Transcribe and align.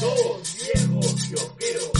Dos 0.00 0.54
viejos 0.54 1.14
kiosqueros. 1.28 1.97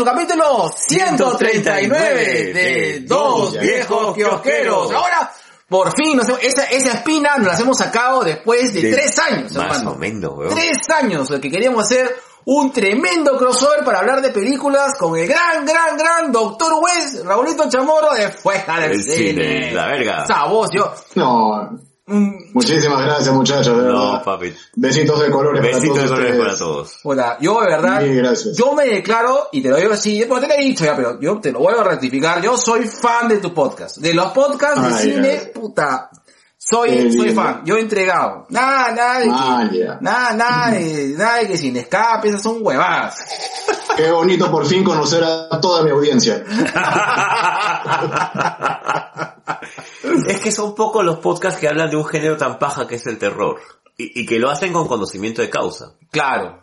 Su 0.00 0.04
capítulo 0.06 0.70
139 0.74 2.52
de 2.54 3.00
Dos 3.06 3.58
Viejos 3.58 4.14
Kiosqueros. 4.14 4.90
Ahora, 4.92 5.30
por 5.68 5.94
fin, 5.94 6.16
nos 6.16 6.26
hemos- 6.28 6.42
esa, 6.42 6.64
esa 6.64 6.92
espina 6.94 7.36
nos 7.36 7.46
la 7.48 7.58
hemos 7.58 7.76
sacado 7.78 8.22
después 8.24 8.72
de, 8.72 8.82
De- 8.82 8.92
tres 8.92 9.18
años, 9.18 9.52
Más 9.52 9.64
hermano. 9.76 9.90
o 9.92 9.94
menos, 9.96 10.32
weón. 10.36 10.54
Tres 10.54 10.78
años, 10.88 11.28
de 11.28 11.40
que 11.40 11.50
queríamos 11.50 11.84
hacer 11.84 12.14
un 12.46 12.72
tremendo 12.72 13.36
crossover 13.36 13.84
para 13.84 13.98
hablar 13.98 14.22
de 14.22 14.30
películas 14.30 14.94
con 14.98 15.16
el 15.18 15.28
gran, 15.28 15.64
gran, 15.66 15.96
gran 15.98 16.32
Doctor 16.32 16.72
West, 16.82 17.22
Raulito 17.24 17.68
Chamorro 17.68 18.14
de 18.14 18.30
Fuera 18.30 18.80
del 18.80 18.92
El 18.92 19.02
Cine. 19.04 19.16
cine, 19.32 19.72
la 19.72 19.86
verga. 19.86 20.22
Esa 20.24 20.44
voz, 20.46 20.70
yo... 20.74 20.92
No, 21.14 21.78
muchísimas 22.10 23.04
gracias 23.04 23.34
muchachos, 23.34 23.76
de 23.76 23.82
No, 23.90 24.12
verdad. 24.12 24.24
papi. 24.24 24.52
Besitos 24.76 25.20
de 25.20 25.30
colores 25.30 25.62
Besitos 25.62 25.96
de 25.96 26.02
para 26.02 26.08
todos 26.08 26.10
colores 26.10 26.30
ustedes. 26.30 26.46
para 26.46 26.58
todos. 26.58 26.98
Hola, 27.04 27.38
yo 27.40 27.60
de 27.60 27.66
verdad, 27.66 28.02
gracias. 28.04 28.56
yo 28.56 28.74
me 28.74 28.84
declaro, 28.86 29.48
y 29.52 29.62
te 29.62 29.68
lo 29.68 29.76
digo 29.76 29.92
así, 29.92 30.24
porque 30.28 30.46
te 30.46 30.54
lo 30.54 30.60
he 30.60 30.64
dicho 30.64 30.84
ya, 30.84 30.96
pero 30.96 31.20
yo 31.20 31.40
te 31.40 31.52
lo 31.52 31.60
vuelvo 31.60 31.80
a 31.80 31.84
ratificar, 31.84 32.42
yo 32.42 32.56
soy 32.56 32.86
fan 32.88 33.28
de 33.28 33.38
tu 33.38 33.54
podcast. 33.54 33.98
De 33.98 34.12
los 34.14 34.32
podcasts 34.32 34.82
de 34.82 34.94
Ay, 34.94 35.02
cine, 35.12 35.36
puta, 35.54 36.10
soy, 36.56 36.90
Qué 36.90 37.12
soy 37.12 37.26
lindo. 37.28 37.42
fan, 37.42 37.62
yo 37.64 37.76
he 37.76 37.80
entregado. 37.80 38.46
Nada, 38.50 38.90
nada 38.92 39.18
de 39.20 39.70
que, 39.70 39.86
nada, 40.00 40.32
nada 40.34 40.70
de, 40.72 41.14
nada 41.16 41.36
de 41.38 41.46
que 41.48 41.56
sin 41.56 41.76
escape, 41.76 42.28
esas 42.28 42.42
son 42.42 42.58
huevadas. 42.60 43.16
Qué 43.96 44.10
bonito 44.10 44.50
por 44.50 44.66
fin 44.66 44.84
conocer 44.84 45.22
a 45.24 45.60
toda 45.60 45.82
mi 45.82 45.90
audiencia. 45.90 46.44
es 50.26 50.40
que 50.40 50.52
son 50.52 50.74
pocos 50.74 51.04
los 51.04 51.18
podcasts 51.18 51.60
que 51.60 51.68
hablan 51.68 51.90
de 51.90 51.96
un 51.96 52.04
género 52.06 52.36
tan 52.36 52.58
paja 52.58 52.86
que 52.86 52.96
es 52.96 53.06
el 53.06 53.18
terror. 53.18 53.60
Y, 53.96 54.20
y 54.22 54.26
que 54.26 54.38
lo 54.38 54.48
hacen 54.50 54.72
con 54.72 54.88
conocimiento 54.88 55.42
de 55.42 55.50
causa. 55.50 55.96
Claro. 56.10 56.62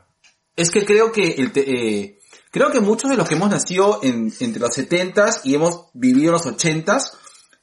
Es 0.56 0.72
que 0.72 0.86
creo 0.86 1.12
que 1.12 1.36
el 1.38 1.52
te- 1.52 1.70
eh, 1.70 2.20
creo 2.52 2.72
que 2.72 2.80
muchos 2.80 3.12
de 3.12 3.18
los 3.18 3.28
que 3.28 3.36
hemos 3.36 3.50
nacido 3.52 4.00
en, 4.02 4.34
entre 4.40 4.60
los 4.62 4.72
70s 4.76 5.42
y 5.44 5.54
hemos 5.54 5.90
vivido 5.94 6.32
los 6.32 6.46
80s, 6.48 7.12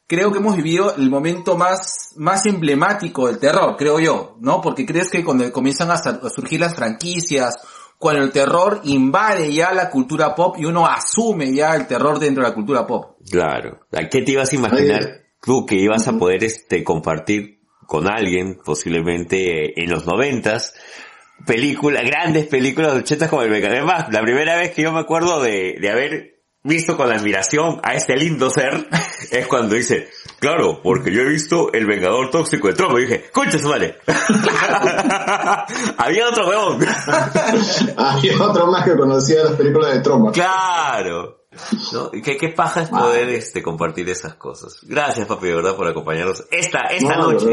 creo 0.06 0.30
que 0.30 0.38
hemos 0.38 0.54
vivido 0.56 0.94
el 0.94 1.10
momento 1.10 1.56
más, 1.56 2.12
más 2.16 2.46
emblemático 2.46 3.26
del 3.26 3.38
terror, 3.38 3.74
creo 3.76 3.98
yo, 3.98 4.36
¿no? 4.40 4.60
Porque 4.60 4.86
crees 4.86 5.10
que 5.10 5.24
cuando 5.24 5.50
comienzan 5.52 5.90
a, 5.90 5.96
surgir 6.30 6.60
las 6.60 6.76
franquicias, 6.76 7.54
cuando 7.98 8.22
el 8.22 8.30
terror 8.30 8.80
invade 8.84 9.52
ya 9.52 9.72
la 9.72 9.90
cultura 9.90 10.36
pop 10.36 10.56
y 10.58 10.66
uno 10.66 10.86
asume 10.86 11.52
ya 11.52 11.74
el 11.74 11.88
terror 11.88 12.20
dentro 12.20 12.44
de 12.44 12.50
la 12.50 12.54
cultura 12.54 12.86
pop. 12.86 13.16
Claro. 13.28 13.80
¿A 13.92 14.08
¿Qué 14.08 14.22
te 14.22 14.32
ibas 14.32 14.52
a 14.52 14.56
imaginar. 14.56 15.23
Tú 15.44 15.66
que 15.66 15.76
ibas 15.76 16.08
a 16.08 16.18
poder 16.18 16.44
este 16.44 16.82
compartir 16.84 17.60
con 17.86 18.08
alguien, 18.08 18.58
posiblemente 18.64 19.66
eh, 19.66 19.74
en 19.76 19.90
los 19.90 20.06
noventas, 20.06 20.74
películas, 21.46 22.02
grandes 22.04 22.46
películas 22.46 22.94
de 22.94 23.00
ochentas 23.00 23.28
como 23.28 23.42
el 23.42 23.50
Vengador? 23.50 23.76
Además, 23.78 24.06
la 24.10 24.22
primera 24.22 24.56
vez 24.56 24.72
que 24.72 24.82
yo 24.82 24.92
me 24.92 25.00
acuerdo 25.00 25.42
de, 25.42 25.76
de 25.80 25.90
haber 25.90 26.34
visto 26.64 26.96
con 26.96 27.12
admiración 27.12 27.78
a 27.82 27.94
este 27.94 28.16
lindo 28.16 28.50
ser 28.50 28.88
es 29.30 29.46
cuando 29.46 29.74
dice, 29.74 30.08
claro, 30.40 30.80
porque 30.82 31.12
yo 31.12 31.20
he 31.20 31.28
visto 31.28 31.72
el 31.72 31.86
Vengador 31.86 32.30
Tóxico 32.30 32.68
de 32.68 32.74
Trump. 32.74 32.98
Y 32.98 33.02
dije, 33.02 33.30
concha 33.30 33.58
su 33.58 33.68
madre. 33.68 33.98
Había 35.98 36.28
otro 36.28 36.48
weón. 36.48 36.80
Había 37.96 38.42
otro 38.42 38.66
más 38.66 38.84
que 38.84 38.96
conocía 38.96 39.44
las 39.44 39.54
películas 39.54 39.94
de 39.94 40.00
Troma. 40.00 40.32
Claro. 40.32 41.43
¿No? 41.92 42.10
Y 42.12 42.22
¿Qué, 42.22 42.36
qué 42.36 42.48
paja 42.48 42.82
es 42.82 42.88
poder 42.90 43.28
este, 43.30 43.62
compartir 43.62 44.08
esas 44.08 44.34
cosas. 44.34 44.78
Gracias, 44.82 45.26
papi, 45.26 45.46
de 45.48 45.54
verdad, 45.54 45.76
por 45.76 45.86
acompañarnos 45.88 46.44
esta, 46.50 46.80
esta 46.90 47.16
No, 47.16 47.32
noche. 47.32 47.46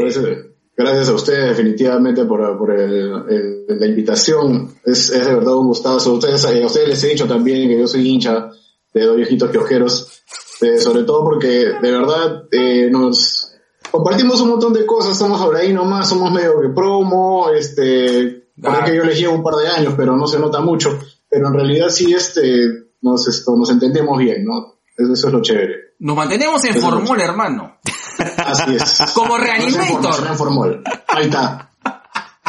Gracias, 0.74 1.08
a 1.10 1.14
ustedes 1.14 1.48
definitivamente 1.50 2.24
por, 2.24 2.56
por 2.58 2.70
el- 2.72 3.12
el- 3.28 3.66
la 3.78 3.86
invitación. 3.86 4.74
Es, 4.84 5.10
es 5.10 5.26
de 5.26 5.34
verdad 5.34 5.54
un 5.56 5.66
gustazo. 5.66 6.10
A 6.10 6.14
ustedes, 6.14 6.44
a 6.44 6.66
ustedes 6.66 6.88
les 6.88 7.04
he 7.04 7.08
dicho 7.08 7.26
también 7.28 7.68
que 7.68 7.78
yo 7.78 7.86
soy 7.86 8.08
hincha 8.08 8.50
de 8.94 9.04
dos 9.04 9.16
viejitos 9.16 9.50
kiosqueros. 9.50 10.22
Eh, 10.62 10.78
sobre 10.78 11.02
todo 11.04 11.24
porque 11.24 11.48
de 11.82 11.90
verdad 11.90 12.44
eh, 12.52 12.88
nos 12.90 13.52
compartimos 13.90 14.40
un 14.40 14.48
montón 14.50 14.72
de 14.72 14.86
cosas. 14.86 15.12
Estamos 15.12 15.40
ahora 15.40 15.58
ahí 15.58 15.72
nomás, 15.74 16.08
somos 16.08 16.32
medio 16.32 16.60
que 16.60 16.68
promo. 16.70 17.50
Este, 17.50 18.38
Ah. 18.64 18.82
que 18.84 18.94
yo 18.94 19.02
les 19.04 19.18
llevo 19.18 19.34
un 19.34 19.42
par 19.42 19.54
de 19.56 19.66
años, 19.66 19.94
pero 19.96 20.14
no 20.16 20.26
se 20.26 20.38
nota 20.38 20.60
mucho. 20.60 20.98
Pero 21.28 21.48
en 21.48 21.54
realidad 21.54 21.88
sí 21.88 22.12
este, 22.12 22.81
nos, 23.02 23.28
esto, 23.28 23.54
nos 23.56 23.68
entendemos 23.70 24.18
bien, 24.18 24.44
¿no? 24.44 24.76
Eso, 24.96 25.12
es 25.12 25.32
lo 25.32 25.42
chévere. 25.42 25.94
Nos 26.00 26.16
mantenemos 26.16 26.64
en 26.64 26.74
formol, 26.80 27.20
hermano. 27.20 27.78
Así 28.44 28.74
es. 28.76 29.02
Como 29.14 29.36
Reanimator. 29.38 30.26
en 30.26 30.36
formol. 30.36 30.82
Ahí 31.08 31.24
está. 31.26 31.70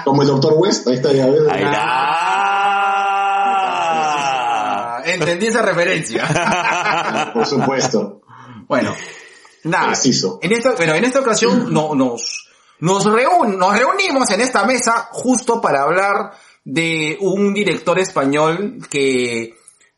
Como 0.04 0.22
el 0.22 0.28
Dr. 0.28 0.54
West, 0.58 0.88
ahí 0.88 0.96
está 0.96 1.12
ya 1.14 1.26
ves. 1.28 1.42
Ahí 1.50 1.64
está. 1.64 1.82
Ah, 4.06 5.02
entendí 5.06 5.48
esa 5.48 5.62
referencia. 5.62 7.32
Por 7.34 7.46
supuesto. 7.46 8.22
Bueno, 8.68 8.94
nada. 9.64 9.88
Preciso. 9.88 10.40
En 10.42 10.52
esta, 10.52 10.76
pero 10.76 10.94
en 10.96 11.04
esta 11.06 11.20
ocasión 11.22 11.74
no, 11.74 11.96
nos, 11.96 12.50
nos, 12.80 13.06
reun- 13.06 13.58
nos 13.58 13.78
reunimos 13.78 14.30
en 14.32 14.42
esta 14.42 14.66
mesa 14.66 15.08
justo 15.12 15.62
para 15.62 15.84
hablar 15.84 16.32
de 16.66 17.18
un 17.22 17.54
director 17.54 18.00
español 18.00 18.78
que 18.90 19.56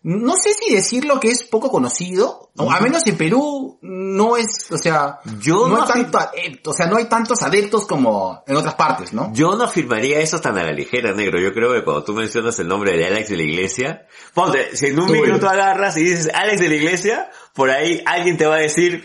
no 0.08 0.36
sé 0.36 0.54
si 0.54 0.72
decirlo 0.72 1.20
que 1.20 1.32
es 1.32 1.42
poco 1.46 1.72
conocido, 1.72 2.52
o 2.56 2.72
al 2.72 2.84
menos 2.84 3.08
en 3.08 3.18
Perú 3.18 3.80
no 3.82 4.38
es, 4.38 4.72
o 4.72 4.78
sea, 4.78 5.18
Yo 5.40 5.68
no 5.68 5.70
no 5.70 5.82
hay 5.82 5.88
tanto 5.88 6.20
adepto, 6.20 6.70
o 6.70 6.74
sea, 6.74 6.86
no 6.86 6.98
hay 6.98 7.06
tantos 7.06 7.42
adeptos 7.42 7.88
como 7.88 8.44
en 8.46 8.56
otras 8.56 8.76
partes, 8.76 9.14
¿no? 9.14 9.34
Yo 9.34 9.56
no 9.56 9.64
afirmaría 9.64 10.20
eso 10.20 10.40
tan 10.40 10.60
a 10.60 10.64
la 10.64 10.74
ligera, 10.74 11.12
negro. 11.16 11.42
Yo 11.42 11.52
creo 11.56 11.74
que 11.74 11.84
cuando 11.84 12.04
tú 12.04 12.14
mencionas 12.14 12.60
el 12.60 12.68
nombre 12.68 12.96
de 12.96 13.08
Alex 13.08 13.30
de 13.30 13.38
la 13.38 13.44
Iglesia, 13.44 14.06
ponte, 14.36 14.78
si 14.78 14.86
en 14.86 15.00
un 15.00 15.08
Tú, 15.08 15.40
tú 15.40 15.48
agarras 15.48 15.98
y 15.98 16.04
dices 16.04 16.30
Alex 16.32 16.62
de 16.62 16.70
la 16.70 16.76
Iglesia, 16.76 17.32
por 17.56 17.72
ahí 17.72 18.04
alguien 18.06 18.38
te 18.38 18.46
va 18.46 18.58
a 18.58 18.60
decir 18.60 19.04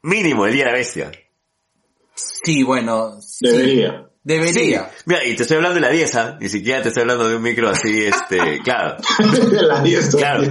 mínimo 0.00 0.46
el 0.46 0.54
día 0.54 0.64
de 0.64 0.70
la 0.70 0.78
bestia. 0.78 1.12
Sí, 2.14 2.62
bueno, 2.62 3.20
sí, 3.20 3.46
Debería. 3.48 4.07
Debería. 4.28 4.90
Sí. 4.94 5.02
Mira, 5.06 5.24
y 5.24 5.34
te 5.34 5.42
estoy 5.42 5.56
hablando 5.56 5.76
de 5.76 5.80
la 5.80 5.90
10, 5.90 6.14
¿ah? 6.16 6.38
ni 6.40 6.48
siquiera 6.48 6.82
te 6.82 6.88
estoy 6.88 7.02
hablando 7.02 7.28
de 7.28 7.36
un 7.36 7.42
micro 7.42 7.68
así, 7.68 8.04
este, 8.04 8.60
claro. 8.62 8.96
La 9.50 9.80
10 9.80 10.16
Claro. 10.16 10.44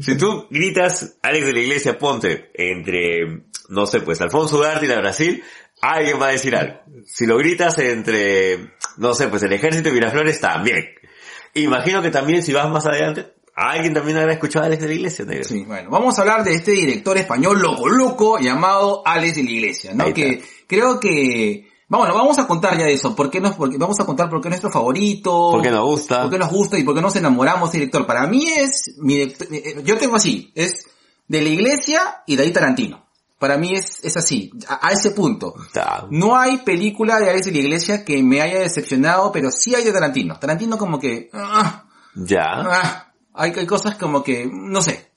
Si 0.00 0.16
tú 0.16 0.46
gritas 0.50 1.18
Alex 1.22 1.46
de 1.46 1.52
la 1.52 1.60
Iglesia, 1.60 1.98
ponte 1.98 2.50
entre, 2.54 3.42
no 3.68 3.86
sé, 3.86 4.00
pues 4.00 4.20
Alfonso 4.20 4.58
Ugarte 4.58 4.86
y 4.86 4.88
la 4.88 4.98
Brasil, 5.00 5.42
alguien 5.80 6.20
va 6.20 6.28
a 6.28 6.32
decir 6.32 6.54
algo. 6.54 6.80
Si 7.04 7.26
lo 7.26 7.36
gritas 7.36 7.78
entre, 7.78 8.74
no 8.98 9.14
sé, 9.14 9.28
pues 9.28 9.42
el 9.42 9.52
ejército 9.52 9.88
y 9.88 9.92
Miraflores, 9.92 10.40
también. 10.40 10.84
Imagino 11.54 12.02
que 12.02 12.10
también 12.10 12.42
si 12.42 12.52
vas 12.52 12.68
más 12.70 12.86
adelante, 12.86 13.32
alguien 13.56 13.94
también 13.94 14.18
habrá 14.18 14.34
escuchado 14.34 14.64
a 14.64 14.66
Alex 14.66 14.82
de 14.82 14.88
la 14.88 14.94
Iglesia, 14.94 15.24
negro. 15.24 15.44
Sí, 15.44 15.64
bueno, 15.64 15.90
vamos 15.90 16.16
a 16.18 16.22
hablar 16.22 16.44
de 16.44 16.54
este 16.54 16.72
director 16.72 17.16
español 17.18 17.60
loco 17.60 17.88
loco 17.88 18.38
llamado 18.38 19.02
Alex 19.04 19.36
de 19.36 19.42
la 19.42 19.50
Iglesia, 19.50 19.94
¿no? 19.94 20.12
Que 20.12 20.42
creo 20.68 21.00
que, 21.00 21.75
bueno, 21.88 22.14
vamos 22.14 22.38
a 22.38 22.46
contar 22.46 22.76
ya 22.78 22.86
eso, 22.88 23.14
¿por 23.14 23.30
qué 23.30 23.40
nos, 23.40 23.54
porque 23.54 23.78
vamos 23.78 23.98
a 24.00 24.04
contar 24.04 24.28
por 24.28 24.40
qué 24.40 24.48
es 24.48 24.50
nuestro 24.50 24.70
favorito, 24.70 25.50
Porque 25.52 25.70
nos 25.70 25.84
gusta. 25.84 26.22
por 26.22 26.30
qué 26.30 26.38
nos 26.38 26.50
gusta 26.50 26.78
y 26.78 26.82
por 26.82 26.94
qué 26.94 27.00
nos 27.02 27.14
enamoramos 27.16 27.70
de 27.72 27.78
director. 27.78 28.06
Para 28.06 28.26
mí 28.26 28.48
es, 28.50 28.94
mi 28.98 29.14
director- 29.18 29.48
eh, 29.52 29.82
yo 29.84 29.96
tengo 29.96 30.16
así, 30.16 30.50
es 30.54 30.86
de 31.28 31.42
la 31.42 31.48
Iglesia 31.48 32.22
y 32.26 32.36
de 32.36 32.42
ahí 32.44 32.52
Tarantino. 32.52 33.04
Para 33.38 33.58
mí 33.58 33.74
es, 33.74 34.02
es 34.02 34.16
así, 34.16 34.50
a, 34.66 34.88
a 34.88 34.92
ese 34.92 35.10
punto. 35.10 35.54
No 36.10 36.36
hay 36.36 36.56
película 36.58 37.20
de 37.20 37.28
Alex 37.30 37.46
de 37.46 37.52
la 37.52 37.58
Iglesia 37.58 38.04
que 38.04 38.22
me 38.22 38.40
haya 38.40 38.60
decepcionado, 38.60 39.30
pero 39.30 39.50
sí 39.50 39.74
hay 39.74 39.84
de 39.84 39.92
Tarantino. 39.92 40.38
Tarantino 40.38 40.78
como 40.78 40.98
que, 40.98 41.28
ah, 41.34 41.84
Ya. 42.14 42.44
ah, 42.46 43.12
hay, 43.34 43.52
hay 43.54 43.66
cosas 43.66 43.96
como 43.96 44.22
que, 44.24 44.48
no 44.50 44.80
sé, 44.82 45.10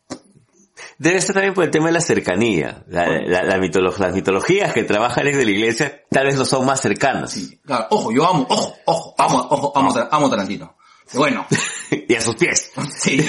Debe 1.00 1.22
ser 1.22 1.34
también 1.34 1.54
por 1.54 1.63
el 1.63 1.72
tema 1.72 1.86
de 1.88 1.94
la 1.94 2.01
cercanía. 2.01 2.84
La, 2.90 3.07
la, 3.25 3.44
la 3.44 3.57
mitolo- 3.57 3.96
las 3.98 4.13
mitologías 4.13 4.74
que 4.74 4.84
trabaja 4.84 5.22
Alex 5.22 5.38
de 5.38 5.46
la 5.46 5.51
Iglesia 5.51 6.01
tal 6.12 6.25
vez 6.28 6.36
no 6.36 6.44
son 6.46 6.66
más 6.66 6.81
cercanas. 6.81 7.31
Sí, 7.31 7.60
claro, 7.66 7.88
ojo, 7.90 8.12
yo 8.12 8.28
amo, 8.30 8.46
ojo, 8.50 8.75
ojo, 8.86 9.16
amo, 9.18 9.48
ojo, 9.50 9.72
amo, 9.75 9.94
Tar- 9.94 10.10
amo 10.12 10.30
Tarantino. 10.30 10.75
Bueno, 11.12 11.44
y 12.07 12.13
a 12.13 12.22
sus 12.22 12.36
pies. 12.36 12.69
sí. 12.96 13.18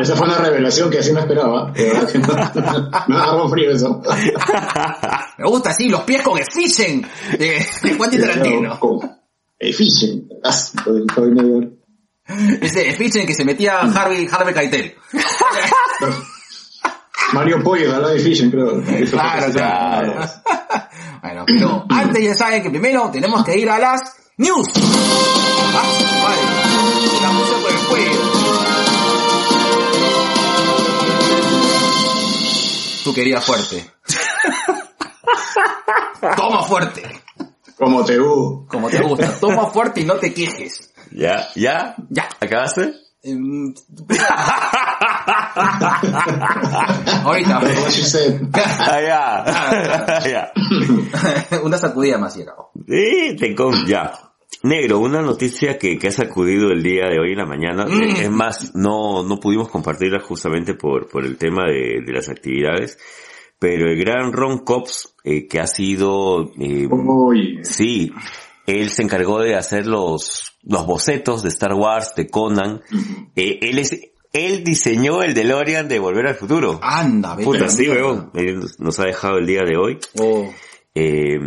Esa 0.00 0.16
fue 0.16 0.26
una 0.26 0.38
revelación 0.38 0.90
que 0.90 0.98
así 0.98 1.12
no 1.12 1.20
esperaba. 1.20 1.70
De 1.72 1.92
Me 3.08 3.16
daba 3.16 3.48
frío 3.48 3.70
eso. 3.70 4.02
Me 5.38 5.44
gusta 5.48 5.70
así, 5.70 5.88
los 5.88 6.02
pies 6.02 6.22
con 6.22 6.38
Efficient 6.38 7.06
de, 7.38 7.64
de 7.82 7.96
Quentin 7.96 8.20
Tarantino. 8.20 8.78
Efficient. 9.58 10.30
Ah, 10.44 10.50
estoy- 10.50 11.04
estoy 11.08 11.30
medio- 11.30 11.70
Ese 12.28 12.88
Efficient 12.88 13.26
que 13.26 13.34
se 13.34 13.44
metía 13.44 13.80
Harvey, 13.80 14.28
Harvey 14.30 14.54
Keitel. 14.54 14.96
Mario 17.32 17.62
Pollo, 17.62 17.92
de 17.92 18.08
Live 18.08 18.22
Fishing, 18.22 18.50
creo. 18.50 18.82
Claro, 19.10 19.52
claro. 19.52 20.14
bueno, 21.22 21.44
pero 21.46 21.84
antes 21.88 22.24
ya 22.24 22.34
saben 22.34 22.62
que 22.62 22.70
primero 22.70 23.10
tenemos 23.10 23.44
que 23.44 23.58
ir 23.58 23.68
a 23.68 23.78
las 23.78 24.00
news. 24.36 24.68
Ah, 25.74 25.82
vale. 26.24 26.42
La 27.22 27.30
puse 27.30 27.54
por 27.62 27.70
el 27.72 27.78
cuello. 27.88 28.20
Tú 33.04 33.14
querías 33.14 33.44
fuerte. 33.44 33.90
Toma 36.36 36.62
fuerte. 36.62 37.02
Como 37.76 38.04
te 38.04 38.20
uh. 38.20 38.66
Como 38.68 38.88
te 38.88 39.00
gusta. 39.00 39.38
Toma 39.38 39.66
fuerte 39.66 40.00
y 40.00 40.04
no 40.04 40.14
te 40.14 40.32
quejes. 40.32 40.92
¿Ya? 41.12 41.48
¿Ya? 41.54 41.94
Ya. 42.10 42.28
¿Acabaste? 42.40 42.94
Em, 43.22 43.74
Ahorita. 47.24 47.58
What 47.58 47.90
she 47.90 48.04
said. 48.04 48.40
Ah, 48.54 49.00
ya. 49.00 49.44
ya. 51.50 51.58
Una 51.62 51.78
sacudida 51.78 52.18
más 52.18 52.36
y 52.36 52.42
acabó. 52.42 52.70
Sí, 52.86 53.36
te 53.38 53.54
con... 53.54 53.86
Ya. 53.86 54.12
Negro, 54.62 55.00
una 55.00 55.20
noticia 55.20 55.78
que, 55.78 55.98
que 55.98 56.08
ha 56.08 56.12
sacudido 56.12 56.70
el 56.70 56.82
día 56.82 57.08
de 57.08 57.20
hoy 57.20 57.32
en 57.32 57.38
la 57.38 57.46
mañana. 57.46 57.84
Mm. 57.86 58.16
Es 58.16 58.30
más, 58.30 58.74
no, 58.74 59.22
no 59.22 59.38
pudimos 59.38 59.68
compartirla 59.68 60.20
justamente 60.20 60.74
por, 60.74 61.08
por 61.08 61.24
el 61.24 61.36
tema 61.36 61.64
de, 61.66 62.00
de 62.04 62.12
las 62.12 62.28
actividades. 62.28 62.98
Pero 63.58 63.90
el 63.90 63.98
gran 63.98 64.32
Ron 64.32 64.58
Cops, 64.60 65.14
eh, 65.24 65.46
que 65.48 65.60
ha 65.60 65.66
sido, 65.66 66.52
eh, 66.60 66.88
sí, 67.62 68.12
él 68.66 68.90
se 68.90 69.02
encargó 69.02 69.40
de 69.40 69.54
hacer 69.54 69.86
los, 69.86 70.56
los 70.62 70.86
bocetos 70.86 71.42
de 71.42 71.48
Star 71.48 71.74
Wars, 71.74 72.14
de 72.16 72.28
Conan. 72.28 72.82
Eh, 73.34 73.58
él 73.62 73.78
es, 73.78 73.98
él 74.32 74.64
diseñó 74.64 75.22
el 75.22 75.34
DeLorean 75.34 75.88
de 75.88 75.98
Volver 75.98 76.26
al 76.26 76.34
Futuro. 76.34 76.78
Anda, 76.82 77.36
vete. 77.36 77.44
Puta, 77.44 77.68
sí, 77.68 77.88
weón. 77.88 78.30
Él 78.34 78.60
Nos 78.78 78.98
ha 78.98 79.04
dejado 79.04 79.38
el 79.38 79.46
día 79.46 79.62
de 79.62 79.76
hoy. 79.76 79.98
Oh. 80.18 80.52
Eh, 80.94 81.38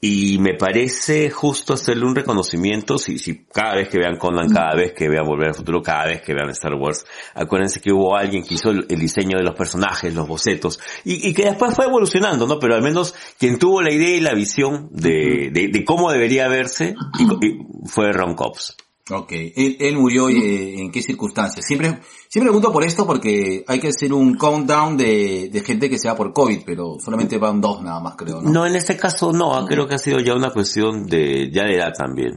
y 0.00 0.38
me 0.38 0.54
parece 0.54 1.30
justo 1.30 1.72
hacerle 1.72 2.04
un 2.04 2.14
reconocimiento, 2.14 2.98
si, 2.98 3.18
si 3.18 3.44
cada 3.46 3.74
vez 3.76 3.88
que 3.88 3.98
vean 3.98 4.18
Conan, 4.18 4.50
cada 4.52 4.74
vez 4.74 4.92
que 4.92 5.08
vean 5.08 5.24
Volver 5.26 5.48
al 5.48 5.54
Futuro, 5.54 5.82
cada 5.82 6.06
vez 6.06 6.20
que 6.22 6.34
vean 6.34 6.50
Star 6.50 6.74
Wars, 6.74 7.04
acuérdense 7.34 7.80
que 7.80 7.92
hubo 7.92 8.14
alguien 8.16 8.44
que 8.44 8.54
hizo 8.54 8.70
el, 8.70 8.86
el 8.88 8.98
diseño 9.00 9.38
de 9.38 9.44
los 9.44 9.54
personajes, 9.54 10.14
los 10.14 10.28
bocetos, 10.28 10.78
y, 11.04 11.28
y 11.28 11.32
que 11.34 11.46
después 11.46 11.74
fue 11.74 11.86
evolucionando, 11.86 12.46
¿no? 12.46 12.58
Pero 12.58 12.74
al 12.74 12.82
menos 12.82 13.14
quien 13.38 13.58
tuvo 13.58 13.80
la 13.82 13.90
idea 13.92 14.16
y 14.16 14.20
la 14.20 14.34
visión 14.34 14.88
de, 14.92 15.50
de, 15.52 15.68
de 15.68 15.84
cómo 15.84 16.12
debería 16.12 16.46
verse 16.48 16.94
y- 17.18 17.46
y 17.46 17.58
fue 17.86 18.12
Ron 18.12 18.34
Cops. 18.34 18.76
Ok, 19.08 19.30
él, 19.30 19.76
él 19.78 19.96
murió 19.96 20.28
eh, 20.28 20.80
en 20.80 20.90
qué 20.90 21.00
circunstancias. 21.00 21.64
Siempre, 21.64 22.00
siempre 22.28 22.50
pregunto 22.50 22.72
por 22.72 22.82
esto 22.82 23.06
porque 23.06 23.64
hay 23.68 23.78
que 23.78 23.88
hacer 23.88 24.12
un 24.12 24.36
countdown 24.36 24.96
de, 24.96 25.48
de 25.52 25.60
gente 25.60 25.88
que 25.88 25.96
se 25.96 26.08
va 26.08 26.16
por 26.16 26.32
COVID, 26.32 26.62
pero 26.66 26.96
solamente 26.98 27.38
van 27.38 27.60
dos 27.60 27.82
nada 27.82 28.00
más 28.00 28.16
creo, 28.16 28.42
¿no? 28.42 28.50
No, 28.50 28.66
en 28.66 28.74
este 28.74 28.96
caso 28.96 29.32
no, 29.32 29.64
creo 29.64 29.86
que 29.86 29.94
ha 29.94 29.98
sido 29.98 30.18
ya 30.18 30.34
una 30.34 30.50
cuestión 30.50 31.06
de, 31.06 31.52
ya 31.52 31.62
de 31.62 31.76
edad 31.76 31.92
también. 31.96 32.36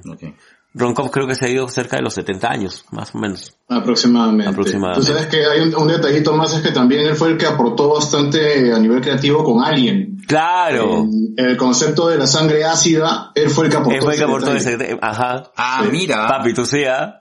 Ron 0.76 0.94
Cops 0.94 1.10
creo 1.12 1.26
que 1.28 1.34
se 1.36 1.48
ha 1.48 1.50
ido 1.50 1.68
cerca 1.68 1.98
de 1.98 2.04
los 2.04 2.14
70 2.14 2.48
años, 2.50 2.86
más 2.92 3.14
o 3.16 3.18
menos. 3.18 3.58
Aproximadamente. 3.68 4.48
Aproximadamente. 4.50 5.00
Tú 5.08 5.14
sabes 5.14 5.26
que 5.28 5.44
hay 5.46 5.62
un, 5.62 5.76
un 5.76 5.88
detallito 5.88 6.34
más, 6.34 6.54
es 6.56 6.62
que 6.62 6.72
también 6.72 7.06
él 7.08 7.16
fue 7.16 7.30
el 7.30 7.38
que 7.38 7.48
aportó 7.48 7.90
bastante 7.96 8.72
a 8.72 8.78
nivel 8.80 9.02
creativo 9.02 9.44
con 9.44 9.64
Alien. 9.64 10.18
Claro. 10.28 11.06
En 11.38 11.46
el 11.46 11.58
concepto 11.58 12.08
de 12.10 12.18
la 12.20 12.28
sangre 12.28 12.64
ácida, 12.66 13.32
él 13.34 13.50
fue 13.50 13.66
el 13.66 13.72
que 13.72 13.78
aportó 13.78 13.96
Él 13.96 14.02
fue 14.04 14.14
el 14.14 14.20
que 14.20 14.24
ese 14.26 14.32
aportó 14.32 14.54
detalle. 14.54 14.86
ese, 14.92 15.00
ajá. 15.02 15.52
Ah, 15.58 15.82
Sí. 15.86 15.90
mira, 15.92 16.28
Papi, 16.28 16.54
tú 16.54 16.66
sí, 16.66 16.84
¿ah? 16.86 17.16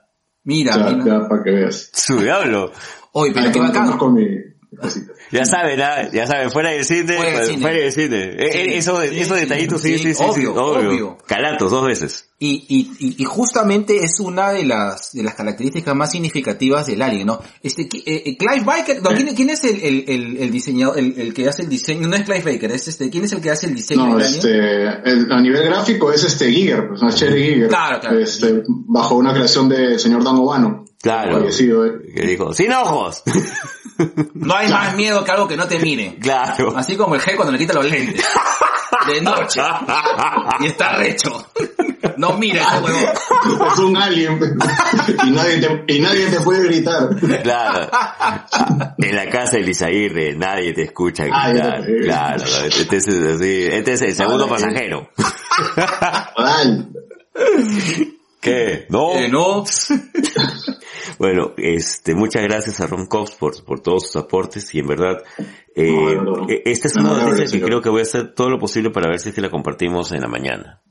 mira, 0.44 0.72
O 0.72 0.78
sea, 0.78 0.90
mira. 0.92 1.04
ya, 1.22 1.28
para 1.28 1.42
que 1.42 1.50
veas. 1.50 1.90
Su 1.94 2.20
diablo. 2.20 2.70
Oye, 3.12 3.32
pero 3.32 3.46
Ahí 3.46 3.52
qué 3.52 3.60
bacán. 3.60 4.14
mi 4.14 4.26
Ya 5.30 5.44
saben, 5.44 5.78
ya 6.12 6.26
saben, 6.26 6.50
fuera 6.50 6.70
del 6.70 6.84
cine, 6.86 7.14
Fuera 7.16 7.38
del 7.38 7.46
cine. 7.46 7.60
fuera 7.60 7.76
del 7.76 7.92
cine. 7.92 8.24
Eh, 8.38 8.50
Sí, 8.52 8.58
eh, 8.58 8.78
eso, 8.78 9.00
sí, 9.02 9.20
esos 9.20 9.36
sí, 9.36 9.42
detallitos, 9.44 9.82
sí, 9.82 9.92
sí, 9.92 9.98
sí, 9.98 10.14
sí, 10.14 10.14
sí, 10.14 10.24
obvio, 10.24 10.54
obvio. 10.54 11.18
Calatos, 11.26 11.70
dos 11.70 11.86
veces. 11.86 12.30
Y, 12.38 12.64
y, 12.68 12.90
y, 13.06 13.22
y 13.22 13.24
justamente 13.24 14.02
es 14.04 14.20
una 14.20 14.52
de 14.52 14.64
las, 14.64 15.12
de 15.12 15.22
las 15.22 15.34
características 15.34 15.94
más 15.94 16.12
significativas 16.12 16.86
del 16.86 17.02
Alien, 17.02 17.26
¿no? 17.26 17.40
Este, 17.62 17.82
eh, 17.82 18.22
eh, 18.24 18.36
Clive 18.38 18.64
Baker, 18.64 19.02
no, 19.02 19.10
¿quién, 19.10 19.34
quién 19.34 19.50
es 19.50 19.64
el, 19.64 19.80
el, 19.82 20.04
el, 20.08 20.36
el 20.38 20.50
diseñador, 20.50 20.98
el, 20.98 21.14
el 21.20 21.34
que 21.34 21.46
hace 21.48 21.62
el 21.62 21.68
diseño? 21.68 22.08
No 22.08 22.16
es 22.16 22.22
Clive 22.22 22.52
Baker, 22.52 22.70
es 22.72 22.88
este, 22.88 23.10
¿quién 23.10 23.24
es 23.24 23.32
el 23.32 23.42
que 23.42 23.50
hace 23.50 23.66
el 23.66 23.74
diseño 23.74 24.06
No, 24.06 24.16
del 24.16 24.26
Alien? 24.26 24.38
este, 24.38 25.10
el- 25.10 25.30
a 25.32 25.40
nivel 25.42 25.64
gráfico 25.64 26.10
es 26.12 26.24
este 26.24 26.50
Giger, 26.50 26.88
pues, 26.88 27.02
no, 27.02 27.10
Cherry 27.10 27.42
Giger. 27.54 27.68
Claro, 27.68 28.00
claro. 28.00 28.18
Este, 28.18 28.62
bajo 28.66 29.16
una 29.16 29.32
creación 29.34 29.68
del 29.68 29.98
señor 29.98 30.24
Dan 30.24 30.36
Obano. 30.36 30.84
Claro. 31.00 31.46
Que 31.46 32.22
dijo, 32.26 32.52
sin 32.52 32.72
ojos. 32.72 33.22
No 34.34 34.54
hay 34.54 34.68
más 34.68 34.94
miedo 34.94 35.24
que 35.24 35.30
algo 35.32 35.48
que 35.48 35.56
no 35.56 35.66
te 35.66 35.78
mire. 35.78 36.16
claro. 36.20 36.76
Así 36.76 36.96
como 36.96 37.14
el 37.16 37.20
G 37.20 37.34
cuando 37.36 37.52
le 37.52 37.58
quita 37.58 37.74
los 37.74 37.84
lentes. 37.84 38.24
De 39.06 39.20
noche. 39.20 39.60
Y 40.60 40.66
está 40.66 40.96
recho. 40.96 41.46
No 42.16 42.34
mira 42.34 42.62
ese 42.62 42.78
huevón. 42.80 43.04
Es 43.72 43.78
un 43.78 43.96
alien, 43.96 44.38
y 45.24 45.30
nadie 45.30 45.58
te, 45.60 45.94
y 45.94 46.00
nadie 46.00 46.26
te 46.26 46.40
puede 46.40 46.64
gritar. 46.64 47.08
Claro. 47.42 47.90
En 48.98 49.16
la 49.16 49.28
casa 49.28 49.56
de 49.56 49.62
Lizaguirre 49.62 50.34
nadie 50.34 50.72
te 50.74 50.82
escucha 50.82 51.24
Ah, 51.32 51.48
gritar. 51.50 51.84
Claro, 52.02 52.44
este 52.66 52.96
es, 52.96 53.08
así, 53.08 53.66
este 53.70 53.92
es 53.92 54.02
el 54.02 54.14
segundo 54.14 54.44
Ah, 54.46 54.48
pasajero. 54.48 55.10
Ay, 56.36 56.88
¿Qué? 58.40 58.86
¿No? 58.90 59.12
Eh, 59.14 59.28
no. 59.28 59.64
Bueno, 61.18 61.52
este, 61.56 62.14
muchas 62.14 62.42
gracias 62.42 62.80
a 62.80 62.86
Ron 62.86 63.06
Cox 63.06 63.32
por, 63.32 63.64
por 63.64 63.80
todos 63.80 64.06
sus 64.06 64.16
aportes 64.16 64.74
y 64.74 64.80
en 64.80 64.86
verdad, 64.86 65.22
eh, 65.74 65.90
No, 66.16 66.22
no, 66.22 66.36
no. 66.38 66.48
eh, 66.48 66.62
esta 66.66 66.88
es 66.88 66.96
una 66.96 67.14
noticia 67.24 67.58
que 67.58 67.64
creo 67.64 67.80
que 67.80 67.88
voy 67.88 68.00
a 68.00 68.02
hacer 68.02 68.34
todo 68.34 68.50
lo 68.50 68.58
posible 68.58 68.90
para 68.90 69.08
ver 69.08 69.18
si 69.20 69.30
es 69.30 69.34
que 69.34 69.40
la 69.40 69.50
compartimos 69.50 70.12
en 70.12 70.20
la 70.20 70.28
mañana. 70.28 70.82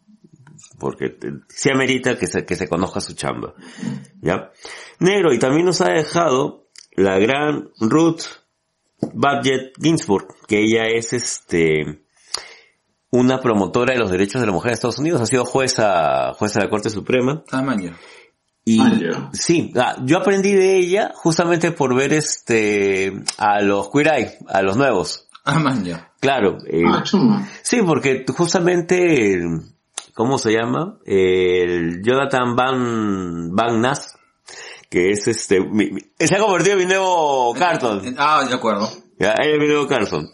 Porque 0.80 1.06
eh, 1.06 1.34
sí 1.50 1.70
amerita 1.72 2.18
que 2.18 2.28
se, 2.28 2.46
que 2.46 2.56
se 2.56 2.68
conozca 2.68 3.02
su 3.02 3.14
chamba. 3.14 3.54
¿Ya? 4.22 4.52
Negro, 5.00 5.34
y 5.34 5.40
también 5.40 5.66
nos 5.66 5.82
ha 5.82 5.90
dejado 5.92 6.68
la 6.96 7.18
gran 7.20 7.70
Ruth 7.80 8.24
Budget 9.14 9.74
Ginsburg, 9.80 10.28
que 10.48 10.60
ella 10.60 10.88
es 10.88 11.14
este, 11.14 12.02
una 13.12 13.40
promotora 13.42 13.94
de 13.94 14.00
los 14.00 14.12
derechos 14.12 14.42
de 14.42 14.48
la 14.48 14.54
mujer 14.54 14.70
en 14.70 14.74
Estados 14.74 14.98
Unidos, 15.00 15.22
ha 15.22 15.26
sido 15.28 15.46
jueza, 15.46 16.34
jueza 16.34 16.60
de 16.60 16.66
la 16.66 16.70
Corte 16.72 16.90
Suprema. 16.90 17.44
Maña. 17.52 17.96
Y 18.70 18.80
Ah, 18.82 19.30
sí, 19.32 19.72
ah, 19.78 19.96
yo 20.04 20.18
aprendí 20.18 20.52
de 20.54 20.76
ella 20.78 21.12
justamente 21.16 21.72
por 21.72 21.96
ver 21.96 22.12
este 22.12 23.14
a 23.38 23.62
los 23.62 23.90
Queer 23.90 24.08
Eye, 24.14 24.38
a 24.50 24.62
los 24.62 24.76
nuevos. 24.76 25.30
Ah. 25.46 25.54
Claro, 26.20 26.58
eh, 26.68 26.84
ah, 26.86 27.02
sí, 27.62 27.82
porque 27.82 28.26
justamente, 28.28 29.36
el- 29.36 29.62
¿cómo 30.14 30.38
se 30.38 30.52
llama? 30.52 30.98
El 31.06 32.02
Jonathan 32.04 32.56
Van, 32.58 33.56
Van 33.56 33.80
Ness, 33.82 34.16
que 34.90 35.12
es 35.12 35.28
este, 35.30 35.62
mi- 35.62 35.92
se 36.20 36.36
ha 36.36 36.40
convertido 36.40 36.74
en 36.74 36.80
mi 36.80 36.86
nuevo 36.88 37.54
Carton. 37.58 38.16
Ah, 38.18 38.44
de 38.46 38.54
acuerdo. 38.54 38.90
Ya, 39.20 39.32
es 39.32 39.58
mi 39.60 39.68
nuevo 39.68 39.88
Carson. 39.88 40.30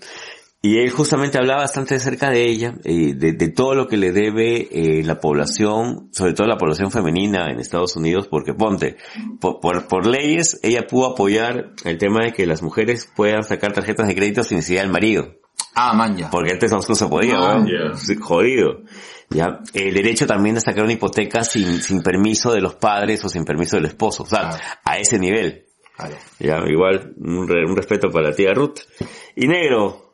Y 0.66 0.78
él 0.78 0.92
justamente 0.92 1.38
hablaba 1.38 1.64
bastante 1.64 1.96
acerca 1.96 2.30
de 2.30 2.46
ella, 2.50 2.76
eh, 2.86 3.14
de, 3.16 3.34
de 3.34 3.50
todo 3.50 3.76
lo 3.76 3.86
que 3.90 3.98
le 3.98 4.14
debe 4.14 4.70
eh, 4.72 5.04
la 5.04 5.20
población, 5.20 6.08
sobre 6.14 6.32
todo 6.32 6.48
la 6.48 6.58
población 6.58 6.90
femenina 6.90 7.52
en 7.52 7.60
Estados 7.60 7.98
Unidos, 7.98 8.30
porque 8.30 8.54
ponte, 8.54 8.96
por, 9.42 9.60
por, 9.60 9.88
por 9.90 10.08
leyes, 10.08 10.62
ella 10.64 10.88
pudo 10.88 11.08
apoyar 11.12 11.74
el 11.84 11.98
tema 11.98 12.24
de 12.24 12.32
que 12.32 12.46
las 12.46 12.62
mujeres 12.64 13.12
puedan 13.14 13.44
sacar 13.44 13.74
tarjetas 13.74 14.08
de 14.08 14.16
crédito 14.16 14.42
sin 14.46 14.56
necesidad 14.60 14.84
del 14.84 14.92
marido. 14.92 15.36
Ah, 15.76 15.94
maña. 15.94 16.30
Porque 16.32 16.54
antes 16.54 16.72
no 16.72 16.82
se 16.82 17.08
podía, 17.08 17.36
Ah, 17.38 17.66
ya. 17.66 17.98
Sí, 17.98 18.16
Jodido. 18.16 18.84
Ya, 19.30 19.60
el 19.74 19.94
derecho 19.94 20.26
también 20.28 20.56
de 20.56 20.62
sacar 20.62 20.86
una 20.86 20.94
hipoteca 20.94 21.44
sin, 21.44 21.82
sin 21.82 22.02
permiso 22.02 22.54
de 22.54 22.62
los 22.62 22.76
padres 22.76 23.26
o 23.26 23.28
sin 23.28 23.44
permiso 23.44 23.76
del 23.76 23.88
esposo. 23.88 24.24
O 24.24 24.28
sea, 24.28 24.40
Claro. 24.50 24.58
a 24.86 24.98
ese 24.98 25.20
nivel. 25.20 25.66
Vale. 25.98 26.16
Ya, 26.40 26.60
igual, 26.70 27.14
un, 27.18 27.48
re- 27.50 27.66
un 27.70 27.76
respeto 27.76 28.10
para 28.10 28.30
la 28.30 28.36
tía 28.36 28.54
Ruth. 28.54 28.80
Y 29.36 29.48
negro, 29.48 30.13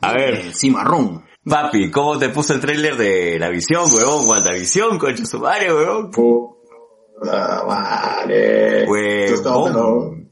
a 0.00 0.12
ver, 0.12 0.34
Eh, 0.34 0.52
cimarrón. 0.54 1.24
papi, 1.44 1.90
¿cómo 1.90 2.18
te 2.18 2.28
puso 2.28 2.54
el 2.54 2.60
tráiler 2.60 2.96
de 2.96 3.38
la 3.38 3.48
visión, 3.48 3.84
huevón? 3.92 4.28
WandaVision, 4.28 4.98
concha 4.98 5.24
su 5.26 5.38
madre, 5.40 5.72
huevón. 5.72 6.10
Puta 6.10 7.64
madre. 7.66 8.86
Huevón. 8.88 10.30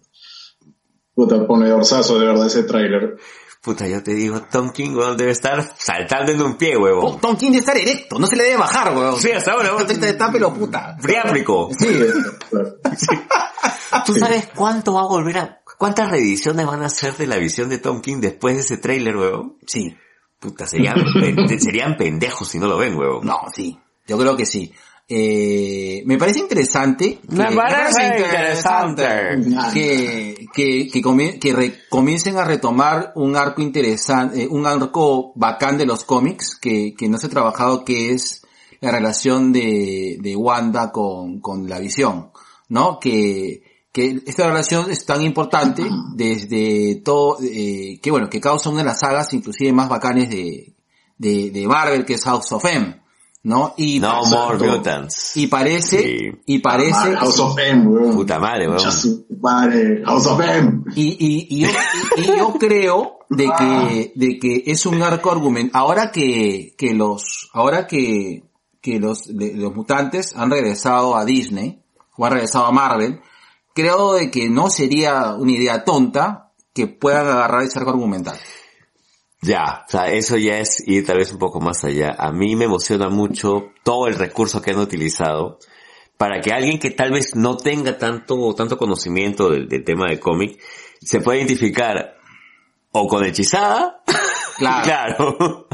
Puta, 1.15 1.47
pone 1.47 1.69
dorsazo 1.71 2.19
de 2.19 2.27
verdad 2.27 2.47
ese 2.47 2.63
tráiler. 2.65 3.17
Puta, 3.63 3.89
yo 3.89 4.01
te 4.03 4.15
digo, 4.15 4.43
Tom 4.53 4.71
King, 4.71 4.91
huevón, 4.95 5.17
debe 5.17 5.33
estar 5.33 5.61
saltando 5.77 6.31
en 6.31 6.41
un 6.43 6.57
pie, 6.57 6.77
huevón. 6.77 7.21
Tom 7.21 7.37
King 7.37 7.49
debe 7.51 7.59
estar 7.61 7.77
erecto, 7.77 8.19
no 8.19 8.27
se 8.29 8.37
le 8.37 8.45
debe 8.45 8.59
bajar, 8.59 8.95
weón. 8.97 9.17
Sí, 9.21 9.33
hasta 9.33 9.53
ahora, 9.53 9.75
huevón. 9.75 9.91
Está, 9.91 10.07
está 10.07 10.31
pelo 10.31 10.55
puta. 10.55 10.97
Friáplico. 11.01 11.71
Sí, 11.77 11.89
claro. 12.51 12.77
¿Tú 14.07 14.15
sabes 14.15 14.49
cuánto 14.55 14.95
va 14.95 15.01
a 15.01 15.07
volver 15.07 15.39
a... 15.39 15.61
¿Cuántas 15.79 16.11
reediciones 16.11 16.67
van 16.67 16.83
a 16.83 16.87
hacer 16.87 17.15
de 17.17 17.27
la 17.27 17.37
visión 17.37 17.69
de 17.69 17.79
Tom 17.79 18.01
King 18.01 18.19
después 18.21 18.55
de 18.57 18.61
ese 18.63 18.77
tráiler, 18.79 19.17
huevón? 19.17 19.57
Sí. 19.67 19.95
Puta, 20.41 20.67
serían, 20.67 20.97
serían 21.61 21.97
pendejos 21.97 22.49
si 22.49 22.59
no 22.59 22.67
lo 22.67 22.79
ven, 22.79 22.97
huevón. 22.97 23.27
No, 23.27 23.41
sí. 23.55 23.79
Yo 24.07 24.19
creo 24.19 24.37
que 24.37 24.47
sí. 24.47 24.73
Eh, 25.09 26.03
me 26.05 26.19
parece 26.19 26.41
interesante. 26.41 27.21
que- 27.29 27.37
Me 27.37 27.53
parece 27.55 28.07
interesante. 28.17 29.05
Que, 29.73 30.47
que, 30.53 30.89
que, 30.93 31.01
comie- 31.03 31.39
que 31.39 31.53
re- 31.53 31.79
comiencen 31.89 32.37
a 32.39 32.45
retomar 32.45 33.13
un 33.15 33.37
arco 33.37 33.63
interesante, 33.63 34.43
eh, 34.43 34.49
un 34.51 34.67
arco 34.67 35.33
bacán 35.37 35.79
de 35.79 35.87
los 35.87 36.05
cómics 36.05 36.57
que, 36.61 36.95
que 36.97 37.09
no 37.09 37.19
se 37.19 37.27
ha 37.29 37.31
trabajado, 37.31 37.85
que 37.85 38.13
es 38.13 38.43
la 38.81 38.91
relación 38.91 39.53
de, 39.53 40.19
de 40.21 40.37
Wanda 40.37 40.91
con, 40.93 41.41
con 41.41 41.69
la 41.69 41.79
visión, 41.79 42.31
¿no? 42.69 42.99
Que, 43.01 43.63
que 43.97 44.21
esta 44.27 44.47
relación 44.47 44.91
es 44.91 45.07
tan 45.07 45.23
importante 45.23 45.83
desde 46.15 46.97
todo, 47.03 47.39
eh, 47.43 47.99
que 48.03 48.11
bueno, 48.11 48.29
que 48.29 48.41
causa 48.43 48.69
una 48.69 48.81
de 48.81 48.85
las 48.85 49.01
sagas 49.01 49.33
inclusive 49.33 49.73
más 49.73 49.89
bacanes 49.89 50.29
de, 50.29 50.75
de, 51.17 51.51
de 51.51 51.67
Marvel, 51.67 52.05
que 52.05 52.13
es 52.15 52.25
House 52.25 52.53
of 52.53 52.63
M, 52.67 53.01
¿no? 53.43 53.73
Y, 53.79 53.99
No 54.01 54.21
more 54.27 54.59
mutants. 54.59 55.37
y 55.37 55.47
parece, 55.47 56.03
Sí. 56.03 56.39
y 56.45 56.59
parece, 56.59 57.17
House 57.17 57.39
of 57.39 57.59
M, 57.59 57.87
weón. 57.87 58.15
Puta 58.17 58.39
madre, 58.39 58.69
weón. 58.69 58.83
Madre, 59.41 60.03
House 60.05 60.27
of 60.27 60.41
M. 60.41 60.83
Y, 60.95 61.17
y, 61.19 61.47
y 61.57 61.61
yo, 61.63 61.69
y- 62.17 62.21
y 62.21 62.27
yo 62.37 62.53
creo 62.59 63.19
de 63.31 63.49
que, 63.59 64.13
de 64.15 64.39
que 64.39 64.63
es 64.67 64.85
un 64.85 65.01
arco 65.03 65.31
argumento. 65.31 65.77
Ahora 65.79 66.11
que, 66.13 66.75
que 66.77 66.93
los, 66.93 67.49
ahora 67.55 67.87
que, 67.87 68.45
que 68.83 69.01
los, 69.01 69.35
de- 69.37 69.55
los 69.55 69.75
mutantes 69.75 70.37
han 70.37 70.51
regresado 70.51 71.17
a 71.17 71.25
Disney, 71.25 71.83
o 72.19 72.27
han 72.27 72.33
regresado 72.33 72.67
a 72.67 72.73
Marvel, 72.73 73.21
creo 73.77 74.15
de 74.15 74.31
que 74.31 74.49
no 74.49 74.71
sería 74.71 75.35
una 75.35 75.53
idea 75.53 75.85
tonta 75.85 76.51
que 76.75 76.87
puedan 76.87 77.29
agarrar 77.29 77.63
ese 77.63 77.79
arco 77.79 77.91
argumental. 77.91 78.39
Ya, 79.43 79.85
o 79.87 79.91
sea, 79.91 80.11
eso 80.11 80.39
ya 80.39 80.59
es 80.59 80.83
ir 80.89 81.07
tal 81.07 81.19
vez 81.19 81.31
un 81.31 81.39
poco 81.39 81.61
más 81.61 81.85
allá. 81.85 82.17
A 82.19 82.33
mí 82.33 82.57
me 82.57 82.65
emociona 82.65 83.11
mucho 83.11 83.69
todo 83.85 84.09
el 84.09 84.15
recurso 84.15 84.63
que 84.63 84.71
han 84.71 84.79
utilizado 84.79 85.59
para 86.17 86.41
que 86.41 86.53
alguien 86.53 86.79
que 86.79 86.91
tal 86.91 87.13
vez 87.13 87.37
no 87.37 87.59
tenga 87.59 87.99
tanto, 87.99 88.55
tanto 88.55 88.79
conocimiento 88.79 89.51
del, 89.51 89.69
del 89.69 89.85
tema 89.85 90.07
del 90.09 90.19
cómic 90.19 90.59
se 91.03 91.21
pueda 91.21 91.39
identificar 91.39 92.17
o 92.93 93.07
con 93.07 93.25
Hechizada, 93.25 94.03
Claro. 94.57 94.83
claro, 95.37 95.69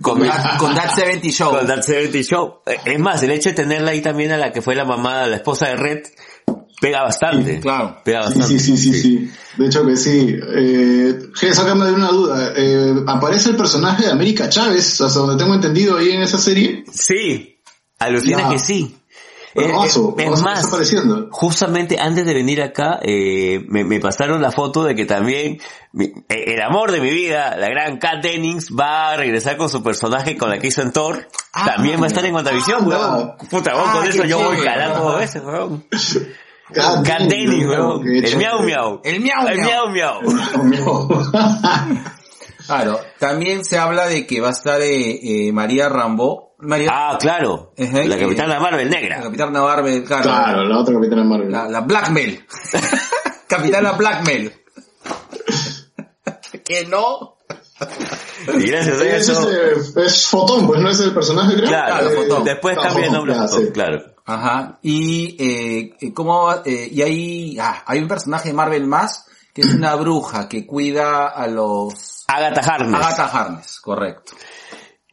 con, 0.00 0.20
That, 0.22 0.58
con 0.58 0.74
That 0.74 0.90
70 0.94 1.28
Show. 1.30 1.50
con 1.50 1.66
That 1.66 1.82
70 1.82 2.22
Show. 2.22 2.60
Eh, 2.64 2.76
Es 2.84 2.98
más, 3.00 3.22
el 3.24 3.32
hecho 3.32 3.48
de 3.50 3.56
tenerla 3.56 3.90
ahí 3.90 4.00
también 4.00 4.30
a 4.30 4.36
la 4.36 4.52
que 4.52 4.62
fue 4.62 4.76
la 4.76 4.84
mamá, 4.84 5.26
la 5.26 5.36
esposa 5.36 5.66
de 5.66 5.76
Red, 5.76 6.02
pega 6.80 7.02
bastante. 7.02 7.56
Sí, 7.56 7.60
claro. 7.60 7.96
Pega 8.04 8.22
Sí, 8.22 8.38
bastante. 8.38 8.58
sí, 8.60 8.76
sí, 8.76 8.92
sí, 8.92 9.00
sí. 9.00 9.30
De 9.58 9.66
hecho 9.66 9.86
que 9.86 9.96
sí. 9.96 10.36
Eh, 10.56 11.18
sácame 11.52 11.86
de 11.86 11.92
una 11.92 12.08
duda. 12.08 12.52
Eh, 12.56 12.94
¿Aparece 13.06 13.50
el 13.50 13.56
personaje 13.56 14.06
de 14.06 14.12
América 14.12 14.48
Chávez, 14.48 15.00
hasta 15.00 15.18
donde 15.20 15.42
tengo 15.42 15.54
entendido 15.54 15.96
ahí 15.98 16.10
en 16.12 16.22
esa 16.22 16.38
serie? 16.38 16.84
Sí, 16.92 17.58
alucina 17.98 18.38
Ya. 18.42 18.48
que 18.50 18.58
sí. 18.58 18.96
Eh, 19.52 19.62
eh, 19.64 20.24
es 20.32 20.42
más, 20.42 20.64
apareciendo. 20.64 21.26
justamente 21.32 21.98
antes 21.98 22.24
de 22.24 22.34
venir 22.34 22.62
acá, 22.62 23.00
eh, 23.02 23.60
me, 23.66 23.82
me 23.82 23.98
pasaron 23.98 24.40
la 24.40 24.52
foto 24.52 24.84
de 24.84 24.94
que 24.94 25.06
también 25.06 25.58
mi- 25.92 26.04
eh, 26.28 26.54
el 26.54 26.62
amor 26.62 26.92
de 26.92 27.00
mi 27.00 27.10
vida, 27.10 27.56
la 27.56 27.68
gran 27.68 27.98
Kat 27.98 28.22
Dennings, 28.22 28.68
va 28.78 29.10
a 29.10 29.16
regresar 29.16 29.56
con 29.56 29.68
su 29.68 29.82
personaje 29.82 30.36
con 30.36 30.50
la 30.50 30.60
que 30.60 30.68
hizo 30.68 30.82
en 30.82 30.92
Thor. 30.92 31.26
Ah, 31.52 31.64
también 31.74 32.00
va 32.00 32.04
a 32.04 32.06
estar 32.06 32.24
en 32.24 32.32
WandaVision, 32.32 32.84
anda. 32.84 33.16
weón. 33.16 33.32
Puta, 33.50 33.74
weón, 33.74 33.86
Ah, 33.88 33.92
con 33.96 34.06
eso 34.06 34.24
yo 34.24 34.38
voy 34.38 34.56
chévere. 34.58 34.64
calando 34.72 35.00
dos 35.02 35.18
veces, 35.18 35.42
weón. 35.44 35.84
Kat 36.72 37.22
Dennings, 37.22 37.66
weón. 37.66 38.06
El 38.06 38.36
miau 38.36 38.62
miau. 38.62 39.00
El 39.04 39.20
miau 39.20 39.48
El 39.48 39.58
miau. 39.60 39.88
miau 39.88 40.20
miau. 40.22 40.64
Miau. 40.64 41.08
Claro. 42.66 43.00
También 43.18 43.64
se 43.64 43.78
habla 43.78 44.06
de 44.06 44.26
que 44.28 44.40
va 44.40 44.48
a 44.48 44.52
estar 44.52 44.80
eh, 44.80 45.18
eh, 45.48 45.52
María 45.52 45.88
Rambo. 45.88 46.54
María, 46.58 46.88
Ah, 46.92 47.18
claro. 47.18 47.72
Ajá, 47.76 48.04
La 48.04 48.16
capitana 48.16 48.60
Marvel 48.60 48.88
la 48.88 49.00
negra. 49.00 49.20
capitana 49.22 49.60
Marvel, 49.62 50.04
claro. 50.04 50.22
Claro, 50.22 50.64
la 50.64 50.78
otra 50.78 50.94
capitana 50.94 51.24
Marvel. 51.24 51.50
La, 51.50 51.68
la 51.68 51.80
Blackmail. 51.80 52.46
Capitana 53.48 53.92
Blackmail. 53.92 54.52
que 56.64 56.86
no. 56.86 57.38
Y 58.46 58.66
gracias 58.70 59.00
a 59.00 59.04
es, 59.04 59.28
eso. 59.28 59.50
es 59.96 60.26
Fotón, 60.28 60.66
pues 60.66 60.80
no 60.80 60.88
es 60.90 61.00
el 61.00 61.12
personaje, 61.12 61.54
creo. 61.54 61.68
Claro, 61.68 61.94
Claro, 62.08 62.10
Fotón. 62.22 62.44
después 62.44 62.76
Ah, 62.78 62.82
cambia 62.84 63.06
el 63.06 63.12
nombre 63.12 63.34
Fotón, 63.34 63.66
sí. 63.66 63.72
claro. 63.72 64.14
Ajá. 64.24 64.78
Y, 64.82 65.36
eh, 65.42 65.96
eh, 66.00 66.12
¿cómo? 66.14 66.52
Eh, 66.64 66.88
y 66.92 67.02
hay, 67.02 67.58
ah, 67.60 67.82
hay 67.86 67.98
un 68.00 68.08
personaje 68.08 68.48
de 68.48 68.54
Marvel 68.54 68.86
más, 68.86 69.26
que 69.52 69.62
es 69.62 69.74
una 69.74 69.94
bruja 69.96 70.48
que 70.48 70.66
cuida 70.66 71.26
a 71.28 71.46
los... 71.48 72.24
Agatha 72.28 72.60
Harkness. 72.60 72.94
Agatha 72.94 73.26
Harness, 73.26 73.80
correcto. 73.80 74.32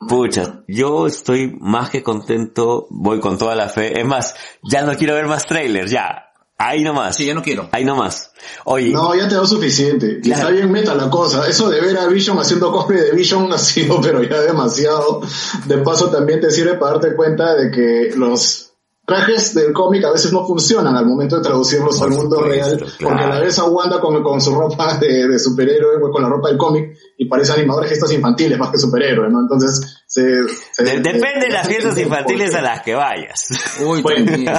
Pucha, 0.08 0.62
yo 0.68 1.08
estoy 1.08 1.58
más 1.60 1.90
que 1.90 2.04
contento, 2.04 2.86
voy 2.92 3.20
con 3.20 3.38
toda 3.40 3.56
la 3.56 3.68
fe. 3.68 4.00
Es 4.00 4.06
más, 4.06 4.36
ya 4.62 4.84
no 4.84 4.94
quiero 4.96 5.16
ver 5.16 5.26
más 5.26 5.46
trailers, 5.48 5.90
ya. 5.90 6.27
Ahí 6.60 6.84
nomás. 6.84 7.16
Sí, 7.16 7.26
yo 7.26 7.36
no 7.36 7.44
quiero. 7.44 7.70
Ahí 7.72 7.86
nomás. 7.86 8.32
Oye, 8.66 8.90
No, 8.90 9.14
ya 9.16 9.28
te 9.28 9.36
da 9.36 9.46
suficiente. 9.46 10.20
Claro. 10.22 10.42
Está 10.42 10.52
bien 10.52 10.72
meta 10.72 10.96
la 10.96 11.10
cosa. 11.10 11.48
Eso 11.48 11.70
de 11.70 11.80
ver 11.80 11.96
a 11.98 12.08
Vision 12.08 12.38
haciendo 12.40 12.72
cosplay 12.72 13.00
de 13.00 13.12
Vision 13.12 13.52
ha 13.54 13.58
sido, 13.60 14.02
pero 14.02 14.24
ya 14.24 14.42
demasiado. 14.42 15.22
De 15.66 15.78
paso 15.80 16.10
también 16.10 16.42
te 16.42 16.50
sirve 16.50 16.74
para 16.76 16.94
darte 16.94 17.16
cuenta 17.16 17.54
de 17.56 17.70
que 17.70 18.16
los 18.18 18.64
trajes 19.06 19.54
del 19.54 19.72
cómic 19.72 20.04
a 20.04 20.12
veces 20.12 20.34
no 20.34 20.46
funcionan 20.46 20.96
al 20.96 21.06
momento 21.06 21.38
de 21.38 21.44
traducirlos 21.44 21.98
Por 21.98 22.08
al 22.12 22.18
mundo 22.18 22.36
supuesto, 22.38 22.68
real. 22.76 22.78
claro. 22.98 23.16
Porque 23.16 23.28
la 23.28 23.40
ves 23.40 23.60
a 23.60 23.64
Wanda 23.66 24.02
con, 24.02 24.22
con 24.24 24.42
su 24.42 24.54
ropa 24.54 24.98
de, 24.98 25.28
de 25.28 25.40
superhéroe, 25.40 26.02
con 26.12 26.22
la 26.24 26.28
ropa 26.28 26.50
del 26.50 26.58
cómic, 26.58 26.98
y 27.18 27.26
parece 27.30 27.54
animador 27.54 27.84
de 27.84 27.90
gestos 27.90 28.12
infantiles 28.12 28.58
más 28.60 28.70
que 28.72 28.80
superhéroe, 28.80 29.30
¿no? 29.30 29.42
Entonces, 29.42 29.97
se, 30.08 30.24
se- 30.72 30.84
de- 30.84 31.00
depende 31.02 31.48
de 31.48 31.50
las 31.50 31.68
fiestas 31.68 31.98
infantiles 31.98 32.56
a 32.56 32.62
las 32.62 32.82
que 32.82 32.96
vayas. 32.96 33.46
Uy, 33.82 34.02
Bueno. 34.02 34.26
tranquilo. 34.26 34.52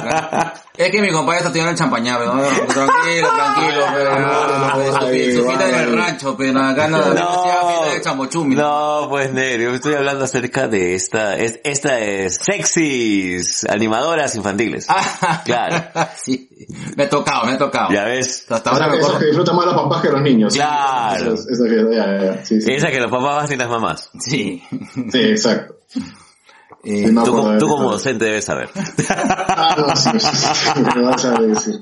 Es 0.77 0.91
que 0.91 1.01
mi 1.01 1.11
compadre 1.11 1.39
está 1.39 1.51
tirando 1.51 1.71
el 1.71 1.77
champañá, 1.77 2.17
pero 2.17 2.35
no, 2.35 2.43
tranquilo, 2.43 3.27
tranquilo, 3.35 3.85
pero 3.93 4.19
no, 4.19 4.47
no, 4.47 4.75
no, 4.77 5.01
su- 5.01 5.07
fiesta 5.09 5.69
en 5.69 5.75
el 5.75 5.97
rancho, 5.97 6.37
pero 6.37 6.61
acá 6.61 6.87
no, 6.87 6.97
no, 7.13 7.43
sea 7.43 7.61
fiesta 7.67 7.93
de 7.95 8.01
chambochumi. 8.01 8.55
no, 8.55 9.07
pues 9.09 9.33
Nerio, 9.33 9.73
estoy 9.73 9.95
hablando 9.95 10.23
acerca 10.23 10.67
de 10.69 10.95
esta, 10.95 11.35
es, 11.37 11.59
esta 11.65 11.99
es 11.99 12.35
sexys 12.41 13.65
animadoras 13.69 14.35
infantiles. 14.35 14.87
Claro. 15.45 15.89
sí, 16.23 16.48
me 16.95 17.03
ha 17.03 17.09
tocado, 17.09 17.45
me 17.45 17.53
ha 17.53 17.57
tocado. 17.57 17.89
Ya 17.93 18.03
ves. 18.05 18.45
Hasta 18.49 18.71
O 18.71 18.75
sea, 18.75 18.85
ahora 18.85 18.97
me 18.97 19.19
que 19.19 19.25
disfrutan 19.27 19.55
más 19.55 19.65
los 19.65 19.75
papás 19.75 20.01
que 20.01 20.09
los 20.09 20.21
niños. 20.21 20.53
Claro. 20.53 21.33
Esa, 21.33 21.49
esa 21.51 21.63
fiesta, 21.65 21.91
ya, 21.91 22.05
ya, 22.05 22.23
ya. 22.35 22.45
Sí, 22.45 22.61
sí. 22.61 22.71
Esa 22.71 22.91
que 22.91 22.99
los 22.99 23.11
papás 23.11 23.45
hacen 23.45 23.59
las 23.59 23.69
mamás. 23.69 24.09
Sí. 24.19 24.61
Sí, 25.11 25.19
exacto. 25.19 25.75
Eh, 26.81 27.07
Sí, 27.07 27.11
me 27.11 27.23
Tú, 27.25 27.57
tú 27.59 27.67
como 27.67 27.91
docente 27.91 28.23
debes 28.25 28.45
saber. 28.45 28.69
Ah, 29.09 29.75
no, 29.77 29.95
sí, 29.97 30.09
sí, 30.17 30.27
sí, 30.29 30.81
me 30.95 31.01
vas 31.01 31.25
a 31.25 31.31
decir. 31.41 31.75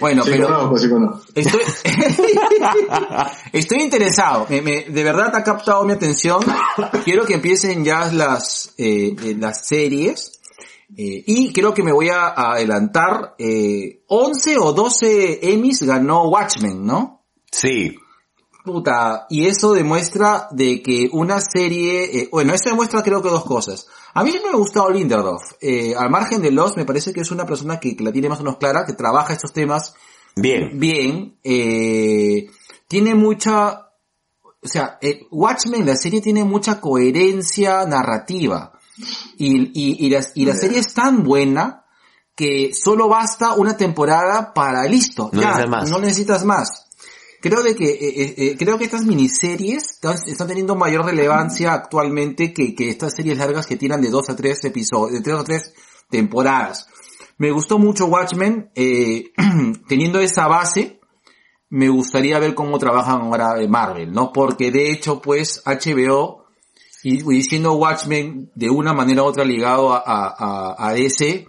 bueno, 0.00 0.22
Sí 0.22 0.30
pero 0.32 0.48
conozco, 0.48 0.76
sí 0.78 0.90
conozco. 0.90 1.22
estoy, 1.34 1.60
estoy 3.52 3.80
interesado. 3.82 4.46
Me, 4.50 4.60
me- 4.60 4.84
de 4.84 5.02
verdad 5.04 5.34
ha 5.34 5.42
captado 5.42 5.84
mi 5.84 5.92
atención. 5.92 6.40
Quiero 7.04 7.24
que 7.24 7.34
empiecen 7.34 7.84
ya 7.84 8.10
las, 8.12 8.74
eh, 8.76 9.14
eh, 9.22 9.36
las 9.38 9.66
series. 9.66 10.35
Eh, 10.96 11.24
y 11.26 11.52
creo 11.52 11.74
que 11.74 11.82
me 11.82 11.92
voy 11.92 12.08
a, 12.08 12.28
a 12.28 12.52
adelantar. 12.52 13.34
Eh, 13.38 14.04
11 14.08 14.58
o 14.58 14.72
12 14.72 15.52
Emmys 15.52 15.82
ganó 15.82 16.28
Watchmen, 16.28 16.84
¿no? 16.84 17.24
Sí. 17.50 17.96
Puta, 18.66 19.26
y 19.30 19.46
eso 19.46 19.74
demuestra 19.74 20.48
de 20.50 20.82
que 20.82 21.08
una 21.12 21.40
serie, 21.40 22.18
eh, 22.18 22.28
bueno, 22.32 22.52
esto 22.52 22.70
demuestra 22.70 23.00
creo 23.00 23.22
que 23.22 23.28
dos 23.28 23.44
cosas. 23.44 23.86
A 24.12 24.24
mí 24.24 24.30
siempre 24.30 24.50
me 24.50 24.56
ha 24.56 24.60
gustado 24.60 24.90
Lindelof. 24.90 25.52
Eh, 25.60 25.94
al 25.96 26.10
margen 26.10 26.42
de 26.42 26.50
los, 26.50 26.76
me 26.76 26.84
parece 26.84 27.12
que 27.12 27.20
es 27.20 27.30
una 27.30 27.46
persona 27.46 27.78
que, 27.78 27.96
que 27.96 28.02
la 28.02 28.10
tiene 28.10 28.28
más 28.28 28.40
o 28.40 28.42
menos 28.42 28.58
clara, 28.58 28.84
que 28.84 28.94
trabaja 28.94 29.34
estos 29.34 29.52
temas 29.52 29.94
Bien. 30.34 30.78
bien. 30.78 31.38
Eh, 31.44 32.48
tiene 32.88 33.14
mucha, 33.14 33.88
o 34.60 34.68
sea, 34.68 34.98
Watchmen, 35.30 35.86
la 35.86 35.94
serie 35.94 36.20
tiene 36.20 36.42
mucha 36.42 36.80
coherencia 36.80 37.86
narrativa. 37.86 38.75
Y, 39.36 39.70
y, 39.74 40.06
y, 40.06 40.10
la, 40.10 40.24
y 40.34 40.44
la 40.44 40.54
serie 40.54 40.78
es 40.78 40.94
tan 40.94 41.22
buena 41.22 41.84
que 42.34 42.72
solo 42.74 43.08
basta 43.08 43.54
una 43.54 43.76
temporada 43.76 44.52
para 44.52 44.84
listo. 44.84 45.30
No 45.32 45.40
ya, 45.40 45.48
necesitas 45.48 45.70
más. 45.70 45.90
no 45.90 45.98
necesitas 45.98 46.44
más. 46.44 46.86
Creo 47.40 47.62
de 47.62 47.74
que 47.74 47.88
eh, 47.88 47.98
eh, 48.00 48.34
eh, 48.36 48.56
creo 48.58 48.78
que 48.78 48.84
estas 48.84 49.04
miniseries 49.04 49.92
están, 49.92 50.16
están 50.26 50.48
teniendo 50.48 50.74
mayor 50.74 51.04
relevancia 51.04 51.72
actualmente 51.72 52.52
que, 52.52 52.74
que 52.74 52.88
estas 52.88 53.14
series 53.14 53.38
largas 53.38 53.66
que 53.66 53.76
tiran 53.76 54.00
de 54.00 54.10
dos 54.10 54.28
a 54.30 54.36
tres 54.36 54.64
episodios, 54.64 55.12
de 55.12 55.20
tres 55.20 55.36
a 55.36 55.44
tres 55.44 55.72
temporadas. 56.10 56.88
Me 57.38 57.50
gustó 57.50 57.78
mucho 57.78 58.06
Watchmen, 58.06 58.70
eh, 58.74 59.32
teniendo 59.88 60.20
esa 60.20 60.48
base, 60.48 61.00
me 61.68 61.88
gustaría 61.88 62.38
ver 62.38 62.54
cómo 62.54 62.78
trabajan 62.78 63.22
ahora 63.22 63.54
de 63.54 63.68
Marvel, 63.68 64.10
¿no? 64.12 64.32
Porque 64.32 64.70
de 64.70 64.90
hecho, 64.90 65.20
pues, 65.20 65.62
HBO, 65.66 66.45
y, 67.08 67.36
y 67.36 67.42
siendo 67.42 67.74
Watchmen 67.74 68.50
de 68.54 68.68
una 68.70 68.92
manera 68.92 69.22
u 69.22 69.26
otra 69.26 69.44
ligado 69.44 69.92
a, 69.92 69.98
a, 70.04 70.34
a- 70.38 70.88
a 70.88 70.92
DC, 70.92 71.46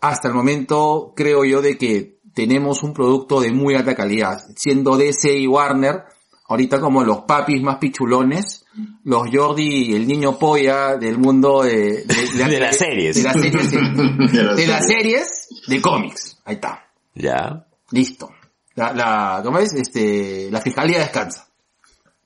hasta 0.00 0.28
el 0.28 0.34
momento 0.34 1.12
creo 1.16 1.44
yo 1.44 1.60
de 1.62 1.76
que 1.76 2.18
tenemos 2.34 2.82
un 2.82 2.94
producto 2.94 3.40
de 3.40 3.52
muy 3.52 3.74
alta 3.74 3.94
calidad. 3.94 4.40
Siendo 4.56 4.96
DC 4.96 5.36
y 5.36 5.46
Warner, 5.46 6.04
ahorita 6.48 6.80
como 6.80 7.04
los 7.04 7.22
papis 7.22 7.60
más 7.62 7.76
pichulones, 7.76 8.64
los 9.04 9.28
Jordi 9.30 9.90
y 9.90 9.94
el 9.94 10.06
niño 10.08 10.38
polla 10.38 10.96
del 10.96 11.18
mundo 11.18 11.62
de, 11.62 12.04
De 12.04 12.58
las 12.60 12.76
series. 12.78 13.16
De 13.16 13.22
las 13.22 13.34
series, 13.40 13.66
sí. 13.68 13.76
De 14.32 14.42
las 14.42 14.56
de 14.56 14.66
las 14.66 14.86
series. 14.86 14.86
series 14.86 15.48
de 15.68 15.82
cómics. 15.82 16.38
Ahí 16.46 16.54
está. 16.54 16.86
Ya. 17.14 17.66
Listo. 17.90 18.30
La, 18.74 18.92
la, 18.94 19.40
¿cómo 19.44 19.58
es? 19.58 19.74
Este, 19.74 20.48
la 20.50 20.60
fiscalía 20.62 21.00
descansa. 21.00 21.46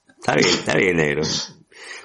Está 0.09 0.35
bien, 0.37 0.49
está 0.49 0.77
bien, 0.77 0.97
negro. 0.97 1.23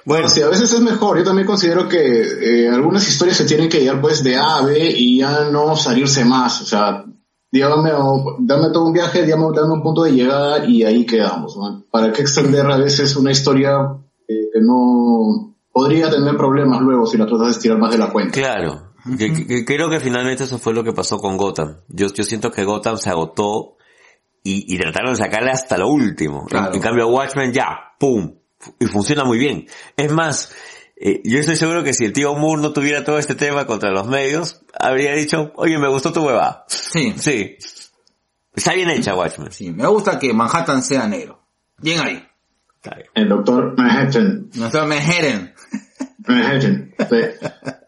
Bueno, 0.04 0.28
sí, 0.28 0.42
a 0.42 0.48
veces 0.48 0.72
es 0.72 0.80
mejor. 0.80 1.18
Yo 1.18 1.24
también 1.24 1.46
considero 1.46 1.88
que 1.88 2.64
eh, 2.64 2.68
algunas 2.68 3.06
historias 3.08 3.36
se 3.36 3.44
tienen 3.44 3.68
que 3.68 3.80
llevar 3.80 4.00
pues 4.00 4.22
de 4.24 4.36
A 4.36 4.56
a 4.58 4.62
B 4.64 4.76
y 4.96 5.18
ya 5.18 5.44
no 5.50 5.76
salirse 5.76 6.24
más. 6.24 6.60
O 6.62 6.66
sea, 6.66 7.04
dígame, 7.50 7.92
o- 7.92 8.36
dame 8.40 8.70
todo 8.72 8.86
un 8.86 8.92
viaje, 8.92 9.26
dame, 9.26 9.46
dame 9.54 9.72
un 9.74 9.82
punto 9.82 10.02
de 10.04 10.12
llegada 10.12 10.64
y 10.66 10.82
ahí 10.84 11.06
quedamos. 11.06 11.56
¿no? 11.56 11.84
¿Para 11.90 12.12
qué 12.12 12.22
extender 12.22 12.66
a 12.70 12.76
veces 12.78 13.14
una 13.16 13.30
historia 13.30 13.76
eh, 14.28 14.48
que 14.52 14.60
no 14.60 15.54
podría 15.72 16.10
tener 16.10 16.36
problemas 16.36 16.80
luego 16.82 17.06
si 17.06 17.16
la 17.16 17.26
tratas 17.26 17.46
de 17.46 17.52
estirar 17.52 17.78
más 17.78 17.92
de 17.92 17.98
la 17.98 18.10
cuenta? 18.10 18.32
Claro. 18.32 18.92
Que- 19.18 19.32
que- 19.32 19.46
que 19.46 19.64
creo 19.64 19.88
que 19.90 19.98
finalmente 20.00 20.44
eso 20.44 20.58
fue 20.58 20.72
lo 20.74 20.84
que 20.84 20.92
pasó 20.92 21.18
con 21.18 21.36
Gotham. 21.36 21.76
Yo, 21.88 22.06
yo 22.12 22.22
siento 22.24 22.50
que 22.52 22.64
Gotham 22.64 22.96
se 22.98 23.10
agotó 23.10 23.76
y, 24.44 24.72
y 24.72 24.78
trataron 24.78 25.12
de 25.12 25.16
sacarle 25.16 25.50
hasta 25.50 25.76
lo 25.78 25.88
último. 25.88 26.46
Claro. 26.46 26.68
En, 26.70 26.74
en 26.76 26.80
cambio 26.82 27.08
Watchmen 27.08 27.52
ya, 27.52 27.78
pum, 27.98 28.34
y 28.78 28.86
funciona 28.86 29.24
muy 29.24 29.38
bien. 29.38 29.66
Es 29.96 30.12
más, 30.12 30.52
eh, 30.96 31.20
yo 31.24 31.38
estoy 31.38 31.56
seguro 31.56 31.82
que 31.82 31.94
si 31.94 32.04
el 32.04 32.12
tío 32.12 32.34
Moore 32.34 32.62
no 32.62 32.72
tuviera 32.72 33.04
todo 33.04 33.18
este 33.18 33.34
tema 33.34 33.66
contra 33.66 33.90
los 33.90 34.06
medios, 34.06 34.62
habría 34.78 35.12
dicho, 35.14 35.52
oye, 35.56 35.78
me 35.78 35.88
gustó 35.88 36.12
tu 36.12 36.24
hueva. 36.24 36.64
Sí, 36.68 37.14
Sí. 37.16 37.56
Está 38.54 38.74
bien 38.74 38.90
hecha 38.90 39.14
Watchmen. 39.14 39.50
sí, 39.50 39.70
me 39.70 39.86
gusta 39.86 40.18
que 40.18 40.32
Manhattan 40.34 40.82
sea 40.82 41.06
negro. 41.08 41.42
Bien 41.78 42.00
ahí. 42.00 42.22
Está 42.76 42.96
bien. 42.96 43.08
El 43.14 43.28
doctor 43.30 43.74
Manhattan. 43.78 44.50
Nuestro 44.54 44.86
Manhattan. 44.86 45.54
Manhattan. 46.26 46.94
Sí. 46.98 47.16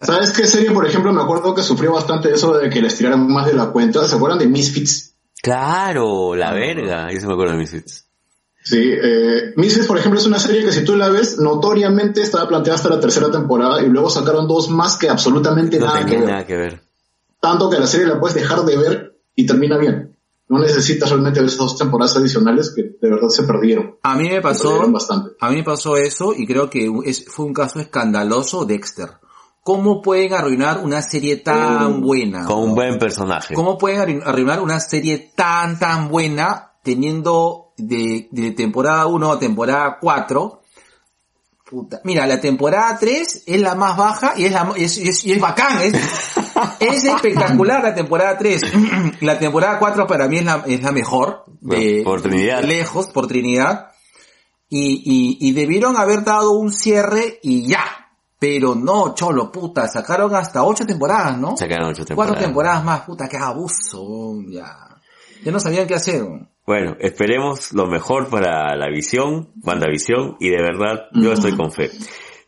¿Sabes 0.01 0.33
qué 0.33 0.47
serie, 0.47 0.71
por 0.71 0.87
ejemplo, 0.87 1.13
me 1.13 1.23
acuerdo 1.23 1.55
que 1.55 1.63
sufrió 1.63 1.93
bastante 1.93 2.33
eso 2.33 2.57
de 2.57 2.71
que 2.71 2.81
la 2.81 2.89
estiraran 2.89 3.27
más 3.31 3.47
de 3.47 3.55
la 3.55 3.67
cuenta? 3.73 4.07
¿Se 4.07 4.17
acuerdan 4.17 4.39
de 4.39 4.47
Misfits? 4.47 5.15
Claro, 5.43 6.35
la 6.35 6.53
verga. 6.55 7.13
Yo 7.13 7.21
se 7.21 7.27
me 7.27 7.35
acuerdo 7.35 7.53
de 7.53 7.59
Misfits. 7.59 8.09
Sí, 8.67 8.79
eh, 8.81 9.53
Misfits, 9.57 9.87
por 9.87 9.99
ejemplo, 9.99 10.19
es 10.19 10.27
una 10.27 10.39
serie 10.39 10.65
que 10.65 10.73
si 10.73 10.85
tú 10.85 10.97
la 10.97 11.11
ves, 11.11 11.39
notoriamente 11.39 12.23
estaba 12.23 12.49
planteada 12.49 12.77
hasta 12.77 12.89
la 12.89 12.99
tercera 12.99 13.31
temporada 13.31 13.83
y 13.83 13.89
luego 13.91 14.09
sacaron 14.09 14.49
dos 14.49 14.71
más 14.71 14.97
que 14.97 15.11
absolutamente 15.11 15.79
No 15.79 15.87
nada 15.87 16.07
que 16.07 16.17
ver. 16.17 16.27
nada 16.29 16.47
que 16.47 16.57
ver. 16.57 16.81
Tanto 17.41 17.69
que 17.69 17.79
la 17.79 17.87
serie 17.87 18.07
la 18.07 18.19
puedes 18.19 18.35
dejar 18.35 18.65
de 18.65 18.77
ver 18.79 19.19
y 19.35 19.45
termina 19.47 19.77
bien. 19.77 20.17
No 20.49 20.59
necesitas 20.59 21.11
realmente 21.11 21.41
ver 21.41 21.49
esas 21.49 21.59
dos 21.59 21.77
temporadas 21.79 22.17
adicionales 22.17 22.73
que 22.75 22.83
de 22.83 23.11
verdad 23.11 23.29
se 23.29 23.43
perdieron. 23.43 23.97
A 24.03 24.17
mí 24.17 24.29
me 24.31 24.41
pasó, 24.41 24.83
a 25.41 25.51
mí 25.51 25.57
me 25.57 25.63
pasó 25.65 25.97
eso 25.99 26.33
y 26.35 26.47
creo 26.47 26.71
que 26.71 26.91
es- 27.05 27.27
fue 27.27 27.45
un 27.45 27.53
caso 27.53 27.81
escandaloso 27.81 28.65
Dexter. 28.65 29.11
¿Cómo 29.63 30.01
pueden 30.03 30.33
arruinar 30.35 30.81
una 30.83 31.01
serie 31.03 31.37
tan 31.37 32.01
buena? 32.03 32.45
Con 32.47 32.59
un 32.63 32.75
buen 32.75 32.99
personaje. 32.99 33.55
¿Cómo 33.55 33.77
pueden 33.79 34.01
arru- 34.01 34.23
arruinar 34.25 34.61
una 34.61 34.79
serie 34.81 35.33
tan, 35.35 35.79
tan 35.79 36.09
buena 36.09 36.73
teniendo 36.83 37.64
de, 37.77 38.29
de 38.31 38.51
temporada 38.53 39.07
1 39.07 39.33
a 39.33 39.39
temporada 39.39 39.99
4? 40.01 40.61
Puta. 41.69 42.01
Mira, 42.05 42.27
la 42.27 42.41
temporada 42.41 42.97
3 42.99 43.45
es 43.47 43.61
la 43.61 43.75
más 43.75 43.97
baja 43.97 44.35
y 44.37 44.45
es, 44.45 44.53
la, 44.53 44.73
y 44.77 44.85
es, 44.85 44.99
y 44.99 45.09
es, 45.09 45.25
y 45.25 45.33
es 45.33 45.41
bacán, 45.41 45.81
es, 45.81 45.95
es 46.81 47.05
espectacular 47.05 47.83
la 47.83 47.95
temporada 47.95 48.37
3. 48.37 48.63
la 49.23 49.39
temporada 49.39 49.79
4 49.79 50.07
para 50.07 50.29
mí 50.29 50.39
es 50.39 50.45
la, 50.45 50.63
es 50.67 50.83
la 50.83 50.93
mejor. 50.93 51.45
De, 51.61 52.03
Por 52.05 52.21
Trinidad. 52.21 52.61
de 52.61 52.67
lejos, 52.67 53.07
por 53.09 53.27
Trinidad. 53.27 53.93
Y, 54.69 55.03
y, 55.41 55.49
y 55.49 55.53
debieron 55.53 55.97
haber 55.97 56.23
dado 56.25 56.53
un 56.53 56.71
cierre 56.71 57.39
y 57.43 57.67
ya. 57.67 57.85
Pero 58.39 58.75
no, 58.75 59.15
cholo, 59.15 59.51
puta, 59.51 59.89
sacaron 59.89 60.35
hasta 60.35 60.63
8 60.65 60.85
temporadas, 60.85 61.39
¿no? 61.39 61.57
Sacaron 61.57 61.89
ocho 61.91 62.05
Cuatro 62.15 62.35
temporadas. 62.35 62.45
temporadas 62.45 62.85
más, 62.85 63.01
puta, 63.03 63.27
qué 63.27 63.39
abuso, 63.39 64.37
ya. 64.49 65.01
Ya 65.43 65.51
no 65.53 65.59
sabían 65.61 65.87
qué 65.87 65.95
hacer. 65.95 66.23
Bueno, 66.67 66.97
esperemos 67.01 67.73
lo 67.73 67.87
mejor 67.87 68.29
para 68.31 68.75
la 68.77 68.89
visión, 68.89 69.51
WandaVision, 69.63 70.37
y 70.41 70.49
de 70.49 70.63
verdad, 70.63 71.09
yo 71.13 71.33
estoy 71.33 71.53
con 71.57 71.71
fe. 71.73 71.91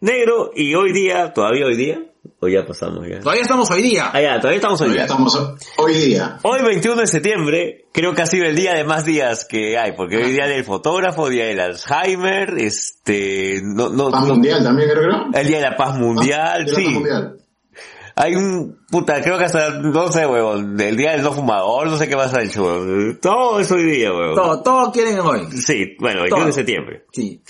Negro, 0.01 0.51
y 0.55 0.75
hoy 0.75 0.93
día, 0.93 1.33
todavía 1.35 1.67
hoy 1.67 1.77
día, 1.77 2.03
o 2.41 2.49
ya 2.49 2.67
pasamos 2.67 3.07
ya. 3.09 3.21
Todavía 3.21 3.43
estamos 3.43 3.71
hoy 3.71 3.83
día. 3.83 4.11
Ah, 4.13 4.21
ya, 4.21 4.37
todavía 4.41 4.57
estamos 4.57 4.81
hoy 4.81 4.91
día. 4.93 5.03
estamos 5.03 5.57
hoy 5.77 5.95
día. 5.95 6.39
Hoy 6.43 6.63
21 6.63 7.01
de 7.03 7.07
septiembre, 7.07 7.85
creo 7.93 8.15
que 8.15 8.23
ha 8.23 8.27
sido 8.27 8.47
el 8.47 8.57
día 8.57 8.73
de 8.75 8.85
más 8.85 9.05
días 9.05 9.47
que 9.47 9.77
hay, 9.79 9.93
porque 9.93 10.17
hoy 10.17 10.33
día 10.33 10.47
del 10.47 10.65
fotógrafo, 10.65 11.29
día 11.29 11.45
del 11.47 11.61
Alzheimer, 11.61 12.55
este, 12.59 13.61
no, 13.63 13.91
no, 13.91 14.11
Paz 14.11 14.23
no- 14.27 14.35
mundial 14.35 14.63
también, 14.63 14.89
creo. 14.91 15.27
el 15.33 15.47
día 15.47 15.57
de 15.59 15.63
la 15.71 15.77
paz 15.77 15.99
mundial, 15.99 16.41
Ah, 16.43 16.59
la 16.59 16.67
sí. 16.75 16.85
Paz 16.85 16.93
mundial. 16.95 17.37
Hay 18.19 18.35
un, 18.35 18.79
puta, 18.91 19.21
creo 19.21 19.37
que 19.37 19.45
hasta, 19.45 19.69
no 19.71 20.11
sé, 20.11 20.27
huevón, 20.27 20.81
el 20.81 20.97
día 20.97 21.13
del 21.13 21.23
no 21.23 21.33
fumador, 21.33 21.87
no 21.89 21.99
sé 21.99 22.09
qué 22.09 22.17
más 22.17 22.33
ha 22.33 22.43
hecho, 22.43 22.65
huevón. 22.65 23.19
Todo 23.21 23.61
es 23.61 23.71
hoy 23.71 23.85
día, 23.85 24.11
huevón. 24.11 24.35
Todo, 24.35 24.63
todo 24.63 24.91
quieren 24.93 25.21
hoy. 25.21 25.47
Sí, 25.53 25.97
bueno, 26.01 26.23
21 26.23 26.37
Todo. 26.37 26.47
de 26.47 26.53
septiembre. 26.53 27.07
Sí. 27.13 27.43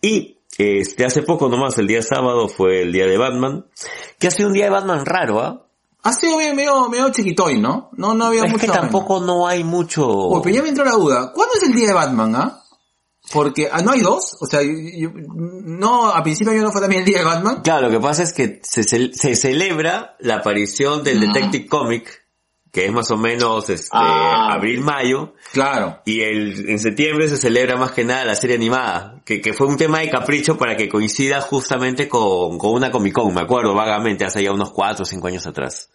Y 0.00 0.38
este 0.56 1.04
hace 1.04 1.22
poco 1.22 1.48
nomás, 1.48 1.76
el 1.78 1.88
día 1.88 2.00
sábado, 2.00 2.48
fue 2.48 2.82
el 2.82 2.92
día 2.92 3.06
de 3.06 3.18
Batman, 3.18 3.66
que 4.20 4.28
ha 4.28 4.30
sido 4.30 4.48
un 4.48 4.54
día 4.54 4.66
de 4.66 4.70
Batman 4.70 5.04
raro, 5.04 5.40
¿ah? 5.40 5.66
Ha 6.04 6.12
sido 6.12 6.36
medio, 6.36 6.88
medio 6.90 7.10
chiquitoy, 7.10 7.58
¿no? 7.58 7.88
No, 7.96 8.14
no 8.14 8.26
había 8.26 8.44
Es 8.44 8.52
mucho. 8.52 8.66
que 8.66 8.70
tampoco 8.70 9.20
no 9.20 9.48
hay 9.48 9.64
mucho... 9.64 10.06
Oye, 10.06 10.40
pero 10.44 10.56
ya 10.56 10.62
me 10.62 10.68
entró 10.68 10.84
la 10.84 10.92
duda. 10.92 11.32
¿Cuándo 11.32 11.54
es 11.54 11.62
el 11.62 11.72
día 11.72 11.88
de 11.88 11.94
Batman, 11.94 12.36
ah? 12.36 12.62
Porque, 13.34 13.68
ah, 13.70 13.82
¿no 13.82 13.90
hay 13.90 14.00
dos? 14.00 14.36
O 14.40 14.46
sea, 14.46 14.60
yo- 14.62 15.10
no, 15.12 16.08
a 16.08 16.22
principio 16.22 16.54
yo 16.54 16.62
no 16.62 16.72
fue 16.72 16.80
también 16.80 17.00
el 17.02 17.06
día 17.06 17.18
de 17.18 17.24
Batman. 17.24 17.60
Claro, 17.62 17.88
lo 17.88 17.90
que 17.90 18.00
pasa 18.00 18.22
es 18.22 18.32
que 18.32 18.60
se, 18.62 18.84
se 18.84 19.36
celebra 19.36 20.16
la 20.20 20.36
aparición 20.36 21.02
del. 21.04 21.20
Detective 21.20 21.66
Comic, 21.66 22.22
que 22.72 22.86
es 22.86 22.92
más 22.92 23.10
o 23.10 23.16
menos 23.16 23.68
este 23.70 23.88
Ah. 23.92 24.54
abril-mayo, 24.54 25.34
Claro. 25.52 26.00
y 26.06 26.20
el, 26.22 26.68
en 26.70 26.78
septiembre 26.78 27.28
se 27.28 27.36
celebra 27.36 27.76
más 27.76 27.92
que 27.92 28.04
nada 28.04 28.24
la 28.24 28.34
serie 28.34 28.56
animada, 28.56 29.20
que, 29.24 29.40
que 29.40 29.52
fue 29.52 29.66
un 29.66 29.76
tema 29.76 30.00
de 30.00 30.10
capricho 30.10 30.56
para 30.58 30.76
que 30.76 30.88
coincida 30.88 31.40
justamente 31.40 32.08
con, 32.08 32.56
con 32.58 32.72
una 32.72 32.90
Comic 32.90 33.12
Con, 33.14 33.32
me 33.34 33.40
acuerdo 33.42 33.74
vagamente, 33.74 34.24
hace 34.24 34.42
ya 34.42 34.52
unos 34.52 34.70
cuatro 34.72 35.02
o 35.02 35.06
cinco 35.06 35.26
años 35.28 35.46
atrás. 35.46 35.90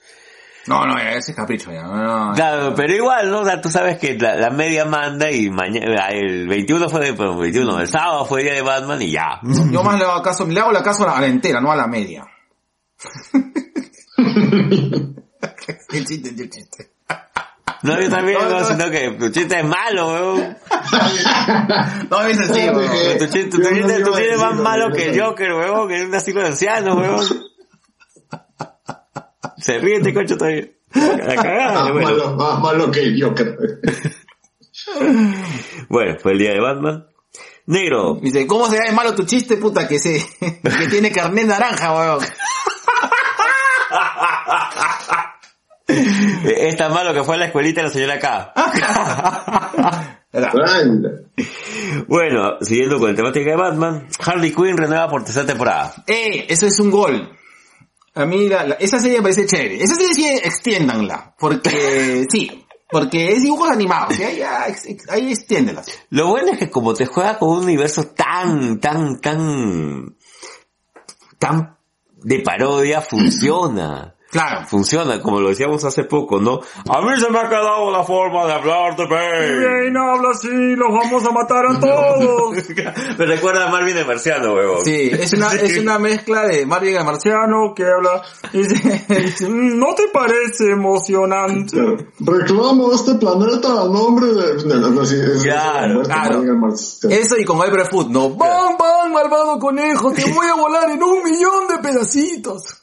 No, 0.70 0.86
no, 0.86 0.98
ese 1.00 1.32
es 1.32 1.36
capricho 1.36 1.72
ya. 1.72 1.82
No, 1.82 2.28
no. 2.30 2.34
Claro, 2.36 2.74
pero 2.76 2.94
igual, 2.96 3.32
¿no? 3.32 3.40
O 3.40 3.46
sea, 3.46 3.60
tú 3.60 3.70
sabes 3.70 3.98
que 3.98 4.18
la, 4.20 4.36
la 4.36 4.52
media 4.52 4.86
manda 4.86 5.32
y 5.32 5.50
mañana, 5.50 6.10
el 6.10 6.48
21 6.48 6.88
fue, 6.90 7.00
de- 7.06 7.14
perdón, 7.14 7.40
21, 7.40 7.80
el 7.80 7.88
sábado 7.88 8.24
fue 8.26 8.42
el 8.42 8.46
día 8.46 8.54
de 8.54 8.62
Batman 8.62 9.02
y 9.02 9.12
ya. 9.12 9.40
Yo 9.72 9.84
más 9.84 9.98
le 9.98 10.06
hago 10.06 10.22
caso, 10.22 10.46
le 10.46 10.60
hago 10.60 10.72
la 10.72 10.84
caso 10.84 11.10
a 11.10 11.20
la, 11.20 11.28
entera, 11.28 11.60
no 11.60 11.72
a 11.72 11.76
la 11.76 11.88
media. 11.88 12.24
el 15.94 16.06
chiste, 16.06 16.30
el 16.30 16.50
chiste. 16.50 16.92
No, 17.82 17.98
yo 18.00 18.10
también, 18.10 18.38
No, 18.42 18.50
no, 18.50 18.60
no. 18.60 18.66
sino 18.66 18.90
que 18.92 19.12
tu 19.12 19.30
chiste 19.30 19.58
es 19.60 19.66
malo, 19.66 20.08
weón. 20.10 20.58
No, 22.10 22.22
es 22.24 22.40
así, 22.40 22.60
weón. 22.70 22.92
Tu 23.20 23.26
chiste, 23.28 23.46
tu 23.50 23.58
chiste, 23.62 24.04
tu 24.04 24.14
a 24.14 24.18
chiste 24.18 24.34
es 24.34 24.38
más 24.40 24.56
malo 24.56 24.92
que 24.94 25.10
el. 25.12 25.22
Joker, 25.22 25.54
weón, 25.54 25.88
que 25.88 26.02
es 26.02 26.06
un 26.06 26.14
asilo 26.14 26.42
de 26.42 26.48
ancianos, 26.48 26.98
weón. 26.98 27.49
Se 29.60 29.78
ríe 29.80 29.98
este 29.98 30.14
coche 30.14 30.36
todavía. 30.36 30.68
La 30.94 31.36
cagada, 31.36 31.74
Más 31.84 31.92
bueno. 31.92 32.08
malo, 32.08 32.36
más 32.36 32.60
malo 32.60 32.92
que 32.92 33.02
el 33.04 33.22
Joker. 33.22 33.58
Bueno, 35.90 36.18
fue 36.22 36.32
el 36.34 36.40
día 36.40 36.52
de 36.52 36.60
Batman. 36.62 37.06
Negro, 37.68 38.18
Dice, 38.20 38.48
¿cómo 38.48 38.68
será 38.68 38.86
de 38.90 38.96
malo 38.96 39.14
tu 39.14 39.24
chiste, 39.26 39.58
puta, 39.58 39.88
que 39.88 40.00
se, 40.00 40.26
que 40.40 40.88
tiene 40.90 41.12
carnet 41.12 41.46
naranja, 41.46 41.94
weón? 41.96 42.26
es 45.88 46.78
tan 46.78 46.94
malo 46.94 47.14
que 47.14 47.24
fue 47.24 47.36
a 47.36 47.40
la 47.40 47.46
escuelita 47.46 47.82
de 47.82 47.88
la 47.88 47.94
señora 47.94 48.20
K. 48.20 48.54
Bueno, 52.08 52.58
siguiendo 52.62 53.00
con 53.00 53.10
la 53.10 53.16
temática 53.16 53.50
de 53.50 53.56
Batman, 53.56 54.08
Harley 54.24 54.54
Quinn 54.54 54.78
renueva 54.78 55.10
por 55.10 55.24
tercera 55.24 55.48
temporada. 55.48 55.92
Eh, 56.06 56.46
eso 56.50 56.68
es 56.68 56.80
un 56.80 56.92
gol. 56.92 57.32
A 58.20 58.26
mí 58.26 58.50
la- 58.50 58.66
la- 58.66 58.76
esa 58.76 59.00
serie 59.00 59.18
me 59.18 59.24
parece 59.24 59.46
chévere. 59.46 59.82
Esa 59.82 59.96
serie 59.96 60.14
sí 60.14 60.28
extiéndanla. 60.28 61.36
Porque, 61.40 62.26
sí. 62.32 62.66
Porque 62.92 63.34
es 63.34 63.44
dibujos 63.44 63.70
animados. 63.70 64.16
¿sí? 64.16 64.24
Ahí, 64.24 64.42
ahí 65.10 65.32
extiéndelas. 65.32 65.86
Lo 66.10 66.28
bueno 66.30 66.52
es 66.54 66.58
que 66.60 66.70
como 66.70 66.94
te 66.94 67.06
juega 67.06 67.38
con 67.38 67.50
un 67.58 67.64
universo 67.64 68.08
tan, 68.08 68.80
tan, 68.80 69.22
tan, 69.22 70.16
tan 71.38 71.78
de 72.24 72.40
parodia, 72.42 73.02
funciona. 73.02 74.16
Claro. 74.32 74.68
Funciona, 74.68 75.20
como 75.22 75.40
lo 75.42 75.50
decíamos 75.50 75.84
hace 75.86 76.04
poco, 76.04 76.40
¿no? 76.40 76.60
A 76.88 77.02
mí 77.02 77.20
se 77.20 77.30
me 77.32 77.40
ha 77.40 77.50
quedado 77.50 77.90
la 77.92 78.04
forma 78.04 78.46
de 78.46 78.54
hablar 78.54 78.96
de 78.96 79.08
Bane. 79.08 79.90
no 79.92 80.12
habla 80.12 80.30
así, 80.32 80.48
los 80.50 80.88
vamos 80.92 81.26
a 81.26 81.32
matar 81.32 81.66
a 81.66 81.80
todos. 81.80 82.56
me 83.18 83.26
recuerda 83.26 83.68
a 83.68 83.72
Marvin 83.72 83.96
de 83.96 84.06
Marciano, 84.06 84.54
huevón. 84.54 84.86
Sí, 84.86 85.10
es 85.12 85.34
una, 85.34 85.52
es 85.54 85.78
una 85.80 85.98
mezcla 85.98 86.44
de 86.48 86.66
Marvin 86.66 86.96
el 86.96 87.06
marciano 87.06 87.74
que 87.76 87.86
habla 87.86 88.22
y 88.54 88.60
dice, 88.60 89.48
"Mm, 89.50 89.80
¿no 89.80 89.96
te 89.96 90.08
parece 90.14 90.72
emocionante? 90.72 91.78
Reclamo 92.20 92.94
este 92.94 93.16
planeta 93.16 93.70
a 93.82 93.86
nombre 93.86 94.28
de... 94.28 94.60
Sí, 95.06 95.44
Claro, 95.44 96.02
claro. 96.04 96.44
Eso 97.10 97.38
y 97.38 97.46
con 97.46 97.62
Albert 97.62 97.90
Foot, 97.92 98.10
¿no? 98.10 98.30
¡Bam, 98.30 98.78
bam, 98.78 99.12
malvado 99.12 99.58
conejo! 99.60 100.12
¡Te 100.14 100.24
voy 100.32 100.46
a 100.48 100.54
volar 100.56 100.90
en 100.92 101.02
un 101.04 101.24
millón 101.24 101.68
de 101.68 101.78
pedacitos! 101.80 102.82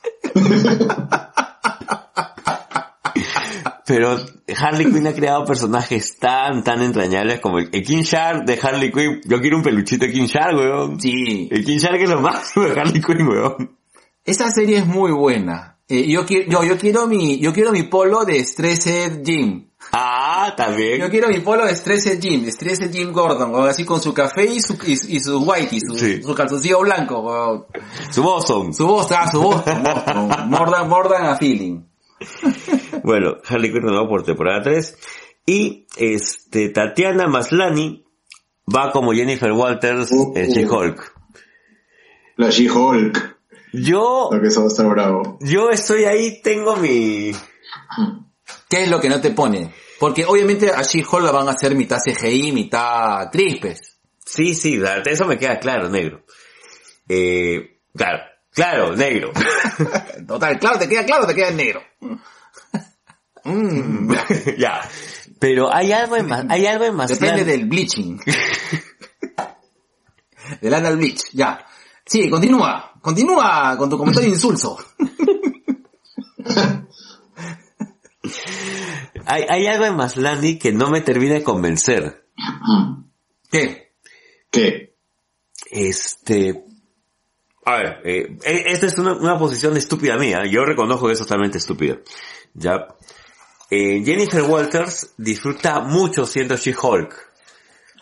Pero 3.86 4.16
Harley 4.58 4.92
Quinn 4.92 5.06
ha 5.06 5.12
creado 5.12 5.44
personajes 5.44 6.18
tan, 6.18 6.64
tan 6.64 6.82
entrañables 6.82 7.40
como 7.40 7.58
el, 7.58 7.68
el 7.72 7.82
King 7.84 8.02
Shark 8.02 8.44
de 8.44 8.58
Harley 8.60 8.90
Quinn. 8.90 9.20
Yo 9.24 9.40
quiero 9.40 9.56
un 9.56 9.62
peluchito 9.62 10.06
de 10.06 10.12
King 10.12 10.26
Shark, 10.26 10.56
weón. 10.56 11.00
Sí. 11.00 11.48
El 11.50 11.64
King 11.64 11.78
Shark 11.78 12.00
es 12.00 12.10
lo 12.10 12.20
máximo 12.20 12.66
de 12.66 12.80
Harley 12.80 13.00
Quinn, 13.00 13.28
weón. 13.28 13.76
Esa 14.24 14.50
serie 14.50 14.78
es 14.78 14.86
muy 14.86 15.12
buena. 15.12 15.78
Eh, 15.88 16.08
yo 16.08 16.26
quiero, 16.26 16.50
yo, 16.50 16.64
yo 16.64 16.78
quiero 16.78 17.06
mi, 17.06 17.38
yo 17.38 17.52
quiero 17.52 17.70
mi 17.70 17.84
polo 17.84 18.24
de 18.24 18.44
Stressed 18.44 19.22
Jim. 19.24 19.68
Ah, 19.92 20.25
también. 20.56 21.00
Yo 21.00 21.08
quiero 21.10 21.28
mi 21.28 21.40
polo 21.40 21.64
de 21.66 21.74
Stressed 21.76 22.20
Jim, 22.20 22.44
de 22.44 22.52
Stressed 22.52 22.92
Jim 22.92 23.12
Gordon, 23.12 23.52
weón, 23.54 23.68
así 23.68 23.84
con 23.84 24.00
su 24.00 24.12
café 24.14 24.44
y 24.46 24.60
su, 24.60 24.74
y, 24.86 24.92
y 25.16 25.20
su 25.20 25.38
whitey, 25.42 25.80
su, 25.80 25.94
Sí. 25.98 26.22
su 26.22 26.34
calzoncillo 26.34 26.80
blanco. 26.80 27.66
Su 28.10 28.22
Boston. 28.22 28.72
Su 28.74 28.86
voz, 28.86 29.10
ah, 29.12 29.28
su 29.30 29.40
voz, 29.42 29.64
more 30.46 30.70
than, 30.70 30.88
more 30.88 31.08
than 31.08 31.26
a 31.26 31.36
feeling. 31.36 31.82
Bueno, 33.02 33.36
Harley 33.48 33.70
Quinn 33.72 33.82
renovó 33.82 34.08
por 34.08 34.22
temporada 34.24 34.62
3. 34.62 34.96
Y, 35.46 35.86
este, 35.96 36.70
Tatiana 36.70 37.26
Maslani 37.28 38.04
va 38.74 38.90
como 38.90 39.12
Jennifer 39.12 39.52
Walters 39.52 40.10
Uh, 40.12 40.32
en 40.36 40.50
uh. 40.50 40.54
She-Hulk. 40.54 41.12
La 42.36 42.50
She-Hulk. 42.50 43.36
Yo, 43.72 44.30
Lo 44.32 44.40
que 44.40 44.48
eso 44.48 44.60
va 44.60 44.66
a 44.66 44.68
estar 44.70 44.88
bravo. 44.88 45.38
yo 45.40 45.70
estoy 45.70 46.04
ahí, 46.04 46.40
tengo 46.42 46.76
mi... 46.76 47.32
¿Qué 48.68 48.82
es 48.82 48.90
lo 48.90 49.00
que 49.00 49.08
no 49.08 49.20
te 49.20 49.30
pone? 49.30 49.72
Porque 49.98 50.24
obviamente 50.24 50.70
a 50.70 50.82
She-Hulk 50.82 51.24
la 51.24 51.32
van 51.32 51.48
a 51.48 51.52
hacer 51.52 51.74
mitad 51.74 51.98
CGI, 51.98 52.52
mitad 52.52 53.20
actriz, 53.20 53.58
pues. 53.60 53.98
Sí, 54.24 54.54
sí, 54.54 54.80
eso 55.04 55.26
me 55.26 55.38
queda 55.38 55.58
claro, 55.58 55.88
negro. 55.88 56.24
Eh, 57.08 57.78
claro, 57.96 58.24
claro, 58.52 58.96
negro. 58.96 59.32
Total, 60.26 60.58
claro, 60.58 60.78
te 60.78 60.88
queda 60.88 61.04
claro, 61.04 61.26
te 61.26 61.34
queda 61.34 61.48
en 61.48 61.56
negro. 61.56 61.82
Mm, 63.46 64.12
ya. 64.58 64.80
Pero 65.38 65.72
hay 65.72 65.92
algo 65.92 66.16
en 66.16 66.26
más, 66.26 66.44
hay 66.48 66.66
algo 66.66 66.84
en 66.84 66.96
más. 66.96 67.08
depende 67.08 67.44
del 67.44 67.66
bleaching. 67.66 68.18
del 70.60 70.74
anal 70.74 70.96
bleach, 70.96 71.30
ya. 71.32 71.64
Sí, 72.04 72.28
continúa, 72.28 72.92
continúa 73.00 73.76
con 73.78 73.88
tu 73.88 73.96
comentario 73.96 74.30
insulso. 74.30 74.76
Hay, 79.26 79.44
hay 79.48 79.66
algo 79.66 79.86
en 79.86 79.96
Maslany 79.96 80.58
que 80.58 80.72
no 80.72 80.90
me 80.90 81.00
termina 81.00 81.34
de 81.34 81.42
convencer. 81.42 82.26
¿Qué? 83.50 83.92
¿Qué? 84.50 84.94
Este, 85.70 86.64
a 87.64 87.76
ver, 87.78 88.00
eh, 88.04 88.38
eh, 88.44 88.62
esta 88.66 88.86
es 88.86 88.96
una, 88.96 89.14
una 89.14 89.36
posición 89.38 89.76
estúpida 89.76 90.16
mía. 90.16 90.44
Yo 90.48 90.64
reconozco 90.64 91.08
que 91.08 91.14
es 91.14 91.18
totalmente 91.18 91.58
estúpida. 91.58 91.98
Ya. 92.54 92.86
Eh, 93.70 94.02
Jennifer 94.04 94.42
Walters 94.42 95.14
disfruta 95.16 95.80
mucho 95.80 96.26
siendo 96.26 96.56
She-Hulk. 96.56 97.14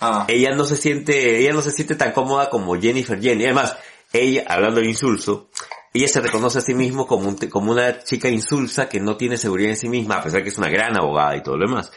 Ah, 0.01 0.27
Ella 0.29 0.55
no 0.55 0.65
se 0.65 0.77
siente, 0.77 1.39
ella 1.39 1.55
no 1.55 1.63
se 1.63 1.71
siente 1.71 1.95
tan 1.95 2.13
cómoda 2.13 2.51
como 2.51 2.79
Jennifer 2.79 3.19
Jenny. 3.19 3.45
Además, 3.45 3.75
ella, 4.13 4.45
hablando 4.47 4.81
de 4.81 4.89
insulso, 4.89 5.49
ella 5.95 6.09
se 6.09 6.21
reconoce 6.21 6.59
a 6.59 6.61
sí 6.61 6.75
mismo 6.75 7.07
como, 7.07 7.29
un- 7.29 7.37
como 7.37 7.71
una 7.71 8.03
chica 8.03 8.29
insulsa 8.29 8.89
que 8.89 8.99
no 9.01 9.17
tiene 9.17 9.37
seguridad 9.37 9.71
en 9.71 9.77
sí 9.77 9.89
misma, 9.89 10.17
a 10.17 10.23
pesar 10.25 10.43
que 10.43 10.49
es 10.49 10.59
una 10.59 10.69
gran 10.69 10.97
abogada 10.97 11.37
y 11.37 11.43
todo 11.43 11.57
lo 11.57 11.67
demás. 11.69 11.91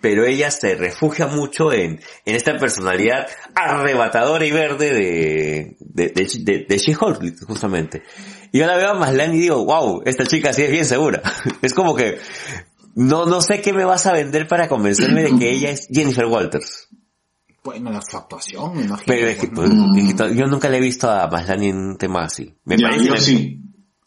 Pero 0.00 0.24
ella 0.24 0.50
se 0.50 0.74
refugia 0.74 1.28
mucho 1.28 1.72
en, 1.72 2.00
esta 2.24 2.56
personalidad 2.58 3.26
arrebatadora 3.54 4.44
y 4.44 4.50
verde 4.50 4.92
de, 4.92 5.76
de, 5.80 6.08
de, 6.08 6.28
de- 6.40 6.66
de 6.68 6.78
She-Hulk, 6.78 7.44
justamente. 7.46 8.02
Y 8.52 8.58
yo 8.58 8.66
la 8.66 8.76
veo 8.76 8.90
a 8.90 8.94
Maslany 8.94 9.36
y 9.36 9.40
digo, 9.40 9.64
wow, 9.64 10.02
esta 10.04 10.24
chica 10.26 10.52
sí 10.52 10.62
es 10.62 10.70
bien 10.70 10.84
segura. 10.84 11.22
es 11.62 11.74
como 11.74 11.94
que, 11.94 12.18
no, 12.96 13.24
no 13.26 13.40
sé 13.40 13.60
qué 13.60 13.72
me 13.72 13.84
vas 13.84 14.06
a 14.06 14.12
vender 14.12 14.46
para 14.48 14.68
convencerme 14.68 15.22
de 15.22 15.38
que 15.38 15.50
ella 15.50 15.70
es 15.70 15.86
Jennifer 15.90 16.26
Walters. 16.26 16.88
Bueno, 17.64 17.90
la 17.90 18.02
su 18.02 18.16
actuación, 18.16 18.76
me 18.76 18.82
imagino. 18.82 19.04
Pero 19.06 19.26
es 19.26 19.38
que, 19.38 19.48
pues, 19.48 19.70
es 19.70 20.06
que 20.08 20.14
to- 20.14 20.28
yo 20.28 20.46
nunca 20.46 20.68
le 20.68 20.76
he 20.76 20.80
visto 20.80 21.10
a 21.10 21.26
Maslany 21.28 21.68
en 21.70 21.76
un 21.78 21.96
tema 21.96 22.24
así. 22.24 22.54
Me 22.64 22.76
Ya, 22.76 22.88
parece 22.88 23.06
yo 23.06 23.16
sí. 23.16 23.60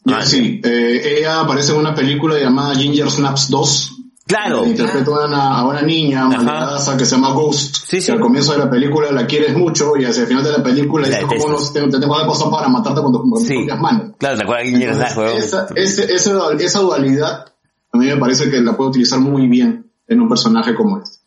Yo 0.04 0.14
Ah, 0.16 0.24
sí. 0.24 0.60
Eh, 0.64 1.16
ella 1.18 1.40
aparece 1.40 1.72
en 1.72 1.78
una 1.78 1.94
película 1.94 2.38
llamada 2.38 2.74
Ginger 2.74 3.10
Snaps 3.10 3.50
2. 3.50 3.94
Claro. 4.26 4.56
donde 4.58 4.70
Interpreta 4.72 5.10
a 5.10 5.26
una, 5.26 5.58
a 5.58 5.66
una 5.66 5.80
niña 5.82 6.26
malvada 6.28 6.96
que 6.98 7.04
se 7.06 7.14
llama 7.16 7.32
Ghost. 7.32 7.76
Sí, 7.88 7.98
sí. 8.00 8.06
Que 8.08 8.12
al 8.12 8.20
comienzo 8.20 8.52
de 8.52 8.58
la 8.58 8.68
película 8.70 9.10
la 9.10 9.26
quieres 9.26 9.56
mucho 9.56 9.96
y 9.96 10.04
hacia 10.04 10.22
el 10.22 10.28
final 10.28 10.44
de 10.44 10.52
la 10.52 10.62
película 10.62 11.08
La 11.08 11.18
dices 11.18 11.42
como 11.42 11.58
no 11.58 11.72
te, 11.72 11.80
te 11.88 11.98
tengo 11.98 12.14
algo 12.14 12.32
cosa 12.32 12.50
para 12.50 12.68
matarte 12.68 13.00
con, 13.00 13.10
tu- 13.12 13.20
con 13.22 13.30
tus 13.32 13.46
Sí. 13.48 13.54
propias 13.54 13.80
manos. 13.80 14.12
Claro, 14.18 14.36
¿te 14.36 14.42
acuerdas 14.44 15.16
weón? 15.16 15.36
esa, 15.38 15.66
ese- 15.74 16.14
esa, 16.14 16.52
esa 16.58 16.80
dualidad 16.80 17.46
a 17.90 17.96
mí 17.98 18.04
me 18.06 18.16
parece 18.18 18.50
que 18.50 18.60
la 18.60 18.76
puede 18.76 18.90
utilizar 18.90 19.18
muy 19.18 19.48
bien 19.48 19.90
en 20.06 20.20
un 20.20 20.28
personaje 20.28 20.74
como 20.74 20.98
este. 21.02 21.18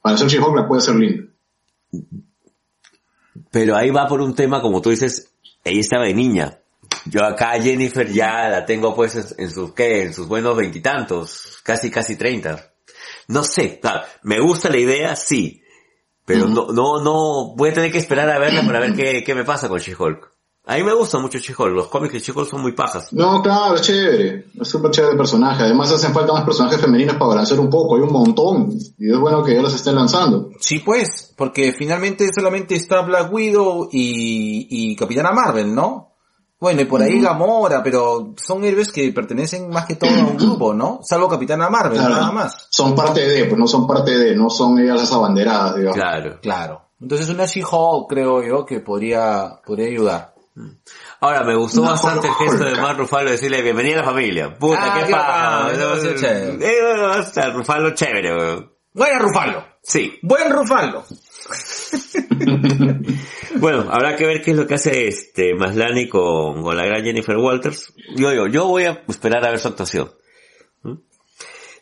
Para 0.00 0.16
ser 0.16 0.28
She-Hulk 0.28 0.54
la 0.56 0.68
puede 0.68 0.82
ser 0.82 0.94
linda. 0.94 1.24
Pero 3.50 3.76
ahí 3.76 3.90
va 3.90 4.06
por 4.06 4.20
un 4.20 4.34
tema, 4.34 4.60
como 4.60 4.80
tú 4.80 4.90
dices, 4.90 5.32
ella 5.64 5.80
estaba 5.80 6.04
de 6.04 6.14
niña. 6.14 6.60
Yo 7.06 7.24
acá 7.24 7.60
Jennifer 7.60 8.10
ya 8.10 8.48
la 8.48 8.64
tengo 8.64 8.94
pues 8.94 9.16
en, 9.16 9.44
en 9.44 9.50
sus, 9.50 9.72
¿qué? 9.74 10.02
En 10.04 10.14
sus 10.14 10.28
buenos 10.28 10.56
veintitantos, 10.56 11.58
casi, 11.62 11.90
casi 11.90 12.16
treinta. 12.16 12.72
No 13.28 13.42
sé, 13.42 13.80
claro, 13.80 14.06
me 14.22 14.40
gusta 14.40 14.70
la 14.70 14.78
idea, 14.78 15.16
sí. 15.16 15.62
Pero 16.26 16.46
no, 16.48 16.68
no, 16.72 17.02
no, 17.02 17.54
voy 17.54 17.70
a 17.70 17.74
tener 17.74 17.92
que 17.92 17.98
esperar 17.98 18.28
a 18.30 18.38
verla 18.38 18.62
para 18.64 18.80
ver 18.80 18.94
qué, 18.94 19.22
qué 19.22 19.34
me 19.34 19.44
pasa 19.44 19.68
con 19.68 19.78
She-Hulk. 19.78 20.33
A 20.66 20.76
mí 20.76 20.82
me 20.82 20.94
gusta 20.94 21.18
mucho 21.18 21.38
She-Hulk, 21.38 21.74
los 21.74 21.88
cómics 21.88 22.14
de 22.14 22.20
She-Hulk 22.20 22.48
son 22.48 22.62
muy 22.62 22.72
pajas. 22.72 23.12
No, 23.12 23.42
claro, 23.42 23.74
es 23.74 23.82
chévere. 23.82 24.46
Es 24.58 24.66
súper 24.68 24.90
chévere 24.92 25.12
el 25.12 25.18
personaje. 25.18 25.64
Además 25.64 25.92
hacen 25.92 26.14
falta 26.14 26.32
más 26.32 26.44
personajes 26.44 26.80
femeninos 26.80 27.16
para 27.16 27.28
balancear 27.28 27.60
un 27.60 27.68
poco. 27.68 27.96
Hay 27.96 28.00
un 28.02 28.12
montón. 28.12 28.70
Y 28.98 29.12
es 29.12 29.18
bueno 29.18 29.44
que 29.44 29.54
ya 29.54 29.60
los 29.60 29.74
estén 29.74 29.94
lanzando. 29.94 30.48
Sí, 30.60 30.78
pues, 30.78 31.34
porque 31.36 31.72
finalmente 31.76 32.30
solamente 32.34 32.76
está 32.76 33.02
Black 33.02 33.30
Widow 33.30 33.90
y, 33.92 34.66
y 34.70 34.96
Capitana 34.96 35.32
Marvel, 35.32 35.74
¿no? 35.74 36.12
Bueno, 36.58 36.80
y 36.80 36.84
por 36.86 37.02
ahí 37.02 37.20
Gamora, 37.20 37.82
pero 37.82 38.32
son 38.42 38.64
héroes 38.64 38.90
que 38.90 39.12
pertenecen 39.12 39.68
más 39.68 39.84
que 39.84 39.96
todo 39.96 40.08
a 40.08 40.24
un 40.24 40.38
grupo, 40.38 40.72
¿no? 40.72 41.00
Salvo 41.02 41.28
Capitana 41.28 41.68
Marvel, 41.68 41.98
Claro. 41.98 42.14
nada 42.14 42.32
más. 42.32 42.68
Son 42.70 42.94
parte 42.94 43.20
de, 43.28 43.44
pues 43.44 43.58
no 43.58 43.66
son 43.66 43.86
parte 43.86 44.16
de, 44.16 44.34
no 44.34 44.48
son 44.48 44.78
ellas 44.78 44.96
las 44.96 45.12
abanderadas, 45.12 45.76
digamos. 45.76 45.98
Claro. 45.98 46.38
Claro. 46.40 46.80
Entonces 47.02 47.28
una 47.28 47.44
She-Hulk, 47.44 48.08
creo 48.08 48.42
yo, 48.42 48.64
que 48.64 48.80
podría, 48.80 49.60
podría 49.66 49.88
ayudar. 49.88 50.33
Ahora, 51.20 51.42
me 51.44 51.56
gustó 51.56 51.80
Una 51.82 51.90
bastante 51.92 52.28
el 52.28 52.34
gesto 52.34 52.64
de. 52.64 52.74
Mark 52.80 52.98
Rufalo 52.98 53.30
decirle 53.30 53.60
bienvenida 53.62 53.96
a 53.96 54.02
la 54.02 54.04
familia. 54.04 54.54
Puta, 54.54 54.78
Ah, 54.80 54.98
qué 55.00 55.06
qué 55.06 55.10
paja. 55.12 55.58
bacán, 55.58 55.74
eso 55.74 55.88
va 55.88 55.94
a 55.96 56.00
ser 56.00 56.14
chévere. 56.20 56.66
Eh, 56.70 56.82
bueno, 56.82 57.06
hasta 57.08 57.50
Rufalo 57.50 57.94
chévere, 57.94 58.36
weón. 58.36 58.72
Buen 58.92 59.18
Rufalo. 59.18 59.64
Sí. 59.82 60.18
Buen 60.22 60.50
Rufalo. 60.52 61.04
Bueno, 63.56 63.86
habrá 63.90 64.16
que 64.16 64.26
ver 64.26 64.42
qué 64.42 64.50
es 64.50 64.56
lo 64.56 64.66
que 64.66 64.74
hace 64.74 65.06
este 65.06 65.54
Maslany 65.54 66.08
con, 66.08 66.60
con 66.62 66.76
la 66.76 66.84
gran 66.84 67.04
Jennifer 67.04 67.36
Walters. 67.36 67.92
Yo, 68.16 68.32
yo, 68.32 68.46
yo 68.48 68.66
voy 68.66 68.84
a 68.84 69.04
esperar 69.08 69.44
a 69.46 69.50
ver 69.50 69.60
su 69.60 69.68
actuación. 69.68 70.10
¿Mm? 70.82 70.94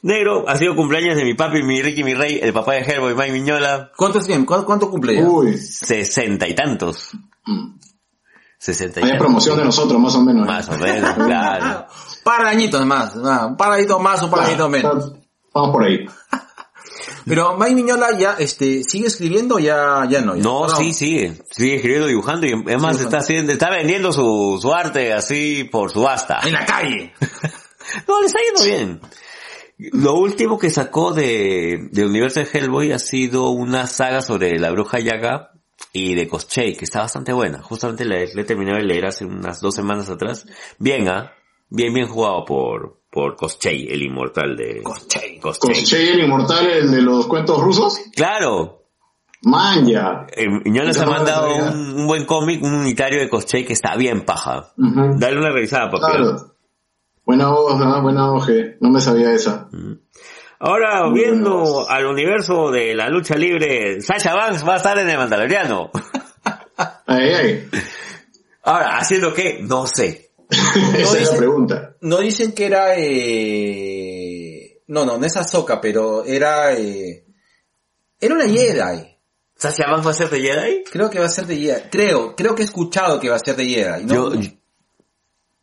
Negro, 0.03 0.45
ha 0.49 0.57
sido 0.57 0.77
cumpleaños 0.77 1.17
de 1.17 1.25
mi 1.25 1.33
papi, 1.35 1.63
mi 1.63 1.81
Ricky, 1.81 2.05
mi 2.05 2.13
rey, 2.15 2.39
el 2.43 2.53
papá 2.53 2.75
de 2.75 2.81
Hellboy, 2.81 3.15
Mike 3.15 3.33
Miñola, 3.33 3.91
¿Cuánto 3.97 4.19
es 4.19 4.27
bien? 4.27 4.45
¿Cuánto, 4.45 4.67
cuánto 4.67 4.91
cumple 4.91 5.15
ya? 5.17 5.23
Uy, 5.23 5.57
sesenta 5.57 6.47
y 6.47 6.55
tantos. 6.55 7.13
Sesenta 8.63 9.01
y 9.01 9.03
hay 9.03 9.09
tantos. 9.11 9.27
promoción 9.27 9.59
de 9.59 9.65
nosotros, 9.65 10.01
más 10.01 10.15
o 10.15 10.21
menos. 10.23 10.47
Más 10.47 10.69
o 10.69 10.79
menos, 10.79 11.15
claro. 11.15 11.87
Par 12.23 12.45
de 12.45 12.49
añitos 12.49 12.87
más, 12.87 13.17
un 13.17 13.57
par 13.57 13.71
de 13.71 13.79
añitos 13.79 14.01
más, 14.01 14.23
un 14.23 14.31
par 14.31 14.41
de 14.43 14.47
añitos 14.47 14.71
menos. 14.71 15.13
Vamos 15.53 15.71
por 15.73 15.83
ahí. 15.83 16.07
Pero 17.27 17.57
Mike 17.59 17.75
Miñola 17.75 18.17
ya, 18.17 18.37
este, 18.39 18.85
¿sigue 18.85 19.09
escribiendo 19.09 19.57
o 19.57 19.59
ya, 19.59 20.07
ya 20.09 20.21
no? 20.21 20.37
Ya? 20.37 20.43
No, 20.45 20.61
Perdón. 20.63 20.79
sí, 20.79 20.93
sigue. 20.93 21.43
Sigue 21.51 21.75
escribiendo, 21.75 22.07
dibujando 22.07 22.47
y 22.47 22.53
además 22.53 22.99
Sí, 22.99 23.03
está 23.03 23.19
haciendo, 23.19 23.51
está 23.53 23.69
vendiendo 23.69 24.13
su, 24.13 24.61
su 24.63 24.73
arte 24.73 25.13
así 25.13 25.65
por 25.65 25.91
subasta. 25.91 26.39
En 26.45 26.53
la 26.53 26.65
calle. 26.65 27.13
No, 28.07 28.21
le 28.21 28.27
está 28.29 28.39
yendo 28.39 28.63
bien. 28.65 29.01
Lo 29.77 30.15
último 30.15 30.57
que 30.57 30.71
sacó 30.71 31.13
de, 31.13 31.89
del 31.91 32.07
universo 32.07 32.39
de 32.39 32.49
Hellboy 32.51 32.93
ha 32.93 33.01
sido 33.01 33.51
una 33.51 33.89
saga 33.89 34.23
sobre 34.23 34.57
la 34.61 34.71
bruja 34.71 35.01
Yaga 35.01 35.51
y 35.93 36.15
de 36.15 36.27
Koschei, 36.27 36.75
que 36.75 36.85
está 36.85 37.01
bastante 37.01 37.33
buena. 37.33 37.63
Justamente 37.63 38.05
le, 38.05 38.33
le 38.35 38.45
terminé 38.45 38.73
de 38.75 38.85
leer 38.85 39.07
hace 39.07 39.25
unas 39.25 39.61
dos 39.61 39.75
semanas 39.75 40.09
atrás. 40.09 40.47
Bien, 40.79 41.09
¿ah? 41.09 41.33
Bien, 41.69 41.93
bien 41.93 42.09
jugado 42.09 42.45
por, 42.45 43.03
por 43.11 43.37
Koschei, 43.37 43.89
el 43.89 44.03
inmortal 44.03 44.57
de 44.57 44.83
Koschei. 44.83 45.39
Koschei. 45.39 45.75
Koschei, 45.75 46.09
el 46.09 46.25
inmortal, 46.25 46.67
el 46.71 46.91
de 46.91 47.03
los 47.03 47.27
cuentos 47.27 47.61
rusos. 47.61 47.99
Claro. 48.15 48.79
Manja. 49.43 50.27
Eh, 50.35 50.47
yo 50.65 50.85
Yo 50.85 51.03
ha 51.03 51.07
mandado 51.07 51.55
un, 51.55 52.01
un 52.01 52.07
buen 52.07 52.25
cómic, 52.25 52.63
un 52.63 52.75
unitario 52.75 53.21
de 53.21 53.29
Koschei 53.29 53.65
que 53.65 53.73
está 53.73 53.97
bien 53.97 54.25
paja. 54.25 54.73
Dale 54.77 55.39
una 55.39 55.51
revisada, 55.51 55.91
papi. 55.91 56.05
Claro. 56.13 56.53
Buena 57.25 57.51
voz, 57.51 57.79
¿no? 57.79 58.03
buena 58.03 58.31
voz, 58.31 58.49
no 58.81 58.91
me 58.91 59.01
sabía 59.01 59.33
esa. 59.33 59.69
Ahora, 60.65 61.11
viendo 61.13 61.91
al 61.91 62.07
universo 62.07 62.71
de 62.71 62.95
la 62.95 63.09
lucha 63.09 63.35
libre, 63.35 64.01
Sasha 64.01 64.33
Banks 64.33 64.65
va 64.65 64.75
a 64.75 64.77
estar 64.77 64.97
en 64.97 65.11
el 65.11 65.19
Mandaloriano. 65.19 65.91
Ay, 67.07 67.35
ay. 67.35 67.69
Ahora, 68.63 68.97
¿haciendo 68.97 69.35
qué? 69.35 69.59
No 69.61 69.87
sé. 69.87 70.31
Esa 70.49 71.19
es 71.19 71.33
la 71.33 71.37
pregunta. 71.37 71.97
No 72.01 72.19
dicen 72.19 72.53
que 72.53 72.67
era, 72.67 72.95
eh, 72.97 74.83
No, 74.87 75.05
no, 75.05 75.19
no 75.19 75.27
es 75.27 75.37
Ahsoka, 75.37 75.81
pero 75.81 76.25
era... 76.25 76.73
Eh, 76.75 77.25
era 78.21 78.35
una 78.35 78.49
Jedi. 78.49 79.19
¿Sasha 79.57 79.91
Banks 79.91 80.07
va 80.07 80.11
a 80.13 80.15
ser 80.15 80.31
de 80.31 80.41
Jedi? 80.41 80.85
Creo 80.85 81.11
que 81.11 81.19
va 81.19 81.27
a 81.27 81.29
ser 81.29 81.47
de 81.47 81.57
Jedi. 81.57 81.89
Creo, 81.91 82.37
creo 82.37 82.55
que 82.55 82.63
he 82.63 82.67
escuchado 82.67 83.19
que 83.19 83.29
va 83.29 83.37
a 83.37 83.41
ser 83.41 83.57
de 83.57 83.67
Jedi. 83.67 84.05
No, 84.05 84.33
Yo, 84.33 84.41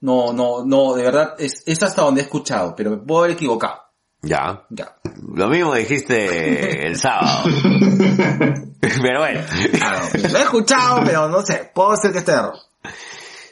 no, 0.01 0.33
no, 0.33 0.65
no, 0.65 0.93
de 0.93 1.03
verdad, 1.03 1.35
es, 1.39 1.63
es 1.65 1.81
hasta 1.81 2.01
donde 2.01 2.21
he 2.21 2.25
escuchado, 2.25 2.75
pero 2.75 2.91
me 2.91 2.97
puedo 2.97 3.23
haber 3.23 3.35
equivocado. 3.35 3.88
Ya. 4.21 4.65
Ya. 4.69 4.95
Lo 5.33 5.47
mismo 5.47 5.73
dijiste 5.73 6.87
el 6.87 6.97
sábado. 6.97 7.43
Pero 8.79 9.19
bueno. 9.19 9.41
Claro, 9.73 10.05
lo 10.31 10.37
he 10.39 10.41
escuchado, 10.41 11.01
pero 11.05 11.27
no 11.27 11.41
sé, 11.41 11.69
puedo 11.73 11.95
ser 11.97 12.13
que 12.13 12.19
esté 12.19 12.31
error. 12.31 12.53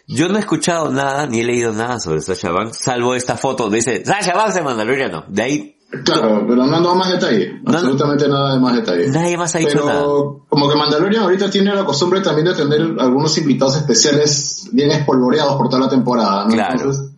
Yo 0.07 0.29
no 0.29 0.37
he 0.37 0.39
escuchado 0.39 0.89
nada, 0.89 1.27
ni 1.27 1.41
he 1.41 1.43
leído 1.43 1.73
nada 1.73 1.99
sobre 1.99 2.21
Sasha 2.21 2.49
Banks, 2.51 2.77
salvo 2.77 3.13
esta 3.13 3.35
foto, 3.35 3.69
dice, 3.69 4.05
Sasha 4.05 4.33
Banks 4.33 4.55
de 4.55 4.61
Mandaloriano. 4.61 5.25
De 5.27 5.43
ahí, 5.43 5.77
Claro, 6.03 6.43
pero 6.45 6.65
no 6.65 6.81
no 6.81 6.95
más 6.95 7.11
detalle. 7.11 7.61
No, 7.63 7.71
absolutamente 7.73 8.27
nada 8.27 8.53
de 8.53 8.59
más 8.59 8.75
detalle. 8.75 9.07
nadie 9.09 9.37
más 9.37 9.55
ha 9.55 9.59
dicho 9.59 9.85
nada. 9.85 9.99
Pero 9.99 10.45
como 10.49 10.69
que 10.69 10.75
Mandalorian 10.75 11.23
ahorita 11.23 11.49
tiene 11.49 11.73
la 11.73 11.85
costumbre 11.85 12.19
también 12.19 12.47
de 12.47 12.55
tener 12.55 12.81
algunos 12.99 13.37
invitados 13.37 13.77
especiales 13.77 14.69
bien 14.73 14.91
espolvoreados 14.91 15.55
por 15.55 15.69
toda 15.69 15.83
la 15.83 15.89
temporada, 15.89 16.43
¿no? 16.43 16.49
Claro. 16.51 16.73
Entonces, 16.73 17.11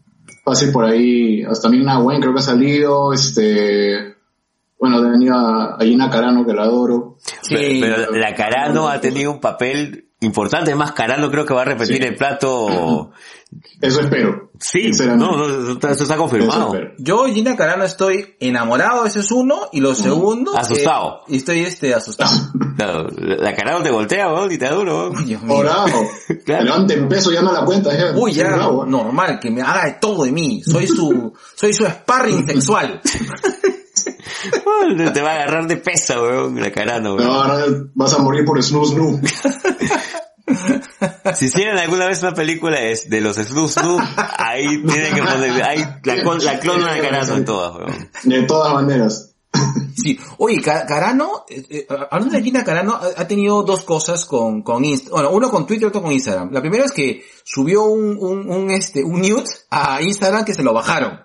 fácil 0.49 0.71
por 0.71 0.85
ahí, 0.85 1.43
hasta 1.43 1.69
Ming-Na 1.69 1.99
Wen 1.99 2.19
creo 2.19 2.33
que 2.33 2.39
ha 2.39 2.43
salido, 2.43 3.13
este, 3.13 4.15
bueno, 4.79 5.01
de 5.01 5.11
venido 5.11 5.35
a, 5.35 5.75
a 5.75 5.79
Gina 5.83 6.09
Carano 6.09 6.45
que 6.45 6.53
la 6.53 6.63
adoro. 6.63 7.17
Sí, 7.41 7.79
pero, 7.79 7.95
pero 8.09 8.11
la 8.15 8.35
Carano 8.35 8.87
ha 8.87 8.99
tenido 8.99 9.31
un 9.31 9.39
papel 9.39 10.08
importante, 10.21 10.71
es 10.71 10.77
más, 10.77 10.91
Carano 10.91 11.29
creo 11.31 11.45
que 11.45 11.53
va 11.53 11.61
a 11.61 11.65
repetir 11.65 11.97
Sí. 11.97 12.03
el 12.03 12.15
plato. 12.15 13.11
Eso 13.81 14.01
espero. 14.01 14.51
Sí, 14.59 14.91
no, 15.07 15.15
no, 15.15 15.45
eso 15.47 15.71
está 15.71 15.91
Eso 15.91 16.17
confirmado. 16.17 16.73
espero. 16.75 16.91
Yo, 16.99 17.25
Gina 17.25 17.55
Carano, 17.55 17.83
estoy 17.85 18.35
enamorado, 18.39 19.05
ese 19.07 19.21
es 19.21 19.31
uno, 19.31 19.69
y 19.71 19.79
lo 19.79 19.95
segundo... 19.95 20.55
Asustado. 20.55 21.21
eh, 21.21 21.33
y 21.33 21.37
estoy, 21.37 21.59
este, 21.61 21.93
asustado. 21.95 22.29
La 22.77 23.55
Carano 23.55 23.81
te 23.81 23.89
voltea, 23.89 24.31
weón, 24.31 24.51
y 24.51 24.57
te 24.59 24.65
da 24.65 24.71
duro. 24.73 25.11
Claro. 26.45 26.63
Levanten 26.63 27.07
peso, 27.07 27.31
ya 27.31 27.41
no 27.41 27.51
la 27.51 27.65
cuenta. 27.65 27.97
Ya. 27.97 28.11
Uy, 28.15 28.33
ya, 28.33 28.47
Bravo. 28.49 28.85
normal, 28.85 29.39
que 29.39 29.49
me 29.49 29.61
haga 29.61 29.85
de 29.85 29.93
todo 29.93 30.25
de 30.25 30.31
mí. 30.31 30.61
Soy 30.63 30.85
su, 30.85 31.33
soy 31.55 31.73
su 31.73 31.85
sparring 31.85 32.45
sexual. 32.47 33.01
Te 35.13 35.21
va 35.21 35.29
a 35.31 35.33
agarrar 35.35 35.67
de 35.67 35.77
pesa, 35.77 36.21
weón, 36.21 36.59
la 36.61 36.71
Carano, 36.71 37.15
weón. 37.15 37.27
No, 37.27 37.41
ahora 37.41 37.65
vas 37.95 38.13
a 38.13 38.19
morir 38.19 38.45
por 38.45 38.61
snoo 38.61 38.85
snoo. 38.85 39.19
Si 41.35 41.45
hicieran 41.45 41.77
alguna 41.77 42.07
vez 42.07 42.21
una 42.21 42.33
película 42.33 42.79
es 42.81 43.09
de 43.09 43.21
los 43.21 43.37
Snoo 43.37 43.67
Snoo, 43.67 43.99
ahí 44.37 44.83
tienen 44.83 45.13
que 45.15 45.21
poner, 45.21 45.63
ahí 45.63 45.85
la, 46.03 46.15
la 46.15 46.59
clona 46.59 46.93
de 46.93 47.01
Carano 47.01 47.35
en 47.35 47.45
todas, 47.45 47.75
weón. 47.75 48.09
De 48.23 48.43
todas 48.43 48.73
maneras. 48.73 49.25
Sí. 49.95 50.17
Oye, 50.37 50.61
Ca- 50.61 50.85
Carano, 50.85 51.43
eh, 51.49 51.65
eh, 51.69 51.87
hablando 52.11 52.35
de 52.35 52.43
Gina 52.43 52.63
Carano, 52.63 52.93
ha, 52.93 53.21
ha 53.21 53.27
tenido 53.27 53.63
dos 53.63 53.83
cosas 53.83 54.25
con, 54.25 54.61
con 54.61 54.85
Insta, 54.85 55.09
bueno, 55.11 55.31
uno 55.31 55.49
con 55.49 55.65
Twitter 55.65 55.83
y 55.83 55.87
otro 55.87 56.01
con 56.01 56.11
Instagram. 56.11 56.51
La 56.53 56.61
primera 56.61 56.85
es 56.85 56.91
que 56.91 57.23
subió 57.43 57.83
un, 57.83 58.17
un, 58.19 58.49
un 58.49 58.71
este, 58.71 59.03
un 59.03 59.21
nude 59.21 59.43
a 59.71 60.01
Instagram 60.01 60.45
que 60.45 60.53
se 60.53 60.63
lo 60.63 60.73
bajaron. 60.73 61.19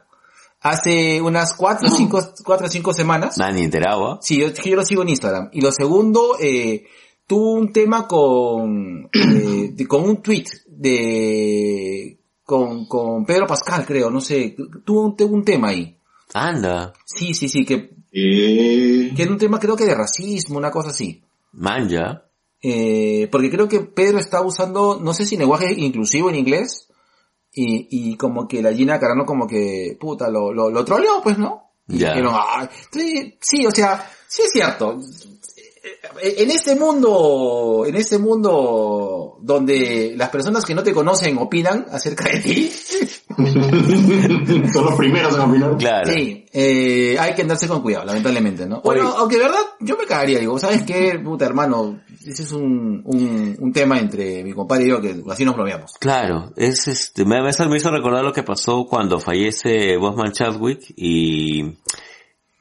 Hace 0.61 1.21
unas 1.21 1.53
cuatro 1.53 1.89
o 1.93 1.95
cinco, 1.95 2.27
cuatro 2.43 2.67
o 2.67 2.71
cinco 2.71 2.95
semanas. 2.95 3.37
Nada, 3.37 3.53
ni 3.53 3.63
enterado, 3.65 4.13
¿ah? 4.13 4.19
Sí, 4.23 4.39
yo, 4.39 4.49
yo 4.49 4.77
lo 4.77 4.85
sigo 4.85 5.03
en 5.03 5.11
Instagram. 5.11 5.51
Y 5.53 5.61
lo 5.61 5.71
segundo, 5.71 6.39
eh, 6.41 6.85
tuvo 7.27 7.53
un 7.53 7.73
tema 7.73 8.07
con, 8.07 9.09
eh, 9.13 9.71
de- 9.73 9.87
con 9.87 10.03
un 10.09 10.23
tweet 10.23 10.45
de, 10.69 12.19
con, 12.45 12.87
con 12.87 13.25
Pedro 13.25 13.47
Pascal, 13.47 13.85
creo, 13.87 14.11
no 14.11 14.21
sé, 14.21 14.55
tuvo 14.85 15.03
un, 15.07 15.17
tuvo 15.17 15.35
un 15.35 15.45
tema 15.45 15.69
ahí. 15.69 15.97
Anda, 16.33 16.93
Sí, 17.05 17.33
sí, 17.35 17.49
sí, 17.49 17.65
que, 17.65 17.91
Y... 18.11 19.15
que 19.15 19.23
era 19.23 19.33
un 19.33 19.39
tema 19.39 19.59
creo 19.61 19.77
que 19.77 19.85
de 19.85 19.95
racismo, 19.95 20.59
una 20.59 20.71
cosa 20.71 20.91
así. 20.91 21.23
manja. 21.53 22.23
Eh, 22.63 23.29
porque 23.31 23.51
creo 23.51 23.69
que 23.69 23.81
Pedro 23.81 24.19
está 24.19 24.41
usando, 24.41 24.99
no 25.01 25.13
sé 25.13 25.27
si 25.27 25.37
lenguaje 25.37 25.73
inclusivo 25.77 26.31
en 26.31 26.37
inglés, 26.37 26.89
y, 27.53 27.87
y 27.91 28.17
como 28.17 28.49
que 28.49 28.63
la 28.63 28.73
Gina 28.73 28.99
Carano 28.99 29.25
como 29.27 29.47
que, 29.47 29.97
puta, 30.01 30.29
lo, 30.31 30.53
lo, 30.53 30.71
lo 30.71 30.85
troleó, 30.85 31.21
pues, 31.23 31.39
¿no? 31.39 31.71
Ya. 31.87 32.15
sí, 32.91 33.37
sí, 33.41 33.67
o 33.67 33.71
sea, 33.71 34.11
sí 34.27 34.43
es 34.43 34.51
cierto. 34.53 34.99
En 36.23 36.51
ese 36.51 36.75
mundo, 36.77 37.85
en 37.87 37.97
ese 37.97 38.19
mundo 38.19 39.39
donde 39.41 40.15
las 40.17 40.29
personas 40.31 40.65
que 40.65 40.75
no 40.75 40.83
te 40.83 40.93
conocen 40.93 41.37
opinan 41.39 41.87
acerca 41.91 42.25
de 42.25 42.41
ti, 42.41 42.71
Son 44.73 44.85
los 44.85 44.95
primeros 44.97 45.35
en 45.35 45.41
opinar. 45.41 45.77
Claro. 45.77 46.13
sí, 46.13 46.45
eh, 46.53 47.17
hay 47.19 47.35
que 47.35 47.43
andarse 47.43 47.67
con 47.69 47.83
cuidado, 47.83 48.05
lamentablemente, 48.05 48.67
¿no? 48.67 48.81
Bueno, 48.83 49.09
Oye. 49.09 49.15
aunque 49.19 49.37
de 49.39 49.43
verdad 49.45 49.59
yo 49.81 49.97
me 49.97 50.07
cagaría, 50.07 50.39
digo, 50.39 50.59
¿sabes 50.59 50.83
qué, 50.83 51.19
puta 51.23 51.45
hermano? 51.47 52.01
Ese 52.25 52.43
es 52.45 52.53
un, 52.53 53.03
un, 53.05 53.57
un 53.59 53.73
tema 53.73 53.99
entre 53.99 54.43
mi 54.45 54.53
compadre 54.53 54.85
y 54.85 54.89
yo 54.89 55.01
que 55.01 55.21
así 55.31 55.45
nos 55.45 55.57
bromeamos. 55.57 55.93
Claro, 55.99 56.53
es 56.57 56.87
este, 56.89 57.25
me, 57.25 57.43
me 57.43 57.51
hizo- 57.51 57.69
me 57.69 57.77
hizo 57.77 57.91
recordar 57.91 58.25
lo 58.25 58.33
que 58.33 58.43
pasó 58.43 58.87
cuando 58.89 59.19
fallece 59.19 59.97
Bosman 59.97 60.33
Chadwick 60.33 60.81
y, 60.97 61.75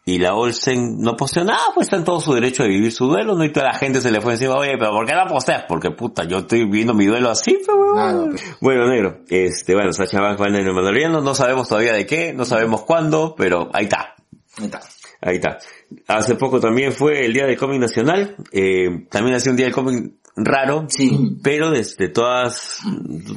y 0.06 0.20
la 0.20 0.36
Olsen 0.36 1.00
no 1.00 1.16
posteó 1.16 1.44
nada, 1.44 1.64
pues 1.74 1.88
está 1.88 1.96
en 1.98 2.04
todo 2.04 2.20
su 2.20 2.34
derecho 2.34 2.64
de 2.64 2.70
vivir 2.70 2.92
su 2.92 3.08
duelo, 3.08 3.36
¿no? 3.36 3.46
Y 3.46 3.52
toda 3.52 3.68
la 3.68 3.76
gente 3.76 4.02
se 4.02 4.12
le 4.12 4.20
fue 4.20 4.34
encima, 4.34 4.56
oye, 4.56 4.76
pero 4.78 4.92
¿por 4.92 5.06
qué 5.06 5.14
no 5.14 5.26
posteas? 5.28 5.64
Porque 5.68 5.92
puta, 5.92 6.26
yo 6.26 6.40
estoy 6.40 6.66
viviendo 6.66 6.94
mi 6.94 7.06
duelo 7.06 7.30
así, 7.30 7.58
pero. 7.66 7.94
Claro, 7.94 8.28
pues. 8.30 8.58
Bueno, 8.60 8.88
negro, 8.88 9.20
este, 9.30 9.74
bueno, 9.74 9.94
Sacha 9.94 10.20
Banks 10.20 10.42
va 10.42 10.48
en 10.48 10.56
el 10.56 10.66
Mandaloriano, 10.74 11.22
no 11.22 11.34
sabemos 11.34 11.70
todavía 11.70 11.94
de 11.94 12.06
qué, 12.06 12.34
no 12.34 12.44
sabemos 12.44 12.82
cuándo, 12.82 13.34
pero 13.38 13.70
ahí 13.74 13.86
está. 13.86 14.16
Ahí 14.58 14.66
está. 14.66 14.82
Ahí 15.22 15.36
está. 15.36 15.58
Hace 16.08 16.36
poco 16.36 16.60
también 16.60 16.92
fue 16.92 17.26
el 17.26 17.34
Día 17.34 17.46
del 17.46 17.58
Cómic 17.58 17.80
Nacional, 17.80 18.36
eh, 18.52 19.06
también 19.10 19.36
ha 19.36 19.40
sido 19.40 19.52
un 19.52 19.58
Día 19.58 19.68
del 19.68 19.76
Cómic 19.76 20.14
raro, 20.36 20.86
Sí. 20.90 21.38
pero 21.44 21.70
desde 21.72 22.10
todas, 22.10 22.80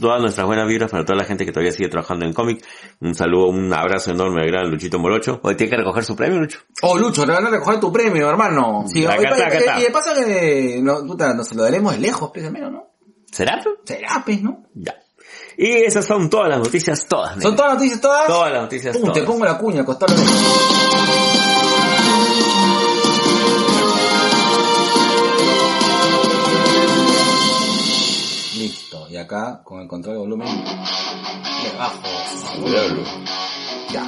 todas 0.01 0.21
nuestras 0.21 0.47
buenas 0.47 0.67
vibras 0.67 0.91
para 0.91 1.05
toda 1.05 1.19
la 1.19 1.25
gente 1.25 1.45
que 1.45 1.53
todavía 1.53 1.73
sigue 1.73 1.89
trabajando 1.89 2.25
en 2.25 2.33
cómic, 2.33 2.65
un 3.01 3.15
saludo, 3.15 3.49
un 3.49 3.73
abrazo 3.73 4.13
enorme 4.13 4.41
al 4.43 4.49
gran 4.49 4.71
Luchito 4.71 4.99
Morocho. 4.99 5.41
Hoy 5.43 5.57
tiene 5.57 5.71
que 5.71 5.77
recoger 5.77 6.05
su 6.05 6.17
premio, 6.17 6.39
Lucho. 6.41 6.61
Oh, 6.83 6.97
Lucho, 6.99 7.25
te 7.27 7.33
van 7.33 7.47
a 7.47 7.51
recoger 7.51 7.81
tu 7.81 7.93
premio, 7.93 8.29
hermano. 8.31 8.85
Sí, 8.89 9.05
Acá 9.05 9.17
pa- 9.31 9.47
acá. 9.47 9.79
Y 9.81 9.83
de 9.85 9.91
paso 9.91 10.15
que, 10.15 10.81
no, 10.83 11.05
puta, 11.07 11.35
nos 11.35 11.53
lo 11.55 11.63
daremos 11.65 11.93
de 11.95 12.01
lejos, 12.01 12.31
pues, 12.33 12.47
al 12.47 12.53
menos, 12.53 12.73
¿no? 12.73 12.87
¿Será? 13.31 13.61
Será, 13.85 14.23
pues, 14.25 14.43
¿no? 14.43 14.65
Ya. 14.75 14.95
Y 15.59 15.69
esas 15.85 16.05
son 16.07 16.31
todas 16.31 16.49
las 16.49 16.59
noticias, 16.59 17.07
todas. 17.07 17.43
¿Son 17.43 17.55
todas 17.57 17.73
las 17.73 17.79
noticias 17.79 18.01
todas? 18.01 18.27
Todas 18.27 18.53
las 18.53 18.63
noticias, 18.63 18.97
Pum, 18.97 19.13
te 19.13 19.21
todas. 19.21 19.27
pongo 19.27 19.45
la 19.45 19.59
cuña, 19.59 19.85
costalo. 19.85 20.15
Y 29.17 29.19
acá, 29.19 29.63
con 29.65 29.81
el 29.81 29.89
control 29.89 30.15
de 30.15 30.21
volumen, 30.21 30.47
le 30.47 31.79
bajo. 31.79 32.03
Ya. 33.91 34.07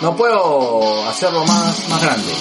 No 0.00 0.14
puedo 0.16 1.08
hacerlo 1.08 1.44
más, 1.44 1.88
más 1.88 2.02
grande. 2.02 2.32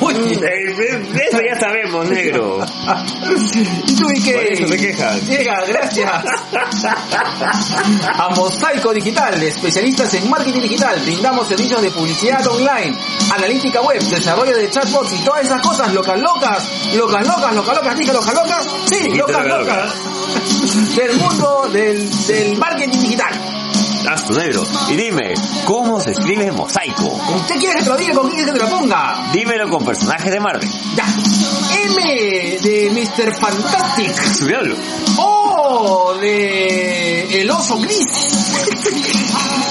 Uy, 0.00 0.14
Eh, 0.14 1.28
Eso 1.28 1.38
ya 1.48 1.60
sabemos, 1.60 2.08
negro. 2.08 2.58
¿Y 3.86 3.94
tú 3.94 4.10
y 4.12 4.20
qué? 4.22 4.32
Por 4.32 4.44
eso 4.44 4.68
se 4.68 4.76
quejan. 4.76 5.20
Llega, 5.20 5.54
gracias. 5.68 6.10
A 8.18 8.28
Mosaico 8.34 8.92
Digital, 8.92 9.40
especialistas 9.42 10.12
en 10.14 10.28
marketing 10.28 10.62
digital. 10.62 10.98
Brindamos 11.04 11.46
servicios 11.46 11.80
de 11.82 11.90
publicidad 11.92 12.44
online, 12.48 12.96
analítica 13.32 13.80
web, 13.82 14.00
desarrollo 14.02 14.56
de 14.56 14.68
chatbots 14.70 15.12
y 15.12 15.18
todas 15.24 15.44
esas 15.44 15.60
cosas 15.62 15.92
locas 15.94 16.18
locas, 16.20 16.68
locas 16.96 17.26
locas, 17.26 17.54
locas 17.54 17.76
locas, 17.76 17.98
dije 17.98 18.12
locas 18.12 18.34
locas, 18.34 18.66
sí, 18.86 19.08
locas 19.10 19.46
loca, 19.46 19.58
locas. 19.60 20.96
Del 20.96 21.16
mundo 21.18 21.68
del, 21.72 22.26
del 22.26 22.56
marketing 22.58 22.98
digital. 23.00 23.32
Haz 24.08 24.26
tu 24.26 24.34
negro. 24.34 24.64
Y 24.90 24.96
dime, 24.96 25.34
¿cómo 25.64 26.00
se 26.00 26.10
escribe 26.10 26.52
mosaico? 26.52 27.06
¿Usted 27.36 27.56
quiere 27.58 27.76
que 27.76 27.82
te 27.84 27.88
lo 27.88 27.96
diga 27.96 28.14
con 28.14 28.30
quién 28.30 28.44
que 28.44 28.52
te 28.52 28.58
lo 28.58 28.68
ponga? 28.68 29.30
Dímelo 29.32 29.68
con 29.70 29.84
personajes 29.84 30.30
de 30.30 30.40
Marvel. 30.40 30.68
Ya. 30.94 31.06
M 31.84 32.58
de 32.60 32.90
Mr. 32.90 33.34
Fantastic. 33.34 34.12
Subiólo. 34.34 34.76
¡Oh! 35.16 36.14
De 36.20 37.40
el 37.40 37.50
oso 37.50 37.78
gris. 37.78 38.04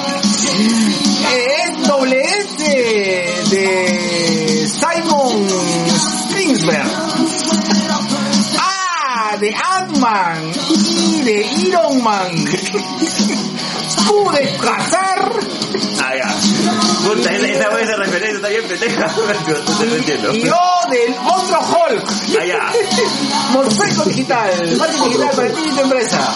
es 1.34 1.88
doble 1.88 2.22
S 2.22 2.64
de 3.52 4.68
Simon 4.68 5.48
Spingsberg. 6.28 6.92
A 8.60 9.38
de 9.38 9.56
Ant-Man 9.56 10.52
y 10.70 11.22
de 11.22 11.46
Iron 11.68 12.04
Man. 12.04 12.43
Q 14.08 14.32
de 14.32 14.58
cazar 14.58 15.32
Ah, 16.06 16.14
ya. 16.16 16.36
Puta, 17.08 17.32
esa, 17.34 17.48
esa 17.48 17.70
vez 17.70 17.88
de 17.88 17.96
referencia 17.96 18.36
está 18.36 18.48
bien 18.50 18.68
pendeja. 18.68 19.08
No 19.18 19.86
te 19.90 19.98
entiendo. 19.98 20.34
y 20.36 20.50
O 20.50 20.90
del 20.90 21.16
otro 21.26 21.60
Hulk. 21.60 22.12
Ah, 22.40 22.46
ya. 22.46 22.72
Mosaico 23.54 24.04
Digital, 24.06 24.78
marketing 24.78 25.04
digital 25.06 25.30
para 25.36 25.50
ti 25.54 25.62
y 25.66 25.70
tu 25.76 25.82
empresa. 25.82 26.34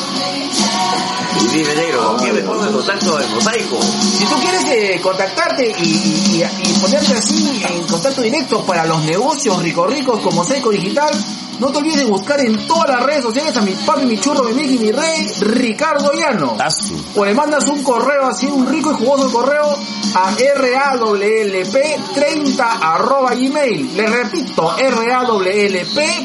Y 1.40 1.48
dime, 1.58 1.76
negro, 1.76 2.08
¿con 2.08 2.18
quién 2.20 2.36
me 2.36 2.42
pongo 2.42 2.66
en 2.66 2.74
contacto 2.74 3.20
en 3.22 3.34
mosaico? 3.36 3.80
Si 3.82 4.26
tú 4.26 4.36
quieres 4.42 4.64
eh, 4.66 5.00
contactarte 5.02 5.76
y, 5.80 5.84
y- 5.84 6.44
y- 6.64 6.74
ponerte 6.80 7.14
así 7.14 7.62
en 7.68 7.84
contacto 7.84 8.22
directo 8.22 8.64
para 8.66 8.86
los 8.86 9.04
negocios 9.04 9.62
rico 9.62 9.86
ricos 9.88 10.20
como 10.22 10.44
Seco 10.44 10.72
Digital, 10.72 11.12
no 11.60 11.72
te 11.72 11.80
olvides 11.80 12.00
de 12.00 12.06
buscar 12.06 12.40
en 12.40 12.56
todas 12.68 12.88
las 12.90 13.04
redes 13.04 13.24
sociales 13.24 13.58
a 13.58 13.62
mi 13.62 13.72
papi, 13.72 14.06
mi 14.06 14.20
churro, 14.20 14.44
mi 14.46 14.54
Mickey, 14.54 14.78
mi 14.80 14.92
rey, 14.92 15.28
Ricardo 15.42 16.12
Llano. 16.14 16.56
Asu. 16.60 16.96
O 17.16 17.26
le 17.26 17.34
mandas 17.34 17.68
un 17.68 17.82
correo 17.84 18.28
así, 18.28 18.46
un 18.48 18.68
rico 18.68 18.92
y 18.92 18.96
jugoso 18.96 19.32
correo 19.32 19.78
a 20.16 20.36
rawlp30 20.36 22.68
arroba 22.82 23.34
gmail. 23.34 23.96
Le 23.96 24.08
repito, 24.08 24.76
rawlp, 24.78 25.46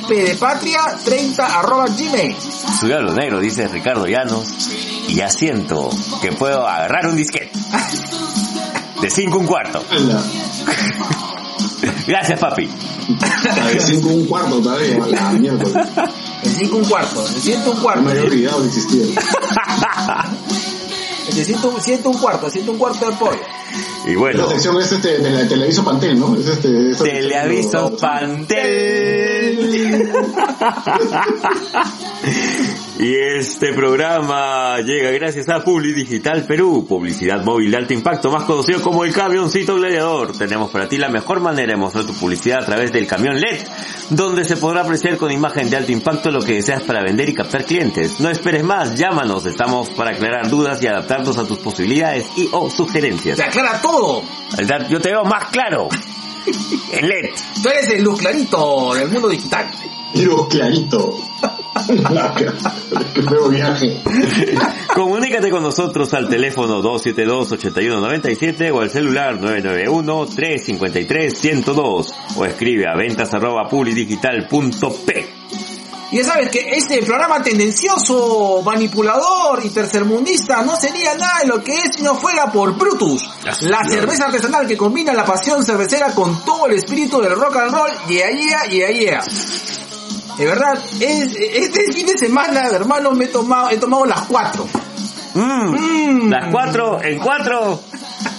p 0.09 0.15
de 0.15 0.35
patria, 0.37 0.81
30 1.05 1.59
arroba 1.59 1.87
gmail. 1.87 2.37
Suyalo 2.81 3.13
negro, 3.13 3.39
dice 3.41 3.69
Ricardo 3.69 4.07
Llanos. 4.07 4.49
Y 5.09 5.17
ya 5.17 5.29
siento 5.31 5.91
que 6.21 6.33
puedo 6.33 6.67
agarrar 6.67 7.07
un 7.07 7.17
disquete. 7.17 7.53
De 9.01 9.11
5 9.11 9.39
un 9.39 9.47
cuarto. 9.47 9.83
Gracias, 12.07 12.39
papi. 12.39 12.69
la 13.57 13.67
de 13.69 13.81
5 13.81 14.09
un 14.09 14.27
cuarto 14.27 14.61
todavía, 14.61 14.99
la 15.07 15.33
mierda. 15.33 16.11
El 16.43 16.51
5 16.51 16.77
un 16.77 16.85
cuarto, 16.87 17.25
el 17.25 17.41
100 17.41 17.69
un 17.69 17.77
cuarto. 17.77 18.03
Me 18.03 18.11
había 18.11 18.25
olvidado 18.25 18.63
que 18.63 18.67
existía. 18.67 19.05
El 21.29 21.45
100 21.45 21.65
un, 21.65 21.81
100 21.81 22.07
un 22.07 22.19
cuarto, 22.19 22.51
100 22.51 22.69
un 22.69 22.79
cuarto 22.79 23.09
de 23.09 23.17
pollo. 23.17 23.39
Y 24.07 24.17
bueno, 24.17 24.47
La 24.47 24.51
sección 24.51 24.77
es 24.81 24.91
este, 24.91 25.19
de 25.19 25.31
la 25.31 25.47
teleaviso 25.49 25.85
Pantel, 25.85 26.19
¿no? 26.19 26.35
Es 26.35 26.49
este, 26.49 26.97
teleaviso 26.97 27.97
Pantel. 27.97 30.11
Y 33.03 33.17
este 33.17 33.73
programa 33.73 34.79
llega 34.79 35.11
gracias 35.11 35.49
a 35.49 35.65
Publi 35.65 35.93
Digital 35.93 36.45
Perú, 36.45 36.87
publicidad 36.89 37.43
móvil 37.43 37.73
de 37.73 37.79
alto 37.79 37.93
impacto, 37.95 38.31
más 38.31 38.45
conocido 38.45 38.81
como 38.81 39.03
el 39.03 39.13
camioncito 39.13 39.75
gladiador. 39.75 40.39
Tenemos 40.39 40.71
para 40.71 40.89
ti 40.89 40.99
la 40.99 41.09
mejor 41.09 41.41
manera 41.41 41.73
de 41.73 41.77
mostrar 41.77 42.07
tu 42.07 42.15
publicidad 42.15 42.63
a 42.63 42.65
través 42.65 42.93
del 42.93 43.09
camión 43.09 43.41
LED, 43.41 43.59
donde 44.11 44.45
se 44.45 44.57
podrá 44.57 44.83
apreciar 44.83 45.17
con 45.17 45.33
imagen 45.33 45.69
de 45.69 45.79
alto 45.79 45.91
impacto 45.91 46.31
lo 46.31 46.43
que 46.43 46.55
deseas 46.55 46.85
para 46.85 47.03
vender 47.03 47.29
y 47.29 47.35
captar 47.35 47.65
clientes. 47.65 48.21
No 48.21 48.31
esperes 48.31 48.63
más, 48.63 48.95
llámanos, 48.95 49.47
estamos 49.47 49.91
para 49.91 50.13
aclarar 50.13 50.49
dudas 50.49 50.81
y 50.81 50.87
adaptarnos 50.87 51.37
a 51.39 51.45
tus 51.45 51.59
posibilidades 51.59 52.29
y 52.37 52.51
o 52.53 52.71
sugerencias. 52.71 53.37
Te 53.37 53.43
aclara 53.43 53.81
todo. 53.81 54.23
Yo 54.89 55.01
te 55.01 55.11
veo 55.11 55.25
más 55.25 55.47
claro. 55.47 55.89
En 56.93 57.09
LED. 57.09 57.31
Tú 57.61 57.69
eres 57.69 57.89
el 57.89 58.05
luz 58.05 58.21
clarito 58.21 58.95
del 58.95 59.09
mundo 59.09 59.29
digital. 59.29 59.69
Tiro 60.15 60.47
clarito. 60.47 61.19
Qué 63.15 63.23
feo 63.23 63.49
viaje. 63.49 64.03
Comunícate 64.95 65.51
con 65.51 65.63
nosotros 65.63 66.13
al 66.15 66.29
teléfono 66.29 66.81
272-8197 66.83 68.73
o 68.73 68.81
al 68.81 68.91
celular 68.91 69.41
991-353-102 69.41 72.15
o 72.37 72.45
escribe 72.45 72.87
a 72.87 72.95
ventas 72.95 73.35
arroba. 73.35 73.69
Y 76.13 76.19
ya 76.19 76.25
sabes 76.25 76.51
que 76.51 76.77
este 76.77 77.03
programa 77.03 77.43
tendencioso, 77.43 78.61
manipulador 78.63 79.65
y 79.65 79.71
tercermundista 79.71 80.63
no 80.63 80.77
sería 80.77 81.15
nada 81.15 81.39
de 81.41 81.47
lo 81.47 81.65
que 81.65 81.73
es 81.73 81.97
si 81.97 82.03
no 82.03 82.15
fuera 82.15 82.53
por 82.53 82.77
Brutus, 82.77 83.25
Así 83.47 83.67
la 83.67 83.83
cerveza 83.89 84.27
artesanal 84.27 84.67
que 84.67 84.77
combina 84.77 85.15
la 85.15 85.25
pasión 85.25 85.65
cervecera 85.65 86.15
con 86.15 86.45
todo 86.45 86.67
el 86.67 86.75
espíritu 86.75 87.23
del 87.23 87.35
rock 87.35 87.57
and 87.57 87.73
roll, 87.73 87.91
yeah, 88.09 88.29
yeah, 88.31 88.71
yeah, 88.71 88.91
yeah. 88.91 89.23
De 90.39 90.47
verdad, 90.47 90.79
es- 91.01 91.35
este 91.37 91.93
fin 91.93 92.07
de 92.07 92.17
semana, 92.19 92.67
hermano, 92.69 93.13
me 93.13 93.25
he 93.27 93.29
tomado, 93.29 93.71
he 93.71 93.77
tomado 93.77 94.05
las 94.07 94.23
cuatro. 94.23 94.67
Mm, 95.35 95.75
Mm. 96.25 96.31
Las 96.31 96.51
cuatro, 96.53 97.03
en 97.03 97.19
cuatro, 97.19 97.81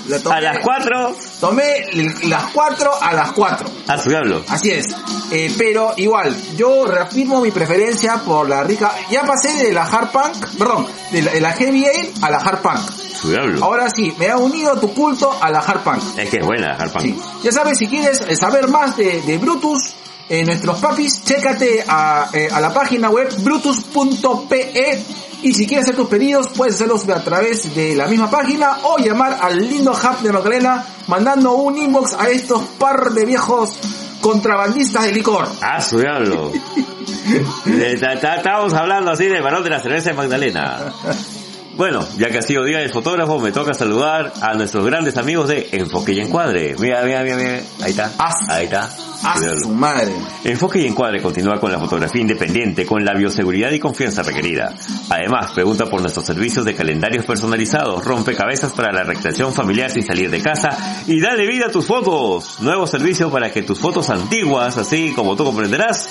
La 0.07 0.19
tomé- 0.19 0.35
a 0.35 0.41
las 0.41 0.59
cuatro, 0.59 1.15
Tomé 1.39 1.87
las 2.23 2.43
cuatro 2.53 2.91
a 3.01 3.13
las 3.13 3.31
cuatro. 3.31 3.67
a 3.87 3.97
su 3.97 4.09
diablo. 4.09 4.43
Así 4.47 4.69
es. 4.71 4.85
Eh, 5.31 5.53
pero 5.57 5.93
igual, 5.97 6.35
yo 6.55 6.85
reafirmo 6.85 7.41
mi 7.41 7.51
preferencia 7.51 8.17
por 8.17 8.47
la 8.47 8.63
rica... 8.63 8.91
Ya 9.09 9.23
pasé 9.23 9.53
de 9.55 9.73
la 9.73 9.83
hard 9.83 10.09
punk, 10.11 10.47
perdón, 10.57 10.85
de 11.11 11.21
la, 11.23 11.31
de 11.31 11.41
la 11.41 11.51
heavy 11.53 11.85
ale 11.85 12.11
a 12.21 12.29
la 12.29 12.37
hard 12.37 12.59
punk. 12.61 12.91
Su 12.91 13.29
diablo. 13.31 13.63
Ahora 13.63 13.89
sí, 13.89 14.13
me 14.19 14.29
ha 14.29 14.37
unido 14.37 14.77
tu 14.79 14.93
culto 14.93 15.35
a 15.41 15.49
la 15.49 15.59
hard 15.59 15.81
punk. 15.81 16.03
Es 16.17 16.29
que 16.29 16.37
es 16.37 16.45
buena, 16.45 16.75
Harpan. 16.75 17.01
Sí. 17.01 17.19
Ya 17.43 17.51
sabes, 17.51 17.77
si 17.79 17.87
quieres 17.87 18.21
saber 18.39 18.67
más 18.67 18.95
de, 18.97 19.21
de 19.23 19.37
Brutus, 19.39 19.95
eh, 20.33 20.43
nuestros 20.43 20.79
papis, 20.79 21.23
chécate 21.23 21.83
a, 21.87 22.27
eh, 22.33 22.49
a 22.51 22.59
la 22.59 22.73
página 22.73 23.11
web 23.11 23.29
brutus.pe 23.43 25.03
y 25.43 25.53
si 25.53 25.67
quieres 25.67 25.85
hacer 25.85 25.95
tus 25.95 26.07
pedidos 26.07 26.47
puedes 26.55 26.73
hacerlos 26.73 27.07
a 27.07 27.23
través 27.23 27.75
de 27.75 27.95
la 27.95 28.07
misma 28.07 28.31
página 28.31 28.79
o 28.81 28.97
llamar 28.97 29.37
al 29.39 29.59
lindo 29.59 29.91
hub 29.91 30.23
de 30.23 30.31
Magdalena 30.31 30.83
mandando 31.05 31.51
un 31.53 31.77
inbox 31.77 32.13
a 32.13 32.29
estos 32.29 32.63
par 32.79 33.11
de 33.11 33.25
viejos 33.25 33.77
contrabandistas 34.21 35.03
de 35.03 35.11
licor. 35.11 35.47
A 35.61 35.79
su 35.79 35.99
diablo. 35.99 36.51
Estábamos 37.67 38.73
hablando 38.73 39.11
así 39.11 39.27
de 39.27 39.39
varón 39.39 39.63
de 39.63 39.69
la 39.69 39.81
cerveza 39.81 40.09
de 40.09 40.15
Magdalena. 40.15 40.93
Bueno, 41.75 42.07
ya 42.17 42.31
que 42.31 42.39
ha 42.39 42.41
sido 42.41 42.63
día 42.63 42.79
del 42.79 42.91
fotógrafo, 42.91 43.39
me 43.39 43.51
toca 43.51 43.75
saludar 43.75 44.33
a 44.41 44.55
nuestros 44.55 44.83
grandes 44.83 45.15
amigos 45.17 45.49
de 45.49 45.69
Enfoque 45.73 46.13
y 46.13 46.21
Encuadre. 46.21 46.75
Mira, 46.79 47.03
mira, 47.03 47.21
mira, 47.21 47.35
mira. 47.35 47.61
Ahí 47.83 47.91
está. 47.91 48.11
Ah. 48.17 48.31
Ahí 48.49 48.65
está. 48.65 48.89
¡A 49.23 49.35
Su 49.35 49.43
diablo. 49.43 49.59
su 49.61 49.69
madre! 49.69 50.13
Enfoque 50.43 50.79
y 50.79 50.87
Encuadre 50.87 51.21
continúa 51.21 51.59
con 51.59 51.71
la 51.71 51.79
fotografía 51.79 52.21
independiente 52.21 52.85
con 52.85 53.05
la 53.05 53.13
bioseguridad 53.13 53.71
y 53.71 53.79
confianza 53.79 54.23
requerida. 54.23 54.73
Además, 55.09 55.51
pregunta 55.51 55.85
por 55.85 56.01
nuestros 56.01 56.25
servicios 56.25 56.65
de 56.65 56.75
calendarios 56.75 57.25
personalizados, 57.25 58.03
rompecabezas 58.03 58.73
para 58.73 58.91
la 58.91 59.03
recreación 59.03 59.53
familiar 59.53 59.91
sin 59.91 60.03
salir 60.03 60.29
de 60.29 60.41
casa 60.41 61.03
y 61.07 61.19
dale 61.21 61.47
vida 61.47 61.67
a 61.67 61.71
tus 61.71 61.85
fotos. 61.85 62.59
Nuevo 62.61 62.85
servicio 62.87 63.31
para 63.31 63.51
que 63.51 63.63
tus 63.63 63.79
fotos 63.79 64.09
antiguas, 64.09 64.77
así 64.77 65.13
como 65.15 65.35
tú 65.35 65.45
comprenderás, 65.45 66.09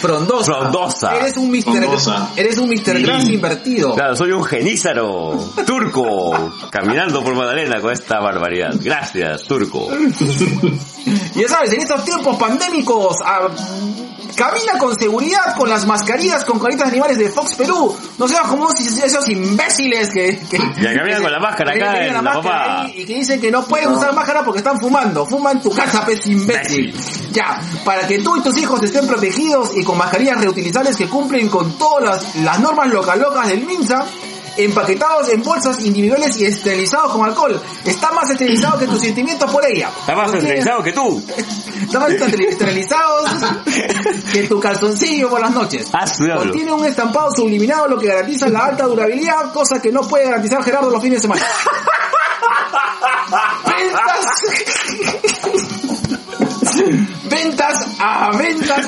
Frondosa. 0.01 0.53
Frondosa. 0.53 1.17
Eres 1.17 1.37
un 1.37 1.51
Mr. 1.51 1.63
Frondosa. 1.63 2.31
Eres 2.37 2.59
un 2.59 2.69
Mr. 2.69 2.97
Sí. 2.97 3.03
Grass 3.03 3.29
invertido. 3.29 3.95
Claro, 3.95 4.17
soy 4.17 4.33
un 4.33 4.45
genízaro, 4.45 5.39
turco, 5.67 6.53
caminando 6.71 7.23
por 7.23 7.35
Magdalena 7.65 7.81
con 7.81 7.93
esta 7.93 8.21
barbaridad. 8.21 8.75
Gracias, 8.81 9.45
turco. 9.45 9.89
Y 11.35 11.41
ya 11.41 11.49
sabes, 11.49 11.73
en 11.73 11.81
estos 11.81 12.05
tiempos 12.05 12.37
pandémicos, 12.37 13.17
ah, 13.25 13.49
camina 14.37 14.79
con 14.79 14.95
seguridad 14.99 15.57
con 15.57 15.69
las 15.69 15.87
mascarillas 15.87 16.45
con 16.45 16.59
caritas 16.59 16.87
de 16.87 16.93
animales 16.93 17.19
de 17.19 17.29
Fox 17.29 17.55
Perú. 17.55 17.97
No 18.19 18.29
seas 18.29 18.47
como 18.49 18.69
esos 18.73 19.29
imbéciles 19.29 20.11
que... 20.11 20.39
que 20.51 20.59
Ya 20.83 20.95
caminan 20.95 21.23
con 21.23 21.33
la 21.33 21.41
máscara 21.41 21.73
acá 21.73 22.01
en 22.01 22.07
la 22.09 22.23
la 22.23 22.23
máscara 22.23 22.89
Y 22.95 23.05
que 23.05 23.15
dicen 23.15 23.41
que 23.41 23.51
no 23.51 23.65
pueden 23.65 23.91
usar 23.91 24.15
máscara 24.15 24.45
porque 24.45 24.59
están 24.59 24.79
fumando. 24.81 25.27
Fuma 25.27 25.53
en 25.53 25.61
tu 25.61 25.71
casa, 25.71 26.05
pez 26.05 26.27
imbécil. 26.27 26.95
Ya, 27.33 27.61
para 27.85 28.07
que 28.07 28.19
tú 28.19 28.37
y 28.37 28.43
tus 28.43 28.57
hijos 28.59 28.83
estén 28.83 29.07
protegidos 29.07 29.77
y 29.77 29.85
con 29.85 29.99
mascarillas 29.99 30.41
reutilizables 30.41 30.97
que 30.97 31.09
cumplen 31.09 31.49
con 31.49 31.77
todas 31.79 32.05
las, 32.05 32.37
las 32.37 32.61
normas 32.61 32.89
local 32.89 33.21
locas 33.21 33.49
del 33.49 33.65
MINSA, 33.65 34.05
empaquetados 34.57 35.29
en 35.31 35.43
bolsas 35.43 35.81
individuales 35.85 36.37
y 36.39 36.47
esterilizados 36.47 37.13
con 37.13 37.25
alcohol. 37.25 37.61
Está 37.85 38.11
más 38.13 38.31
esterilizado 38.31 38.79
que 38.79 38.87
tus 38.87 39.01
sentimientos 39.01 39.51
por 39.51 39.65
ella. 39.67 39.91
Está 40.01 40.15
más 40.15 40.33
esterilizado 40.33 40.83
que 40.83 40.93
tú. 40.93 41.23
Estaban 41.83 42.13
esteri- 42.13 42.49
esterilizados 42.49 43.31
que 44.33 44.43
tu 44.45 44.59
calzoncillo 44.61 45.29
por 45.31 45.41
las 45.41 45.51
noches. 45.53 45.89
Ah. 45.93 46.05
Contiene 46.39 46.73
un 46.73 46.85
estampado 46.85 47.31
subliminado 47.35 47.89
lo 47.89 47.99
que 47.99 48.07
garantiza 48.09 48.49
la 48.49 48.61
alta 48.67 48.85
durabilidad, 48.87 49.53
cosa 49.53 49.81
que 49.81 49.91
no 49.93 50.03
puede 50.03 50.25
garantizar 50.25 50.63
Gerardo 50.63 50.91
los 50.91 51.03
fines 51.03 51.19
de 51.19 51.23
semana. 51.23 51.43
Ventas. 53.67 54.27
ventas 57.25 57.87
a 57.99 58.31
ventas 58.37 58.87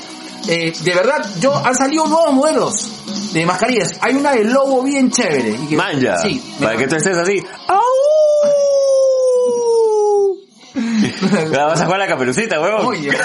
Eh, 0.47 0.73
de 0.79 0.95
verdad, 0.95 1.25
yo 1.41 1.55
han 1.65 1.75
salido 1.75 2.07
nuevos 2.07 2.33
modelos. 2.35 2.91
de 3.33 3.47
mascarillas. 3.47 3.97
Hay 4.01 4.15
una 4.15 4.33
de 4.33 4.45
lobo 4.45 4.83
bien 4.83 5.11
chévere. 5.11 5.51
y 5.51 5.67
que- 5.69 5.77
Manja. 5.77 6.19
Sí. 6.19 6.41
Para 6.61 6.77
que 6.77 6.87
tú 6.87 6.97
estés 6.97 7.17
así. 7.17 7.43
¡Au! 7.69 7.81
La 11.51 11.65
vas 11.67 11.81
a 11.81 11.85
jugar 11.85 11.99
la 12.01 12.07
caperucita, 12.09 12.61
huevón. 12.61 12.87
Oye. 12.87 13.11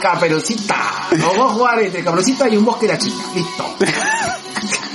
Caperucita. 0.00 0.76
Vamos 1.12 1.50
a 1.50 1.54
jugar 1.54 1.78
entre 1.80 2.02
Caperucita 2.04 2.48
y 2.48 2.56
un 2.56 2.64
bosque 2.64 2.86
de 2.86 2.92
la 2.92 2.98
chica. 2.98 3.16
Listo. 3.34 3.64
Thank 4.56 4.80
you. 4.80 4.85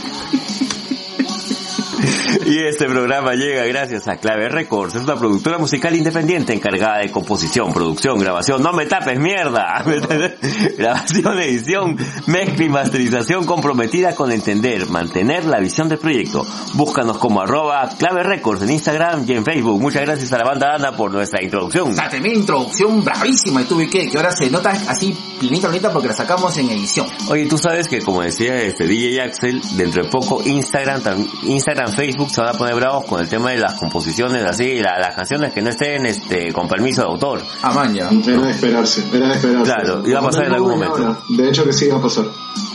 Y 2.52 2.60
este 2.66 2.86
programa 2.86 3.34
llega 3.34 3.64
gracias 3.64 4.10
a 4.10 4.18
Clave 4.18 4.50
Records. 4.50 4.96
Es 4.96 5.04
una 5.04 5.16
productora 5.16 5.58
musical 5.58 5.96
independiente 5.96 6.52
encargada 6.52 6.98
de 6.98 7.10
composición, 7.10 7.72
producción, 7.72 8.20
grabación. 8.20 8.62
No 8.62 8.74
me 8.74 8.86
tapes 8.88 9.18
mierda. 9.18 9.82
grabación, 10.78 11.40
edición, 11.40 11.98
mezcla 12.28 12.66
y 12.66 12.68
masterización 12.68 13.46
comprometida 13.46 14.16
con 14.16 14.34
entender, 14.34 14.90
mantener 14.90 15.46
la 15.46 15.62
visión 15.62 15.88
del 15.88 16.00
proyecto. 16.00 16.46
Búscanos 16.74 17.20
como 17.20 17.40
arroba 17.40 17.88
Clave 17.98 18.24
Records 18.24 18.64
en 18.64 18.72
Instagram 18.72 19.24
y 19.26 19.32
en 19.32 19.46
Facebook. 19.46 19.80
Muchas 19.80 20.02
gracias 20.02 20.34
a 20.34 20.38
la 20.38 20.44
banda 20.44 20.76
Ana 20.76 20.92
por 20.92 21.10
nuestra 21.10 21.42
introducción. 21.42 21.96
Sea, 21.96 22.10
tremenda 22.10 22.38
introducción 22.38 23.02
bravísima 23.02 23.62
de 23.62 23.66
tu 23.68 23.78
que 23.78 24.10
que 24.10 24.18
ahora 24.18 24.34
se 24.34 24.50
nota 24.50 24.72
así 24.72 25.18
pinita 25.40 25.68
bonita 25.68 25.90
porque 25.94 26.10
la 26.10 26.14
sacamos 26.14 26.58
en 26.58 26.70
edición. 26.70 27.08
Oye, 27.30 27.46
tú 27.46 27.58
sabes 27.58 27.88
que 27.88 28.02
como 28.02 28.22
decía 28.22 28.62
este 28.62 28.88
DJ 28.88 29.22
Axel, 29.22 29.62
dentro 29.78 30.04
de 30.04 30.10
poco 30.10 30.44
Instagram, 30.44 31.02
Instagram, 31.44 31.94
Facebook 31.94 32.30
se 32.42 32.46
van 32.48 32.56
a 32.56 32.58
poner 32.58 32.76
bravos 32.76 33.06
con 33.06 33.22
el 33.22 33.30
tema 33.30 33.52
de 33.52 33.58
las 33.58 33.74
composiciones, 33.76 34.44
así, 34.44 34.80
la- 34.80 35.00
las 35.00 35.16
canciones 35.16 35.54
que 35.54 35.62
no 35.62 35.70
estén 35.70 36.06
este 36.06 36.52
con 36.52 36.68
permiso 36.68 37.02
de 37.02 37.08
autor. 37.08 37.42
Ah, 37.62 37.72
man, 37.72 37.94
ya. 37.94 38.10
Era 38.10 38.42
de 38.42 38.52
esperarse, 38.52 39.04
era 39.14 39.28
de 39.28 39.36
esperarse. 39.36 39.72
Claro, 39.72 40.08
iba 40.08 40.20
a 40.20 40.24
pasar 40.24 40.46
en 40.46 40.54
algún 40.54 40.72
momento. 40.72 40.96
Ahora, 40.96 41.18
De 41.30 41.50
hecho 41.50 41.64
que 41.64 41.74
sí 41.74 41.86
iba 41.86 41.98
a 41.98 42.02
pasar, 42.02 42.26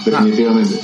definitivamente. 0.05 0.81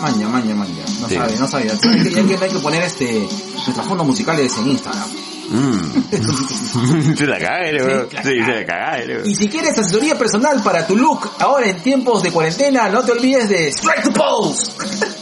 Maña, 0.00 0.26
maña, 0.28 0.54
maña. 0.54 0.82
No 1.00 1.08
Sí. 1.08 1.14
sabe, 1.14 1.36
no 1.38 1.46
sabe. 1.46 1.66
Ya 1.68 1.78
que, 1.78 2.44
hay 2.44 2.50
que 2.50 2.58
poner 2.58 2.82
este, 2.82 3.20
nuestros 3.66 3.86
fondos 3.86 4.04
musicales 4.06 4.52
en 4.58 4.68
Instagram. 4.68 5.08
Mm. 5.50 7.14
se 7.16 7.26
la 7.26 7.36
weón. 7.36 8.08
Sí, 8.10 8.16
la 8.16 8.22
Sí, 8.22 8.30
se 8.44 8.52
la 8.54 8.66
caga, 8.66 8.98
weón. 9.06 9.26
Y 9.30 9.34
si 9.34 9.48
quieres 9.48 9.78
asesoría 9.78 10.18
personal 10.18 10.60
para 10.62 10.86
tu 10.86 10.96
look 10.96 11.30
ahora 11.38 11.68
en 11.68 11.76
tiempos 11.82 12.22
de 12.22 12.32
cuarentena, 12.32 12.88
no 12.88 13.02
te 13.04 13.12
olvides 13.12 13.48
de 13.48 13.68
Strike 13.68 14.02
to 14.04 14.12
Pose. 14.12 14.72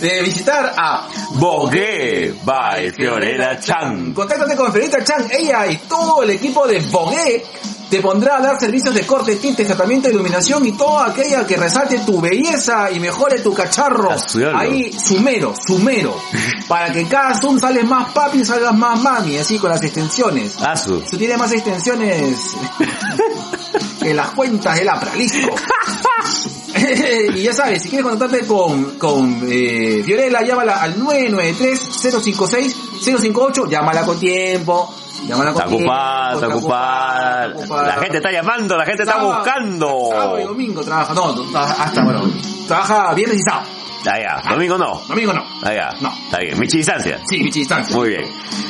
de 0.00 0.22
visitar 0.22 0.72
a 0.76 1.08
Bogué 1.32 2.34
by 2.44 2.90
Fiorella 2.92 3.58
Chan. 3.60 4.12
Contáctate 4.12 4.56
con 4.56 4.72
Fiorella 4.72 5.04
Chan, 5.04 5.28
ella 5.30 5.66
y 5.66 5.76
todo 5.88 6.22
el 6.22 6.30
equipo 6.30 6.66
de 6.66 6.80
Bogué 6.80 7.44
te 7.90 8.00
pondrá 8.00 8.36
a 8.36 8.40
dar 8.40 8.58
servicios 8.58 8.94
de 8.94 9.04
corte, 9.04 9.34
tintes, 9.36 9.66
tratamiento 9.66 10.06
de 10.06 10.14
iluminación 10.14 10.64
y 10.64 10.72
todo 10.72 11.00
aquella 11.00 11.44
que 11.44 11.56
resalte 11.56 11.98
tu 11.98 12.20
belleza 12.20 12.88
y 12.90 13.00
mejore 13.00 13.40
tu 13.40 13.52
cacharro. 13.52 14.10
Ahí, 14.54 14.92
sumero, 14.92 15.54
sumero. 15.66 16.16
para 16.68 16.92
que 16.92 17.08
cada 17.08 17.34
zoom 17.34 17.58
sales 17.58 17.84
más 17.84 18.12
papi 18.12 18.38
y 18.38 18.44
salgas 18.44 18.74
más 18.74 19.00
mami, 19.02 19.38
así 19.38 19.58
con 19.58 19.70
las 19.70 19.82
extensiones. 19.82 20.56
Asu. 20.62 21.02
Eso 21.04 21.16
tiene 21.16 21.36
más 21.36 21.50
extensiones 21.50 22.38
que 24.00 24.14
las 24.14 24.30
cuentas 24.30 24.78
del 24.78 24.88
APRA, 24.88 25.14
listo. 25.16 25.48
y 27.36 27.42
ya 27.42 27.52
sabes, 27.52 27.82
si 27.82 27.88
quieres 27.88 28.06
contactarte 28.06 28.46
con, 28.46 28.96
con 28.98 29.40
eh, 29.48 30.02
Fiorella, 30.04 30.42
llámala 30.42 30.82
al 30.82 30.96
993-056-058, 31.00 33.68
llámala 33.68 34.02
con 34.04 34.18
tiempo, 34.18 34.92
llámala 35.26 35.52
con 35.52 35.62
Está 35.62 35.68
tiempo. 35.68 35.92
ocupada, 35.92 36.32
está 36.34 36.48
ocupada. 36.48 37.46
está 37.46 37.58
ocupada. 37.58 37.86
La 37.86 37.92
gente 38.02 38.16
está 38.18 38.32
llamando, 38.32 38.76
la 38.76 38.84
gente 38.86 39.02
está 39.02 39.14
Sábado- 39.14 39.34
buscando. 39.36 39.98
Sábado 40.10 40.40
y 40.40 40.44
domingo 40.44 40.82
trabaja, 40.82 41.14
no, 41.14 41.34
hasta, 41.58 42.02
bueno, 42.04 42.22
trabaja 42.66 43.14
viernes 43.14 43.38
y 43.38 43.42
sábado. 43.42 43.66
Ya. 44.04 44.42
Domingo 44.48 44.78
no. 44.78 45.00
Domingo 45.08 45.32
no. 45.32 45.44
Ya. 45.62 45.90
No. 46.00 46.12
Está 46.12 46.38
bien. 46.38 46.58
Michi 46.58 46.78
distancia. 46.78 47.20
Sí, 47.28 47.40
Michi 47.40 47.60
distancia. 47.60 47.96
Muy 47.96 48.10
bien. 48.10 48.24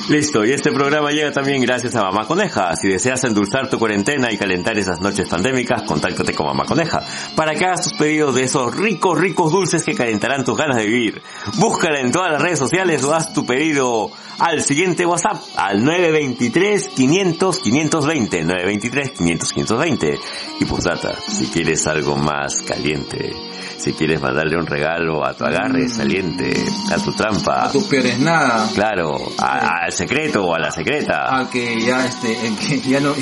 Listo, 0.08 0.44
y 0.44 0.52
este 0.52 0.72
programa 0.72 1.12
llega 1.12 1.30
también 1.30 1.62
gracias 1.62 1.94
a 1.94 2.02
Mamá 2.02 2.26
Coneja. 2.26 2.74
Si 2.74 2.88
deseas 2.88 3.22
endulzar 3.24 3.70
tu 3.70 3.78
cuarentena 3.78 4.32
y 4.32 4.36
calentar 4.36 4.76
esas 4.76 5.00
noches 5.00 5.28
pandémicas, 5.28 5.82
contáctate 5.82 6.34
con 6.34 6.46
Mamá 6.46 6.64
Coneja 6.64 7.00
para 7.36 7.54
que 7.54 7.64
hagas 7.64 7.82
tus 7.82 7.94
pedidos 7.94 8.34
de 8.34 8.42
esos 8.42 8.74
ricos, 8.76 9.18
ricos 9.18 9.52
dulces 9.52 9.84
que 9.84 9.94
calentarán 9.94 10.44
tus 10.44 10.56
ganas 10.56 10.78
de 10.78 10.86
vivir. 10.86 11.22
Búscala 11.58 12.00
en 12.00 12.10
todas 12.10 12.32
las 12.32 12.42
redes 12.42 12.58
sociales 12.58 13.04
o 13.04 13.14
haz 13.14 13.32
tu 13.32 13.46
pedido 13.46 14.10
al 14.40 14.62
siguiente 14.62 15.06
WhatsApp 15.06 15.36
al 15.56 15.84
923 15.84 16.88
500 16.88 17.58
520 17.58 18.42
923 18.42 19.10
500 19.12 19.52
520 19.52 20.18
y 20.60 20.64
postdata 20.64 21.14
si 21.20 21.46
quieres 21.48 21.86
algo 21.86 22.16
más 22.16 22.62
caliente 22.62 23.32
si 23.76 23.92
quieres 23.92 24.20
mandarle 24.20 24.56
un 24.56 24.66
regalo 24.66 25.19
a 25.24 25.34
tu 25.34 25.44
agarre 25.44 25.88
saliente 25.88 26.52
a 26.92 26.96
tu 26.96 27.12
trampa 27.12 27.64
A 27.66 27.70
tus 27.72 27.84
peores 27.84 28.18
nada. 28.18 28.68
Claro, 28.74 29.16
a- 29.38 29.84
al 29.84 29.92
secreto 29.92 30.44
o 30.46 30.54
a 30.54 30.58
la 30.58 30.70
secreta. 30.70 31.38
A 31.38 31.48
que 31.50 31.80
ya 31.82 32.04
este, 32.06 32.36
que 32.58 32.80
ya 32.80 33.00
no, 33.00 33.14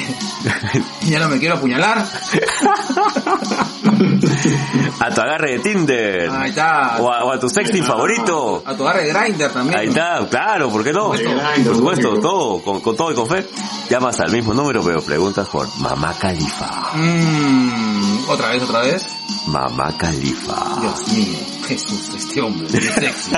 ya 1.03 1.19
no 1.21 1.29
me 1.29 1.39
quiero 1.39 1.57
apuñalar. 1.57 2.05
A 5.01 5.11
tu 5.15 5.21
agarre 5.21 5.53
de 5.53 5.59
Tinder. 5.61 6.31
Ahí 6.31 6.51
está. 6.51 6.97
O 7.01 7.11
a, 7.13 7.25
o 7.25 7.33
a 7.33 7.39
tu 7.41 7.49
sexting 7.49 7.85
favorito. 7.85 8.63
A 8.67 8.75
tu 8.75 8.87
agarre 8.87 9.05
de 9.07 9.13
grinder 9.13 9.53
también. 9.53 9.79
Ahí 9.79 9.89
está, 9.89 10.27
claro, 10.29 10.71
¿por 10.71 10.83
qué 10.85 10.93
no? 10.93 11.09
Por 11.09 11.19
supuesto. 11.19 11.65
Por 11.65 11.75
supuesto, 11.77 12.09
lógico. 12.11 12.29
todo, 12.29 12.63
con, 12.63 12.81
con 12.81 12.97
todo 12.97 13.13
y 13.13 13.15
con 13.15 13.27
fe. 13.29 13.47
Llamas 13.91 14.21
al 14.21 14.33
mismo 14.33 14.53
número, 14.55 14.83
pero 14.83 15.01
preguntas 15.03 15.49
por 15.49 15.67
Mamá 15.79 16.15
Califa. 16.19 16.91
Mmm, 16.95 18.18
otra 18.29 18.51
vez, 18.51 18.63
otra 18.63 18.81
vez. 18.83 19.07
Mamá 19.47 19.97
Califa. 19.97 20.81
Dios 20.81 21.09
mío, 21.13 21.39
Jesús, 21.67 22.11
este 22.17 22.41
hombre, 22.41 22.69
qué 22.71 22.81
sexy. 22.81 23.31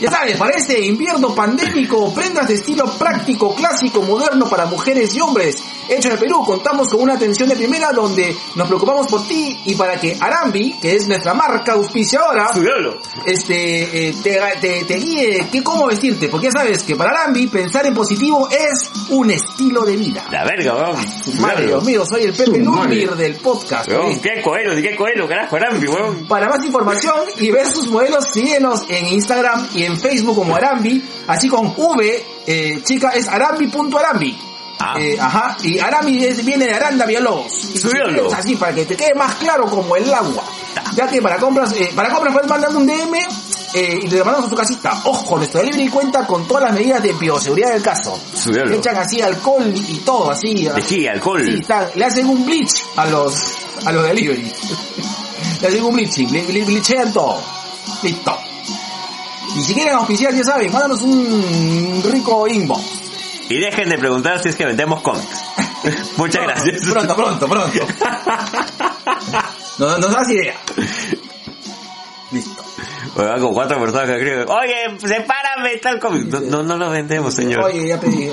Ya 0.00 0.10
sabes, 0.10 0.36
para 0.36 0.56
este 0.56 0.84
invierno 0.84 1.34
pandémico, 1.34 2.12
prendas 2.12 2.48
de 2.48 2.54
estilo 2.54 2.84
práctico, 2.98 3.54
clásico, 3.54 4.02
moderno 4.02 4.48
para 4.48 4.66
mujeres 4.66 5.14
y 5.14 5.20
hombres. 5.20 5.62
Hecho 5.88 6.08
en 6.08 6.14
el 6.14 6.18
Perú, 6.18 6.42
contamos 6.44 6.88
con 6.88 7.02
una 7.02 7.14
atención 7.14 7.48
de 7.48 7.56
primera 7.56 7.92
donde 7.92 8.36
nos 8.54 8.66
preocupamos 8.68 9.06
por 9.06 9.26
ti 9.26 9.60
y 9.64 9.74
para 9.74 9.96
que 10.00 10.16
Arambi, 10.20 10.74
que 10.80 10.96
es 10.96 11.06
nuestra 11.06 11.34
marca 11.34 11.72
auspiciadora, 11.72 12.48
Cuidado. 12.52 12.98
este, 13.26 14.08
eh, 14.08 14.14
te, 14.22 14.40
te, 14.60 14.84
te 14.84 14.94
guíe 14.96 15.48
qué 15.50 15.62
cómo 15.62 15.86
vestirte. 15.86 16.28
Porque 16.28 16.46
ya 16.46 16.52
sabes 16.60 16.82
que 16.82 16.96
para 16.96 17.10
Arambi 17.10 17.46
pensar 17.48 17.86
en 17.86 17.94
positivo 17.94 18.48
es 18.50 18.90
un 19.10 19.30
estilo 19.30 19.82
de 19.84 19.96
vida. 19.96 20.24
La 20.30 20.44
verga, 20.44 20.74
weón. 20.74 20.96
Madre 21.40 21.66
Dios 21.66 21.84
mío, 21.84 22.04
soy 22.06 22.24
el 22.24 22.32
Pepe. 22.32 22.58
Lumbir 22.58 23.10
del 23.14 23.34
podcast. 23.36 23.88
Weón, 23.88 24.06
¿oíste? 24.06 24.34
qué 24.36 24.42
coelo, 24.42 24.74
ni 24.74 24.82
qué 24.82 24.96
coelo, 24.96 25.28
carajo, 25.28 25.56
Arambi, 25.56 25.86
weón. 25.86 26.26
Para 26.26 26.48
más 26.48 26.64
información 26.64 27.14
y 27.38 27.50
ver 27.50 27.66
sus 27.66 27.88
modelos, 27.88 28.24
síguenos 28.32 28.84
en 28.88 29.06
Instagram 29.08 29.68
y 29.74 29.84
en 29.84 29.98
Facebook 29.98 30.34
como 30.36 30.56
Arambi, 30.56 31.02
así 31.26 31.48
con 31.48 31.74
V, 31.76 32.24
eh, 32.46 32.82
chica, 32.84 33.10
es 33.10 33.28
arambi.arambi. 33.28 34.53
Ah. 34.86 34.94
Eh, 35.00 35.16
ajá, 35.20 35.56
y 35.62 35.78
Arambi 35.78 36.24
es- 36.24 36.44
viene 36.44 36.66
de 36.66 36.74
Aranda 36.74 37.06
Villalobos. 37.06 37.52
Y 37.74 37.78
quieres 37.90 38.34
así, 38.34 38.56
para 38.56 38.74
que 38.74 38.84
te 38.84 38.96
quede 38.96 39.14
más 39.14 39.34
claro 39.36 39.64
como 39.66 39.96
el 39.96 40.12
agua. 40.12 40.42
Ya 40.94 41.08
que 41.08 41.22
para 41.22 41.36
compras, 41.38 41.72
eh, 41.72 41.90
para 41.94 42.10
compras 42.10 42.34
puedes 42.34 42.50
mandar 42.50 42.74
un 42.76 42.86
DM 42.86 43.18
eh, 43.74 43.98
y 44.02 44.08
te 44.08 44.18
lo 44.18 44.24
mandamos 44.24 44.48
a 44.48 44.50
tu 44.50 44.56
casita. 44.56 45.00
Ojo, 45.04 45.36
nuestro 45.38 45.60
delivery 45.60 45.88
cuenta 45.88 46.26
con 46.26 46.46
todas 46.46 46.64
las 46.64 46.72
medidas 46.74 47.02
de 47.02 47.12
bioseguridad 47.14 47.72
del 47.72 47.82
caso. 47.82 48.18
Le 48.66 48.76
echan 48.76 48.96
así 48.96 49.20
alcohol 49.22 49.72
y 49.74 49.98
todo, 49.98 50.30
así. 50.30 50.66
Alcohol. 50.66 50.76
Sí, 51.44 51.60
está- 51.60 51.90
le 51.94 52.04
hacen 52.04 52.28
un 52.28 52.44
bleach 52.44 52.82
a 52.96 53.06
los, 53.06 53.34
a 53.86 53.92
los 53.92 54.04
delivery. 54.04 54.52
le 55.62 55.68
hacen 55.68 55.82
un 55.84 55.94
bleaching, 55.94 56.28
le, 56.30 56.52
le 56.52 56.64
bleachean 56.64 57.12
todo. 57.12 57.40
Listo. 58.02 58.36
Y 59.56 59.62
si 59.62 59.74
quieren 59.74 59.94
auspiciar, 59.94 60.34
ya 60.34 60.42
saben, 60.44 60.72
mándanos 60.72 61.02
un 61.02 62.02
rico 62.10 62.46
inbox. 62.48 62.82
Y 63.48 63.58
dejen 63.58 63.88
de 63.88 63.98
preguntar 63.98 64.40
si 64.42 64.48
es 64.48 64.56
que 64.56 64.64
vendemos 64.64 65.02
cómics. 65.02 65.44
Muchas 66.16 66.42
gracias. 66.44 66.84
Pronto, 66.90 67.14
pronto, 67.14 67.48
pronto. 67.48 67.86
No, 69.78 69.98
nos 69.98 70.12
das 70.12 70.30
idea. 70.30 70.54
Listo. 72.30 72.64
Oiga, 73.16 73.38
como 73.38 73.52
cuatro 73.52 73.78
personas 73.78 74.06
que 74.06 74.14
escriben, 74.16 74.48
oye, 74.48 74.98
sepárame 74.98 75.76
tal 75.76 76.00
cómic. 76.00 76.24
No, 76.24 76.40
no, 76.40 76.62
no 76.64 76.76
lo 76.76 76.90
vendemos, 76.90 77.32
señor. 77.32 77.62
Oye, 77.64 77.86
ya 77.88 78.00
pedí. 78.00 78.28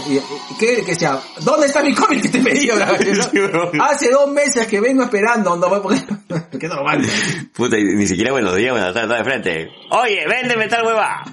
¿Qué 0.60 0.84
que 0.84 0.96
sea? 0.96 1.20
¿Dónde 1.42 1.68
está 1.68 1.84
mi 1.84 1.94
cómic 1.94 2.24
que 2.24 2.30
te 2.30 2.40
pedí 2.40 2.70
ahora? 2.72 2.98
Hace 3.90 4.10
dos 4.10 4.32
meses 4.32 4.66
que 4.66 4.80
vengo 4.80 5.04
esperando. 5.04 5.56
No, 5.56 5.82
porque... 5.82 6.02
¿Qué 6.60 6.68
no 6.68 6.76
lo 6.78 6.84
mando? 6.84 7.08
Puta, 7.54 7.76
ni 7.78 8.08
siquiera 8.08 8.32
buenos 8.32 8.56
días, 8.56 8.72
buenas 8.72 8.94
tardes, 8.94 9.18
de 9.18 9.24
frente. 9.24 9.68
Oye, 9.92 10.26
véndeme 10.28 10.68
tal 10.68 10.86
hueva. 10.86 11.24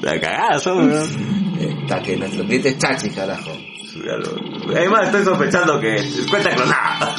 La 0.00 0.20
cagada, 0.20 0.58
son. 0.58 1.37
Está 1.58 2.00
que 2.02 2.16
nuestro 2.16 2.44
cliente 2.44 2.68
es 2.70 2.78
chachi, 2.78 3.10
carajo. 3.10 3.50
Además, 4.70 5.06
estoy 5.06 5.24
sospechando 5.24 5.80
que 5.80 5.96
cuenta 6.30 6.54
clonada. 6.54 7.16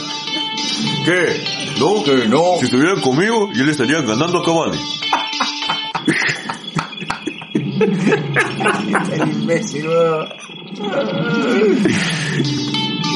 ¿Qué? 1.05 1.43
¿No? 1.79 2.03
Que 2.03 2.27
no. 2.27 2.57
Si 2.59 2.65
estuvieran 2.65 3.01
conmigo, 3.01 3.49
yo 3.53 3.65
le 3.65 3.71
estarían 3.71 4.07
ganando 4.07 4.39
a 4.39 4.45
Cavani. 4.45 4.79
El 9.11 9.29
imbécil, 9.29 9.87
weón. 9.87 10.29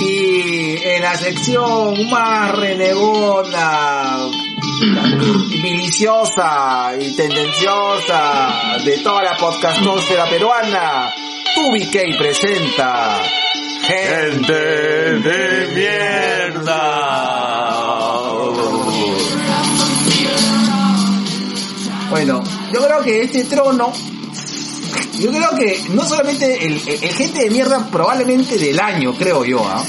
Y 0.02 0.78
en 0.84 1.02
la 1.02 1.16
sección 1.16 2.10
más 2.10 2.58
renegona, 2.58 4.18
viliciosa 5.62 6.92
y 7.00 7.16
tendenciosa 7.16 8.78
de 8.84 8.98
toda 8.98 9.24
la 9.24 9.38
podcastosfera 9.38 10.28
peruana, 10.30 11.14
TubiK 11.56 12.18
presenta 12.18 13.22
Gente 13.86 14.54
de 14.54 15.68
mierda. 15.76 16.80
Bueno, 22.10 22.44
yo 22.72 22.86
creo 22.86 23.02
que 23.02 23.24
este 23.24 23.44
trono, 23.46 23.92
yo 25.20 25.30
creo 25.32 25.50
que 25.58 25.84
no 25.90 26.06
solamente 26.06 26.66
el, 26.66 26.74
el- 26.88 27.04
el 27.04 27.14
gente 27.16 27.44
de 27.44 27.50
mierda, 27.50 27.88
probablemente 27.92 28.58
del 28.58 28.80
año, 28.80 29.14
creo 29.18 29.44
yo, 29.44 29.66
¿ah? 29.68 29.84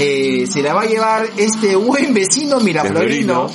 Eh, 0.00 0.46
se 0.50 0.62
la 0.62 0.74
va 0.74 0.82
a 0.82 0.86
llevar 0.86 1.28
este 1.36 1.74
buen 1.76 2.14
vecino 2.14 2.60
miraflorino, 2.60 3.48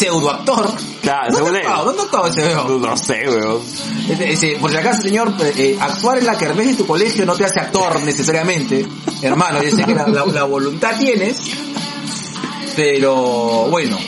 pseudoactor. 0.00 0.70
Claro, 1.02 1.38
¿Dónde 1.38 1.58
actuado? 1.60 1.84
¿Dónde 1.92 2.02
ese 2.28 2.40
weón? 2.42 2.82
No 2.82 2.96
sé, 2.96 3.28
weón. 3.28 3.60
Ese- 4.08 4.32
ese- 4.32 4.56
por 4.60 4.70
si 4.70 4.76
acaso, 4.76 5.02
señor, 5.02 5.32
eh, 5.56 5.76
actuar 5.80 6.18
en 6.18 6.26
la 6.26 6.36
kermés 6.36 6.68
de 6.68 6.74
tu 6.74 6.86
colegio 6.86 7.24
no 7.26 7.34
te 7.36 7.44
hace 7.44 7.60
actor 7.60 8.00
necesariamente. 8.02 8.86
Hermano, 9.22 9.62
yo 9.62 9.74
sé 9.76 9.84
que 9.84 9.94
la, 9.94 10.06
la- 10.08 10.26
la 10.26 10.44
voluntad 10.44 10.98
tienes, 10.98 11.36
pero 12.76 13.68
bueno. 13.70 13.98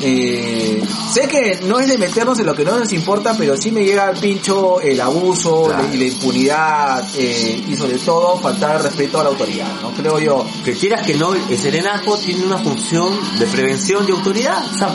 Eh, 0.00 0.82
sé 1.12 1.26
que 1.26 1.60
no 1.64 1.78
es 1.78 1.88
de 1.88 1.96
meternos 1.98 2.38
en 2.38 2.46
lo 2.46 2.54
que 2.54 2.64
no 2.64 2.78
nos 2.78 2.92
importa, 2.92 3.34
pero 3.36 3.56
sí 3.56 3.70
me 3.72 3.84
llega 3.84 4.06
al 4.08 4.16
pincho 4.16 4.80
el 4.80 5.00
abuso 5.00 5.64
Claro. 5.64 5.88
y 5.92 5.96
la 5.96 6.04
impunidad 6.04 7.08
eh, 7.16 7.64
y 7.66 7.76
sobre 7.76 7.98
todo 7.98 8.38
faltar 8.38 8.82
respeto 8.82 9.20
a 9.20 9.24
la 9.24 9.30
autoridad, 9.30 9.68
¿no? 9.82 9.90
Creo 9.92 10.18
yo. 10.18 10.46
Que 10.64 10.74
quieras 10.74 11.06
que 11.06 11.14
no, 11.14 11.32
el 11.34 11.58
serenazgo 11.58 12.16
tiene 12.18 12.44
una 12.44 12.58
función 12.58 13.08
de 13.38 13.46
prevención 13.46 14.04
de 14.06 14.12
autoridad. 14.12 14.64
O 14.74 14.76
sea, 14.78 14.94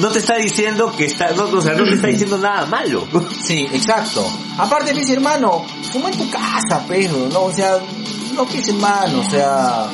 no 0.00 0.08
te 0.10 0.18
está 0.18 0.36
diciendo 0.36 0.92
que 0.96 1.04
está, 1.04 1.30
no, 1.32 1.44
o 1.44 1.60
sea, 1.62 1.74
no 1.74 1.84
te 1.84 1.94
está 1.94 2.06
diciendo 2.08 2.38
nada 2.38 2.66
malo. 2.66 3.06
Sí, 3.44 3.68
exacto. 3.72 4.26
Aparte, 4.58 4.92
mis 4.94 5.08
hermano, 5.10 5.64
fuma 5.92 6.10
en 6.10 6.18
tu 6.18 6.28
casa, 6.30 6.84
pero, 6.88 7.28
¿no? 7.32 7.44
O 7.44 7.52
sea, 7.52 7.78
no 8.34 8.46
que 8.46 8.58
hermano, 8.60 9.20
o 9.20 9.30
sea... 9.30 9.86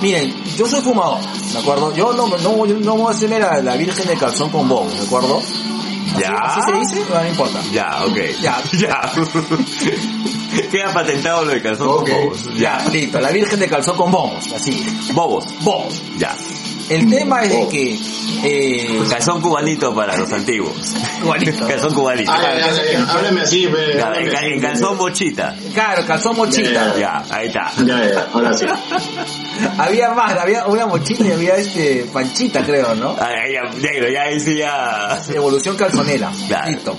Miren, 0.00 0.34
yo 0.56 0.66
soy 0.66 0.80
fumador, 0.80 1.18
¿de 1.52 1.58
acuerdo? 1.58 1.94
Yo 1.94 2.12
no, 2.12 2.28
no, 2.28 2.66
yo 2.66 2.76
no 2.78 2.96
voy 2.96 3.08
a 3.12 3.16
hacerme 3.16 3.38
la, 3.40 3.60
la 3.62 3.76
virgen 3.76 4.06
de 4.06 4.16
calzón 4.16 4.48
con 4.50 4.68
bobo, 4.68 4.88
¿de 4.90 5.00
acuerdo? 5.06 5.38
¿Así- 5.38 6.22
Ya. 6.22 6.30
¿Así 6.40 6.60
se 6.62 6.72
dice? 6.96 7.10
No, 7.12 7.20
no 7.20 7.28
importa. 7.28 7.60
Ya, 7.72 8.04
ok. 8.06 8.16
Ya. 8.40 8.62
Ya. 8.78 9.12
Queda 10.70 10.92
patentado 10.92 11.44
lo 11.44 11.52
de 11.52 11.62
calzón 11.62 11.88
con 11.88 12.04
bobos. 12.04 12.48
Ya, 12.58 12.84
listo, 12.90 13.20
la 13.20 13.30
virgen 13.30 13.60
de 13.60 13.68
calzón 13.68 13.96
con 13.96 14.10
bobos, 14.10 14.52
así. 14.52 14.84
Bobos. 15.12 15.44
Bobos. 15.62 16.00
Ya. 16.18 16.34
El 16.88 17.10
tema 17.10 17.42
es 17.42 17.50
de 17.50 17.68
que... 17.68 17.98
Eh, 18.44 19.00
Calzón 19.10 19.40
cubanito 19.40 19.94
para 19.94 20.16
los 20.16 20.32
antiguos. 20.32 20.94
Cubanito. 21.22 21.66
calzón 21.68 21.94
cubanito. 21.94 22.30
Ah, 22.32 22.40
ya, 22.58 22.70
ya, 22.72 22.92
ya, 22.92 23.12
Háblame 23.12 23.40
así, 23.42 23.66
ve, 23.66 23.94
Ya, 23.96 24.06
háblame 24.06 24.54
en, 24.54 24.60
calzón 24.60 24.96
mochita. 24.96 25.56
claro, 25.74 26.06
calzón 26.06 26.36
mochita. 26.36 26.96
Ya, 26.98 27.22
ahí 27.30 27.48
está. 27.48 27.72
Ya, 27.84 28.08
ya, 28.08 28.28
ahora 28.32 28.54
sí. 28.54 28.66
Había 29.78 30.10
más, 30.10 30.32
había 30.38 30.66
una 30.66 30.86
mochita 30.86 31.24
y 31.24 31.32
había 31.32 31.56
este 31.56 32.06
panchita, 32.12 32.64
creo, 32.64 32.94
¿no? 32.94 33.16
Ahí, 33.20 33.54
ya, 33.54 33.62
negro, 33.80 34.08
ya 34.08 34.22
ahí 34.22 34.38
sí 34.38 34.56
ya. 34.56 35.20
Evolución 35.34 35.76
calzonera. 35.76 36.30
Claro. 36.46 36.70
Listo. 36.70 36.96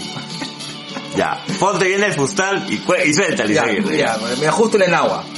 Ya. 1.16 1.42
Ponte 1.58 1.86
bien 1.88 2.04
el 2.04 2.14
fustal 2.14 2.66
y, 2.70 2.74
y 2.76 3.14
suéltale. 3.14 3.54
Ya, 3.54 3.64
seguirle. 3.64 3.98
ya, 3.98 4.18
me 4.40 4.48
ajusto 4.48 4.76
en 4.78 4.84
el 4.84 4.94
agua. 4.94 5.24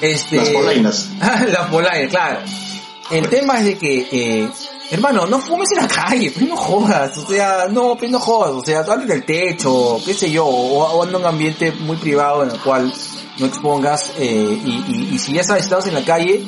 Este, 0.00 0.36
Las 0.36 0.48
polainas. 0.50 1.08
Las 1.48 1.66
polainas, 1.70 2.10
claro. 2.10 2.40
El 3.14 3.28
tema 3.28 3.58
es 3.58 3.64
de 3.66 3.78
que, 3.78 4.08
eh, 4.10 4.50
hermano, 4.90 5.26
no 5.26 5.40
fumes 5.40 5.68
en 5.72 5.82
la 5.82 5.88
calle, 5.88 6.30
pues 6.32 6.48
no 6.48 6.56
jodas, 6.56 7.16
o 7.18 7.26
sea, 7.26 7.66
no, 7.70 7.96
pues 7.96 8.10
no 8.10 8.18
jodas, 8.18 8.50
o 8.52 8.60
sea, 8.64 8.82
dale 8.82 9.06
del 9.06 9.24
techo, 9.24 9.98
qué 10.04 10.12
sé 10.14 10.30
yo, 10.30 10.44
o, 10.46 10.82
o 10.82 11.02
anda 11.02 11.16
en 11.18 11.22
un 11.24 11.28
ambiente 11.28 11.72
muy 11.72 11.96
privado 11.96 12.42
en 12.42 12.50
el 12.50 12.60
cual 12.60 12.92
no 13.38 13.46
expongas, 13.46 14.12
eh, 14.18 14.60
y, 14.64 14.84
y, 14.88 15.14
y 15.14 15.18
si 15.18 15.32
ya 15.32 15.44
sabes, 15.44 15.64
estás 15.64 15.86
en 15.86 15.94
la 15.94 16.04
calle, 16.04 16.44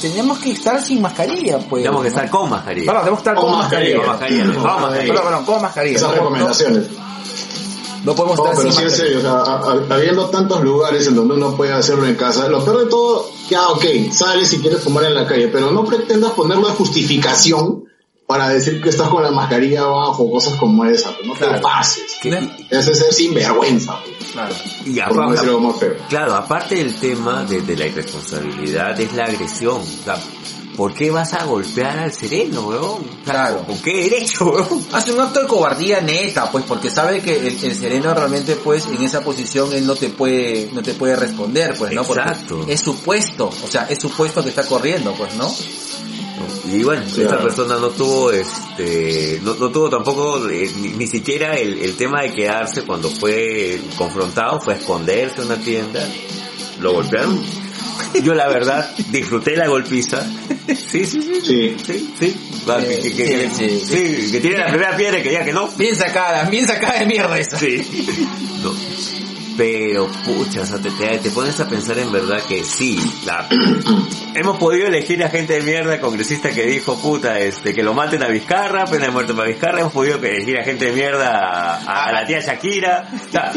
tenemos 0.00 0.38
que 0.38 0.50
estar 0.52 0.82
sin 0.82 1.00
mascarilla, 1.00 1.58
pues. 1.58 1.82
Tenemos 1.84 2.02
que 2.02 2.10
¿no? 2.10 2.16
estar 2.16 2.30
con 2.30 2.50
mascarilla. 2.50 2.86
Perdón, 2.86 3.02
tenemos 3.04 3.22
que 3.22 3.28
estar 3.30 3.34
con, 3.36 3.50
Con 3.50 3.58
mascarilla. 3.60 3.98
mascarilla. 4.06 4.44
Con 4.44 4.52
mascarilla, 4.54 4.72
con 4.74 4.82
mascarilla. 4.82 5.12
Perdón, 5.14 5.24
perdón, 5.24 5.44
con 5.46 5.62
mascarilla. 5.62 5.96
Esas 5.96 6.08
No- 6.10 6.14
no- 6.16 6.20
recomendaciones. 6.22 6.86
No, 8.04 8.14
podemos 8.14 8.38
No, 8.38 8.44
estar 8.44 8.56
pero 8.56 8.70
sin 8.70 8.78
sí 8.80 8.84
en 8.84 8.90
serio, 8.90 9.18
o 9.18 9.22
sea, 9.22 9.96
habiendo 9.96 10.26
tantos 10.26 10.62
lugares 10.62 11.06
en 11.06 11.16
donde 11.16 11.34
uno 11.34 11.56
puede 11.56 11.72
hacerlo 11.72 12.06
en 12.06 12.14
casa, 12.16 12.48
lo 12.48 12.62
peor 12.64 12.84
de 12.84 12.86
todo, 12.86 13.30
ya 13.48 13.68
ok, 13.68 13.84
sales 14.12 14.48
si 14.48 14.60
quieres 14.60 14.82
fumar 14.82 15.04
en 15.04 15.14
la 15.14 15.26
calle, 15.26 15.48
pero 15.48 15.70
no 15.72 15.84
pretendas 15.84 16.32
ponerlo 16.32 16.68
de 16.68 16.74
justificación 16.74 17.84
para 18.26 18.48
decir 18.48 18.80
que 18.82 18.88
estás 18.88 19.08
con 19.08 19.22
la 19.22 19.30
mascarilla 19.30 19.82
abajo, 19.82 20.30
cosas 20.30 20.54
como 20.54 20.84
esa, 20.86 21.14
pues, 21.14 21.26
no 21.26 21.34
Claro. 21.34 21.56
te 21.56 21.60
pases. 21.60 22.04
¿Qué? 22.22 22.30
Ese 22.70 22.92
es 22.92 22.98
ser 22.98 23.12
sinvergüenza, 23.12 23.98
pues, 24.02 24.32
Claro. 24.32 24.54
Y 24.86 24.90
no 24.90 25.04
aparte- 25.04 25.50
más 25.52 25.76
feo. 25.78 25.94
Claro, 26.08 26.34
aparte 26.34 26.74
del 26.76 26.94
tema 26.94 27.44
de, 27.44 27.60
de 27.60 27.76
la 27.76 27.86
irresponsabilidad 27.86 28.98
es 29.00 29.12
la 29.12 29.24
agresión. 29.26 29.76
O 29.80 30.04
sea, 30.04 30.18
¿por 30.76 30.92
qué 30.94 31.10
vas 31.10 31.34
a 31.34 31.44
golpear 31.44 31.98
al 31.98 32.12
sereno, 32.12 32.62
weón? 32.62 33.04
Claro. 33.24 33.64
¿Con 33.66 33.78
qué 33.82 34.08
derecho, 34.08 34.46
weón? 34.46 34.86
Hace 34.92 35.12
un 35.12 35.20
acto 35.20 35.40
de 35.42 35.46
cobardía 35.46 36.00
neta, 36.00 36.50
pues, 36.50 36.64
porque 36.66 36.90
sabe 36.90 37.20
que 37.20 37.36
el, 37.36 37.46
el 37.62 37.74
sereno 37.76 38.12
realmente, 38.14 38.56
pues, 38.56 38.86
en 38.86 39.02
esa 39.02 39.20
posición 39.20 39.72
él 39.74 39.86
no 39.86 39.94
te 39.94 40.08
puede, 40.08 40.70
no 40.72 40.82
te 40.82 40.94
puede 40.94 41.14
responder, 41.14 41.76
pues, 41.78 41.92
¿no? 41.92 42.02
Porque 42.04 42.22
Exacto. 42.22 42.64
es 42.66 42.80
supuesto, 42.80 43.48
o 43.62 43.68
sea, 43.70 43.86
es 43.88 43.98
supuesto 44.00 44.42
que 44.42 44.48
está 44.48 44.66
corriendo, 44.66 45.12
pues, 45.14 45.34
¿no? 45.36 45.48
Y 46.72 46.82
bueno, 46.82 47.02
esta 47.06 47.38
persona 47.40 47.76
no 47.76 47.90
tuvo, 47.90 48.32
este, 48.32 49.38
no, 49.42 49.54
no 49.54 49.70
tuvo 49.70 49.88
tampoco 49.88 50.48
eh, 50.50 50.70
ni, 50.80 50.88
ni 50.88 51.06
siquiera 51.06 51.56
el, 51.56 51.78
el 51.78 51.94
tema 51.96 52.22
de 52.22 52.32
quedarse 52.32 52.82
cuando 52.82 53.08
fue 53.10 53.80
confrontado, 53.96 54.60
fue 54.60 54.74
a 54.74 54.76
esconderse 54.78 55.40
en 55.42 55.46
una 55.46 55.56
tienda, 55.58 56.06
lo 56.80 56.92
golpearon. 56.94 57.40
Yo 58.24 58.34
la 58.34 58.48
verdad 58.48 58.92
disfruté 59.10 59.56
la 59.56 59.68
golpiza. 59.68 60.26
Sí, 60.66 61.04
sí, 61.06 61.22
sí. 61.22 61.40
Sí. 61.44 61.76
Sí, 61.86 62.14
sí. 62.18 62.36
Va, 62.68 62.80
Eh, 62.82 63.00
que, 63.02 63.12
que- 63.14 63.24
que- 63.24 63.50
sí, 63.50 63.80
sí. 63.80 64.22
sí, 64.26 64.32
que 64.32 64.40
tiene 64.40 64.58
la 64.58 64.66
primera 64.68 64.96
piedra 64.96 65.18
y 65.18 65.22
que 65.22 65.28
diga 65.30 65.44
que 65.44 65.52
no. 65.52 65.68
Bien 65.76 65.94
sacada, 65.94 66.48
bien 66.50 66.66
sacada 66.66 66.98
de 67.00 67.06
mierda 67.06 67.38
esa. 67.38 67.58
Sí. 67.58 67.82
No. 68.62 68.72
Pero, 69.56 70.08
pucha, 70.24 70.62
o 70.62 70.66
sea, 70.66 70.78
te, 70.78 70.90
te, 70.90 71.18
te 71.18 71.30
pones 71.30 71.58
a 71.60 71.68
pensar 71.68 71.96
en 71.98 72.10
verdad 72.10 72.42
que 72.42 72.64
sí, 72.64 72.98
la, 73.24 73.46
hemos 74.34 74.58
podido 74.58 74.88
elegir 74.88 75.22
a 75.22 75.28
gente 75.30 75.52
de 75.54 75.62
mierda, 75.62 76.00
congresista 76.00 76.50
que 76.50 76.66
dijo, 76.66 76.96
puta, 76.98 77.38
este, 77.38 77.72
que 77.72 77.82
lo 77.84 77.94
maten 77.94 78.22
a 78.24 78.28
Vizcarra, 78.28 78.84
pena 78.86 79.06
de 79.06 79.12
muerte 79.12 79.32
para 79.32 79.46
Vizcarra, 79.48 79.80
hemos 79.80 79.92
podido 79.92 80.16
elegir 80.16 80.58
a 80.58 80.64
gente 80.64 80.86
de 80.86 80.92
mierda 80.92 81.76
a, 81.86 82.10
la 82.12 82.26
tía 82.26 82.40
Shakira, 82.40 83.08
o 83.28 83.30
sea, 83.30 83.52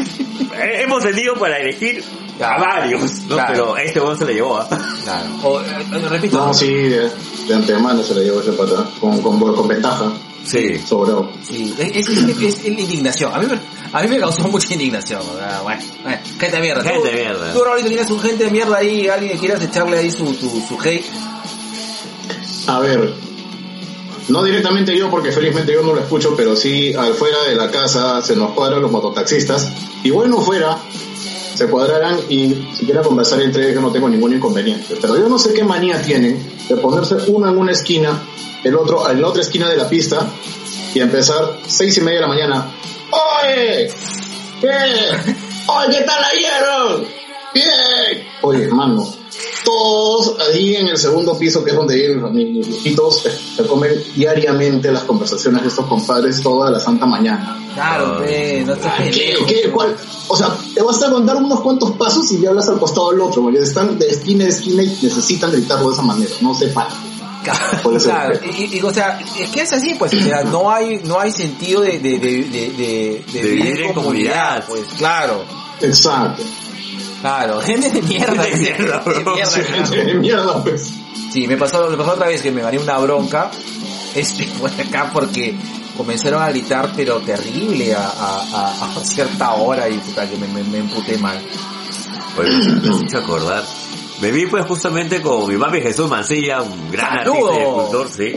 hemos 0.80 1.02
tenido 1.02 1.34
para 1.34 1.58
elegir 1.58 2.04
a 2.04 2.38
Claro. 2.38 2.60
varios, 2.64 3.20
¿no? 3.22 3.34
Claro. 3.34 3.52
Pero 3.52 3.76
este 3.78 4.00
weón 4.00 4.16
se 4.16 4.24
le 4.24 4.34
llevó, 4.34 4.58
¿ah? 4.58 4.68
Claro. 5.02 5.26
O, 5.42 5.60
eh, 5.60 5.64
repito, 6.08 6.36
No, 6.46 6.54
sí, 6.54 6.72
de, 6.72 7.10
de 7.48 7.54
antemano 7.54 8.00
se 8.04 8.14
le 8.14 8.22
llevó 8.26 8.40
ese 8.40 8.52
pata, 8.52 8.88
con, 9.00 9.20
con, 9.20 9.40
con 9.56 9.66
ventaja, 9.66 10.12
Sí. 10.44 10.78
sobrado. 10.78 11.30
Sí, 11.46 11.74
es, 11.78 12.08
es, 12.08 12.08
es- 12.08 12.64
es 12.64 12.74
la 12.74 12.80
indignación. 12.80 13.34
A 13.34 13.38
mí, 13.38 13.46
me, 13.46 13.58
a 13.92 14.02
mí 14.02 14.08
me 14.08 14.18
causó 14.18 14.48
mucha 14.48 14.72
indignación. 14.74 15.20
o 15.20 15.36
sea, 15.36 15.60
Bueno, 15.62 15.82
bueno, 16.02 16.18
gente 16.38 16.56
de 16.56 16.62
mierda. 16.62 16.82
Gente 16.82 17.08
de 17.08 17.14
mierda. 17.14 17.52
Tú, 17.52 17.62
Raulito, 17.64 17.88
tienes 17.88 18.10
un 18.10 18.20
gente 18.20 18.44
de 18.44 18.50
mierda 18.50 18.76
ahí, 18.78 19.08
alguien 19.08 19.32
que 19.32 19.38
quieras 19.38 19.62
echarle 19.62 19.98
ahí 19.98 20.10
su, 20.10 20.26
su, 20.34 20.48
su 20.66 20.78
hate. 20.82 21.04
A 22.66 22.80
ver, 22.80 23.14
no 24.28 24.42
directamente 24.42 24.96
yo 24.96 25.10
porque 25.10 25.32
felizmente 25.32 25.72
yo 25.72 25.82
no 25.82 25.94
lo 25.94 26.00
escucho, 26.00 26.34
pero 26.36 26.54
sí 26.54 26.92
al 26.94 27.14
fuera 27.14 27.42
de 27.44 27.54
la 27.56 27.70
casa 27.70 28.20
se 28.22 28.36
nos 28.36 28.50
cuadran 28.52 28.82
los 28.82 28.90
mototaxistas 28.90 29.72
y 30.02 30.10
bueno 30.10 30.38
fuera 30.40 30.78
se 31.58 31.66
cuadrarán 31.66 32.20
y 32.28 32.68
si 32.72 32.84
quieren 32.84 33.02
conversar 33.02 33.42
entre 33.42 33.64
ellos 33.64 33.74
yo 33.74 33.80
no 33.80 33.90
tengo 33.90 34.08
ningún 34.08 34.32
inconveniente. 34.32 34.96
Pero 35.00 35.16
yo 35.16 35.28
no 35.28 35.40
sé 35.40 35.52
qué 35.52 35.64
manía 35.64 36.00
tienen 36.00 36.40
de 36.68 36.76
ponerse 36.76 37.16
uno 37.26 37.48
en 37.48 37.58
una 37.58 37.72
esquina, 37.72 38.22
el 38.62 38.76
otro 38.76 39.10
en 39.10 39.20
la 39.20 39.26
otra 39.26 39.42
esquina 39.42 39.68
de 39.68 39.76
la 39.76 39.88
pista 39.88 40.24
y 40.94 41.00
empezar 41.00 41.58
seis 41.66 41.98
y 41.98 42.00
media 42.00 42.20
de 42.20 42.22
la 42.22 42.28
mañana. 42.28 42.72
¡Oye! 43.10 43.90
¿Qué? 44.60 44.68
¡Oye, 44.68 45.98
qué 45.98 46.04
tal 46.04 46.24
ayer! 46.32 47.08
¡Bien! 47.52 48.28
Oye, 48.42 48.62
hermano, 48.62 49.12
todos 49.64 50.36
ahí 50.48 50.76
en 50.76 50.88
el 50.88 50.96
segundo 50.98 51.36
piso, 51.38 51.62
que 51.64 51.70
es 51.70 51.76
donde 51.76 51.94
viven 51.96 52.20
los 52.20 52.32
niños 52.32 52.66
viejitos, 52.66 53.22
se- 53.56 53.66
comen 53.66 53.92
diariamente 54.14 54.90
las 54.92 55.04
conversaciones 55.04 55.62
de 55.62 55.68
estos 55.68 55.86
compadres 55.86 56.40
toda 56.42 56.70
la 56.70 56.80
santa 56.80 57.06
mañana. 57.06 57.58
Claro, 57.74 58.14
Ah. 58.16 58.20
ve, 58.20 58.62
no 58.66 58.72
estás 58.74 58.94
¿Qué, 59.12 59.36
qué, 59.46 59.70
cuál? 59.70 59.94
O 60.28 60.36
sea, 60.36 60.56
te 60.74 60.82
basta 60.82 61.10
contar 61.10 61.36
unos 61.36 61.60
cuantos 61.60 61.92
pasos 61.92 62.30
y 62.32 62.40
ya 62.40 62.50
hablas 62.50 62.68
al 62.68 62.78
costado 62.78 63.10
del 63.10 63.20
otro, 63.20 63.42
porque 63.42 63.58
están 63.60 63.98
de 63.98 64.08
esquina 64.08 64.44
a 64.44 64.48
esquina 64.48 64.82
y 64.82 64.86
necesitan 65.02 65.52
gritarlo 65.52 65.88
de 65.88 65.94
esa 65.94 66.02
manera, 66.02 66.30
no 66.40 66.54
se. 66.54 66.72
Claro, 66.72 68.34
y, 68.58 68.76
y, 68.78 68.82
o 68.82 68.92
sea, 68.92 69.20
es 69.38 69.48
que 69.50 69.60
es 69.62 69.72
así, 69.72 69.94
pues, 69.98 70.12
o 70.12 70.20
sea, 70.20 70.42
no 70.44 70.70
hay, 70.70 71.00
no 71.04 71.18
hay 71.20 71.30
sentido 71.30 71.80
de, 71.82 71.98
de, 71.98 72.18
de, 72.18 72.42
de, 72.44 72.70
de, 72.76 73.24
de 73.32 73.42
vivir 73.42 73.80
en 73.82 73.92
comunidad, 73.94 74.64
pues, 74.68 74.84
claro. 74.98 75.44
Exacto. 75.80 76.42
Claro, 77.20 77.60
gente 77.62 77.90
de 77.90 78.02
mierda. 78.02 78.42
De 78.42 78.56
mierda, 78.56 78.98
de 79.00 79.20
bro. 79.20 79.34
mierda, 79.34 79.62
claro. 79.64 79.90
De 79.90 80.14
mierda, 80.14 80.62
pues. 80.62 80.92
Sí, 81.32 81.46
me 81.46 81.56
pasó, 81.56 81.88
me 81.90 81.96
pasó 81.96 82.12
otra 82.12 82.28
vez 82.28 82.42
que 82.42 82.50
me 82.50 82.62
gané 82.62 82.78
una 82.78 82.98
bronca, 82.98 83.50
este, 84.14 84.46
por 84.58 84.70
acá 84.80 85.10
porque 85.12 85.56
comenzaron 85.96 86.42
a 86.42 86.48
gritar, 86.50 86.90
pero 86.96 87.18
terrible 87.20 87.94
a, 87.94 88.06
a, 88.08 88.40
a, 88.52 88.96
a 88.96 89.04
cierta 89.04 89.54
hora 89.54 89.88
y 89.88 89.98
puta, 89.98 90.28
que 90.28 90.36
me, 90.36 90.46
me, 90.48 90.62
me 90.64 90.78
emputé 90.78 91.18
mal. 91.18 91.38
Pues 92.36 92.48
me 92.66 92.88
has 92.90 93.02
hecho 93.02 93.18
acordar. 93.18 93.64
Me 94.20 94.30
vi 94.32 94.46
pues 94.46 94.64
justamente 94.66 95.20
con 95.22 95.48
mi 95.48 95.56
papi 95.56 95.80
Jesús 95.80 96.08
Mancilla, 96.08 96.62
un 96.62 96.90
gran 96.90 97.18
¡Saludos! 97.24 97.50
artista 97.50 97.58
y 97.58 97.68
escultor, 97.68 98.08
sí. 98.10 98.34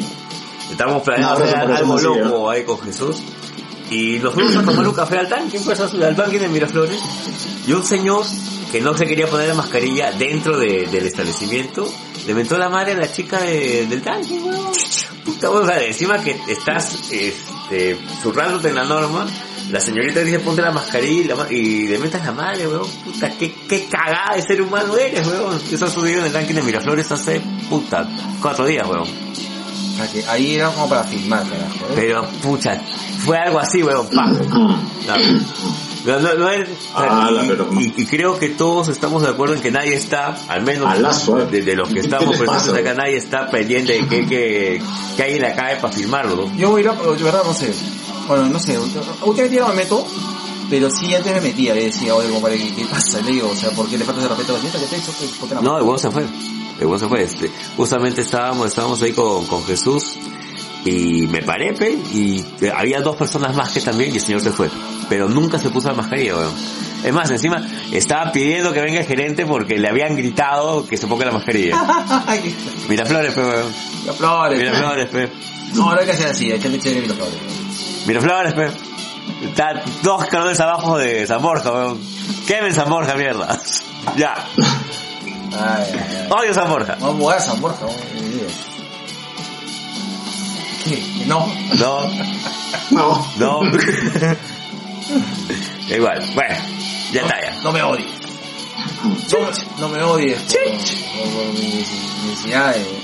Estábamos 0.72 1.04
planeando 1.04 1.36
Un 1.38 1.42
abrazo 1.44 1.58
hacer 1.66 1.76
algo 1.76 2.00
loco 2.00 2.50
ahí 2.50 2.64
con 2.64 2.80
Jesús. 2.82 3.18
Y 3.92 4.20
nos 4.20 4.34
fuimos 4.34 4.56
a 4.56 4.64
tomar 4.64 4.88
un 4.88 4.94
café 4.96 5.18
al 5.20 5.28
tanque, 5.30 5.60
pues 5.64 5.80
al 5.80 6.16
tanque 6.16 6.39
de 6.39 6.48
Miraflores. 6.48 7.00
Y 7.68 7.74
un 7.74 7.84
señor 7.84 8.26
que 8.72 8.80
no 8.82 8.98
se 8.98 9.06
quería 9.06 9.28
poner 9.28 9.50
la 9.50 9.54
mascarilla 9.54 10.12
dentro 10.14 10.58
de- 10.58 10.88
del 10.89 11.06
establecimiento, 11.06 11.88
le 12.26 12.34
mentó 12.34 12.58
la 12.58 12.70
madre 12.70 12.94
a 12.94 12.98
la 12.98 13.12
chica 13.12 13.42
de- 13.42 13.86
del 13.88 14.02
tanque, 14.02 14.34
weón. 14.39 14.72
Puta, 15.26 15.50
o 15.52 15.66
sea, 15.66 15.84
encima 15.84 16.18
que 16.24 16.39
estás, 16.48 17.12
este, 17.12 18.00
zurrándote 18.24 18.70
en 18.70 18.76
la 18.76 18.86
norma, 18.86 19.28
la 19.70 19.80
señorita 19.80 20.22
dice 20.22 20.39
ponte 20.39 20.62
la 20.62 20.72
mascarilla 20.72 21.36
y, 21.50 21.56
y 21.56 21.88
le 21.88 22.00
metas 22.00 22.26
la 22.26 22.32
madre, 22.32 22.68
weón. 22.68 22.88
Puta, 23.04 23.30
qué, 23.38 23.54
qué 23.68 23.86
cagada 23.92 24.36
de 24.38 24.42
ser 24.42 24.62
humano 24.62 24.96
eres, 24.96 25.28
weón. 25.28 25.60
Eso 25.70 25.86
ha 25.86 25.89
subido 25.89 26.20
en 26.20 26.26
el 26.28 26.32
tanque 26.32 26.54
de 26.54 26.62
Miraflores 26.62 27.12
hace, 27.12 27.42
puta, 27.70 28.08
cuatro 28.42 28.66
días, 28.66 28.88
weón. 28.88 29.08
Sea 30.08 30.12
que 30.22 30.28
ahí 30.30 30.56
era 30.56 30.70
como 30.70 30.89
para 30.89 31.04
filmar, 31.04 31.43
carajo. 31.47 31.76
¿eh? 31.89 31.93
Pero, 31.95 32.28
pucha, 32.41 32.82
fue 33.26 33.38
algo 33.38 33.60
así, 33.60 33.84
weón, 33.84 34.08
pa. 34.10 34.26
No, 36.06 36.20
no, 36.20 36.34
no 36.34 36.49
es- 36.49 36.68
Ah, 36.95 37.30
la 37.32 37.43
y, 37.80 38.06
creo 38.08 38.39
que 38.39 38.49
todos 38.49 38.88
estamos 38.88 39.22
de 39.22 39.30
acuerdo 39.30 39.54
en 39.56 39.62
que 39.62 39.70
nadie 39.72 39.93
está, 39.93 40.36
al 40.47 40.64
menos 40.64 40.88
Alazo, 40.88 41.39
¿eh? 41.39 41.45
de, 41.45 41.62
de 41.62 41.76
los 41.76 41.88
que 41.89 41.95
¿Qué 41.95 41.99
estamos 42.02 42.36
presentes 42.38 42.74
acá, 42.74 42.93
nadie 42.95 43.18
está 43.18 43.49
pendiente 43.52 43.93
de 43.93 44.08
que, 44.08 44.26
que, 44.26 44.82
que 45.16 45.24
alguien 45.24 45.43
le 45.43 45.54
cae 45.54 45.76
para 45.76 45.93
filmarlo, 45.93 46.36
¿no? 46.36 46.56
Yo 46.58 46.72
voy 46.72 46.82
a 46.82 46.86
ir 46.86 46.89
a, 46.89 46.93
de 46.95 47.24
verdad 47.24 47.43
no 47.45 47.54
sé. 47.54 47.72
Bueno, 48.28 48.45
no 48.47 48.60
sé, 48.60 48.80
últimamente 48.80 49.56
ya 49.56 49.62
no 49.62 49.68
me 49.70 49.76
meto, 49.76 50.08
pero 50.72 50.89
sí 50.89 51.14
antes 51.14 51.34
me 51.36 51.41
metía, 51.41 51.76
le 51.76 51.86
decía, 51.86 52.16
oye, 52.16 52.30
compadre, 52.32 52.58
¿qué, 52.58 52.74
qué 52.76 52.86
pasa? 52.86 53.22
Le 53.22 53.32
digo, 53.34 53.49
o 53.52 53.56
sea, 53.56 53.70
¿por 53.72 53.88
qué 53.88 53.97
le 53.97 54.06
faltas 54.06 54.24
de 54.24 54.30
respeto 54.30 54.54
a 54.54 54.56
la 54.58 54.62
gente 54.62 54.80
que 54.80 54.86
te 54.86 54.95
ha 54.95 54.99
hecho? 54.99 55.12
Pues, 55.18 55.32
¿Por 55.32 55.49
qué 55.49 55.56
No, 55.56 55.78
el 55.78 55.84
huevo 55.84 55.97
se 55.99 56.10
fue. 56.10 56.26
Huevo 56.86 57.00
se 57.00 57.08
fue. 57.08 57.24
Este, 57.24 57.50
justamente 57.78 58.22
estábamos, 58.22 58.68
estábamos 58.68 59.02
ahí 59.02 59.12
con, 59.14 59.46
con 59.48 59.64
Jesús 59.66 60.18
y 60.86 61.28
me 61.28 61.44
paré, 61.44 61.74
pe, 61.74 61.92
y 61.92 62.44
eh, 62.62 62.72
había 62.76 63.02
dos 63.02 63.16
personas 63.16 63.56
más 63.56 63.72
que 63.72 63.82
también 63.82 64.12
y 64.12 64.16
el 64.16 64.22
señor 64.22 64.42
se 64.42 64.52
fue. 64.52 64.70
Pero 65.10 65.30
nunca 65.30 65.60
se 65.60 65.70
puso 65.70 65.90
la 65.90 65.94
mascarilla, 65.96 66.36
weón. 66.38 66.54
Es 67.04 67.14
más, 67.14 67.30
encima 67.32 67.68
estaba 67.92 68.32
pidiendo 68.32 68.74
que 68.74 68.82
venga 68.82 69.00
el 69.00 69.06
gerente 69.06 69.46
porque 69.46 69.78
le 69.78 69.90
habían 69.90 70.16
gritado 70.16 70.86
que 70.86 70.98
se 70.98 71.08
ponga 71.08 71.26
la 71.26 71.32
mascarilla. 71.32 72.24
Ay, 72.28 72.56
Mira 72.90 73.06
flores, 73.06 73.34
pe, 73.34 73.42
weón. 73.42 73.74
que 74.06 74.12
flores. 74.14 74.60
Mira 74.60 74.74
flores, 74.74 75.08
pe. 75.10 75.30
No, 75.74 75.94
no 75.94 76.00
hay 76.00 76.06
que 76.06 76.12
hacer 76.12 76.28
así, 76.28 76.52
hay 76.52 76.60
que 76.60 76.68
echarle 76.68 77.02
mira 77.02 77.14
flores. 77.16 77.36
Mira 78.08 78.22
flores, 78.22 78.54
pe. 78.54 78.68
Está 79.46 79.84
dos 80.04 80.26
calones 80.26 80.60
abajo 80.60 80.98
de 80.98 81.26
San 81.28 81.42
Borja, 81.42 81.72
weón. 81.72 82.00
Quemen 82.48 82.74
San 82.74 82.90
Borja, 82.90 83.16
mierda. 83.16 83.60
ya. 84.18 84.36
Ay, 85.54 85.86
ay, 85.93 85.99
ay. 85.99 86.28
Odio 86.30 86.54
San 86.54 86.70
Borja. 86.70 86.95
Vamos 86.99 87.16
a 87.16 87.18
mudar 87.18 87.38
a 87.38 87.41
San 87.41 87.62
Borja, 87.62 87.86
vamos 87.86 88.02
a 88.02 88.14
vivir. 88.14 88.47
¿Qué? 90.86 91.26
No. 91.28 91.45
No. 91.80 92.10
No. 92.91 93.26
No. 93.38 93.62
Igual, 95.89 96.22
bueno, 96.36 96.56
ya 97.12 97.22
está 97.22 97.41
ya. 97.41 97.62
No 97.64 97.72
me 97.72 97.82
odies. 97.84 98.08
No, 99.32 99.39
no 99.80 99.89
me 99.89 100.02
odies 100.04 100.39
por. 100.41 100.62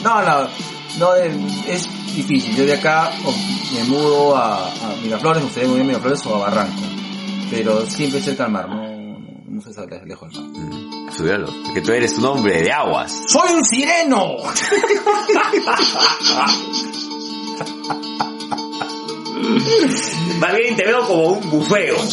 No, 0.03 0.21
no, 0.21 0.49
no, 0.99 1.15
es 1.15 1.87
difícil. 2.15 2.55
Yo 2.55 2.65
de 2.65 2.73
acá 2.75 3.11
o 3.25 3.31
me 3.75 3.83
mudo 3.85 4.35
a, 4.35 4.67
a 4.67 4.95
Miraflores, 5.03 5.41
me 5.41 5.45
gustaría 5.45 5.67
muy 5.69 5.77
bien 5.77 5.87
Miraflores 5.87 6.25
o 6.25 6.35
a 6.35 6.39
Barranco. 6.39 6.81
Pero 7.49 7.85
siempre 7.85 8.21
cerca 8.21 8.45
al 8.45 8.51
mar, 8.51 8.67
no, 8.69 8.86
no, 9.57 9.63
se 9.63 9.73
sale 9.73 10.05
lejos 10.05 10.31
del 10.33 10.43
mar. 10.43 10.61
Mm, 10.61 11.09
porque 11.65 11.81
tú 11.81 11.91
eres 11.91 12.17
un 12.17 12.25
hombre 12.25 12.61
de 12.61 12.71
aguas. 12.71 13.23
¡Soy 13.27 13.53
un 13.53 13.65
sireno! 13.65 14.37
Más 20.39 20.57
bien 20.57 20.75
te 20.75 20.85
veo 20.85 21.07
como 21.07 21.23
un 21.29 21.49
bufeo. 21.49 21.97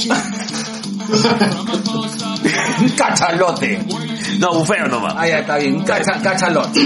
Un 2.80 2.88
cachalote. 2.90 3.78
No, 4.38 4.52
bufeo 4.54 4.86
nomás. 4.88 5.14
Ah, 5.16 5.26
ya 5.28 5.38
está 5.40 5.56
bien, 5.58 5.76
un 5.76 5.82
cacha, 5.84 6.20
cachalote. 6.22 6.80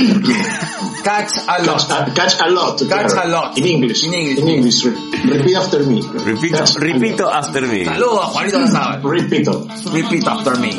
Catch 1.04 1.32
a 1.46 1.58
lot. 1.62 1.88
Catch, 1.88 2.14
catch 2.14 2.40
a 2.40 2.48
lot. 2.48 2.82
Catch 2.88 3.12
a 3.16 3.26
lot. 3.26 3.56
In 3.58 3.66
English. 3.66 4.04
In 4.04 4.14
English. 4.14 4.38
In 4.38 4.48
English. 4.48 4.84
Re- 4.84 5.38
Repeat 5.38 5.56
after 5.56 5.80
me. 5.86 6.00
Repito, 6.02 6.58
Catch 6.58 6.76
a 6.76 6.80
repito 6.80 7.24
lot. 7.24 7.34
after 7.34 7.62
me. 7.66 7.84
Saludos 7.84 8.20
a 8.20 8.26
Juanito 8.26 8.58
Lazar. 8.60 9.00
Repito. 9.02 9.66
Repeat 9.92 10.28
after 10.28 10.58
me. 10.58 10.70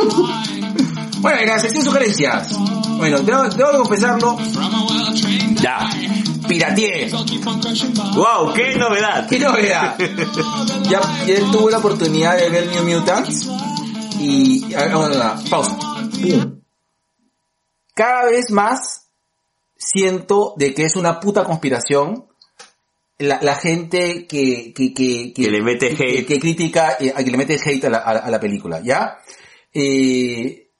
Bueno, 1.21 1.39
en 1.41 1.47
la 1.49 1.59
sección 1.59 1.83
sugerencias. 1.83 2.55
Bueno, 2.97 3.19
tengo, 3.21 3.49
tengo 3.49 3.71
que 3.71 3.77
confesarlo, 3.77 4.37
Ya. 5.61 5.89
pirateé. 6.47 7.09
Wow, 8.13 8.53
qué 8.53 8.75
novedad. 8.77 9.27
¿Qué 9.27 9.39
novedad? 9.39 9.97
ya, 10.89 11.01
ya 11.25 11.51
tuve 11.51 11.71
la 11.71 11.77
oportunidad 11.79 12.37
de 12.37 12.49
ver 12.49 12.67
New 12.67 12.83
Mutants 12.83 13.49
y... 14.19 14.73
ah, 14.75 14.95
bueno, 14.95 15.33
pausa. 15.49 15.77
Cada 17.99 18.23
vez 18.31 18.49
más 18.51 19.09
siento 19.75 20.53
de 20.57 20.73
que 20.73 20.83
es 20.85 20.95
una 20.95 21.19
puta 21.19 21.43
conspiración 21.43 22.27
la, 23.17 23.39
la 23.41 23.55
gente 23.55 24.25
que, 24.25 24.73
que, 24.73 24.93
que, 24.93 25.33
Que 25.33 25.49
le 25.51 25.61
mete 25.61 25.93
que, 25.93 26.03
hate. 26.19 26.25
que 26.25 26.39
critica, 26.39 26.95
eh, 27.01 27.11
a 27.13 27.21
que 27.21 27.29
le 27.31 27.37
mete 27.37 27.55
hate 27.61 27.83
a 27.83 27.89
la, 27.89 27.97
a 27.97 28.13
la- 28.13 28.19
a 28.21 28.29
la 28.31 28.39
película, 28.39 28.79
¿ya? 28.79 29.17
Eh, 29.73 30.71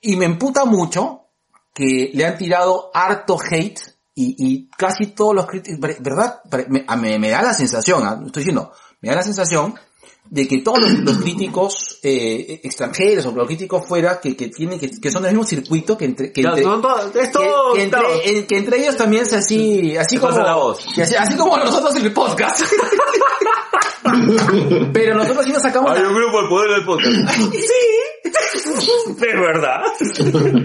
y 0.00 0.16
me 0.16 0.24
emputa 0.26 0.64
mucho 0.64 1.30
que 1.74 2.10
le 2.14 2.24
han 2.24 2.38
tirado 2.38 2.92
harto 2.94 3.36
hate 3.40 3.80
y, 4.14 4.36
y 4.38 4.68
casi 4.70 5.08
todos 5.08 5.34
los 5.34 5.46
críticos, 5.46 5.80
¿verdad? 5.98 6.40
Me, 6.68 7.18
me 7.18 7.30
da 7.30 7.42
la 7.42 7.54
sensación, 7.54 8.06
¿ah? 8.06 8.20
estoy 8.24 8.42
diciendo, 8.44 8.72
me 9.00 9.08
da 9.08 9.16
la 9.16 9.22
sensación 9.24 9.74
de 10.32 10.48
que 10.48 10.62
todos 10.62 10.80
los, 10.80 10.92
los 11.00 11.18
críticos 11.18 11.98
eh, 12.02 12.58
extranjeros 12.62 13.26
o 13.26 13.32
los 13.32 13.46
críticos 13.46 13.86
fuera 13.86 14.18
que, 14.18 14.34
que 14.34 14.48
tienen 14.48 14.80
que, 14.80 14.90
que 14.90 15.10
son 15.10 15.22
del 15.22 15.32
mismo 15.32 15.44
circuito 15.44 15.98
que 15.98 16.06
entre, 16.06 16.32
que 16.32 16.40
entre, 16.40 16.62
es 16.62 17.32
todo. 17.32 17.74
que 17.74 17.82
entre, 17.82 18.46
que 18.46 18.56
entre 18.56 18.78
ellos 18.78 18.96
también 18.96 19.24
es 19.24 19.32
así, 19.34 19.94
así 19.94 20.16
como, 20.16 20.38
la 20.38 20.54
voz. 20.54 20.86
así 20.96 21.36
como 21.36 21.58
nosotros 21.58 21.94
en 21.96 22.06
el 22.06 22.14
podcast. 22.14 22.62
Pero 24.92 25.14
nosotros 25.16 25.44
sí 25.44 25.52
nos 25.52 25.62
sacamos 25.62 25.90
Hay 25.92 26.02
la- 26.02 26.08
un 26.08 26.14
grupo 26.14 26.42
de 26.42 26.48
poder 26.48 26.70
del 26.70 26.84
podcast. 26.84 27.40
sí. 27.52 27.58
De 29.18 29.26
verdad. 29.36 29.80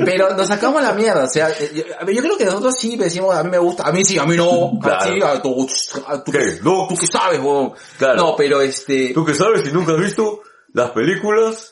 Pero 0.05 0.33
nos 0.35 0.47
sacamos 0.47 0.81
la 0.81 0.93
mierda, 0.93 1.25
o 1.25 1.29
sea, 1.29 1.49
eh, 1.49 1.85
yo, 2.13 2.21
creo 2.21 2.37
que 2.37 2.45
nosotros 2.45 2.75
sí 2.79 2.95
decimos, 2.95 3.35
a 3.35 3.43
mí 3.43 3.49
me 3.49 3.57
gusta, 3.57 3.83
a 3.83 3.91
mí 3.91 4.03
sí, 4.05 4.17
a 4.17 4.25
mí 4.25 4.35
no, 4.37 4.71
Claro. 4.81 5.01
a 5.01 5.03
ti, 5.13 5.21
a 5.21 5.41
tú, 5.41 5.67
a 6.07 6.23
tú, 6.23 6.31
¿Qué? 6.31 6.59
No. 6.63 6.87
tú 6.87 6.95
que 6.95 7.07
sabes, 7.07 7.39
huevón. 7.39 7.73
Claro. 7.97 8.15
No, 8.15 8.35
pero 8.35 8.61
este, 8.61 9.11
¿Tú 9.13 9.25
qué 9.25 9.33
sabes 9.33 9.63
si 9.63 9.71
nunca 9.71 9.93
has 9.93 9.99
visto 9.99 10.41
las 10.73 10.91
películas? 10.91 11.69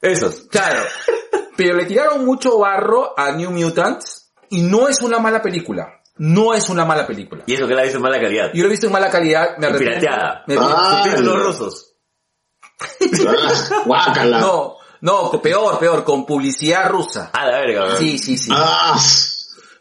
Esas. 0.00 0.46
claro, 0.50 0.82
pero 1.56 1.74
le 1.76 1.86
tiraron 1.86 2.24
mucho 2.24 2.58
barro 2.58 3.18
a 3.18 3.32
New 3.32 3.50
Mutants 3.50 4.32
y 4.50 4.62
no 4.62 4.88
es 4.88 5.02
una 5.02 5.18
mala 5.18 5.42
película, 5.42 5.97
no 6.18 6.54
es 6.54 6.68
una 6.68 6.84
mala 6.84 7.06
película. 7.06 7.42
Y 7.46 7.54
eso 7.54 7.66
que 7.66 7.74
la 7.74 7.84
hizo 7.86 7.96
en 7.96 8.02
mala 8.02 8.20
calidad. 8.20 8.50
Yo 8.52 8.62
lo 8.62 8.68
he 8.68 8.70
visto 8.70 8.86
en 8.86 8.92
mala 8.92 9.10
calidad, 9.10 9.56
me 9.58 9.66
arrepiento. 9.66 10.00
Pirateada. 10.00 10.44
Me- 10.46 10.56
Ah. 10.58 11.02
Subtítulos 11.04 11.42
rusos. 11.44 11.84
Ah, 13.26 13.82
Guácala. 13.84 14.40
no, 14.40 14.76
no, 15.00 15.30
peor, 15.42 15.78
peor, 15.78 16.04
con 16.04 16.24
publicidad 16.26 16.88
rusa. 16.88 17.30
A 17.32 17.46
la 17.46 17.58
verga. 17.60 17.96
Sí, 17.96 18.18
sí, 18.18 18.36
sí. 18.36 18.50
Ah, 18.54 18.96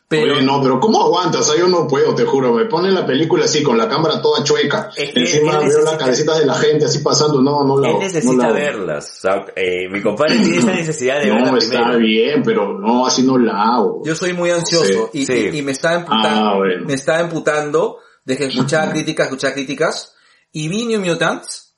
Pero, 0.09 0.35
Oye, 0.35 0.41
no, 0.41 0.61
pero 0.61 0.79
¿cómo 0.79 1.01
aguantas? 1.03 1.49
Ah, 1.49 1.55
yo 1.59 1.67
no 1.67 1.85
puedo, 1.85 2.15
te 2.15 2.23
juro. 2.23 2.53
Me 2.53 2.63
ponen 2.65 2.93
la 2.95 3.05
película 3.05 3.43
así, 3.43 3.61
con 3.61 3.77
la 3.77 3.89
cámara 3.89 4.21
toda 4.21 4.41
chueca. 4.41 4.89
Es 4.95 5.11
que 5.13 5.19
Encima 5.19 5.51
él 5.51 5.57
veo 5.57 5.65
necesita- 5.67 5.91
las 5.91 5.97
cabecitas 5.99 6.39
de 6.39 6.45
la 6.45 6.53
gente 6.53 6.85
así 6.85 6.99
pasando. 6.99 7.41
No, 7.41 7.65
no 7.65 7.77
la 7.77 7.87
Él 7.89 7.93
no 7.95 7.99
necesita 7.99 8.47
la- 8.47 8.53
verlas. 8.53 9.17
O 9.17 9.21
sea, 9.21 9.45
eh, 9.53 9.89
mi 9.89 10.01
compadre 10.01 10.37
tiene 10.39 10.57
esa 10.59 10.73
necesidad 10.73 11.19
de 11.21 11.29
verlas 11.29 11.51
No, 11.51 11.57
está 11.57 11.79
primero. 11.79 11.99
bien, 11.99 12.41
pero 12.41 12.79
no, 12.79 13.05
así 13.05 13.23
no 13.23 13.37
la 13.37 13.61
hago. 13.75 14.01
Yo 14.05 14.15
soy 14.15 14.31
muy 14.31 14.49
ansioso 14.49 15.09
y, 15.11 15.25
Sí. 15.25 15.49
y- 15.51 15.57
y 15.57 15.61
me 15.61 15.73
estaba 15.73 15.95
emputando, 15.95 16.49
Ah, 16.51 16.55
bueno. 16.57 16.85
me 16.85 16.93
estaba 16.93 17.19
emputando 17.19 17.97
de 18.23 18.37
que 18.37 18.45
escuchaba 18.45 18.89
críticas, 18.91 19.25
escuchaba 19.27 19.53
críticas 19.55 20.13
y 20.53 20.69
vi 20.69 20.85
New 20.85 21.01
Mutants 21.01 21.75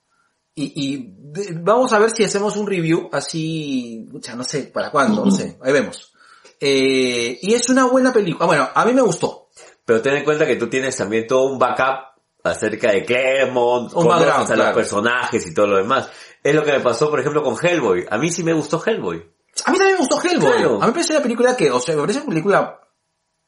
y, 0.53 0.71
y 0.75 1.13
de- 1.17 1.59
vamos 1.63 1.93
a 1.93 1.99
ver 1.99 2.11
si 2.11 2.23
hacemos 2.23 2.55
un 2.57 2.67
review 2.67 3.09
así, 3.11 4.07
pucha, 4.11 4.35
no 4.35 4.43
sé, 4.43 4.69
para 4.71 4.91
cuándo, 4.91 5.25
no 5.25 5.31
sé, 5.31 5.57
ahí 5.63 5.73
vemos. 5.73 6.13
Eh, 6.59 7.39
y 7.41 7.53
es 7.53 7.69
una 7.69 7.85
buena 7.85 8.11
película, 8.11 8.45
bueno, 8.45 8.69
a 8.73 8.85
mí 8.85 8.93
me 8.93 9.01
gustó. 9.01 9.49
Pero 9.85 10.01
ten 10.01 10.15
en 10.15 10.23
cuenta 10.23 10.45
que 10.45 10.55
tú 10.55 10.67
tienes 10.69 10.95
también 10.95 11.25
todo 11.25 11.45
un 11.45 11.57
backup 11.57 12.09
acerca 12.43 12.91
de 12.91 13.03
Claremont, 13.05 13.93
Un 13.93 14.03
conoces 14.03 14.19
background, 14.27 14.51
a 14.51 14.55
los 14.55 14.63
claro. 14.63 14.75
personajes 14.75 15.47
y 15.47 15.53
todo 15.53 15.67
lo 15.67 15.77
demás. 15.77 16.09
Es 16.43 16.55
lo 16.55 16.63
que 16.63 16.71
me 16.73 16.79
pasó, 16.79 17.09
por 17.09 17.19
ejemplo, 17.19 17.43
con 17.43 17.55
Hellboy. 17.61 18.05
A 18.09 18.17
mí 18.17 18.31
sí 18.31 18.43
me 18.43 18.53
gustó 18.53 18.81
Hellboy. 18.85 19.17
A 19.65 19.71
mí 19.71 19.77
también 19.77 19.97
me 19.97 20.05
gustó 20.05 20.21
Hellboy. 20.21 20.51
Claro. 20.51 20.75
A 20.75 20.79
mí 20.81 20.87
me 20.87 20.91
parece 20.93 21.13
una 21.13 21.23
película 21.23 21.57
que, 21.57 21.71
o 21.71 21.79
sea, 21.79 21.95
me 21.95 22.01
parece 22.01 22.19
una 22.19 22.29
película 22.29 22.79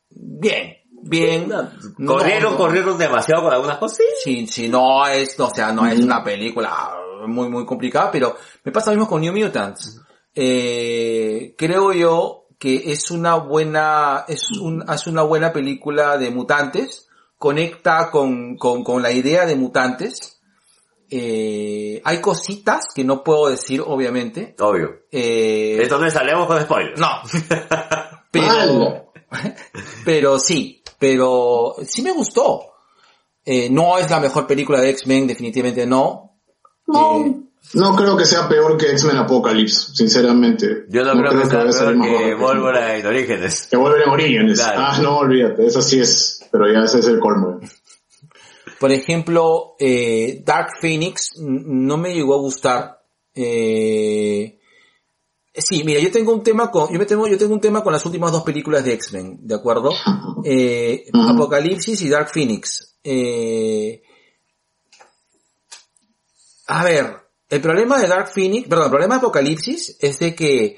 bien, 0.09 0.77
bien. 1.03 1.49
No, 1.97 2.13
Corrieron, 2.15 2.53
no. 2.53 2.57
corrieron 2.57 2.97
demasiado 2.97 3.43
con 3.43 3.53
algunas 3.53 3.77
cosas. 3.77 3.99
Sí. 4.23 4.47
Si 4.47 4.67
no 4.67 5.07
es, 5.07 5.39
o 5.39 5.49
sea, 5.49 5.71
no 5.71 5.85
es 5.87 5.99
una 5.99 6.23
película 6.23 6.97
muy, 7.27 7.49
muy 7.49 7.65
complicada, 7.65 8.11
pero 8.11 8.35
me 8.63 8.71
pasa 8.71 8.91
lo 8.91 8.97
mismo 8.97 9.09
con 9.09 9.21
New 9.21 9.33
Mutants. 9.33 10.01
Eh, 10.33 11.55
creo 11.57 11.93
yo 11.93 12.40
que 12.61 12.91
es 12.91 13.09
una 13.09 13.37
buena, 13.37 14.23
es 14.27 14.43
un, 14.61 14.85
es 14.87 15.07
una 15.07 15.23
buena 15.23 15.51
película 15.51 16.19
de 16.19 16.29
mutantes, 16.29 17.09
conecta 17.39 18.11
con, 18.11 18.55
con, 18.55 18.83
con 18.83 19.01
la 19.01 19.11
idea 19.11 19.47
de 19.47 19.55
mutantes. 19.55 20.39
Eh, 21.09 21.99
hay 22.05 22.21
cositas 22.21 22.85
que 22.93 23.03
no 23.03 23.23
puedo 23.23 23.47
decir, 23.49 23.81
obviamente. 23.83 24.55
Obvio. 24.59 24.91
Eh, 25.11 25.79
Entonces 25.81 26.13
salemos 26.13 26.45
con 26.45 26.61
spoilers. 26.61 26.99
no. 26.99 27.09
Pero, 28.31 29.11
pero 30.05 30.39
sí, 30.39 30.81
pero 30.97 31.75
sí 31.83 32.01
me 32.01 32.13
gustó. 32.13 32.61
Eh, 33.43 33.69
no 33.69 33.97
es 33.97 34.09
la 34.09 34.21
mejor 34.21 34.47
película 34.47 34.79
de 34.79 34.91
X-Men, 34.91 35.27
definitivamente 35.27 35.85
no. 35.85 36.37
No, 36.87 37.25
Eh, 37.25 37.41
no 37.73 37.95
creo 37.95 38.17
que 38.17 38.25
sea 38.25 38.49
peor 38.49 38.77
que 38.77 38.91
X-Men 38.91 39.17
Apocalypse, 39.17 39.93
sinceramente. 39.93 40.85
Yo 40.89 41.03
no, 41.03 41.13
creo, 41.13 41.41
que 41.41 41.47
sea 41.47 41.63
peor 41.63 41.95
mejor 41.95 42.19
que. 42.19 42.35
Wolverine 42.35 42.99
en 42.99 43.05
Orígenes. 43.05 43.67
Que 43.69 43.77
Wolverine 43.77 44.11
Origins. 44.11 44.59
Claro. 44.59 44.79
Ah, 44.81 44.99
no, 45.01 45.17
olvídate, 45.19 45.65
eso 45.65 45.81
sí 45.81 45.99
es, 45.99 46.47
pero 46.51 46.71
ya 46.71 46.83
ese 46.83 46.99
es 46.99 47.07
el 47.07 47.19
colmo. 47.19 47.59
por 48.79 48.91
ejemplo, 48.91 49.75
eh, 49.79 50.41
Dark 50.45 50.71
Phoenix 50.79 51.31
no 51.37 51.97
me 51.97 52.13
llegó 52.13 52.35
a 52.35 52.39
gustar. 52.39 53.01
Eh, 53.33 54.59
sí, 55.53 55.83
mira, 55.85 56.01
yo 56.01 56.11
tengo 56.11 56.33
un 56.33 56.43
tema 56.43 56.69
con, 56.69 56.91
yo 56.91 56.99
me 56.99 57.05
tengo, 57.05 57.27
yo 57.27 57.37
tengo 57.37 57.53
un 57.53 57.61
tema 57.61 57.83
con 57.83 57.93
las 57.93 58.05
últimas 58.05 58.31
dos 58.31 58.43
películas 58.43 58.83
de 58.83 58.93
X-Men, 58.93 59.39
¿de 59.41 59.55
acuerdo? 59.55 59.91
Eh. 60.43 61.05
Apocalipsis 61.13 62.01
y 62.01 62.09
Dark 62.09 62.31
Phoenix. 62.33 62.97
Eh, 63.03 64.01
a 66.65 66.83
ver, 66.83 67.20
el 67.51 67.61
problema 67.61 67.99
de 67.99 68.07
Dark 68.07 68.29
Phoenix, 68.33 68.67
perdón, 68.67 68.85
el 68.85 68.91
problema 68.91 69.15
de 69.15 69.19
Apocalipsis 69.19 69.97
es 69.99 70.17
de 70.19 70.33
que 70.33 70.77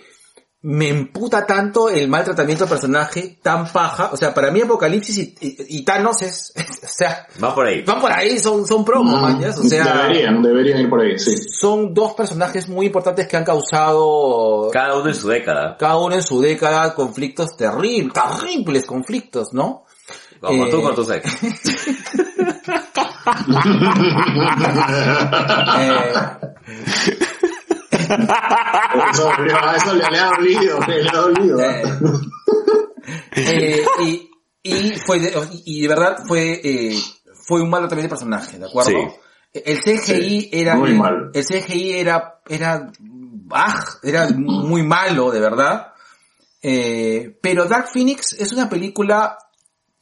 me 0.66 0.88
emputa 0.88 1.46
tanto 1.46 1.90
el 1.90 2.08
mal 2.08 2.24
tratamiento 2.24 2.64
del 2.64 2.70
personaje 2.70 3.38
tan 3.42 3.68
paja. 3.72 4.12
O 4.14 4.18
sea, 4.18 4.34
para 4.34 4.50
mí 4.50 4.62
Apocalipsis 4.62 5.18
y, 5.18 5.36
y- 5.42 5.58
y 5.80 5.84
Thanos 5.84 6.22
es, 6.22 6.54
o 6.84 6.88
sea, 6.88 7.28
Va 7.44 7.54
por 7.54 7.68
ahí. 7.68 7.82
van 7.84 8.00
por 8.00 8.10
ahí, 8.12 8.40
son, 8.40 8.66
son 8.66 8.86
promos, 8.86 9.20
Mm, 9.36 9.44
O 9.44 9.64
sea, 9.68 10.04
deberían, 10.04 10.42
deberían 10.42 10.80
ir 10.80 10.90
por 10.90 11.02
ahí, 11.02 11.20
sí. 11.20 11.36
son 11.60 11.94
dos 11.94 12.14
personajes 12.14 12.70
muy 12.70 12.86
importantes 12.86 13.28
que 13.28 13.36
han 13.36 13.44
causado 13.44 14.70
Cada 14.72 14.96
uno 14.98 15.10
en 15.10 15.16
su 15.16 15.28
década. 15.28 15.76
cada 15.78 15.98
uno 15.98 16.16
en 16.16 16.24
su 16.24 16.42
década 16.42 16.94
conflictos 16.96 17.58
terribles, 17.58 18.14
terribles 18.14 18.86
conflictos, 18.86 19.50
¿no? 19.54 19.84
Como 20.44 20.66
Eh, 20.66 20.70
tú 20.72 20.82
con 20.82 20.94
tu. 20.96 21.04
Eh, 21.12 21.24
Eso, 29.12 29.30
a 29.30 29.76
eso 29.78 29.94
le, 29.94 30.10
le 30.10 30.20
ha 30.20 30.30
dolido, 30.30 30.80
le 30.88 31.10
ha 31.10 31.14
dolido. 31.14 31.60
Eh, 31.62 31.84
eh, 33.36 33.86
y, 34.02 34.30
y 34.64 34.92
fue 35.06 35.20
de, 35.20 35.34
y 35.66 35.82
de 35.82 35.88
verdad 35.88 36.18
fue 36.28 36.60
eh, 36.64 36.98
fue 37.34 37.62
un 37.62 37.70
mal 37.70 37.82
tratamiento 37.82 38.08
de 38.16 38.20
personaje, 38.20 38.60
¿de 38.60 38.66
acuerdo? 38.66 38.92
Sí. 38.92 38.98
El 39.54 39.78
CGI 39.80 40.00
Sí, 40.42 40.50
era 40.52 40.76
muy 40.76 40.94
mal. 40.94 41.32
el 41.34 41.46
CGI 41.46 41.92
era 42.00 42.40
era 42.48 42.92
ah, 43.52 43.86
era 44.02 44.28
muy 44.36 44.84
malo, 44.84 45.32
de 45.32 45.40
verdad. 45.40 45.94
Eh, 46.62 47.38
pero 47.42 47.66
Dark 47.66 47.88
Phoenix 47.92 48.34
es 48.40 48.52
una 48.54 48.70
película 48.70 49.38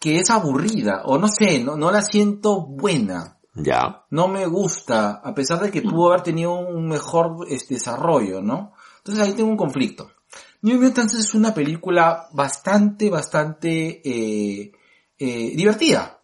que 0.02 0.18
es 0.18 0.32
aburrida 0.32 1.04
o 1.06 1.20
no 1.20 1.28
sé, 1.28 1.64
no 1.64 1.78
no 1.78 1.91
la 1.91 2.02
siento 2.02 2.66
buena. 2.66 3.38
Ya. 3.54 4.06
No 4.10 4.28
me 4.28 4.47
gusta, 4.47 5.22
a 5.24 5.36
pesar 5.36 5.60
de 5.60 5.70
que 5.70 5.84
pudo 5.84 6.08
haber 6.08 6.24
tenido 6.24 6.54
un 6.54 6.88
mejor 6.88 7.45
este, 7.47 7.76
desarrollo, 7.76 8.41
¿no? 8.41 8.74
Entonces 8.97 9.24
ahí 9.24 9.34
tengo 9.34 9.49
un 9.49 9.58
conflicto. 9.58 10.12
New 10.64 10.82
Mutants 10.82 11.14
es 11.14 11.34
una 11.36 11.54
película 11.54 12.30
bastante, 12.32 13.10
bastante 13.10 14.02
eh, 14.04 14.72
eh, 15.20 15.52
divertida. 15.56 16.20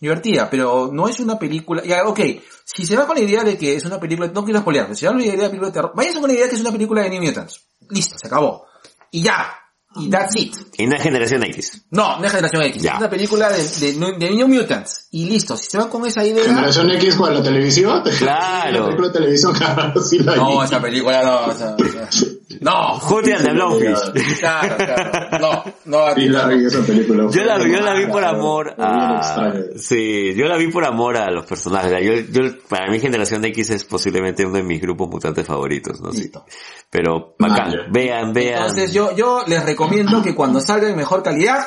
Divertida, 0.00 0.48
pero 0.48 0.90
no 0.92 1.08
es 1.08 1.18
una 1.18 1.38
película... 1.38 1.82
Ya, 1.84 2.06
ok, 2.06 2.20
si 2.64 2.86
se 2.86 2.96
va 2.96 3.06
con 3.06 3.16
la 3.16 3.22
idea 3.22 3.42
de 3.42 3.58
que 3.58 3.74
es 3.74 3.84
una 3.84 3.98
película... 3.98 4.30
No 4.32 4.44
quiero 4.44 4.60
spoilear, 4.60 4.86
pero 4.86 4.94
si 4.94 5.00
se 5.00 5.06
va 5.06 5.12
con 5.12 5.20
la 5.22 5.26
idea 5.26 5.42
de 5.42 5.48
película 5.48 5.68
de 5.68 5.72
terror... 5.72 5.92
Váyanse 5.94 6.20
con 6.20 6.28
la 6.28 6.34
idea 6.34 6.44
de 6.44 6.50
que 6.50 6.56
es 6.56 6.60
una 6.60 6.72
película 6.72 7.02
de 7.02 7.10
New 7.10 7.22
Mutants. 7.22 7.66
Listo, 7.90 8.16
se 8.16 8.26
acabó. 8.28 8.66
Y 9.10 9.22
ya. 9.22 9.57
Y 9.96 10.10
that's 10.10 10.36
it. 10.36 10.54
Y 10.76 10.86
una 10.86 10.98
generación 10.98 11.42
X. 11.44 11.82
No, 11.90 12.18
no 12.18 12.24
es 12.24 12.30
Generación 12.30 12.62
X. 12.62 12.82
Ya. 12.82 12.92
Es 12.92 12.98
una 12.98 13.10
película 13.10 13.48
de, 13.50 13.62
de, 13.62 13.92
de 14.18 14.30
New 14.30 14.46
Mutants. 14.48 15.08
Y 15.10 15.24
listo, 15.24 15.56
si 15.56 15.70
se 15.70 15.78
van 15.78 15.88
con 15.88 16.06
esa 16.06 16.24
idea... 16.24 16.44
Generación 16.44 16.90
X, 16.90 17.16
¿cuál? 17.16 17.34
¿La 17.34 17.42
televisión? 17.42 18.02
Claro. 18.18 18.80
La 18.80 18.84
película 18.86 19.08
de 19.08 19.14
televisión, 19.14 19.54
claro, 19.58 20.00
sí 20.02 20.18
la 20.18 20.36
No, 20.36 20.58
vi. 20.60 20.64
esa 20.66 20.80
película 20.80 21.22
no, 21.22 21.76
no, 22.60 22.98
Junte 23.00 23.34
and 23.34 23.44
the 23.44 23.52
Blowfish. 23.52 24.38
claro, 24.40 24.76
claro, 24.76 25.38
no, 25.38 25.64
no, 25.84 26.14
Sí 26.14 26.28
la 26.28 26.46
vi 26.46 26.64
esa 26.64 26.80
película. 26.80 27.26
Yo 27.30 27.44
la, 27.44 27.58
yo 27.58 27.80
la 27.80 27.94
vi 27.94 28.06
por 28.06 28.24
amor 28.24 28.74
a... 28.78 29.52
Sí, 29.76 30.34
yo 30.34 30.46
la 30.46 30.56
vi 30.56 30.68
por 30.68 30.84
amor 30.86 31.16
a 31.18 31.30
los 31.30 31.44
personajes. 31.44 31.92
Yo, 32.02 32.14
yo, 32.42 32.50
para 32.68 32.90
mí 32.90 33.00
Generación 33.00 33.44
X 33.44 33.70
es 33.70 33.84
posiblemente 33.84 34.46
uno 34.46 34.56
de 34.56 34.62
mis 34.62 34.80
grupos 34.80 35.08
mutantes 35.08 35.46
favoritos, 35.46 36.00
no. 36.00 36.10
Listo. 36.10 36.44
Pero 36.90 37.34
bacán. 37.38 37.74
Vean, 37.92 38.32
vean. 38.32 38.62
Entonces 38.62 38.92
yo, 38.92 39.14
yo 39.14 39.42
les 39.46 39.62
recomiendo 39.64 40.22
que 40.22 40.34
cuando 40.34 40.60
salga 40.60 40.88
en 40.88 40.96
mejor 40.96 41.22
calidad, 41.22 41.60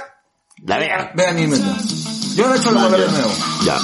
La 0.65 0.77
vean. 0.77 1.11
vean 1.15 1.47
Mutants. 1.47 2.10
Yo 2.35 2.53
he 2.53 2.57
hecho 2.57 2.71
lo 2.71 2.79
volver 2.81 3.01
de 3.01 3.11
nuevo. 3.11 3.31
Ya. 3.65 3.77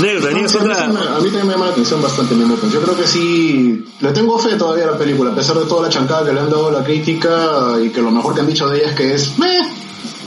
Negro, 0.00 0.28
tenías 0.28 0.54
a 0.54 0.58
otra... 0.58 0.84
A 0.84 0.88
mí 0.88 0.94
también 0.94 1.46
me 1.46 1.52
llama 1.52 1.66
la 1.66 1.72
atención 1.72 2.02
bastante 2.02 2.34
Mutants. 2.34 2.74
Yo 2.74 2.82
creo 2.82 2.96
que 2.96 3.06
sí, 3.06 3.84
le 4.00 4.12
tengo 4.12 4.38
fe 4.38 4.56
todavía 4.56 4.84
a 4.84 4.92
la 4.92 4.98
película, 4.98 5.32
a 5.32 5.34
pesar 5.34 5.56
de 5.56 5.66
toda 5.66 5.82
la 5.82 5.88
chancada 5.88 6.24
que 6.26 6.32
le 6.32 6.40
han 6.40 6.50
dado 6.50 6.68
a 6.68 6.72
la 6.72 6.84
crítica 6.84 7.76
y 7.82 7.90
que 7.90 8.00
lo 8.00 8.10
mejor 8.10 8.34
que 8.34 8.40
han 8.40 8.46
dicho 8.46 8.68
de 8.68 8.78
ella 8.78 8.90
es 8.90 8.96
que 8.96 9.14
es, 9.14 9.38
meh, 9.38 9.62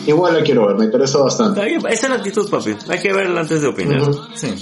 igual 0.07 0.35
la 0.35 0.43
quiero 0.43 0.67
ver, 0.67 0.77
me 0.77 0.85
interesa 0.85 1.19
bastante. 1.19 1.75
Esa 1.75 1.89
es 1.89 2.09
la 2.09 2.15
actitud, 2.15 2.49
papi. 2.49 2.75
Hay 2.87 2.99
que 2.99 3.13
verla 3.13 3.41
antes 3.41 3.61
de 3.61 3.67
opinar. 3.67 4.01
Sí. 4.35 4.53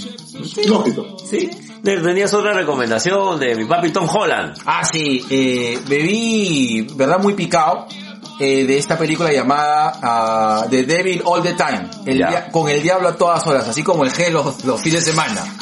Lógico. 0.66 1.16
Sí. 1.24 1.50
Tenías 1.82 2.32
otra 2.32 2.54
recomendación 2.54 3.38
de 3.38 3.54
mi 3.54 3.66
papi 3.66 3.90
Tom 3.90 4.08
Holland. 4.08 4.56
Ah, 4.64 4.84
sí, 4.84 5.22
eh, 5.28 5.78
bebí, 5.86 6.86
verdad, 6.94 7.18
muy 7.20 7.34
picado, 7.34 7.86
eh, 8.38 8.64
de 8.64 8.78
esta 8.78 8.98
película 8.98 9.32
llamada 9.32 9.92
ah, 10.02 10.66
The 10.68 10.84
Devil 10.84 11.22
All 11.24 11.42
the 11.42 11.54
Time, 11.54 11.88
el 12.06 12.20
dia- 12.30 12.50
con 12.50 12.68
el 12.68 12.82
diablo 12.82 13.08
a 13.08 13.16
todas 13.16 13.46
horas, 13.46 13.68
así 13.68 13.82
como 13.82 14.04
el 14.04 14.12
G 14.12 14.30
los, 14.30 14.64
los 14.64 14.80
fines 14.80 15.04
de 15.04 15.10
semana. 15.12 15.44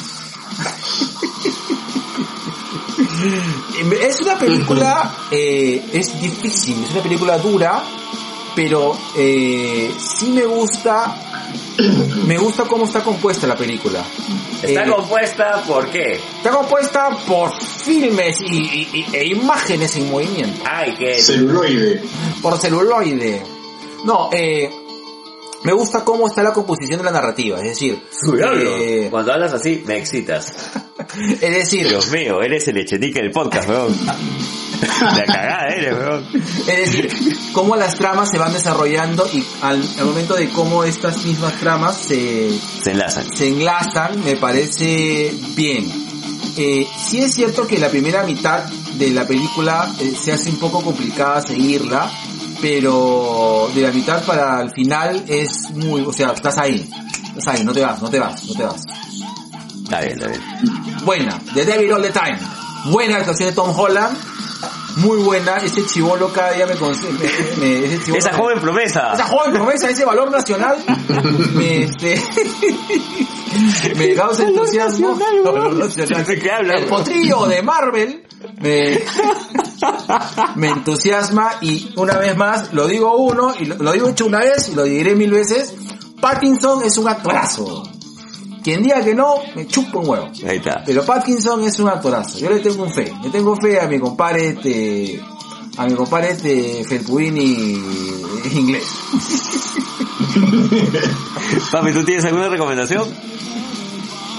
es 4.01 4.21
una 4.21 4.37
película, 4.37 5.11
eh, 5.31 5.89
es 5.93 6.19
difícil, 6.21 6.83
es 6.83 6.91
una 6.91 7.01
película 7.01 7.37
dura, 7.37 7.81
pero 8.55 8.97
eh, 9.17 9.91
sí 9.97 10.29
me 10.31 10.45
gusta, 10.45 11.15
me 12.27 12.37
gusta 12.37 12.63
cómo 12.65 12.85
está 12.85 13.01
compuesta 13.01 13.47
la 13.47 13.55
película. 13.55 14.03
Está 14.61 14.85
Eh, 14.85 14.89
compuesta 14.89 15.63
por 15.67 15.87
qué? 15.89 16.13
Está 16.13 16.51
compuesta 16.51 17.09
por 17.27 17.53
filmes 17.61 18.37
y, 18.41 18.55
y- 18.57 18.89
y- 19.11 19.15
e 19.15 19.25
imágenes 19.27 19.95
en 19.97 20.09
movimiento. 20.09 20.63
Ay, 20.65 20.95
que... 20.95 21.21
Celuloide. 21.21 22.01
Por 22.41 22.57
celuloide. 22.57 23.43
No, 24.05 24.29
eh, 24.31 24.69
me 25.63 25.73
gusta 25.73 26.03
cómo 26.03 26.27
está 26.27 26.43
la 26.43 26.53
composición 26.53 26.99
de 26.99 27.05
la 27.05 27.11
narrativa. 27.11 27.57
Es 27.59 27.63
decir, 27.65 28.01
eh, 28.41 29.07
Cuando 29.09 29.33
hablas 29.33 29.53
así, 29.53 29.83
me 29.85 29.97
excitas. 29.97 30.53
es 31.41 31.55
decir, 31.55 31.87
Dios 31.87 32.09
mío, 32.11 32.41
eres 32.41 32.67
el 32.67 32.77
echenique 32.77 33.21
del 33.21 33.31
podcast, 33.31 33.67
weón. 33.69 33.95
La 35.01 35.23
cagada 35.25 35.67
eres, 35.67 35.93
weón. 35.93 36.27
es 36.33 36.65
decir, 36.65 37.09
cómo 37.53 37.75
las 37.75 37.95
tramas 37.95 38.29
se 38.29 38.37
van 38.37 38.53
desarrollando 38.53 39.25
y 39.33 39.43
al, 39.61 39.81
al 39.99 40.05
momento 40.05 40.35
de 40.35 40.49
cómo 40.49 40.83
estas 40.83 41.23
mismas 41.25 41.53
tramas 41.59 41.97
se, 41.97 42.49
Se 42.81 42.91
enlazan. 42.91 43.25
se 43.35 43.47
enlazan, 43.47 44.23
me 44.23 44.35
parece 44.35 45.33
bien. 45.55 45.91
Eh, 46.57 46.87
sí 46.97 47.19
es 47.19 47.33
cierto 47.33 47.65
que 47.65 47.79
la 47.79 47.89
primera 47.89 48.23
mitad 48.23 48.63
de 48.63 49.09
la 49.09 49.25
película 49.25 49.89
eh, 49.99 50.13
se 50.19 50.33
hace 50.33 50.49
un 50.51 50.57
poco 50.57 50.81
complicada 50.81 51.41
seguirla, 51.41 52.09
pero 52.61 53.69
de 53.73 53.81
la 53.81 53.91
mitad 53.91 54.23
para 54.23 54.61
el 54.61 54.71
final 54.71 55.23
es 55.27 55.71
muy, 55.71 56.01
o 56.01 56.13
sea, 56.13 56.31
estás 56.31 56.57
ahí, 56.59 56.87
estás 57.35 57.55
ahí, 57.55 57.63
no 57.63 57.73
te 57.73 57.81
vas, 57.81 58.01
no 58.01 58.09
te 58.09 58.19
vas, 58.19 58.43
no 58.45 58.53
te 58.53 58.63
vas. 58.63 58.81
Está 59.83 59.99
bien, 60.01 60.13
está 60.13 60.27
bien. 60.27 60.41
Buena, 61.03 61.39
The 61.53 61.65
Devil 61.65 61.93
All 61.93 62.01
the 62.03 62.11
Time, 62.11 62.39
buena 62.85 63.17
actuación 63.17 63.49
de 63.49 63.55
Tom 63.55 63.77
Holland, 63.77 64.15
muy 64.97 65.17
buena, 65.23 65.57
ese 65.57 65.85
chivolo 65.85 66.31
cada 66.31 66.51
día 66.53 66.65
me, 66.67 66.75
conse- 66.75 67.09
me- 67.09 67.57
me- 67.65 67.85
ese 67.85 67.99
chibolo 68.03 68.19
Esa 68.19 68.33
joven 68.33 68.59
promesa. 68.59 69.13
esa 69.13 69.25
joven 69.25 69.53
promesa, 69.53 69.89
ese 69.89 70.05
valor 70.05 70.29
nacional, 70.31 70.77
me, 71.53 71.83
este, 71.83 72.21
me 73.97 74.13
causa 74.15 74.43
entusiasmo. 74.43 75.15
Valor 75.43 75.73
nacional. 75.73 76.25
¿De 76.25 76.39
qué 76.39 76.51
hablas? 76.51 76.81
El 76.81 76.87
potrillo 76.87 77.45
de 77.45 77.61
Marvel 77.61 78.23
me, 78.61 78.99
me 80.55 80.67
entusiasma 80.69 81.51
y 81.61 81.91
una 81.95 82.17
vez 82.17 82.35
más 82.37 82.73
lo 82.73 82.87
digo 82.87 83.15
uno 83.17 83.53
y 83.59 83.65
lo, 83.65 83.75
lo 83.77 83.91
digo 83.91 84.09
hecho 84.09 84.25
una 84.25 84.39
vez 84.39 84.69
y 84.69 84.75
lo 84.75 84.83
diré 84.83 85.15
mil 85.15 85.31
veces. 85.31 85.73
Pattinson 86.21 86.83
es 86.83 86.97
un 86.97 87.09
actorazo. 87.09 87.83
Quien 88.63 88.81
diga 88.83 89.03
que 89.03 89.13
no, 89.13 89.35
me 89.55 89.67
chupa 89.67 89.99
un 89.99 90.07
huevo. 90.09 90.29
Ahí 90.47 90.57
está. 90.57 90.83
Pero 90.85 91.03
Pattinson 91.05 91.63
es 91.63 91.79
un 91.79 91.89
actorazo. 91.89 92.39
Yo 92.39 92.49
le 92.49 92.59
tengo 92.59 92.83
un 92.83 92.93
fe. 92.93 93.13
Le 93.23 93.29
tengo 93.29 93.55
fe 93.57 93.79
a 93.79 93.87
mi 93.87 93.99
compadre 93.99 94.49
este, 94.49 95.21
a 95.77 95.85
mi 95.85 95.93
compadre 95.95 96.31
este 96.31 96.83
Felpuini 96.85 97.81
inglés. 98.53 98.83
Papi, 101.71 101.91
¿tú 101.91 102.03
tienes 102.03 102.25
alguna 102.25 102.49
recomendación? 102.49 103.03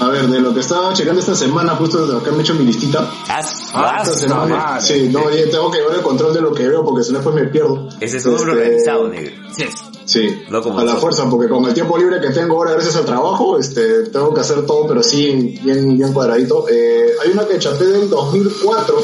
A 0.01 0.09
ver, 0.09 0.27
de 0.27 0.41
lo 0.41 0.53
que 0.53 0.61
estaba 0.61 0.93
checando 0.93 1.20
esta 1.20 1.35
semana, 1.37 1.77
justo 1.77 2.05
de 2.07 2.18
acá 2.18 2.31
me 2.33 2.39
he 2.39 2.41
hecho 2.41 2.55
mi 2.55 2.64
listita. 2.64 3.09
Haz, 3.29 3.70
Ah, 3.75 3.99
haz. 4.01 4.09
Esta 4.09 4.29
semana- 4.29 4.57
madre. 4.57 4.83
sí, 4.83 5.09
no, 5.11 5.20
oye, 5.20 5.47
tengo 5.47 5.70
que 5.70 5.79
llevar 5.79 5.95
el 5.97 6.03
control 6.03 6.35
de 6.35 6.41
lo 6.41 6.53
que 6.53 6.66
veo 6.66 6.85
porque 6.85 7.05
si 7.05 7.12
no 7.12 7.18
después 7.18 7.37
me 7.37 7.45
pierdo. 7.49 7.89
Ese 8.01 8.16
es 8.16 8.27
un 8.27 8.37
hombre 8.39 8.77
Este, 8.77 8.91
organizado, 8.91 9.09
negro. 9.09 9.33
Sí. 9.57 9.64
Sí, 10.07 10.29
a 10.29 10.51
la 10.53 10.61
nosotros. 10.61 11.01
fuerza, 11.01 11.31
porque 11.31 11.49
con 11.49 11.65
el 11.65 11.73
tiempo 11.75 11.97
libre 11.97 12.21
que 12.21 12.31
tengo 12.31 12.57
ahora 12.57 12.73
gracias 12.73 12.97
al 12.97 13.05
trabajo, 13.05 13.59
este, 13.59 14.05
tengo 14.05 14.35
que 14.35 14.41
hacer 14.41 14.67
todo, 14.67 14.87
pero 14.87 15.03
sí, 15.03 15.59
bien, 15.63 15.97
bien 15.97 16.13
cuadradito. 16.13 16.67
Eh, 16.69 17.07
hay 17.25 17.31
una 17.33 17.47
que 17.47 17.59
chapé 17.59 17.87
del 17.87 18.11
2004, 18.11 18.97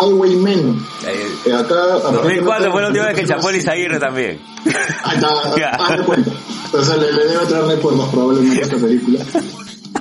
Highwaymen. 0.00 0.78
Eh, 1.46 1.52
acá, 1.52 1.74
2004 2.12 2.70
fue 2.70 2.82
la 2.82 2.88
última 2.88 3.06
vez 3.06 3.16
que 3.16 3.24
chapó 3.26 3.48
el 3.50 3.56
Isaguirre 3.56 3.98
también. 3.98 4.40
De 4.64 6.04
cuenta. 6.04 6.30
Entonces 6.66 6.98
le, 6.98 7.12
le 7.12 7.24
debe 7.26 7.46
traer 7.46 7.64
recuerdos 7.64 8.08
probablemente 8.10 8.60
a 8.60 8.64
esta 8.64 8.76
película. 8.76 9.24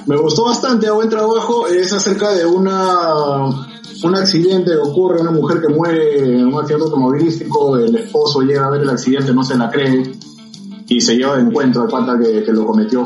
Me 0.08 0.18
gustó 0.18 0.46
bastante, 0.46 0.88
a 0.88 0.92
buen 0.92 1.10
trabajo. 1.10 1.68
Es 1.68 1.94
acerca 1.94 2.34
de 2.34 2.46
una 2.46 3.75
un 4.04 4.16
accidente 4.16 4.76
ocurre, 4.78 5.22
una 5.22 5.32
mujer 5.32 5.62
que 5.62 5.68
muere 5.74 6.20
en 6.20 6.48
un 6.48 6.56
accidente 6.60 6.86
automovilístico, 6.86 7.78
el 7.78 7.96
esposo 7.96 8.42
llega 8.42 8.66
a 8.68 8.70
ver 8.70 8.82
el 8.82 8.90
accidente, 8.90 9.34
no 9.34 9.44
se 9.44 9.56
la 9.58 9.70
cree 9.70 10.12
y 10.88 11.02
se 11.02 11.16
lleva 11.16 11.36
de 11.38 11.42
encuentro 11.44 11.84
al 11.84 11.88
pata 11.90 12.18
que, 12.22 12.44
que 12.44 12.52
lo 12.52 12.66
cometió. 12.66 13.04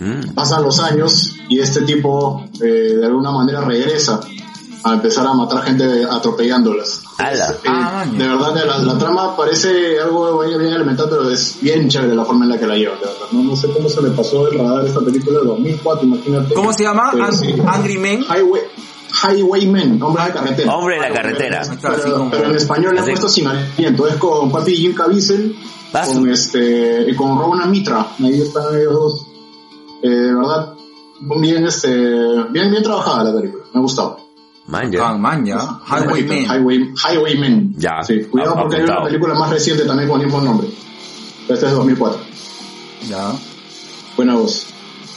Mm. 0.00 0.34
Pasan 0.34 0.62
los 0.64 0.80
años 0.80 1.32
y 1.48 1.60
este 1.60 1.82
tipo 1.82 2.44
eh, 2.60 2.96
de 2.98 3.06
alguna 3.06 3.30
manera 3.30 3.60
regresa 3.60 4.20
a 4.82 4.92
empezar 4.92 5.26
a 5.26 5.32
matar 5.32 5.62
gente 5.62 6.04
atropellándolas. 6.10 7.00
Eh, 7.20 7.40
Ah, 7.66 8.04
de 8.10 8.26
verdad 8.28 8.54
la, 8.66 8.78
la 8.78 8.98
trama 8.98 9.36
parece 9.36 10.00
algo 10.00 10.40
bien, 10.40 10.58
bien 10.58 10.72
elemental, 10.74 11.06
pero 11.08 11.30
es 11.30 11.58
bien 11.62 11.88
chévere 11.88 12.14
la 12.14 12.24
forma 12.24 12.44
en 12.44 12.50
la 12.50 12.58
que 12.58 12.66
la 12.66 12.74
llevan. 12.76 12.98
No, 13.32 13.42
no 13.44 13.56
sé 13.56 13.68
cómo 13.68 13.88
se 13.88 14.00
me 14.02 14.10
pasó 14.10 14.48
el 14.48 14.58
radar 14.58 14.84
esta 14.84 15.00
película 15.00 15.38
de 15.40 15.46
2004, 15.46 16.06
imagínate. 16.06 16.54
¿Cómo 16.54 16.72
se 16.72 16.82
llama? 16.82 17.10
Pero 17.12 17.24
Ang- 17.26 17.32
sí. 17.32 17.54
Angry 17.66 17.96
Men. 17.98 18.24
Highway, 18.24 18.62
Highwaymen, 19.30 20.02
hombre 20.02 20.24
de 20.24 20.30
carretera. 20.32 20.74
Hombre 20.76 20.94
de 20.96 21.00
la 21.02 21.12
carretera. 21.14 21.62
Pero, 21.80 22.28
pero 22.30 22.50
en 22.50 22.56
español 22.56 22.94
le 22.94 23.00
han 23.00 23.06
puesto 23.06 23.28
sin 23.28 23.46
aliento. 23.46 24.06
Es 24.06 24.16
con 24.16 24.50
papi 24.52 24.74
Jim 24.76 24.94
Caviezel, 24.94 25.56
Ah, 25.92 26.04
con 26.06 26.28
este, 26.28 27.08
y 27.08 27.14
con 27.14 27.38
Rowena 27.38 27.66
Mitra. 27.66 28.08
Ahí 28.18 28.40
están 28.40 28.64
ellos 28.74 28.92
dos. 28.92 29.26
Eh, 30.02 30.08
de 30.08 30.34
verdad, 30.34 30.74
bien, 31.40 31.64
este, 31.66 31.88
bien, 32.50 32.70
bien 32.70 32.82
trabajada 32.82 33.24
la 33.30 33.36
película. 33.38 33.64
Me 33.72 33.78
ha 33.78 33.82
gustado. 33.82 34.18
Man, 34.66 34.86
Ah, 34.86 34.90
ya. 34.90 35.12
man, 35.12 35.44
ya. 35.46 35.80
Highwaymen. 35.86 36.44
Highway, 36.46 36.94
Highwaymen. 36.96 37.74
Ya, 37.78 38.02
Sí, 38.02 38.24
cuidado 38.24 38.54
ap- 38.54 38.60
porque 38.62 38.76
hay 38.76 38.82
una 38.82 39.02
película 39.04 39.34
más 39.34 39.50
reciente 39.50 39.84
también 39.84 40.08
con 40.08 40.20
el 40.20 40.26
mismo 40.26 40.40
nombre. 40.40 40.68
Esta 41.42 41.54
es 41.54 41.60
de 41.60 41.70
2004. 41.70 42.20
Ya. 43.08 43.32
Buena 44.16 44.34
voz. 44.36 44.66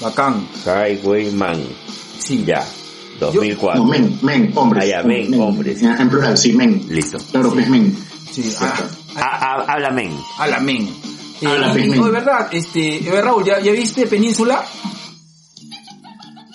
Bacán. 0.02 0.48
Highwayman. 0.66 1.64
Sí. 2.20 2.44
Ya. 2.46 2.64
2004. 3.20 3.84
No, 3.84 3.90
men, 3.90 4.20
men, 4.22 4.52
hombres. 4.56 4.84
Ah, 4.84 4.88
ya, 4.88 5.04
men, 5.04 5.34
hombres. 5.40 5.82
En, 5.82 6.00
en 6.00 6.10
plural, 6.10 6.38
sí, 6.38 6.54
men. 6.54 6.86
Listo. 6.90 7.18
Claro, 7.32 7.52
pues 7.52 7.70
men. 7.70 7.96
Sí. 8.32 8.54
Ah. 8.62 8.74
Ah, 9.16 9.40
ah, 9.42 9.66
habla 9.74 9.92
men. 9.92 10.12
a 10.38 10.48
la 10.48 10.60
men. 10.60 10.88
Eh, 11.42 11.48
men. 11.76 12.00
oh, 12.00 12.06
de 12.06 12.12
verdad, 12.12 12.48
este, 12.52 13.08
eh, 13.08 13.22
Raúl, 13.22 13.44
¿ya, 13.46 13.60
¿ya 13.60 13.72
viste 13.72 14.08
Península? 14.08 14.64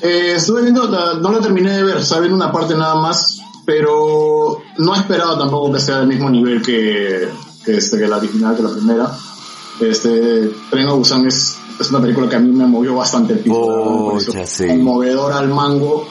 Eh, 0.02 0.34
estuve 0.36 0.62
viendo, 0.62 0.88
la- 0.88 1.14
no 1.14 1.30
la 1.30 1.40
terminé 1.40 1.70
de 1.76 1.82
ver, 1.84 1.96
estaba 1.98 2.22
viendo 2.22 2.36
una 2.36 2.50
parte 2.50 2.74
nada 2.74 2.96
más, 2.96 3.40
pero 3.64 4.60
no 4.78 4.94
esperaba 4.96 5.38
tampoco 5.38 5.72
que 5.72 5.80
sea 5.80 5.98
del 5.98 6.08
mismo 6.08 6.28
nivel 6.28 6.60
que, 6.60 7.28
que, 7.64 7.76
este, 7.76 7.98
que 7.98 8.08
la 8.08 8.16
original, 8.16 8.56
que 8.56 8.62
la 8.62 8.70
primera. 8.70 9.16
Este, 9.80 10.50
Tren 10.70 10.88
a 10.88 10.92
Busan 10.92 11.26
es, 11.26 11.56
es 11.80 11.90
una 11.90 12.00
película 12.00 12.28
que 12.28 12.36
a 12.36 12.40
mí 12.40 12.50
me 12.52 12.66
movió 12.66 12.96
bastante 12.96 13.34
el 13.34 13.38
piso. 13.40 14.20
sí. 14.46 14.66
Conmovedora 14.66 15.38
al 15.38 15.48
mango, 15.48 16.08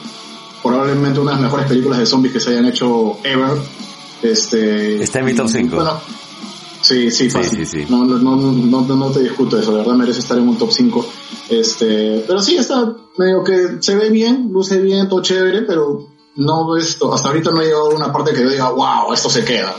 probablemente 0.62 1.20
una 1.20 1.32
de 1.32 1.36
las 1.36 1.44
mejores 1.44 1.66
películas 1.66 1.98
de 1.98 2.06
zombies 2.06 2.34
que 2.34 2.40
se 2.40 2.50
hayan 2.50 2.66
hecho 2.66 3.18
ever. 3.24 3.58
Este, 4.22 5.02
Está 5.02 5.18
en 5.20 5.24
mi 5.24 5.34
top 5.34 5.48
cinco. 5.48 5.76
Bueno, 5.76 6.00
sí, 6.80 7.10
sí, 7.10 7.28
fácil. 7.28 7.66
sí, 7.66 7.80
sí. 7.80 7.86
No, 7.88 8.04
no, 8.04 8.18
no, 8.18 8.36
no, 8.36 8.96
no 8.96 9.10
te 9.10 9.20
discuto 9.20 9.58
eso, 9.58 9.72
de 9.72 9.78
verdad 9.78 9.94
merece 9.94 10.20
estar 10.20 10.38
en 10.38 10.48
un 10.48 10.56
top 10.56 10.70
5. 10.70 11.06
Este, 11.50 12.24
pero 12.26 12.40
sí 12.40 12.56
está 12.56 12.94
medio 13.18 13.42
que 13.42 13.78
se 13.80 13.96
ve 13.96 14.10
bien, 14.10 14.48
luce 14.52 14.78
bien, 14.78 15.08
todo 15.08 15.22
chévere, 15.22 15.62
pero 15.62 16.06
no 16.36 16.76
esto, 16.76 17.12
hasta 17.12 17.28
ahorita 17.28 17.50
no 17.50 17.60
he 17.60 17.66
llegado 17.66 17.90
a 17.90 17.94
una 17.94 18.12
parte 18.12 18.32
que 18.32 18.42
yo 18.42 18.50
diga, 18.50 18.70
wow, 18.70 19.12
esto 19.12 19.28
se 19.28 19.44
queda. 19.44 19.74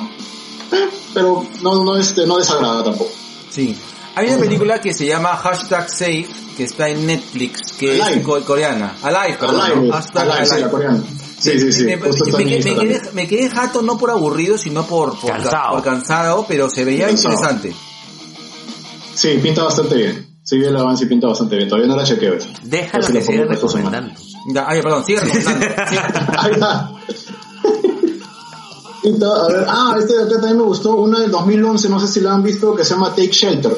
Eh, 0.71 0.89
pero 1.13 1.45
no, 1.61 1.83
no, 1.83 1.97
este, 1.97 2.25
no 2.27 2.37
desagrada 2.37 2.83
tampoco. 2.83 3.11
Sí. 3.49 3.77
Hay 4.15 4.27
una 4.27 4.37
película 4.37 4.79
que 4.79 4.93
se 4.93 5.05
llama 5.07 5.35
Hashtag 5.35 5.89
Safe, 5.89 6.27
que 6.55 6.63
está 6.65 6.87
en 6.89 7.05
Netflix, 7.07 7.71
que 7.73 8.01
Alive. 8.01 8.19
es 8.19 8.25
co- 8.25 8.41
coreana. 8.45 8.95
Alive, 9.01 9.37
perdón. 9.39 9.61
Alive, 9.61 9.87
¿no? 9.87 9.93
Hashtag 9.93 10.29
Alive, 10.29 10.45
sí, 10.45 10.59
la 10.61 10.69
coreana. 10.69 11.03
Sí, 11.39 11.59
sí, 11.59 11.71
sí. 11.73 11.83
Me, 11.85 11.99
quedé, 11.99 13.01
me 13.13 13.27
quedé 13.27 13.49
jato 13.49 13.81
no 13.81 13.97
por 13.97 14.11
aburrido, 14.11 14.57
sino 14.57 14.85
por, 14.85 15.19
por, 15.19 15.31
Cansado. 15.31 15.71
por 15.73 15.83
cansado, 15.83 16.45
pero 16.47 16.69
se 16.69 16.85
veía 16.85 17.07
Cansado. 17.07 17.33
interesante. 17.33 17.75
Sí, 19.15 19.39
pinta 19.41 19.63
bastante 19.63 19.95
bien. 19.95 20.27
Sí, 20.43 20.57
vi 20.57 20.65
el 20.65 20.75
avance 20.77 21.05
y 21.05 21.07
pinta 21.07 21.27
bastante 21.27 21.55
bien. 21.55 21.67
Todavía 21.69 21.87
no 21.89 21.95
la 21.97 22.03
chequeo. 22.03 22.35
Déjalo 22.63 23.07
que 23.07 23.21
siga 23.21 23.45
recomendando. 23.45 24.13
Ya, 24.53 24.65
ay, 24.67 24.81
perdón, 24.81 25.05
sigue 25.05 25.19
recomendando. 25.21 25.65
Sí. 27.07 27.22
A 29.05 29.47
ver, 29.47 29.65
ah, 29.67 29.95
este 29.99 30.15
de 30.15 30.23
acá 30.23 30.35
también 30.35 30.57
me 30.57 30.63
gustó, 30.63 30.95
una 30.95 31.19
del 31.19 31.31
2011, 31.31 31.89
no 31.89 31.99
sé 31.99 32.07
si 32.07 32.21
la 32.21 32.33
han 32.33 32.43
visto, 32.43 32.75
que 32.75 32.85
se 32.85 32.93
llama 32.93 33.09
Take 33.09 33.31
Shelter. 33.31 33.75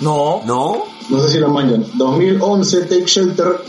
No, 0.00 0.42
¿No? 0.44 0.84
No 1.08 1.22
sé 1.22 1.30
si 1.30 1.38
la 1.38 1.48
manjan. 1.48 1.86
2011, 1.94 2.82
Take 2.82 3.06
Shelter. 3.06 3.60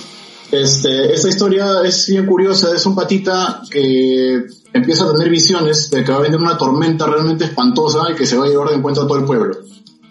Este, 0.51 1.13
esta 1.13 1.29
historia 1.29 1.83
es 1.83 2.07
bien 2.07 2.25
curiosa, 2.25 2.73
es 2.75 2.85
un 2.85 2.95
patita 2.95 3.61
que 3.69 4.45
empieza 4.73 5.05
a 5.05 5.13
tener 5.13 5.29
visiones 5.29 5.89
de 5.91 6.03
que 6.03 6.11
va 6.11 6.17
a 6.17 6.21
venir 6.21 6.39
una 6.39 6.57
tormenta 6.57 7.05
realmente 7.05 7.45
espantosa 7.45 8.11
y 8.11 8.15
que 8.15 8.25
se 8.25 8.35
va 8.35 8.45
a 8.45 8.47
llevar 8.49 8.69
de 8.69 8.75
encuentro 8.75 9.03
a 9.03 9.07
todo 9.07 9.19
el 9.19 9.25
pueblo. 9.25 9.57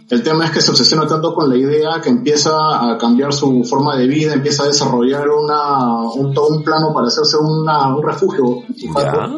El 0.09 0.23
tema 0.23 0.47
es 0.47 0.53
que 0.53 0.63
se 0.63 0.71
obsesiona 0.71 1.07
tanto 1.07 1.35
con 1.35 1.51
la 1.51 1.57
idea 1.57 2.01
que 2.03 2.09
empieza 2.09 2.53
a 2.53 2.97
cambiar 2.97 3.33
su 3.33 3.63
forma 3.65 3.97
de 3.97 4.07
vida, 4.07 4.33
empieza 4.33 4.63
a 4.63 4.69
desarrollar 4.69 5.29
una, 5.29 6.03
un, 6.15 6.33
todo 6.33 6.49
un 6.49 6.65
plano 6.65 6.95
para 6.95 7.09
hacerse 7.09 7.37
una, 7.37 7.95
un 7.95 8.03
refugio. 8.03 8.63
Ya. 8.97 9.29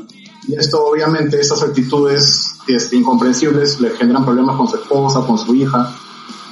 Y 0.48 0.54
esto 0.54 0.84
obviamente, 0.84 1.40
esas 1.40 1.62
actitudes 1.62 2.54
este, 2.66 2.96
incomprensibles 2.96 3.80
le 3.80 3.90
generan 3.90 4.24
problemas 4.24 4.56
con 4.56 4.68
su 4.68 4.76
esposa, 4.76 5.20
con 5.26 5.38
su 5.38 5.54
hija. 5.54 5.94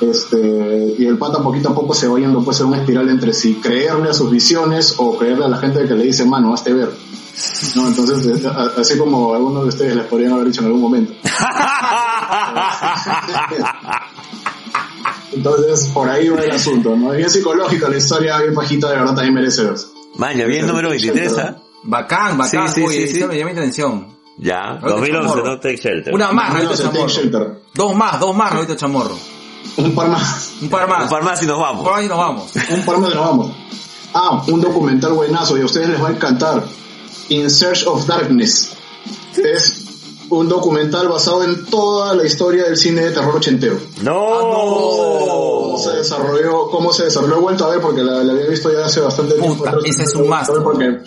Este, 0.00 0.94
y 0.98 1.06
el 1.06 1.18
pata 1.18 1.42
poquito 1.42 1.70
a 1.70 1.74
poco 1.74 1.92
se 1.92 2.06
va 2.06 2.20
yendo 2.20 2.44
pues 2.44 2.60
en 2.60 2.66
una 2.66 2.78
espiral 2.78 3.08
entre 3.08 3.32
si 3.32 3.56
creerle 3.56 4.10
a 4.10 4.14
sus 4.14 4.30
visiones 4.30 4.94
o 4.98 5.18
creerle 5.18 5.46
a 5.46 5.48
la 5.48 5.58
gente 5.58 5.86
que 5.88 5.94
le 5.94 6.04
dice, 6.04 6.24
mano, 6.24 6.54
hazte 6.54 6.72
ver. 6.72 6.90
No, 7.74 7.88
entonces, 7.88 8.44
eh, 8.44 8.50
así 8.76 8.98
como 8.98 9.34
algunos 9.34 9.62
de 9.64 9.68
ustedes 9.68 9.96
les 9.96 10.04
podrían 10.06 10.32
haber 10.32 10.46
dicho 10.46 10.60
en 10.60 10.66
algún 10.66 10.82
momento. 10.82 11.12
Entonces, 15.30 15.88
por 15.92 16.08
ahí 16.08 16.28
va 16.28 16.40
el 16.40 16.50
asunto, 16.50 16.96
¿no? 16.96 17.12
Es 17.12 17.18
bien 17.18 17.30
psicológica 17.30 17.88
la 17.88 17.96
historia, 17.96 18.38
bien 18.38 18.54
bajita, 18.54 18.88
de 18.88 18.96
verdad 18.96 19.14
también 19.14 19.34
merece 19.34 19.62
verse. 19.62 19.86
Maña, 20.16 20.46
bien 20.46 20.66
número 20.66 20.88
23, 20.90 21.38
¿ah? 21.38 21.58
Bacán, 21.84 22.36
bacán. 22.38 22.68
Sí, 22.68 22.74
sí, 22.74 22.86
Oye, 22.86 23.06
sí, 23.08 23.24
me 23.24 23.38
llama 23.38 23.52
mi 23.52 23.58
atención. 23.58 24.18
Ya. 24.38 24.78
Ahorita 24.80 24.88
2011, 24.88 25.28
chamorro. 25.28 25.44
no 25.50 25.60
Take 25.60 25.76
Shelter. 25.76 26.14
Una 26.14 26.32
más, 26.32 26.52
Take 26.54 26.76
Chamorro. 26.76 27.56
Dos 27.74 27.94
más, 27.96 28.20
dos 28.20 28.36
más, 28.36 28.52
Rabito 28.52 28.74
Chamorro. 28.76 29.16
Un 29.76 29.94
par 29.94 30.08
más. 30.08 30.52
Un 30.62 30.68
par 30.68 30.88
más. 30.88 31.02
Un 31.04 31.08
par 31.10 31.22
más 31.24 31.42
y 31.42 31.46
nos 31.46 31.56
Un 31.56 31.62
vamos. 31.62 31.84
par 31.84 31.92
más 31.94 32.04
y 32.04 32.08
nos 32.08 32.18
vamos. 32.18 32.52
Un 32.70 32.84
par 32.84 32.98
más 32.98 33.10
y 33.10 33.14
nos 33.14 33.24
vamos. 33.26 33.50
Ah, 34.14 34.42
un 34.46 34.60
documental 34.60 35.12
buenazo 35.12 35.58
y 35.58 35.62
a 35.62 35.64
ustedes 35.64 35.88
les 35.90 36.02
va 36.02 36.08
a 36.08 36.12
encantar. 36.12 36.64
In 37.30 37.50
Search 37.50 37.86
of 37.86 38.06
Darkness. 38.06 38.72
Es 39.36 39.84
un 40.30 40.48
documental 40.48 41.08
basado 41.08 41.42
en 41.44 41.64
toda 41.66 42.14
la 42.14 42.24
historia 42.24 42.64
del 42.64 42.76
cine 42.76 43.02
de 43.02 43.10
terror 43.12 43.36
ochentero. 43.36 43.78
Cómo 44.04 45.72
¡No! 45.72 45.78
se 45.78 45.96
desarrolló, 45.98 46.68
cómo 46.70 46.92
se 46.92 47.04
desarrolló, 47.04 47.36
he 47.36 47.40
vuelto 47.40 47.64
a 47.66 47.70
ver 47.70 47.80
porque 47.80 48.02
la, 48.02 48.22
la 48.24 48.32
había 48.32 48.46
visto 48.46 48.72
ya 48.72 48.84
hace 48.86 49.00
bastante 49.00 49.34
tiempo. 49.34 49.56
Puta, 49.58 49.70
Entonces, 49.70 49.94
ese 49.96 50.04
es 50.04 50.14
un 50.14 50.28
must. 50.28 50.50
Porque 50.62 50.98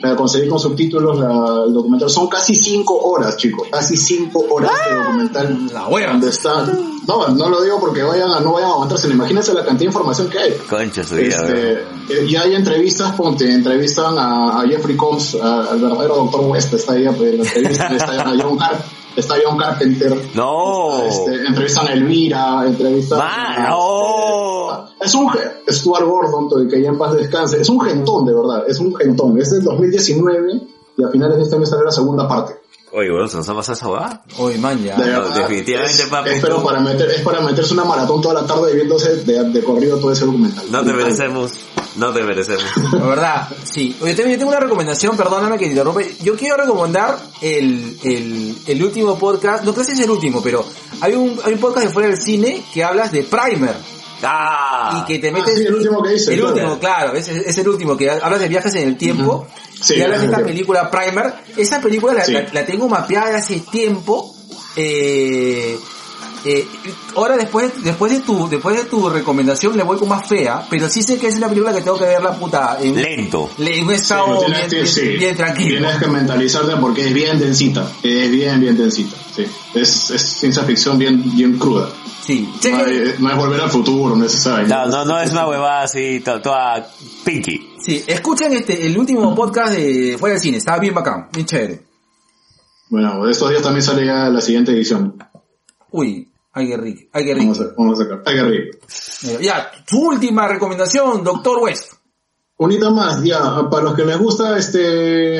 la 0.00 0.14
conseguí 0.16 0.48
con 0.48 0.58
subtítulos, 0.58 1.18
la- 1.18 1.64
el 1.66 1.72
documental. 1.72 2.08
Son 2.10 2.28
casi 2.28 2.54
cinco 2.54 2.96
horas, 2.98 3.36
chicos. 3.36 3.68
Casi 3.70 3.96
cinco 3.96 4.44
horas 4.50 4.70
de 4.88 4.94
documental. 4.96 5.66
La 5.72 5.86
hueva. 5.88 6.12
Donde 6.12 6.28
está. 6.28 6.64
No, 7.06 7.28
no 7.28 7.48
lo 7.48 7.62
digo 7.62 7.78
porque 7.80 8.02
vayan 8.02 8.30
a, 8.32 8.40
no 8.40 8.52
vayan 8.54 8.70
a 8.70 8.72
aguantarse. 8.74 9.08
Imagínense 9.08 9.52
la 9.54 9.60
cantidad 9.64 9.78
de 9.78 9.84
información 9.86 10.28
que 10.28 10.38
hay. 10.38 10.52
Concha 10.68 11.04
su 11.04 11.14
vida, 11.14 11.36
Este, 11.36 11.72
eh, 12.10 12.26
y 12.28 12.36
hay 12.36 12.54
entrevistas, 12.54 13.12
ponte, 13.14 13.50
entrevistan 13.50 14.18
a, 14.18 14.60
a 14.60 14.66
Jeffrey 14.66 14.96
Combs, 14.96 15.36
a- 15.36 15.70
al 15.70 15.80
verdadero 15.80 16.16
Doctor 16.16 16.40
West, 16.46 16.74
está 16.74 16.94
ahí 16.94 17.06
pues, 17.16 17.34
la 17.38 17.44
entrevista, 17.44 17.86
está 17.94 18.22
a 18.30 18.34
John, 18.40 18.58
Car- 18.58 18.84
está 19.16 19.34
John 19.44 19.58
Carpenter, 19.58 20.14
No. 20.34 21.02
este, 21.04 21.46
entrevistan 21.46 21.88
a 21.88 21.92
Elvira, 21.92 22.64
entrevistan 22.66 23.20
a- 23.22 23.68
no. 23.70 24.86
Es 25.00 25.14
un 25.14 25.28
Stuart 25.68 26.04
Gordon, 26.06 26.48
todo, 26.48 26.66
que 26.68 26.80
ya 26.82 26.88
en 26.88 26.98
paz 26.98 27.14
descanse, 27.14 27.60
es 27.60 27.68
un 27.68 27.80
gentón, 27.80 28.24
de 28.24 28.34
verdad, 28.34 28.64
es 28.68 28.78
un 28.80 28.94
gentón, 28.94 29.38
es 29.40 29.50
del 29.50 29.62
2019 29.62 30.60
y 30.98 31.04
a 31.04 31.08
finales 31.08 31.36
de 31.36 31.42
este 31.44 31.56
año 31.56 31.66
sale 31.66 31.84
la 31.84 31.92
segunda 31.92 32.26
parte. 32.28 32.54
Oye, 32.92 33.12
weón, 33.12 33.28
¿se 33.28 33.36
nos 33.36 33.48
ha 33.48 33.54
pasado 33.54 33.74
esa 33.74 33.88
weá? 33.88 34.22
Oye, 34.38 34.56
man, 34.58 34.82
ya. 34.82 34.96
De 34.96 35.12
no, 35.12 35.20
verdad, 35.20 35.36
definitivamente, 35.36 36.02
es, 36.02 36.08
papi. 36.08 36.30
Es, 36.30 36.40
pero 36.40 36.62
para 36.62 36.80
meter, 36.80 37.10
es 37.10 37.20
para 37.20 37.40
meterse 37.40 37.74
una 37.74 37.84
maratón 37.84 38.22
toda 38.22 38.40
la 38.40 38.46
tarde 38.46 38.74
viéndose 38.74 39.16
de, 39.24 39.44
de 39.50 39.62
corrido 39.64 39.98
todo 39.98 40.12
ese 40.12 40.24
documental. 40.24 40.64
No 40.70 40.82
te 40.82 40.92
merecemos, 40.94 41.52
no 41.96 42.12
te 42.12 42.22
merecemos. 42.22 42.64
La 42.92 43.06
verdad, 43.06 43.48
sí. 43.64 43.96
Oye, 44.00 44.14
también 44.14 44.32
yo 44.36 44.38
tengo 44.38 44.50
una 44.52 44.60
recomendación, 44.60 45.16
perdóname 45.16 45.58
que 45.58 45.64
te 45.66 45.70
interrumpe. 45.72 46.16
Yo 46.22 46.36
quiero 46.36 46.56
recomendar 46.56 47.18
el, 47.40 47.98
el, 48.04 48.56
el 48.66 48.82
último 48.84 49.18
podcast, 49.18 49.64
no 49.64 49.72
creo 49.74 49.86
que 49.86 49.92
es 49.92 50.00
el 50.00 50.10
último, 50.10 50.42
pero 50.42 50.64
hay 51.00 51.14
un, 51.14 51.38
hay 51.44 51.54
un 51.54 51.60
podcast 51.60 51.86
de 51.86 51.92
fuera 51.92 52.08
del 52.08 52.20
cine 52.22 52.62
que 52.72 52.84
hablas 52.84 53.12
de 53.12 53.22
Primer. 53.24 53.74
Ah. 54.22 55.02
y 55.02 55.06
que 55.12 55.18
te 55.18 55.28
Ah, 55.28 55.32
metes... 55.32 55.58
sí, 55.58 55.64
el 55.66 55.74
último 55.74 56.02
que 56.02 56.14
hice, 56.14 56.32
El 56.32 56.40
claro. 56.40 56.54
último, 56.54 56.78
claro, 56.78 57.12
es, 57.14 57.28
es 57.28 57.58
el 57.58 57.68
último, 57.68 57.96
que 57.98 58.10
hablas 58.10 58.40
de 58.40 58.48
viajes 58.48 58.74
en 58.74 58.88
el 58.88 58.96
tiempo. 58.96 59.46
Sí, 59.78 59.94
y 59.96 60.02
hablas 60.02 60.20
de 60.20 60.26
esta 60.26 60.38
película 60.42 60.90
Primer. 60.90 61.34
Esa 61.56 61.80
película 61.82 62.14
la, 62.14 62.24
Sí. 62.24 62.32
la- 62.32 62.46
la 62.52 62.64
tengo 62.64 62.88
mapeada 62.88 63.36
hace 63.36 63.60
tiempo. 63.70 64.34
Eh, 64.74 65.78
eh, 66.52 66.68
ahora 67.16 67.36
después, 67.36 67.72
después 67.82 68.12
de 68.12 68.20
tu, 68.20 68.48
después 68.48 68.76
de 68.76 68.84
tu 68.84 69.08
recomendación 69.08 69.76
le 69.76 69.82
voy 69.82 69.98
con 69.98 70.08
más 70.08 70.26
fea, 70.28 70.66
pero 70.70 70.88
sí 70.88 71.02
sé 71.02 71.18
que 71.18 71.26
es 71.28 71.36
una 71.36 71.48
película 71.48 71.72
que 71.74 71.82
tengo 71.82 71.98
que 71.98 72.04
ver 72.04 72.22
la 72.22 72.32
puta 72.38 72.78
en, 72.80 72.94
Lento. 73.00 73.50
le- 73.58 73.78
en 73.78 73.84
un 73.84 73.90
Sí, 73.90 73.94
estado 73.96 74.38
tienes 74.40 74.58
bien, 74.58 74.68
que- 74.70 74.76
bien- 74.76 74.86
sí. 74.86 75.08
bien 75.18 75.36
tranquilo. 75.36 75.78
Tienes 75.78 75.96
que 75.98 76.06
mentalizarte 76.06 76.76
porque 76.76 77.06
es 77.08 77.14
bien 77.14 77.38
densita. 77.38 77.90
Es 78.02 78.30
bien, 78.30 78.60
bien 78.60 78.76
densita. 78.76 79.16
Sí. 79.34 79.46
Es, 79.74 80.10
es 80.10 80.22
ciencia 80.22 80.62
ficción 80.64 80.98
bien, 80.98 81.22
bien 81.36 81.58
cruda. 81.58 81.88
Sí. 82.24 82.48
No, 82.64 82.78
es, 82.86 83.20
no 83.20 83.30
es 83.30 83.36
volver 83.36 83.60
al 83.60 83.70
futuro, 83.70 84.16
no 84.16 84.24
es 84.24 84.34
esa 84.34 84.52
vaina. 84.54 84.86
No, 84.86 84.90
no, 84.90 85.04
no 85.04 85.20
es 85.20 85.30
una 85.30 85.46
huevada 85.48 85.82
así, 85.82 86.20
to- 86.20 86.40
toda 86.40 86.88
pinky. 87.24 87.74
sí, 87.78 88.02
escuchen 88.06 88.52
este, 88.54 88.84
el 88.86 88.98
último 88.98 89.32
podcast 89.34 89.72
de 89.74 90.16
Fuera 90.18 90.34
del 90.34 90.42
Cine, 90.42 90.56
estaba 90.58 90.78
bien 90.80 90.92
bacán, 90.94 91.28
bien 91.32 91.46
chévere. 91.46 91.82
Bueno, 92.88 93.28
estos 93.28 93.50
días 93.50 93.62
también 93.62 93.82
sale 93.82 94.06
ya 94.06 94.28
la 94.28 94.40
siguiente 94.40 94.72
edición. 94.72 95.16
Uy, 95.90 96.28
ay 96.56 97.24
que 97.24 97.34
Vamos 97.34 97.60
a, 97.60 97.64
vamos 97.76 98.00
a 98.00 98.02
sacar. 98.04 98.22
Hay 98.26 98.34
que 98.36 98.42
reír. 98.42 98.70
Ya, 99.40 99.70
su 99.86 99.98
última 100.00 100.48
recomendación, 100.48 101.22
Doctor 101.22 101.58
West. 101.58 101.92
Unita 102.58 102.88
más, 102.90 103.22
ya, 103.22 103.68
para 103.70 103.82
los 103.84 103.94
que 103.94 104.04
les 104.04 104.18
gusta 104.18 104.56
este 104.56 105.38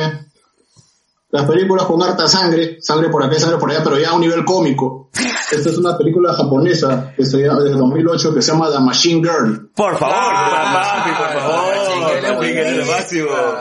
las 1.31 1.45
películas 1.47 1.87
con 1.87 2.03
harta 2.03 2.29
sangre, 2.29 2.79
sangre 2.81 3.09
por 3.11 3.23
acá 3.23 3.37
y 3.37 3.41
sangre 3.41 3.59
por 3.59 3.71
allá, 3.71 3.83
pero 3.83 3.99
ya 3.99 4.11
a 4.11 4.15
un 4.15 4.21
nivel 4.21 4.45
cómico. 4.45 5.11
Esta 5.51 5.71
es 5.71 5.79
una 5.79 5.97
película 5.99 6.33
japonesa 6.35 7.13
que 7.17 7.25
se 7.27 7.39
llama, 7.39 7.61
desde 7.63 7.77
2008 7.79 8.35
que 8.35 8.43
se 8.43 8.53
llama 8.53 8.71
The 8.71 8.79
Machine 8.81 9.21
Girl. 9.23 9.71
Por 9.75 9.97
favor, 9.99 10.15
Ah, 10.19 11.03
papi, 11.03 11.11
por 11.11 11.27
Machine 11.35 12.21
favor. 12.23 12.87
Machine 12.87 13.23
Girl. 13.23 13.57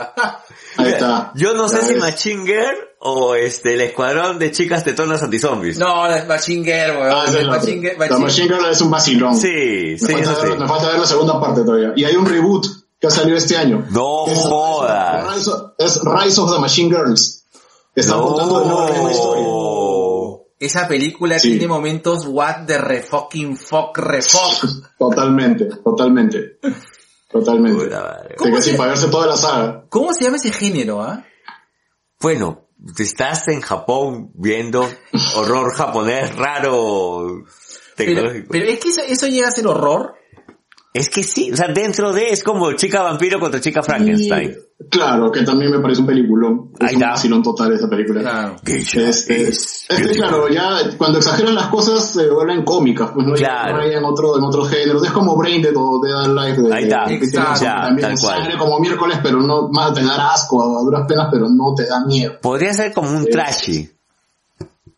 Ahí 0.78 0.88
está. 0.92 1.32
Yo 1.34 1.54
no 1.54 1.68
sé 1.68 1.76
Ya 1.76 1.82
si. 1.82 1.94
Machine 1.96 2.44
Girl 2.46 2.76
o 3.08 3.34
este, 3.34 3.74
el 3.74 3.80
escuadrón 3.82 4.38
de 4.38 4.50
chicas 4.50 4.82
tetonas 4.84 5.22
anti-zombies. 5.22 5.78
No, 5.78 6.06
la 6.08 6.24
Machine 6.24 6.64
Girl, 6.64 6.96
weón. 6.98 7.12
Ah, 7.14 7.24
esa 7.28 7.38
es 7.40 7.44
la- 7.46 7.52
Machine 7.56 7.80
Girl, 7.80 7.92
The 7.92 7.98
Machine- 7.98 8.20
Machine 8.24 8.48
Girl 8.48 8.66
es 8.70 8.80
un 8.80 8.90
vacilón. 8.90 9.36
Sí, 9.36 9.48
Me, 9.48 9.98
sí, 9.98 10.06
falta 10.12 10.20
eso 10.32 10.42
ver, 10.42 10.52
sí. 10.52 10.58
me 10.58 10.68
falta 10.68 10.88
ver 10.90 10.98
la 11.00 11.06
segunda 11.06 11.40
parte 11.40 11.62
todavía. 11.64 11.92
Y 11.96 12.04
hay 12.04 12.16
un 12.16 12.26
reboot 12.26 12.66
que 13.00 13.06
ha 13.06 13.10
salido 13.10 13.36
este 13.36 13.56
año. 13.56 13.86
No 13.90 14.26
Es- 14.26 14.38
jodas. 14.40 15.36
Rise 15.36 15.50
of- 15.50 15.62
Es 15.78 16.00
Rise 16.02 16.40
of 16.40 16.52
the 16.54 16.58
Machine 16.60 16.90
Girls. 16.94 17.44
Están 17.94 18.20
contando 18.20 18.60
de 18.60 18.66
nuevo 18.66 18.84
la 18.86 18.92
misma 18.92 19.12
historia. 19.12 19.42
No. 19.44 20.40
Esa 20.58 20.88
película 20.88 21.38
Sí. 21.38 21.50
tiene 21.50 21.66
momentos 21.68 22.24
what 22.26 22.64
the 22.66 22.78
re 22.78 23.02
fucking 23.02 23.56
fuck 23.56 23.96
re 23.98 24.22
fuck. 24.22 24.66
Totalmente, 24.98 25.66
totalmente. 25.84 26.58
Totalmente. 27.30 27.84
Puta 27.84 28.00
madre. 28.00 28.34
¿Cómo 28.36 28.56
se- 28.56 28.70
si 28.70 28.76
para 28.76 28.90
verse 28.90 29.08
toda 29.08 29.26
la 29.26 29.36
saga. 29.36 29.84
¿Cómo 29.90 30.12
se 30.14 30.24
llama 30.24 30.36
ese 30.36 30.50
género, 30.52 31.02
ah? 31.02 31.24
Bueno, 32.20 32.65
estás 32.98 33.48
en 33.48 33.60
Japón 33.60 34.30
viendo 34.34 34.88
horror 35.36 35.72
japonés 35.74 36.34
raro 36.36 37.44
Pero, 37.96 38.14
tecnológico. 38.14 38.48
pero 38.50 38.66
es 38.66 38.78
que 38.80 38.88
eso, 38.88 39.00
eso 39.02 39.26
llega 39.26 39.48
a 39.48 39.52
ser 39.52 39.66
horror. 39.66 40.14
Es 40.96 41.08
que 41.08 41.22
sí, 41.22 41.50
o 41.52 41.56
sea, 41.56 41.68
dentro 41.72 42.12
de 42.12 42.30
es 42.30 42.42
como 42.42 42.72
chica 42.72 43.02
vampiro 43.02 43.38
contra 43.40 43.60
chica 43.60 43.82
Frankenstein. 43.82 44.50
Y, 44.78 44.88
claro, 44.88 45.30
que 45.32 45.42
también 45.42 45.70
me 45.70 45.78
parece 45.80 46.00
un 46.02 46.06
peliculón. 46.06 46.70
Es 46.78 46.88
Ahí 46.88 46.96
un 46.96 47.02
está. 47.02 47.12
vacilón 47.14 47.42
total 47.42 47.72
esa 47.72 47.88
película. 47.88 48.20
Claro. 48.20 48.56
Este, 48.64 49.48
es 49.48 49.86
que 49.88 50.08
claro, 50.16 50.48
ya 50.48 50.70
cuando 50.98 51.18
exageran 51.18 51.54
las 51.54 51.68
cosas 51.68 52.10
se 52.12 52.28
vuelven 52.30 52.64
cómicas, 52.64 53.10
pues 53.14 53.26
no, 53.26 53.34
Ya 53.36 53.48
Claro. 53.48 53.76
no 53.76 53.82
hay 53.82 53.92
en 53.94 54.04
otro, 54.04 54.36
en 54.38 54.44
otros 54.44 54.68
géneros. 54.68 55.04
Es 55.04 55.12
como 55.12 55.36
Brain 55.36 55.62
Dead 55.62 55.74
o 55.76 56.00
Dead 56.02 56.26
Life 56.28 56.60
de, 56.62 56.74
Ahí 56.74 56.84
está. 56.84 57.04
de 57.06 57.14
Exacto. 57.14 57.60
Ya, 57.64 57.74
también 57.82 58.08
tal 58.08 58.18
cual. 58.18 58.38
sangre 58.38 58.58
como 58.58 58.80
miércoles, 58.80 59.18
pero 59.22 59.40
no 59.40 59.68
más 59.70 59.94
te 59.94 60.02
da 60.04 60.32
asco 60.32 60.62
a, 60.62 60.80
a 60.80 60.82
duras 60.82 61.06
penas, 61.08 61.28
pero 61.30 61.46
no 61.48 61.74
te 61.74 61.86
da 61.86 62.04
miedo. 62.04 62.34
Podría 62.42 62.72
ser 62.74 62.92
como 62.92 63.10
un 63.10 63.22
Es- 63.24 63.30
trashy, 63.30 63.90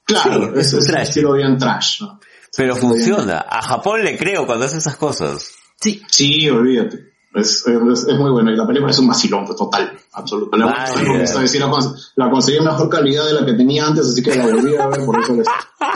Claro, 0.04 0.52
Sí, 0.54 0.60
es, 0.60 0.66
es 0.68 0.72
un 0.72 0.78
es 0.80 0.86
un 0.86 0.92
trash. 0.94 1.08
estilo 1.08 1.32
bien 1.34 1.58
trash. 1.58 2.00
¿no? 2.02 2.18
pero 2.56 2.74
Sí, 2.74 2.80
funciona. 2.80 3.44
A 3.48 3.62
Japón 3.62 4.02
le 4.02 4.16
creo 4.16 4.46
cuando 4.46 4.64
hace 4.64 4.78
esas 4.78 4.96
cosas. 4.96 5.52
Sí. 5.80 6.02
Sí, 6.10 6.48
olvídate. 6.50 7.06
Es, 7.34 7.64
es, 7.66 8.04
es 8.08 8.18
muy 8.18 8.30
bueno 8.30 8.50
y 8.50 8.56
la 8.56 8.66
película 8.66 8.90
es 8.90 8.98
un 8.98 9.06
vacilón, 9.06 9.44
pues, 9.44 9.56
total, 9.56 9.92
absoluto. 10.12 10.56
La, 10.56 10.66
la, 10.66 10.86
cons- 11.70 12.12
la 12.16 12.30
conseguí 12.30 12.58
en 12.58 12.64
mejor 12.64 12.88
calidad 12.88 13.26
de 13.26 13.34
la 13.34 13.46
que 13.46 13.52
tenía 13.52 13.86
antes, 13.86 14.06
así 14.06 14.22
que 14.22 14.34
la 14.34 14.46
volví 14.46 14.74
a 14.76 14.86
ver, 14.88 15.04
por 15.04 15.20
eso 15.22 15.34
les 15.34 15.46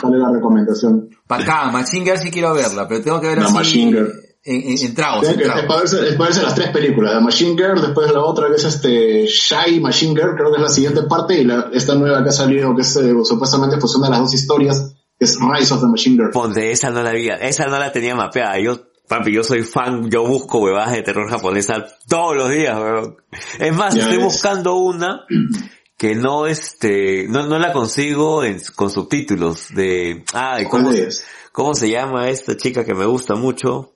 sale 0.00 0.18
la 0.18 0.30
recomendación. 0.30 1.08
Bacán, 1.26 1.72
Machine 1.72 2.04
Girl 2.04 2.18
sí 2.18 2.30
quiero 2.30 2.54
verla, 2.54 2.86
pero 2.86 3.02
tengo 3.02 3.20
que 3.20 3.28
ver 3.28 3.38
La 3.38 3.44
así 3.46 3.54
Machine 3.54 3.90
Girl. 3.92 4.12
En, 4.44 4.56
en, 4.72 4.78
en 4.86 4.94
tragos, 4.94 5.20
Tiene 5.26 5.34
en 5.44 5.52
que- 5.52 5.58
es, 5.60 5.64
para 5.66 5.78
verse, 5.80 6.08
es 6.08 6.14
para 6.16 6.24
verse 6.26 6.42
las 6.42 6.54
tres 6.54 6.68
películas, 6.70 7.14
The 7.14 7.20
Machine 7.20 7.56
Girl, 7.56 7.80
después 7.80 8.12
la 8.12 8.24
otra 8.24 8.48
que 8.48 8.54
es 8.56 8.64
este 8.64 9.26
Shy 9.26 9.80
Machine 9.80 10.14
Girl, 10.14 10.34
creo 10.36 10.50
que 10.50 10.56
es 10.56 10.62
la 10.62 10.68
siguiente 10.68 11.02
parte, 11.04 11.40
y 11.40 11.44
la, 11.44 11.70
esta 11.72 11.94
nueva 11.94 12.22
que 12.22 12.28
ha 12.28 12.32
salido, 12.32 12.74
que 12.76 12.82
es 12.82 12.94
eh, 12.96 13.14
supuestamente 13.24 13.80
fusiona 13.80 14.10
las 14.10 14.20
dos 14.20 14.34
historias, 14.34 14.94
que 15.18 15.24
es 15.24 15.38
Rise 15.40 15.74
of 15.74 15.80
the 15.80 15.86
Machine 15.86 16.16
Girl. 16.16 16.30
Ponte, 16.30 16.70
esa 16.70 16.90
no 16.90 17.02
la 17.02 17.10
había, 17.10 17.36
esa 17.36 17.66
no 17.66 17.78
la 17.78 17.90
tenía 17.90 18.14
mapeada. 18.14 18.58
Yo, 18.60 18.78
papi, 19.18 19.32
yo 19.34 19.44
soy 19.44 19.62
fan, 19.62 20.10
yo 20.10 20.24
busco 20.26 20.58
huevadas 20.60 20.92
de 20.92 21.02
terror 21.02 21.28
japonesa 21.28 21.86
todos 22.08 22.36
los 22.36 22.50
días, 22.50 22.78
weón. 22.78 23.16
Es 23.58 23.74
más, 23.74 23.94
Ya 23.94 24.02
estoy 24.02 24.16
ves. 24.16 24.24
buscando 24.26 24.76
una 24.76 25.26
que 25.98 26.14
no, 26.14 26.46
este, 26.46 27.26
no, 27.28 27.46
no 27.46 27.58
la 27.58 27.72
consigo 27.72 28.42
en- 28.44 28.60
con 28.74 28.90
subtítulos 28.90 29.68
de, 29.74 30.24
ay, 30.32 30.64
¿cómo, 30.64 30.84
¿Cuál 30.84 30.96
se- 30.96 31.06
es? 31.08 31.24
¿cómo 31.52 31.74
se 31.74 31.90
llama 31.90 32.28
esta 32.30 32.56
chica 32.56 32.84
que 32.84 32.94
me 32.94 33.04
gusta 33.04 33.34
mucho? 33.34 33.94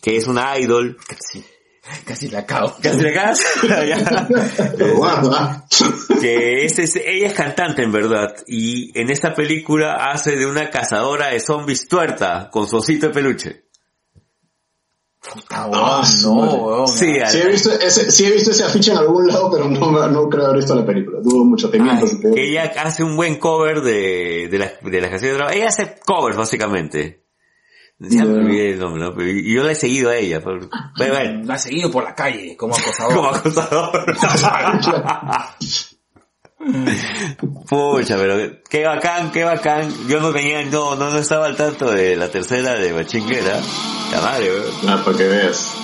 Que 0.00 0.16
es 0.16 0.26
una 0.28 0.56
idol. 0.58 0.96
Casi, 1.08 1.44
casi 2.06 2.28
la 2.28 2.46
cago. 2.46 2.74
Casi. 2.82 3.42
Ya. 3.88 4.28
Pero 4.78 4.96
guarda, 4.96 5.66
que 6.20 6.64
es, 6.64 6.78
es- 6.78 6.96
ella 6.96 7.26
es 7.26 7.34
cantante 7.34 7.82
en 7.82 7.90
verdad 7.92 8.34
y 8.46 8.96
en 8.98 9.10
esta 9.10 9.34
película 9.34 9.94
hace 10.12 10.36
de 10.36 10.46
una 10.46 10.70
cazadora 10.70 11.28
de 11.28 11.40
zombies 11.40 11.88
tuerta 11.88 12.48
con 12.52 12.66
su 12.68 12.76
osito 12.76 13.08
de 13.08 13.12
peluche. 13.12 13.63
Puta, 15.32 15.64
Ah, 15.72 16.02
weón, 16.02 16.22
no, 16.22 16.54
weón. 16.54 16.88
Sí, 16.88 17.14
Sí 17.26 17.38
he, 17.40 17.48
visto 17.48 17.72
ese, 17.72 18.10
sí 18.10 18.26
he 18.26 18.32
visto 18.32 18.50
ese 18.50 18.64
afiche 18.64 18.92
en 18.92 18.98
algún 18.98 19.26
lado, 19.26 19.50
pero 19.50 19.68
no, 19.68 20.06
no 20.08 20.28
creo 20.28 20.44
haber 20.46 20.58
visto 20.58 20.74
la 20.74 20.84
película. 20.84 21.18
Dudo 21.22 21.44
mucho, 21.44 21.70
te 21.70 21.78
miento. 21.78 22.04
Ay, 22.04 22.10
si 22.10 22.20
te 22.20 22.28
ella 22.50 22.72
hace 22.82 23.02
un 23.02 23.16
buen 23.16 23.36
cover 23.38 23.80
de, 23.80 24.48
de, 24.50 24.58
la, 24.58 24.72
de 24.82 25.00
las 25.00 25.10
canciones 25.10 25.32
de 25.32 25.38
Dragon. 25.38 25.54
Ella 25.54 25.68
hace 25.68 25.96
covers 26.04 26.36
básicamente. 26.36 27.24
Ya 27.98 28.24
me 28.24 28.34
olvidé 28.38 28.72
el 28.72 28.78
nombre, 28.80 29.02
¿no? 29.02 29.14
Yo 29.22 29.62
la 29.62 29.72
he 29.72 29.76
seguido 29.76 30.10
a 30.10 30.16
ella. 30.16 30.42
Pero, 30.42 30.68
bueno, 30.96 31.42
La 31.44 31.54
ha 31.54 31.58
seguido 31.58 31.90
por 31.90 32.04
la 32.04 32.14
calle 32.14 32.56
como 32.56 32.74
acosador. 32.74 33.14
como 33.14 33.28
acosador. 33.30 34.04
Pucha, 37.68 38.16
pero 38.16 38.60
qué 38.68 38.84
bacán, 38.84 39.30
qué 39.32 39.44
bacán. 39.44 39.92
Yo 40.08 40.20
no 40.20 40.32
tenía, 40.32 40.64
no, 40.64 40.96
no, 40.96 41.10
no 41.10 41.18
estaba 41.18 41.46
al 41.46 41.56
tanto 41.56 41.90
de 41.90 42.16
la 42.16 42.28
tercera 42.28 42.74
de 42.74 42.92
Machinguera. 42.92 43.60
La 44.12 44.20
madre, 44.20 44.50
weón. 44.50 44.64
Ah, 44.88 45.02
para 45.04 45.16
que 45.16 45.24
veas. 45.24 45.74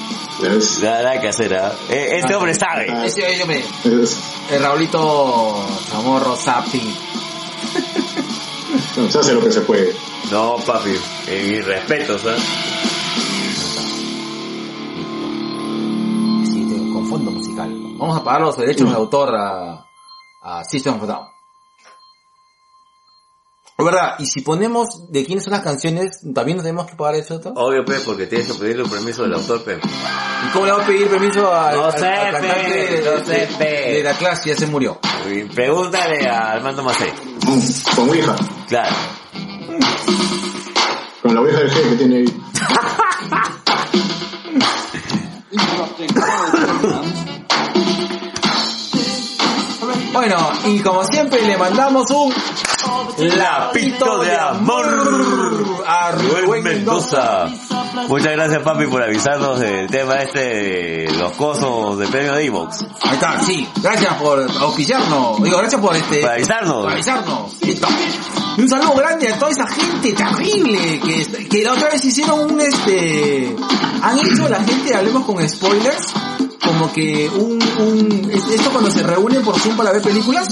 Es, 0.42 0.82
Nada, 0.82 1.02
nada 1.02 1.20
que 1.20 1.28
hacer, 1.28 1.54
¿ah? 1.54 1.72
Eh, 1.90 2.20
Este 2.22 2.34
hombre 2.34 2.54
sabe. 2.54 2.86
Ese 3.04 3.38
yo 3.38 3.46
me, 3.46 3.58
es, 3.58 4.18
el 4.50 4.62
Raulito 4.62 5.66
Chamorro 5.90 6.34
Sapi. 6.34 6.96
se 9.10 9.18
hace 9.18 9.34
lo 9.34 9.42
que 9.42 9.52
se 9.52 9.60
puede. 9.60 9.94
No, 10.30 10.56
papi, 10.64 10.94
eh, 11.28 11.46
mis 11.46 11.64
respetos, 11.66 12.22
¿ah? 12.24 12.36
Sí, 16.46 16.66
tengo 16.70 17.04
fondo 17.04 17.30
musical. 17.32 17.70
Vamos 17.98 18.18
a 18.18 18.24
pagar 18.24 18.40
los 18.40 18.56
derechos 18.56 18.88
de 18.88 18.94
autor 18.96 19.34
a, 19.36 19.89
a 20.42 20.64
System 20.64 20.94
of 20.96 21.02
a 21.02 21.06
Down. 21.06 21.26
Es 23.78 23.84
verdad, 23.86 24.16
y 24.18 24.26
si 24.26 24.42
ponemos 24.42 25.10
de 25.10 25.24
quiénes 25.24 25.42
son 25.44 25.52
las 25.54 25.62
canciones, 25.62 26.20
también 26.34 26.58
nos 26.58 26.64
tenemos 26.64 26.86
que 26.86 26.96
pagar 26.96 27.14
eso. 27.14 27.40
¿no? 27.42 27.52
Obvio, 27.52 27.82
pe, 27.82 27.94
porque 28.00 28.26
tienes 28.26 28.46
que 28.52 28.58
pedirle 28.58 28.82
el 28.82 28.90
permiso 28.90 29.22
del 29.22 29.32
autor, 29.32 29.64
pe. 29.64 29.78
¿Y 29.78 30.50
cómo 30.52 30.66
le 30.66 30.72
va 30.72 30.82
a 30.82 30.86
pedir 30.86 31.08
permiso 31.08 31.50
al, 31.54 31.76
No 31.76 31.84
al- 31.86 31.98
sé, 31.98 32.06
al 32.06 32.32
cantante 32.32 32.68
pe, 32.70 33.00
de, 33.00 33.10
no 33.18 33.24
sé, 33.24 33.32
de- 33.32 33.46
pe. 33.56 33.64
de 33.94 34.02
la 34.02 34.12
clase? 34.18 34.50
Ya 34.50 34.56
se 34.56 34.66
murió. 34.66 35.00
Y 35.30 35.44
Pregúntale 35.44 36.28
a 36.28 36.52
Armando 36.52 36.82
Macé. 36.82 37.10
Con 37.96 38.08
Ouija. 38.10 38.36
Claro. 38.68 38.94
Con 41.22 41.34
la 41.34 41.40
Ouija 41.40 41.58
del 41.60 41.70
G 41.70 41.88
que 41.90 41.96
tiene 41.96 42.16
ahí. 42.16 42.42
Bueno, 50.12 50.36
y 50.66 50.80
como 50.80 51.04
siempre 51.04 51.40
le 51.42 51.56
mandamos 51.56 52.10
un 52.10 52.34
Lapito 53.18 54.18
de 54.20 54.36
amor 54.36 55.82
a 55.86 56.12
Rubén 56.12 56.62
Mendoza. 56.64 57.46
Muchas 58.08 58.32
gracias 58.32 58.62
papi 58.62 58.86
por 58.86 59.02
avisarnos 59.02 59.60
del 59.60 59.88
tema 59.88 60.16
este 60.16 60.38
de 60.40 61.12
los 61.16 61.32
cosos 61.32 61.98
de 61.98 62.08
premio 62.08 62.34
de 62.34 62.44
Evox. 62.46 62.84
Ahí 63.02 63.14
está, 63.14 63.40
sí. 63.40 63.68
Gracias 63.82 64.14
por 64.14 64.40
auspiciarnos. 64.60 65.42
Digo, 65.42 65.58
gracias 65.58 65.80
por 65.80 65.94
este... 65.94 66.20
Por 66.20 66.30
avisarnos. 66.30 66.82
Por 66.82 66.92
avisarnos. 66.92 67.60
Listo. 67.62 67.88
Y 68.56 68.62
un 68.62 68.68
saludo 68.68 68.94
grande 68.94 69.28
a 69.28 69.38
toda 69.38 69.50
esa 69.50 69.66
gente 69.66 70.12
terrible 70.12 71.00
que, 71.00 71.48
que 71.48 71.62
la 71.62 71.72
otra 71.72 71.90
vez 71.90 72.04
hicieron 72.04 72.52
un 72.52 72.60
este... 72.60 73.54
Han 74.02 74.18
hecho 74.18 74.48
la 74.48 74.64
gente, 74.64 74.94
hablemos 74.94 75.24
con 75.24 75.46
spoilers, 75.46 76.06
como 76.64 76.92
que 76.92 77.28
un... 77.28 77.58
un 77.78 78.30
es- 78.32 78.50
esto 78.50 78.70
cuando 78.70 78.90
se 78.90 79.02
reúnen 79.02 79.42
por 79.42 79.58
Zoom 79.58 79.76
para 79.76 79.92
ver 79.92 80.02
películas, 80.02 80.46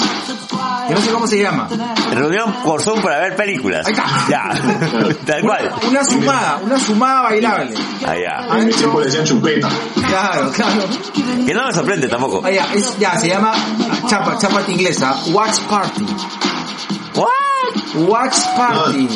que 0.88 0.94
no 0.94 1.00
sé 1.00 1.11
cómo 1.11 1.26
se 1.26 1.38
llama. 1.42 1.68
Reunión 2.12 2.54
por 2.64 2.80
Zoom 2.82 3.00
para 3.02 3.18
ver 3.20 3.36
películas. 3.36 3.86
Ahí 3.86 3.92
está. 3.92 4.06
Ya. 4.28 5.14
Tal 5.26 5.42
cual. 5.42 5.74
Una 5.88 6.04
sumada, 6.04 6.61
una 6.62 6.78
sumada 6.78 7.22
bailable. 7.22 7.74
Allá. 8.06 8.38
Han 8.50 8.61
En 8.62 8.70
tiempo 8.70 9.00
decían 9.00 9.24
chupeta. 9.24 9.68
Claro, 10.06 10.50
claro. 10.52 10.82
Que 11.46 11.54
no 11.54 11.66
me 11.66 11.72
sorprende 11.72 12.09
tampoco. 12.09 12.40
Ah, 12.44 12.50
ya, 12.50 12.66
es- 12.74 12.98
ya, 12.98 13.16
se 13.18 13.28
llama 13.28 13.52
chapa, 14.09 14.38
chapa 14.38 14.62
inglesa, 14.68 15.14
Watch 15.28 15.61
Party. 15.68 16.06
What? 17.14 18.09
Watch 18.09 18.36
Party. 18.56 19.09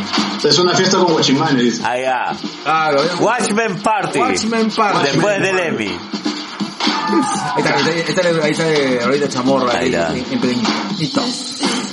Es 0.45 0.59
una 0.59 0.75
fiesta 0.75 0.99
con 0.99 1.13
guachimanes, 1.13 1.63
dice. 1.63 1.85
Allá. 1.87 2.33
Claro, 2.65 3.01
Watchmen 3.21 3.81
Party. 3.81 4.19
Watchmen 4.19 4.71
Party. 4.71 5.03
Después 5.05 5.41
del 5.41 5.59
Emmy. 5.59 5.99
Ahí 7.13 7.63
está, 7.63 7.75
ahí 7.77 8.05
está, 8.07 8.23
ahí 8.45 8.51
está, 8.51 8.65
ahí 8.65 8.75
está 8.75 9.05
ahorita 9.05 9.29
chamorra 9.29 9.73
Ahí 9.73 9.79
ahí, 9.79 9.95
está. 9.95 10.17
en, 10.17 10.41
pequeñito. 10.41 10.71
Listo. 10.99 11.23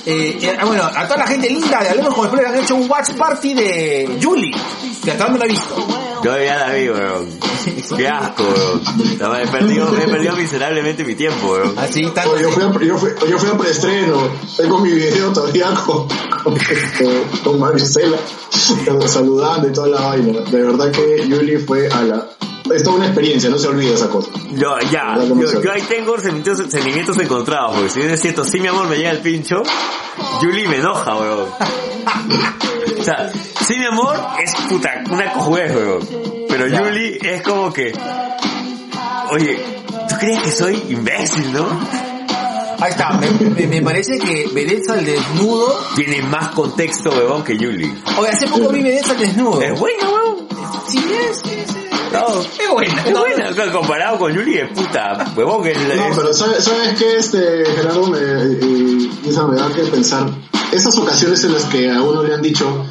Eh, 0.05 0.39
eh, 0.41 0.57
bueno, 0.65 0.83
a 0.83 1.03
toda 1.07 1.17
la 1.17 1.27
gente 1.27 1.49
linda 1.49 1.79
de 1.83 1.89
Hablemos 1.89 2.15
con 2.15 2.27
Spoilers 2.27 2.51
han 2.51 2.63
hecho 2.63 2.75
un 2.75 2.89
watch 2.89 3.11
party 3.11 3.53
de 3.53 4.19
Julie, 4.21 4.51
que 5.03 5.11
hasta 5.11 5.27
no 5.27 5.37
la 5.37 5.45
he 5.45 5.49
visto. 5.49 5.75
Yo 6.23 6.37
ya 6.37 6.57
la 6.57 6.73
vi, 6.73 6.89
weón. 6.89 7.39
Qué 7.97 8.07
asco, 8.07 8.43
weón. 8.43 9.41
He 9.41 9.47
perdido, 9.47 9.97
he 9.97 10.07
perdido 10.07 10.35
miserablemente 10.35 11.03
mi 11.03 11.15
tiempo, 11.15 11.51
weón. 11.51 11.77
Así, 11.77 12.05
tanto. 12.11 12.31
Oye, 12.31 12.43
yo 12.43 12.51
fui 12.51 12.63
a, 12.63 12.71
yo 12.85 12.97
fui, 12.97 13.09
yo 13.29 13.37
fui 13.37 13.49
a 13.49 13.57
preestreno. 13.57 14.29
Tengo 14.57 14.79
mi 14.79 14.91
video 14.91 15.31
todavía 15.33 15.73
con, 15.85 16.07
con, 16.43 16.57
con, 17.43 17.59
Marisela 17.59 18.17
saludando 19.05 19.67
y 19.67 19.73
toda 19.73 19.87
la 19.89 20.01
vaina. 20.01 20.39
De 20.39 20.63
verdad 20.63 20.91
que 20.91 21.27
Yuli 21.27 21.57
fue 21.57 21.87
a 21.87 22.01
la... 22.03 22.27
Es 22.75 22.83
toda 22.83 22.97
una 22.97 23.05
experiencia, 23.07 23.49
no 23.49 23.57
se 23.57 23.67
olvida 23.67 23.93
esa 23.93 24.09
cosa. 24.09 24.29
Yo, 24.51 24.77
ya, 24.91 25.17
yo, 25.17 25.61
yo 25.61 25.71
ahí 25.71 25.81
tengo 25.83 26.17
sentimientos, 26.19 26.71
sentimientos 26.71 27.17
encontrados, 27.17 27.75
porque 27.75 27.89
si 27.89 27.99
bien 27.99 28.11
es 28.11 28.21
cierto, 28.21 28.43
sí 28.43 28.59
mi 28.59 28.67
amor 28.67 28.87
me 28.87 28.97
llega 28.97 29.11
el 29.11 29.19
pincho, 29.19 29.63
Julie 30.41 30.67
me 30.67 30.77
enoja, 30.77 31.15
weón. 31.17 31.47
O 32.99 33.03
sea, 33.03 33.31
sí 33.65 33.75
mi 33.77 33.85
amor 33.85 34.15
es 34.43 34.53
puta, 34.69 35.03
una 35.09 35.31
cojudez, 35.33 35.75
weón. 35.75 35.99
Pero 36.49 36.67
Ya. 36.67 36.79
Julie 36.79 37.17
es 37.21 37.41
como 37.43 37.71
que, 37.73 37.93
oye, 39.31 39.59
¿tú 40.09 40.15
crees 40.19 40.41
que 40.43 40.51
soy 40.51 40.83
imbécil, 40.89 41.51
no? 41.53 41.67
Ahí 42.81 42.91
está, 42.91 43.11
me, 43.11 43.29
me- 43.49 43.67
me 43.67 43.81
parece 43.81 44.17
que 44.19 44.47
Vedeza 44.53 44.93
al 44.93 45.03
desnudo. 45.03 45.77
Tiene 45.97 46.21
más 46.21 46.49
contexto, 46.49 47.09
weón, 47.09 47.43
que 47.43 47.57
Julie. 47.57 47.93
Oye, 48.17 48.29
hace 48.29 48.47
poco 48.47 48.69
vi 48.69 48.81
Vedeza 48.81 49.11
al 49.11 49.19
desnudo. 49.19 49.61
Es 49.61 49.77
buena, 49.77 50.07
weón. 50.09 50.38
Sí, 50.91 50.97
es, 51.29 51.37
sí, 51.37 51.63
sí. 51.67 51.85
No, 52.11 52.41
Es 52.41 52.69
buena. 52.71 53.03
es 53.05 53.11
No, 53.13 53.19
buena. 53.19 53.71
Comparado 53.71 54.17
con 54.17 54.35
Julie, 54.35 54.63
es 54.63 54.69
puta, 54.71 55.31
weón, 55.35 55.63
que 55.63 55.71
es, 55.71 55.77
No, 55.77 55.93
es- 55.93 56.15
pero 56.17 56.33
¿sabes, 56.33 56.63
sabes 56.63 56.97
qué, 56.97 57.17
este, 57.17 57.65
Gerardo? 57.75 58.07
Me, 58.07 58.17
eh, 58.19 59.09
Isa, 59.27 59.45
me 59.47 59.55
da 59.57 59.71
que 59.71 59.83
pensar. 59.83 60.27
Esas 60.71 60.97
ocasiones 60.97 61.43
en 61.43 61.53
las 61.53 61.65
que 61.65 61.89
a 61.91 62.01
uno 62.01 62.23
le 62.23 62.33
han 62.33 62.41
dicho 62.41 62.85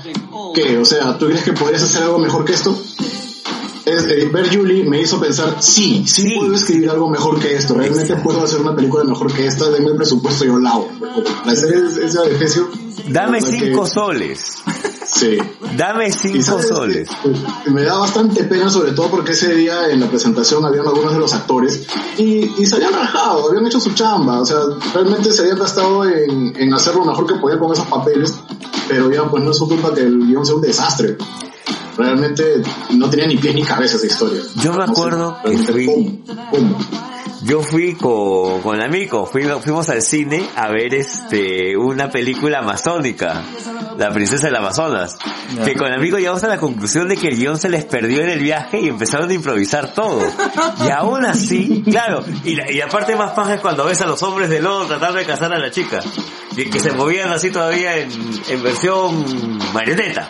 que, 0.55 0.78
o 0.78 0.84
sea, 0.84 1.16
¿tú 1.18 1.26
crees 1.26 1.42
que 1.42 1.53
podrías 1.53 1.82
hacer 1.82 2.03
algo 2.05 2.18
mejor 2.18 2.44
que 2.44 2.53
esto? 2.55 2.76
Es, 3.84 4.05
eh, 4.05 4.28
ver 4.30 4.55
Julie 4.55 4.84
me 4.84 5.01
hizo 5.01 5.18
pensar, 5.18 5.57
sí, 5.61 6.05
sí, 6.07 6.22
Sí. 6.22 6.34
puedo 6.38 6.55
escribir 6.55 6.90
algo 6.90 7.09
mejor 7.09 7.40
que 7.40 7.55
esto. 7.57 7.74
Realmente 7.74 8.16
puedo 8.16 8.42
hacer 8.44 8.61
una 8.61 8.76
película 8.76 9.03
mejor 9.05 9.32
que 9.32 9.46
esta. 9.46 9.70
Denme 9.70 9.88
el 9.90 9.96
presupuesto 9.96 10.44
y 10.44 10.49
yo 10.49 10.59
la 10.59 10.70
hago. 10.70 10.88
La 11.46 11.57
serie 11.57 11.86
es 11.88 11.96
esa 11.96 12.22
de 12.22 12.32
Efesio. 12.34 12.68
dame 13.09 13.40
cinco 13.40 13.84
que- 13.84 13.88
soles. 13.90 14.57
Sí. 15.12 15.38
Dame 15.76 16.11
cinco 16.12 16.61
soles. 16.62 17.09
eh, 17.24 17.70
me 17.70 17.82
da 17.82 17.96
bastante 17.98 18.44
pena, 18.44 18.68
sobre 18.70 18.92
todo 18.92 19.09
porque 19.11 19.32
ese 19.32 19.54
día 19.54 19.88
en 19.90 20.00
la 20.00 20.06
presentación 20.09 20.64
habían 20.64 20.86
algunos 20.86 21.12
de 21.14 21.18
los 21.18 21.32
actores 21.34 21.86
y, 22.18 22.44
y 22.61 22.66
se 22.66 22.76
habían 22.76 22.92
rajado, 22.92 23.48
habían 23.48 23.66
hecho 23.66 23.80
su 23.80 23.92
chamba, 23.94 24.40
o 24.40 24.46
sea, 24.46 24.59
realmente 24.94 25.32
se 25.32 25.42
habían 25.42 25.59
gastado 25.59 26.04
en, 26.04 26.54
en 26.56 26.74
hacer 26.74 26.94
lo 26.94 27.04
mejor 27.04 27.26
que 27.26 27.34
podían 27.36 27.59
con 27.59 27.72
esos 27.72 27.86
papeles, 27.86 28.34
pero 28.86 29.11
ya 29.11 29.24
pues 29.28 29.42
no 29.42 29.50
es 29.50 29.56
su 29.56 29.66
culpa 29.68 29.94
que 29.94 30.02
el 30.02 30.26
guion 30.26 30.44
sea 30.44 30.56
un 30.56 30.62
desastre. 30.62 31.16
Realmente 31.96 32.62
no 32.90 33.11
tenía 33.11 33.26
ni 33.26 33.36
pies 33.36 33.54
ni 33.54 33.62
cabeza 33.64 33.96
esa 33.96 34.06
historia. 34.06 34.40
Yo 34.62 34.72
me 34.72 34.78
No 34.78 34.86
sé, 34.86 34.92
acuerdo 34.92 35.36
que 35.42 35.48
realmente, 35.48 35.72
fui- 35.72 35.86
pum, 35.86 36.16
pum. 36.50 36.74
Yo 37.43 37.62
fui 37.62 37.95
con, 37.95 38.61
con 38.62 38.82
amigos, 38.82 39.30
fuimos, 39.30 39.62
fuimos 39.62 39.89
al 39.89 40.03
cine 40.03 40.45
a 40.57 40.68
ver 40.68 40.93
este, 40.95 41.76
una 41.76 42.11
película 42.11 42.59
amazónica, 42.59 43.43
La 43.97 44.11
princesa 44.11 44.47
del 44.49 44.57
Amazonas, 44.57 45.16
que 45.64 45.74
con 45.74 45.93
amigos 45.93 46.18
llegamos 46.20 46.43
a 46.45 46.49
la 46.49 46.59
conclusión 46.59 47.09
de 47.09 47.16
que 47.16 47.28
el 47.28 47.36
guion 47.36 47.57
se 47.59 47.68
les 47.68 47.84
perdió 47.84 48.22
en 48.22 48.30
el 48.30 48.41
viaje 48.41 48.80
y 48.80 48.89
empezaron 48.89 49.30
a 49.30 49.34
improvisar 49.34 49.95
todo. 49.95 50.20
Y 50.86 50.91
aún 50.91 51.24
así, 51.24 51.82
claro, 51.84 52.24
y, 52.45 52.57
la- 52.57 52.70
y 52.72 52.80
aparte 52.80 53.14
más 53.16 53.32
paja 53.32 53.55
es 53.55 53.61
cuando 53.61 53.84
ves 53.84 54.01
a 54.01 54.07
los 54.07 54.22
hombres 54.24 54.51
de 54.51 54.61
lodo 54.61 54.86
tratando 54.86 55.18
de 55.18 55.24
cazar 55.24 55.53
a 55.53 55.59
la 55.59 55.70
chica, 55.70 56.01
y 56.57 56.64
que 56.68 56.80
se 56.80 56.93
movían 56.93 57.30
así 57.30 57.51
todavía 57.51 57.97
en, 57.99 58.11
en 58.49 58.62
versión 58.64 59.59
marioneta, 59.72 60.28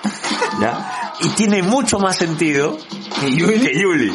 ¿ya? 0.61 1.15
Y 1.21 1.29
tiene 1.31 1.63
mucho 1.63 1.99
más 1.99 2.17
sentido 2.17 2.77
¿Que 3.21 3.31
Yuli? 3.35 3.61
que 3.61 3.81
Yuli. 3.81 4.13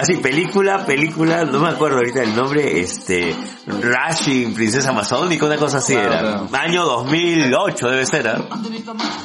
Así, 0.00 0.16
película, 0.16 0.84
película, 0.86 1.44
no 1.44 1.60
me 1.60 1.68
acuerdo 1.68 1.98
ahorita 1.98 2.22
el 2.22 2.34
nombre, 2.34 2.80
este, 2.80 3.34
Rashin, 3.66 4.54
Princesa 4.54 4.90
Amazónica, 4.90 5.46
una 5.46 5.56
cosa 5.56 5.78
así 5.78 5.92
Claro, 5.94 6.12
era. 6.12 6.20
claro. 6.20 6.48
Año 6.52 6.84
2008 6.84 7.88
debe 7.88 8.06
ser, 8.06 8.26
¿eh? 8.26 8.32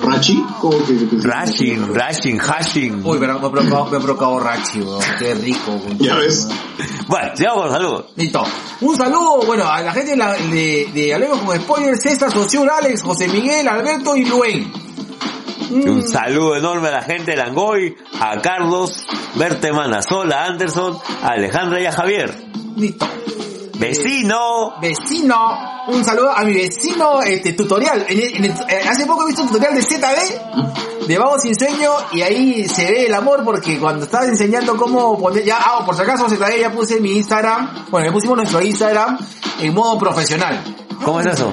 ¿Rachi? 0.04 0.44
¿Cómo 0.60 0.78
que? 0.86 0.98
que- 0.98 1.18
Rashin, 1.28 1.94
Rashin, 1.94 2.40
Hashin. 2.40 3.02
Uy, 3.06 3.18
pero 3.20 3.40
me 3.40 3.48
ha 3.48 3.52
provocado, 3.52 3.86
me 3.86 3.98
ha 3.98 4.00
provocado 4.00 4.40
Rachi, 4.40 4.82
weón. 4.82 5.02
Qué 5.20 5.34
rico. 5.36 5.80
Ya 6.00 6.16
ves. 6.16 6.48
Bueno, 7.08 7.32
sigamos 7.36 7.58
con 7.62 7.66
los 7.68 7.74
saludos. 7.78 8.06
Listo. 8.16 8.44
Un 8.82 8.96
saludo, 8.98 9.42
bueno, 9.46 9.68
a 9.68 9.82
la 9.82 9.92
gente 9.94 10.12
de, 10.12 10.18
la- 10.18 10.34
de, 10.34 10.90
de 10.94 11.14
Hablemos 11.14 11.40
con 11.40 11.58
Spoilers, 11.60 12.02
César, 12.02 12.32
Sociur, 12.32 12.70
Alex, 12.70 13.04
José 13.04 13.28
Miguel, 13.28 13.68
Alberto 13.68 14.16
y 14.16 14.26
Luen. 14.26 14.72
Y 15.72 15.88
un 15.88 16.08
saludo 16.08 16.56
enorme 16.58 16.90
a 16.90 16.92
la 16.92 17.02
gente 17.02 17.32
de 17.32 17.38
Langoy, 17.38 17.96
a 18.20 18.40
Carlos, 18.42 19.06
Berteman, 19.36 19.94
a 19.94 20.02
Sola, 20.02 20.44
a 20.44 20.46
Anderson, 20.48 20.98
a 21.24 21.28
Alejandra 21.30 21.82
y 21.82 21.86
a 21.86 21.92
Javier. 21.92 22.36
Listo. 22.76 23.08
Vecino. 23.80 24.74
Vecino, 24.80 25.38
un 25.88 26.06
saludo 26.06 26.30
a 26.32 26.44
mi 26.44 26.54
vecino, 26.54 27.22
este, 27.24 27.54
tutorial. 27.54 28.06
En 28.08 28.20
el- 28.20 28.36
en 28.36 28.46
el- 28.46 28.52
eh, 28.70 28.82
hace 28.88 29.06
poco 29.08 29.24
he 29.24 29.28
visto 29.28 29.42
un 29.42 29.48
tutorial 29.48 29.74
de 29.74 29.82
ZD, 29.82 31.08
de 31.08 31.18
Vago 31.18 31.40
Sin 31.40 31.56
Sueño, 31.56 31.90
y 32.12 32.22
ahí 32.22 32.68
se 32.70 32.86
ve 32.92 33.08
el 33.08 33.14
amor 33.16 33.44
porque 33.44 33.80
cuando 33.80 34.06
estaba 34.06 34.26
enseñando 34.26 34.78
cómo 34.78 35.18
poner, 35.18 35.44
ya, 35.44 35.58
ah, 35.60 35.84
por 35.84 35.96
si 35.96 36.02
acaso 36.04 36.30
ZD 36.30 36.60
ya 36.60 36.72
puse 36.72 37.00
mi 37.02 37.18
Instagram, 37.18 37.88
bueno, 37.90 38.06
le 38.08 38.12
pusimos 38.14 38.38
nuestro 38.38 38.62
Instagram 38.62 39.18
en 39.60 39.74
modo 39.74 39.98
profesional. 39.98 40.62
¿Cómo 41.04 41.20
es 41.22 41.26
eso? 41.28 41.52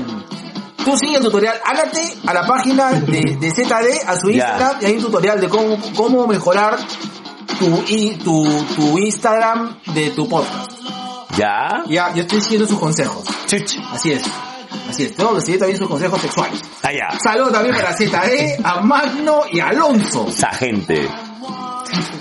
Tú 0.88 0.96
sigue 0.96 1.16
el 1.16 1.22
tutorial, 1.22 1.54
hágate 1.66 2.00
a 2.26 2.32
la 2.32 2.46
página 2.46 2.92
de, 2.92 3.36
de 3.38 3.50
ZD, 3.50 4.08
a 4.08 4.16
su. 4.16 4.30
Instagram, 4.30 4.78
y 4.80 4.86
hay 4.86 4.96
un 4.96 5.02
tutorial 5.02 5.38
de 5.38 5.46
cómo, 5.46 5.76
cómo 5.94 6.26
mejorar 6.26 6.78
tu, 7.58 7.84
y, 7.88 8.14
tu, 8.14 8.48
tu 8.74 8.98
Instagram 8.98 9.80
de 9.92 10.08
tu 10.12 10.26
podcast. 10.26 10.72
¿Ya? 11.36 11.84
Ya, 11.88 12.14
yo 12.14 12.22
estoy 12.22 12.40
siguiendo 12.40 12.66
sus 12.66 12.78
consejos. 12.78 13.22
Chuch. 13.46 13.76
Así 13.92 14.12
es. 14.12 14.22
Así 14.88 15.04
es. 15.04 15.14
Tengo 15.14 15.34
que 15.34 15.42
seguir 15.42 15.58
también 15.58 15.78
sus 15.78 15.88
consejos 15.88 16.22
sexuales. 16.22 16.62
Allá. 16.82 17.10
Saludos 17.22 17.52
también 17.52 17.76
para 17.76 17.92
ZD, 17.92 18.64
a 18.64 18.80
Magno 18.80 19.42
y 19.52 19.60
a 19.60 19.66
Alonso. 19.66 20.26
Esa 20.28 20.54
gente. 20.54 21.06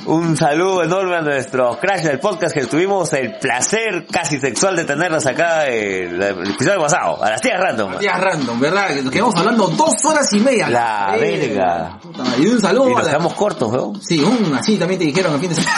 Un 0.06 0.38
saludo 0.38 0.84
enorme 0.84 1.18
a 1.18 1.22
nuestro 1.22 1.78
crash 1.80 2.04
del 2.04 2.20
podcast 2.20 2.56
que 2.56 2.66
tuvimos 2.66 3.12
el 3.14 3.38
placer 3.38 4.06
casi 4.12 4.40
sexual 4.40 4.76
de 4.76 4.86
tenerlas 4.86 5.26
acá 5.26 5.66
el, 5.66 6.22
el 6.22 6.50
episodio 6.52 6.80
pasado, 6.80 7.24
a 7.24 7.30
las 7.30 7.42
tías 7.42 7.60
random. 7.60 7.98
Días 8.00 8.20
random, 8.20 8.60
¿verdad? 8.60 8.88
Que 8.88 9.02
nos 9.02 9.12
quedamos 9.12 9.36
hablando 9.36 9.68
dos 9.68 9.94
horas 10.06 10.32
y 10.34 10.40
media. 10.40 10.70
La 10.70 11.16
Eh, 11.18 11.48
verga. 11.50 11.98
puta. 12.02 12.24
Y 12.38 12.48
un 12.48 12.62
saludo 12.62 12.90
Y 12.90 12.94
a 12.94 13.18
la- 13.18 13.36
cortos, 13.36 13.72
weón. 13.72 14.02
Sí, 14.02 14.20
un 14.22 14.56
así 14.56 14.78
también 14.78 15.00
te 15.00 15.06
dijeron 15.06 15.34
el 15.34 15.40
fin 15.40 15.50
de 15.50 15.56
semana. 15.56 15.78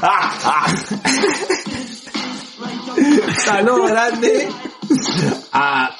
Saludo 3.44 3.84
grande 3.86 4.48
a 5.52 5.90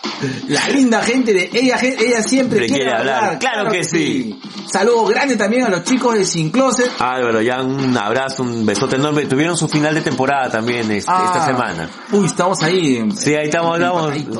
la 0.48 0.68
linda 0.68 1.02
gente 1.02 1.32
de 1.32 1.50
ella, 1.52 1.78
ella 1.80 2.22
siempre 2.22 2.60
quiere, 2.60 2.74
quiere 2.74 2.92
hablar. 2.92 3.16
hablar. 3.24 3.38
Claro 3.38 3.70
que 3.70 3.84
sí. 3.84 4.38
Saludo 4.70 5.04
grande 5.06 5.36
también 5.36 5.64
a 5.64 5.68
los 5.68 5.84
chicos 5.84 6.14
de 6.14 6.24
Sin 6.24 6.50
Closet. 6.50 6.90
Álvaro, 7.00 7.40
ya 7.40 7.60
un 7.62 7.96
abrazo, 7.96 8.42
un 8.42 8.64
besote 8.66 8.96
enorme. 8.96 9.26
Tuvieron 9.26 9.56
su 9.56 9.68
final 9.68 9.94
de 9.94 10.00
temporada 10.00 10.50
también 10.50 10.90
este- 10.90 11.10
Ah, 11.12 11.24
esta 11.26 11.46
semana. 11.46 11.90
Uy, 12.12 12.26
estamos 12.26 12.62
ahí. 12.62 13.08
Sí, 13.16 13.34
ahí 13.34 13.46
estamos, 13.48 13.78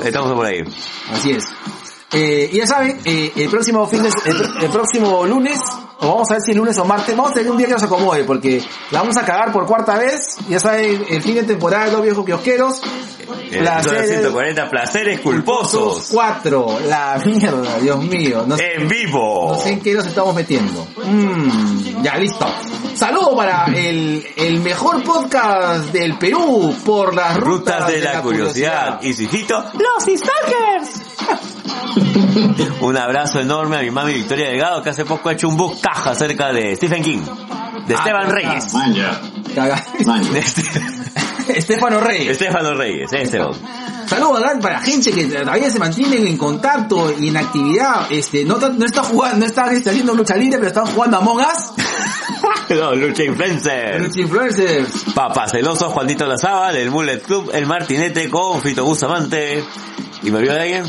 estamos, 0.03 0.33
por 0.33 0.45
ahí. 0.45 0.63
Así 1.11 1.31
es. 1.31 1.43
Eh, 2.13 2.49
y 2.51 2.57
ya 2.57 2.67
saben, 2.67 2.99
eh, 3.05 3.31
el 3.35 3.49
próximo 3.49 3.87
fin 3.87 4.03
de, 4.03 4.09
el, 4.25 4.63
el 4.63 4.69
próximo 4.69 5.25
lunes, 5.25 5.59
o 6.03 6.07
vamos 6.07 6.29
a 6.31 6.33
ver 6.33 6.41
si 6.41 6.51
el 6.51 6.57
lunes 6.57 6.77
o 6.79 6.85
martes, 6.85 7.15
vamos 7.15 7.31
a 7.31 7.35
tener 7.35 7.51
un 7.51 7.57
día 7.57 7.67
que 7.67 7.73
nos 7.73 7.83
acomode, 7.83 8.23
porque 8.23 8.63
la 8.89 9.01
vamos 9.01 9.15
a 9.17 9.23
cagar 9.25 9.51
por 9.51 9.67
cuarta 9.67 9.97
vez, 9.99 10.37
ya 10.49 10.59
saben, 10.59 11.05
el 11.07 11.21
fin 11.21 11.35
de 11.35 11.43
temporada 11.43 11.85
de 11.85 11.91
los 11.91 12.01
viejos 12.01 12.25
kiosqueros, 12.25 12.81
El 13.51 13.67
episodio 13.67 14.03
140 14.03 14.69
placeres 14.69 15.19
culposos. 15.21 16.09
4, 16.11 16.79
la 16.87 17.21
mierda, 17.23 17.77
Dios 17.79 18.03
mío, 18.03 18.43
no 18.47 18.57
sé, 18.57 18.73
En 18.75 18.87
vivo. 18.87 19.51
no 19.53 19.59
sé 19.59 19.73
en 19.73 19.81
qué 19.81 19.93
nos 19.93 20.07
estamos 20.07 20.33
metiendo. 20.33 20.87
Mm, 21.05 22.01
ya, 22.01 22.15
listo. 22.17 22.47
Saludo 22.95 23.35
para 23.35 23.65
el, 23.65 24.25
el 24.35 24.59
mejor 24.61 25.03
podcast 25.03 25.91
del 25.91 26.17
Perú 26.17 26.75
por 26.83 27.13
las 27.13 27.37
rutas, 27.37 27.81
Rutas 27.81 27.87
de 27.87 28.01
la 28.01 28.21
curiosidad. 28.21 28.99
Y 29.01 29.13
su 29.13 29.23
hijito, 29.23 29.63
los 29.73 30.03
Stalkers. 30.03 31.01
Un 32.81 32.97
abrazo 32.97 33.39
enorme 33.39 33.77
a 33.77 33.81
mi 33.81 33.91
mami 33.91 34.13
Victoria 34.13 34.49
Delgado 34.49 34.81
que 34.81 34.89
hace 34.89 35.05
poco 35.05 35.29
ha 35.29 35.33
hecho 35.33 35.47
un 35.47 35.57
book 35.57 35.79
acerca 35.93 36.51
de 36.51 36.75
Stephen 36.75 37.03
King. 37.03 37.19
De 37.87 37.95
Ah, 37.95 37.97
Esteban. 37.97 38.29
Reyes. 38.29 38.73
Man, 38.73 38.93
ya. 38.93 39.21
Caga- 39.55 39.83
Man. 40.05 40.31
De 40.31 40.39
este- 40.39 40.61
Estefano 41.57 41.99
Reyes. 41.99 42.31
Estefano 42.31 42.73
Reyes, 42.75 43.09
hombre. 43.11 43.57
Saludos 44.07 44.43
para 44.61 44.79
gente 44.81 45.11
que 45.11 45.25
todavía 45.25 45.69
se 45.69 45.79
mantienen 45.79 46.27
en 46.27 46.37
contacto 46.37 47.13
y 47.17 47.29
en 47.29 47.37
actividad. 47.37 48.11
Este, 48.11 48.43
no, 48.43 48.57
no 48.57 48.85
está 48.85 49.03
jugando, 49.03 49.37
no 49.37 49.45
están 49.45 49.73
este, 49.75 49.89
haciendo 49.89 50.13
lucha 50.13 50.35
libre, 50.35 50.57
pero 50.57 50.67
están 50.69 50.85
jugando 50.87 51.17
Among 51.17 51.39
Us. 51.39 51.71
No, 52.69 52.95
lucha 52.95 53.23
influencer. 53.23 54.01
Lucha 54.01 54.21
influencers. 54.21 55.03
Papá 55.13 55.47
celoso, 55.47 55.89
Juanito 55.89 56.25
Lazábal, 56.25 56.75
el 56.77 56.89
Mullet 56.91 57.21
Club, 57.21 57.51
el 57.53 57.65
Martinete 57.65 58.29
con 58.29 58.61
Fito 58.61 58.85
Bustamante. 58.85 59.63
¿Y 60.23 60.31
me 60.31 60.37
olvidó 60.37 60.53
de 60.53 60.61
alguien? 60.61 60.83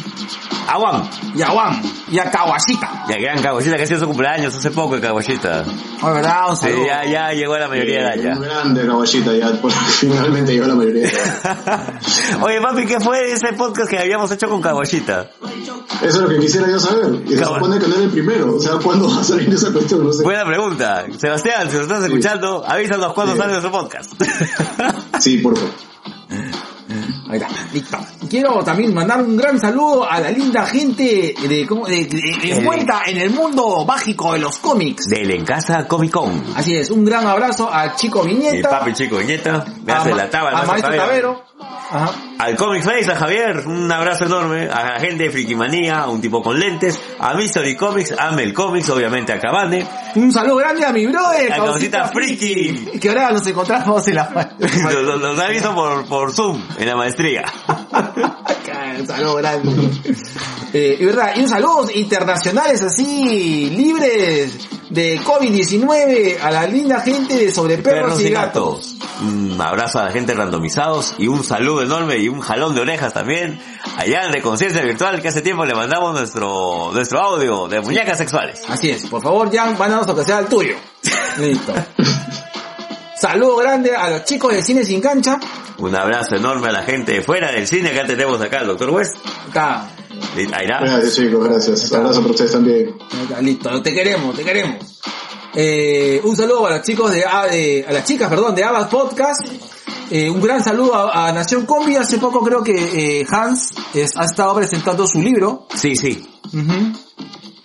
Aguam. 0.69 1.09
Y 1.35 1.43
a 1.43 1.49
Juan. 1.49 1.83
Y 2.11 2.19
a 2.19 2.31
Kawashita. 2.31 3.05
Y 3.09 3.13
a 3.15 3.17
gran 3.17 3.43
Caguachita 3.43 3.77
que 3.77 3.83
ha 3.83 3.87
sido 3.87 4.01
su 4.01 4.07
cumpleaños 4.07 4.55
hace 4.55 4.71
poco, 4.71 5.01
Caguachita. 5.01 5.65
Oh, 6.03 6.13
¿verdad? 6.13 6.51
Un 6.51 6.57
Sí, 6.57 6.67
saludo. 6.67 6.87
ya, 6.87 7.05
ya 7.05 7.33
llegó 7.33 7.55
a 7.55 7.59
la 7.61 7.69
mayoría 7.69 8.11
de 8.11 8.21
edad 8.23 8.37
Un 8.37 8.43
grande 8.43 8.87
caballita 8.87 9.33
ya, 9.35 9.53
por- 9.61 9.73
finalmente 9.99 10.53
llegó 10.53 10.67
la 10.67 10.75
mayoría 10.75 11.03
de 11.03 11.09
edad. 11.09 12.01
Oye, 12.43 12.61
papi, 12.61 12.87
¿qué 12.87 13.01
fue 13.01 13.33
ese 13.33 13.53
podcast 13.55 13.91
que 13.91 13.99
habíamos 13.99 14.31
hecho 14.31 14.49
con 14.49 14.61
Caguachita? 14.61 15.31
Eso 16.03 16.07
es 16.09 16.17
lo 16.17 16.29
que 16.29 16.39
quisiera 16.39 16.69
yo 16.69 16.79
saber. 16.81 17.23
Y 17.27 17.37
se 17.37 17.45
supone 17.45 17.79
que 17.79 17.87
no 17.89 17.95
era 17.95 18.05
el 18.05 18.11
primero. 18.11 18.57
O 18.57 18.61
sea, 18.61 18.73
¿cuándo 18.83 19.09
va 19.09 19.21
a 19.21 19.25
salir 19.25 19.49
esa 19.53 19.73
cuestión? 19.73 20.05
No 20.05 20.13
sé. 20.13 20.23
Buena 20.25 20.45
pregunta. 20.45 21.05
Sebastián, 21.17 21.52
si 21.61 21.77
nos 21.77 21.83
estás 21.83 22.05
escuchando, 22.05 22.65
avísanos 22.67 23.13
cuándo 23.13 23.33
Sí. 23.35 23.39
sale 23.39 23.53
nuestro 23.53 23.71
podcast. 23.73 24.13
Sí, 25.21 25.39
por 25.39 25.57
favor. 25.57 25.71
Ahí 27.31 27.39
está, 27.39 27.49
listo. 27.73 27.99
Quiero 28.29 28.63
también 28.63 28.93
mandar 28.93 29.23
un 29.23 29.37
gran 29.37 29.59
saludo 29.59 30.05
a 30.11 30.21
la 30.21 30.31
linda 30.31 30.67
gente 30.67 31.35
de, 31.41 31.49
de, 31.49 32.05
de- 32.05 32.19
Eh. 32.43 32.59
envuelta 32.59 33.03
en 33.07 33.17
el 33.19 33.31
mundo 33.31 33.85
mágico 33.87 34.35
de 34.35 34.41
los 34.41 34.59
cómics. 34.59 35.07
Del 35.09 35.31
En 35.31 35.45
Casa 35.45 35.87
Comic 35.89 36.11
Con. 36.11 36.45
Así 36.55 36.77
es, 36.77 36.91
un 36.91 37.05
gran 37.07 37.27
abrazo 37.27 37.73
a 37.73 37.95
Chico 37.95 38.23
Viñeta. 38.23 38.69
papi 38.69 38.93
chico 38.93 39.17
Viñeta, 39.17 39.65
me 39.85 39.93
a 39.93 40.01
hace 40.01 40.15
la 40.15 40.29
taba, 40.29 40.51
a 40.51 40.65
Maestro. 40.67 40.95
Tavero. 40.95 41.45
Ajá. 41.93 42.13
Al 42.39 42.57
Comic 42.57 42.83
Face, 42.83 43.11
a 43.11 43.15
Javier, 43.17 43.65
un 43.67 43.91
abrazo 43.93 44.25
enorme, 44.25 44.63
a 44.69 44.95
la 44.95 45.01
gente 45.01 45.25
de 45.25 45.31
Frikimanía, 45.31 46.01
a 46.01 46.09
un 46.09 46.21
tipo 46.21 46.43
con 46.43 46.59
lentes, 46.59 46.99
a 47.21 47.35
Mystery 47.35 47.77
Comics, 47.77 48.13
a 48.19 48.33
Mel 48.33 48.53
Comics, 48.55 48.89
obviamente 48.91 49.33
a 49.33 49.39
Cabane, 49.39 49.87
Un 50.17 50.33
saludo 50.33 50.57
grande 50.57 50.85
a 50.85 50.93
mi 50.93 51.07
brother, 51.07 51.51
La 51.51 51.57
Causita 51.57 51.99
Causita 51.99 52.05
Friki. 52.09 52.99
Que 52.99 53.09
ahora 53.11 53.31
nos 53.31 53.47
encontramos 53.47 54.09
en 54.09 54.15
la... 54.17 54.57
los, 54.59 54.93
los- 55.05 55.21
los 55.21 55.39
ha 55.39 55.49
visto 55.49 55.73
por, 55.75 56.05
por 56.07 56.33
Zoom, 56.33 56.61
en 56.79 56.87
la 56.89 56.97
maestría. 56.97 57.45
un 58.99 59.07
saludo 59.07 59.35
grande. 59.37 59.91
Eh, 60.73 60.97
y 61.01 61.05
verdad, 61.05 61.33
y 61.37 61.41
un 61.43 61.49
saludo 61.49 61.87
internacionales 61.95 62.83
así, 62.83 63.71
libres 63.71 64.69
de 64.89 65.19
COVID-19 65.21 66.39
a 66.43 66.51
la 66.51 66.67
linda 66.67 67.01
gente 67.01 67.37
de 67.37 67.53
Sobre 67.53 67.79
Perros, 67.79 68.21
y 68.23 68.31
Gatos. 68.31 68.97
Un 69.21 69.59
abrazo 69.61 69.99
a 70.01 70.05
la 70.05 70.13
gente 70.13 70.35
randomizados 70.35 71.15
y 71.19 71.29
un 71.29 71.45
saludo 71.45 71.82
enorme 71.83 72.19
y 72.19 72.29
un 72.29 72.41
jalón 72.41 72.75
de 72.75 72.81
orejas 72.81 73.13
también 73.13 73.61
allá 73.97 74.25
en 74.25 74.33
Reconciencia 74.33 74.83
Virtual 74.83 75.21
que 75.23 75.29
hace 75.29 75.43
tiempo 75.43 75.65
le 75.65 75.75
mandamos 75.75 76.13
nuestro, 76.13 76.91
nuestro 76.93 77.21
audio 77.21 77.69
de 77.69 77.81
muñecas 77.81 78.19
sexuales. 78.19 78.63
Así 78.69 78.91
es, 78.91 79.07
por 79.07 79.23
favor, 79.23 79.55
Jan, 79.55 79.77
mándanos 79.79 80.07
lo 80.07 80.15
que 80.17 80.25
sea 80.25 80.39
el 80.41 80.47
tuyo. 80.47 80.77
Listo. 81.39 81.73
Saludo 83.17 83.57
grande 83.59 83.95
a 83.95 84.11
los 84.11 84.25
chicos 84.25 84.53
de 84.53 84.63
Cine 84.63 84.85
Sin 84.85 85.01
Cancha. 85.01 85.39
Un 85.79 85.95
abrazo 85.95 86.35
enorme 86.37 86.69
a 86.69 86.73
la 86.73 86.83
gente 86.83 87.13
de 87.13 87.23
fuera 87.23 87.53
del 87.53 87.67
cine. 87.67 87.91
Acá 87.91 88.05
tenemos 88.07 88.41
acá 88.41 88.61
al 88.61 88.67
Dr. 88.67 88.91
West. 88.91 89.15
Acá, 89.49 89.87
Ahí 90.37 90.43
está. 90.45 90.81
Gracias 90.81 91.15
chicos, 91.17 91.45
gracias. 91.49 91.93
Abrazo 91.93 92.21
para 92.21 92.31
ustedes 92.33 92.53
también. 92.53 92.95
listo, 93.41 93.83
te 93.83 93.93
queremos, 93.95 94.35
te 94.37 94.45
queremos. 94.45 95.01
Eh, 95.55 96.21
un 96.25 96.35
saludo 96.37 96.67
a 96.67 96.71
los 96.71 96.83
chicos 96.83 97.11
de, 97.13 97.25
A- 97.25 97.47
de- 97.47 97.85
a 97.87 97.93
las 97.93 98.05
chicas, 98.05 98.29
perdón, 98.29 98.55
de 98.55 98.65
Abbas 98.65 98.89
Podcast. 98.89 99.47
Eh, 100.11 100.29
un 100.31 100.41
gran 100.43 100.63
saludo 100.63 100.95
a, 100.95 101.29
a 101.29 101.33
Nación 101.33 101.65
Combi. 101.67 101.97
Hace 101.97 102.19
poco 102.19 102.41
creo 102.45 102.63
que 102.63 103.21
eh, 103.21 103.27
Hans 103.31 103.75
es- 103.95 104.17
ha 104.17 104.25
estado 104.25 104.55
presentando 104.55 105.07
su 105.07 105.21
libro. 105.23 105.67
Sí, 105.75 105.97
sí. 105.97 106.29
Ujú. 106.53 106.93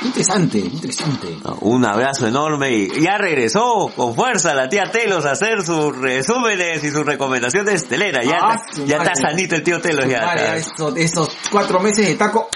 Interesante, 0.05 0.59
interesante. 0.59 1.27
Un 1.61 1.83
abrazo 1.83 2.27
enorme 2.27 2.71
y 2.71 3.01
ya 3.01 3.17
regresó 3.17 3.91
con 3.95 4.15
fuerza 4.15 4.53
la 4.53 4.69
tía 4.69 4.83
Telos 4.91 5.25
a 5.25 5.31
hacer 5.31 5.63
sus 5.65 5.97
resúmenes 5.97 6.83
y 6.83 6.91
sus 6.91 7.03
recomendaciones 7.05 7.87
telera. 7.87 8.23
Ya, 8.23 8.37
Ah, 8.41 8.55
está- 8.69 8.85
ya 8.85 8.97
está 8.97 9.15
sanito 9.15 9.55
el 9.55 9.63
tío 9.63 9.81
Telos 9.81 10.05
ya. 10.07 10.55
Esos, 10.55 10.95
esos 10.95 11.35
cuatro 11.51 11.79
meses 11.79 12.07
de 12.07 12.15
taco. 12.15 12.47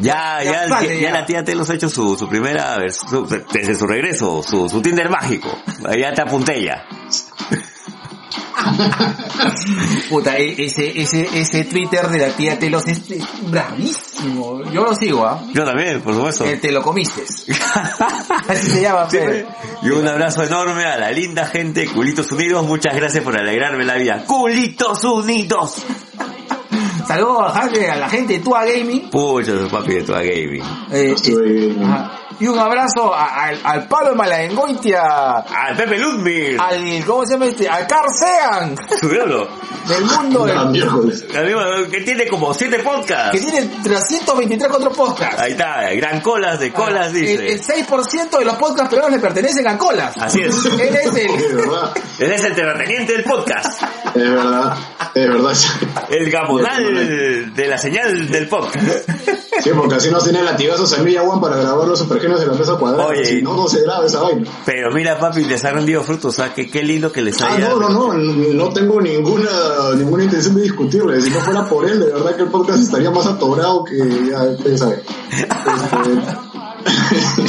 Ya, 0.00 0.42
Ya 0.42 0.44
ya, 0.44 0.52
ya, 0.52 0.68
sale, 0.68 1.00
ya 1.00 1.08
ya. 1.08 1.20
la 1.20 1.26
tía 1.26 1.44
Telos 1.44 1.70
ha 1.70 1.74
hecho 1.74 1.88
su, 1.88 2.16
su 2.16 2.28
primera, 2.28 2.76
su- 2.90 3.26
desde 3.52 3.74
su 3.76 3.86
regreso, 3.86 4.42
su, 4.42 4.68
su 4.68 4.82
Tinder 4.82 5.08
mágico. 5.08 5.48
Ya 5.98 6.12
te 6.12 6.22
apunté 6.22 6.62
ya. 6.64 6.84
Puta, 10.10 10.36
e- 10.36 10.64
ese, 10.64 11.00
ese, 11.00 11.28
ese 11.40 11.64
Twitter 11.64 12.08
de 12.08 12.18
la 12.18 12.28
tía 12.30 12.58
Telos 12.58 12.86
es 12.86 13.10
es 13.10 13.24
bravísimo. 13.50 14.62
Yo 14.70 14.84
lo 14.84 14.94
sigo, 14.94 15.24
¿ah? 15.26 15.42
Yo 15.54 15.64
también, 15.64 16.00
por 16.00 16.14
supuesto. 16.14 16.44
El 16.44 16.60
te 16.60 16.72
lo 16.72 16.82
comiste. 16.82 17.22
Así 18.48 18.70
se 18.70 18.82
llama, 18.82 19.08
Sí. 19.10 19.18
Y 19.82 19.90
un 19.90 20.06
abrazo 20.06 20.42
enorme 20.44 20.84
a 20.84 20.98
la 20.98 21.10
linda 21.10 21.46
gente 21.46 21.86
Culitos 21.86 22.30
Unidos. 22.32 22.66
Muchas 22.66 22.94
gracias 22.94 23.22
por 23.24 23.38
alegrarme 23.38 23.84
la 23.84 23.94
vida. 23.96 24.24
¡Culitos 24.26 25.04
Unidos! 25.04 25.76
Saludos 27.06 27.52
a 27.54 27.54
la 27.54 27.60
gente- 27.70 27.90
a 27.90 27.96
la 27.96 28.08
gente 28.10 28.32
de 28.34 28.38
Tua 28.40 28.64
Gaming. 28.66 29.08
Pucha, 29.10 29.52
su 29.52 29.68
papi 29.68 29.94
de 29.94 30.02
toda 30.02 30.20
gaming. 30.22 30.62
Eh, 30.90 31.14
ajá. 31.82 32.12
Y 32.40 32.46
un 32.46 32.58
abrazo 32.58 33.14
a- 33.14 33.44
al, 33.44 33.60
al 33.64 33.88
Pablo 33.88 34.14
Malaengoitia. 34.14 35.02
¡Al 35.38 35.76
Pepe 35.76 35.98
Ludmir! 35.98 36.56
Al, 36.60 37.04
¿cómo 37.06 37.24
se 37.26 37.32
llama 37.34 37.46
este? 37.46 37.68
Al 37.68 37.86
Carl 37.86 38.08
Sean. 38.12 38.76
Subiólo. 39.00 39.48
Del 39.88 40.04
mundo 40.04 40.46
Ah, 40.54 40.66
del- 40.70 41.88
que 41.90 42.00
tiene 42.02 42.28
como 42.28 42.52
siete 42.52 42.78
podcasts. 42.80 43.30
que 43.32 43.40
tiene 43.40 43.68
323 43.82 44.70
otros 44.70 44.94
podcasts. 44.96 45.40
Ahí 45.40 45.52
está, 45.52 45.90
gran 45.94 46.20
colas 46.20 46.60
de 46.60 46.72
colas, 46.72 47.08
el, 47.08 47.14
dice. 47.14 47.52
el 47.52 47.86
6% 47.86 48.38
de 48.38 48.44
los 48.44 48.56
podcasts 48.56 48.90
peruanos 48.90 49.12
le 49.16 49.18
pertenecen 49.22 49.66
a 49.66 49.78
colas. 49.78 50.14
Así 50.18 50.42
es. 50.42 50.64
Él 50.66 50.80
es 50.94 51.06
Es 51.06 51.14
el... 51.16 51.56
verdad, 51.56 51.92
Él 52.18 52.32
es 52.32 52.44
el 52.44 52.54
terrateniente 52.54 53.12
del 53.14 53.24
podcast. 53.24 53.82
es 54.14 54.14
verdad, 54.30 54.76
es 55.14 55.28
verdad. 55.28 55.52
El 56.10 56.30
gamonal 56.30 57.54
de 57.54 57.66
la 57.68 57.78
señal 57.78 58.28
del 58.28 58.46
podcast. 58.48 59.08
Sí, 59.62 59.70
porque 59.74 59.94
así 59.96 60.10
no 60.10 60.18
tiene 60.20 60.42
latigazos 60.42 60.92
a 60.98 61.02
mí 61.02 61.12
y 61.12 61.16
a 61.16 61.22
Juan 61.22 61.40
para 61.40 61.56
grabar 61.56 61.88
los 61.88 62.00
supergenios 62.28 62.40
de 62.40 62.46
la 62.46 62.52
mesa 62.54 62.76
cuadrada. 62.78 63.06
Oye. 63.06 63.24
Si 63.24 63.42
no, 63.42 63.54
no 63.56 63.68
se 63.68 63.82
graba 63.82 64.06
esa 64.06 64.20
vaina. 64.22 64.50
Pero 64.66 64.92
mira, 64.92 65.18
papi, 65.18 65.44
les 65.44 65.64
ha 65.64 65.70
rendido 65.72 66.02
frutos. 66.02 66.38
¿ah? 66.38 66.52
Que 66.54 66.70
qué 66.70 66.82
lindo 66.82 67.10
que 67.12 67.22
les 67.22 67.40
Ah, 67.40 67.54
haya... 67.54 67.68
no, 67.70 67.78
no, 67.78 67.88
no, 67.90 68.12
no 68.14 68.68
tengo 68.72 69.00
ninguna, 69.00 69.50
ninguna 69.96 70.24
intención 70.24 70.54
de 70.56 70.62
discutirle. 70.62 71.20
Si 71.20 71.30
no 71.30 71.40
fuera 71.40 71.64
por 71.68 71.88
él, 71.88 72.00
de 72.00 72.06
verdad 72.12 72.36
que 72.36 72.42
el 72.42 72.48
podcast 72.48 72.80
estaría 72.80 73.10
más 73.10 73.26
atorado 73.26 73.84
que 73.84 73.96
ya 74.30 74.42
ustedes 74.44 74.80
saben. 74.80 75.00
Este, 77.10 77.44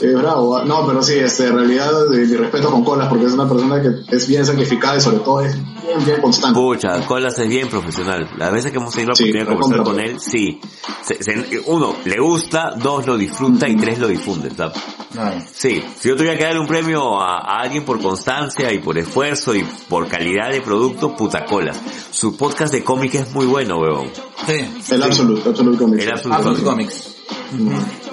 Es 0.00 0.14
bravo, 0.14 0.56
ah. 0.56 0.64
no, 0.64 0.86
pero 0.86 1.02
sí, 1.02 1.14
este, 1.18 1.46
en 1.48 1.56
realidad, 1.56 1.90
de, 2.10 2.26
mi 2.26 2.36
respeto 2.36 2.70
con 2.70 2.84
Colas, 2.84 3.08
porque 3.08 3.26
es 3.26 3.32
una 3.32 3.48
persona 3.48 3.80
que 3.82 3.90
es 4.16 4.26
bien 4.28 4.44
sacrificada 4.46 4.96
y 4.96 5.00
sobre 5.00 5.18
todo 5.18 5.42
es 5.42 5.54
bien, 5.54 6.04
bien 6.04 6.20
constante. 6.20 6.58
Pucha, 6.58 7.04
Colas 7.06 7.38
es 7.38 7.48
bien 7.48 7.68
profesional. 7.68 8.28
Las 8.38 8.52
veces 8.52 8.72
que 8.72 8.78
hemos 8.78 8.92
tenido 8.94 9.10
la 9.10 9.14
Sí, 9.16 9.24
oportunidad 9.24 9.46
de 9.52 9.60
conversar 9.60 9.84
con 9.84 10.00
él, 10.00 10.20
sí. 10.20 10.60
Se- 11.04 11.22
se- 11.22 11.60
uno, 11.66 11.94
le 12.04 12.20
gusta, 12.20 12.74
dos, 12.76 13.06
lo 13.06 13.16
disfruta 13.16 13.68
y 13.68 13.76
tres, 13.76 13.98
lo 13.98 14.08
difunde. 14.08 14.50
sea, 14.50 14.72
Ay. 15.18 15.44
Sí, 15.52 15.82
si 15.98 16.08
yo 16.08 16.16
tuviera 16.16 16.38
que 16.38 16.44
darle 16.44 16.60
un 16.60 16.68
premio 16.68 17.20
a, 17.20 17.38
a 17.38 17.60
alguien 17.62 17.84
por 17.84 18.00
constancia 18.00 18.72
y 18.72 18.78
por 18.78 18.96
esfuerzo 18.96 19.54
y 19.54 19.64
por 19.88 20.06
calidad 20.08 20.50
de 20.50 20.60
producto, 20.62 21.14
puta 21.16 21.44
Colas. 21.44 21.78
Su 22.10 22.36
podcast 22.36 22.72
de 22.72 22.84
cómic 22.84 23.14
es 23.16 23.32
muy 23.34 23.46
bueno, 23.46 23.78
weón. 23.78 24.08
Sí. 24.46 24.94
El 24.94 25.02
Absolute, 25.02 25.48
Absolute 25.48 25.78
Comics. 25.78 26.02
El 26.04 26.10
Absolute 26.10 26.36
Absolute 26.38 26.62
Comics. 26.64 26.94
Comics. 27.02 27.19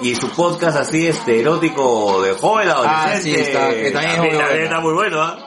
Y 0.02 0.14
su 0.14 0.28
podcast 0.30 0.76
así, 0.78 1.06
este, 1.06 1.40
erótico 1.40 2.22
de 2.22 2.32
joven 2.34 2.68
adolescente. 2.68 3.10
Ah, 3.16 3.20
sí, 3.20 3.34
está- 3.34 3.70
que 3.70 3.90
también 3.90 4.12
es 4.12 4.18
muy 4.18 4.28
bueno. 4.30 4.50
está 4.64 4.80
muy 4.80 4.94
bueno, 4.94 5.22
¿ah? 5.22 5.38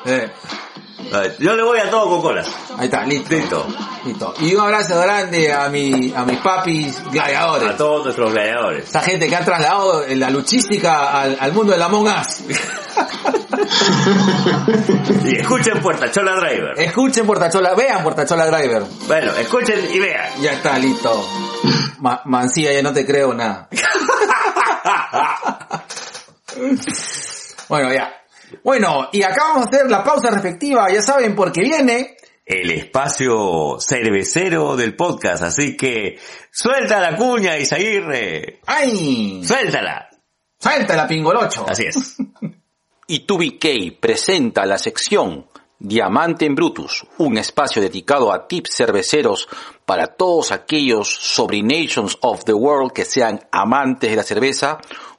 A 1.13 1.19
ver, 1.19 1.35
Yo 1.39 1.55
le 1.55 1.63
voy 1.63 1.79
a 1.79 1.89
todo 1.89 2.07
con 2.09 2.21
Colas. 2.21 2.47
Ahí 2.77 2.85
está, 2.85 3.05
listo. 3.05 3.35
Listo. 3.35 3.65
Listo. 4.05 4.33
Y 4.39 4.55
un 4.55 4.61
abrazo 4.61 4.99
grande 5.01 5.51
a 5.51 5.67
mi, 5.69 6.13
a 6.15 6.23
mis 6.23 6.37
papis 6.37 7.01
gladiadores. 7.11 7.69
A 7.71 7.75
todos 7.77 8.03
nuestros 8.05 8.31
gladiadores. 8.31 8.85
Esa 8.87 9.01
gente 9.01 9.27
que 9.27 9.35
ha 9.35 9.43
trasladado 9.43 10.05
la 10.07 10.29
luchística 10.29 11.19
al, 11.21 11.37
al 11.39 11.51
mundo 11.53 11.73
del 11.73 11.81
Among 11.81 12.07
Us. 12.07 12.43
Y 15.25 15.35
escuchen 15.37 15.81
Puertachola 15.81 16.33
Driver. 16.35 16.73
Escuchen 16.79 17.25
Portachola, 17.25 17.73
vean 17.75 18.03
Portachola 18.03 18.45
Driver. 18.47 18.83
Bueno, 19.07 19.31
escuchen 19.35 19.79
y 19.93 19.99
vean. 19.99 20.29
Ya 20.41 20.53
está, 20.53 20.77
listo. 20.79 21.23
Ma- 21.99 22.21
Mancilla, 22.25 22.71
ya 22.73 22.81
no 22.81 22.93
te 22.93 23.05
creo 23.05 23.33
nada. 23.33 23.69
bueno, 27.69 27.93
ya. 27.93 28.13
Bueno, 28.63 29.09
y 29.11 29.23
acá 29.23 29.43
vamos 29.53 29.65
a 29.65 29.69
hacer 29.69 29.89
la 29.89 30.03
pausa 30.03 30.29
respectiva, 30.29 30.91
ya 30.91 31.01
saben, 31.01 31.35
porque 31.35 31.61
viene 31.61 32.17
El 32.45 32.69
espacio 32.71 33.77
cervecero 33.79 34.75
del 34.75 34.95
podcast, 34.95 35.43
así 35.43 35.77
que 35.77 36.19
suelta 36.51 36.99
la 36.99 37.15
cuña, 37.15 37.57
Isaguirre. 37.57 38.59
¡Ay! 38.65 39.41
Suéltala. 39.45 40.09
¡Salta 40.59 40.95
la 40.95 41.07
pingolocho! 41.07 41.65
Así 41.67 41.85
es. 41.85 42.17
y 43.07 43.25
2BK 43.25 43.99
presenta 43.99 44.65
la 44.65 44.77
sección 44.77 45.47
Diamante 45.83 46.45
en 46.45 46.53
Brutus, 46.53 47.07
un 47.17 47.39
espacio 47.39 47.81
dedicado 47.81 48.31
a 48.31 48.47
tips 48.47 48.75
cerveceros 48.75 49.47
para 49.83 50.05
todos 50.05 50.51
aquellos 50.51 51.09
sobrinations 51.09 52.19
of 52.21 52.43
the 52.43 52.53
world 52.53 52.91
que 52.91 53.03
sean 53.03 53.39
amantes 53.51 54.11
de 54.11 54.15
la 54.15 54.21
cerveza 54.21 54.77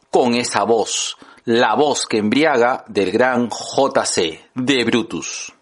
con 0.08 0.34
esa 0.34 0.62
voz, 0.62 1.16
la 1.46 1.74
voz 1.74 2.06
que 2.06 2.18
embriaga 2.18 2.84
del 2.86 3.10
gran 3.10 3.48
JC 3.50 4.38
de 4.54 4.84
Brutus. 4.84 5.52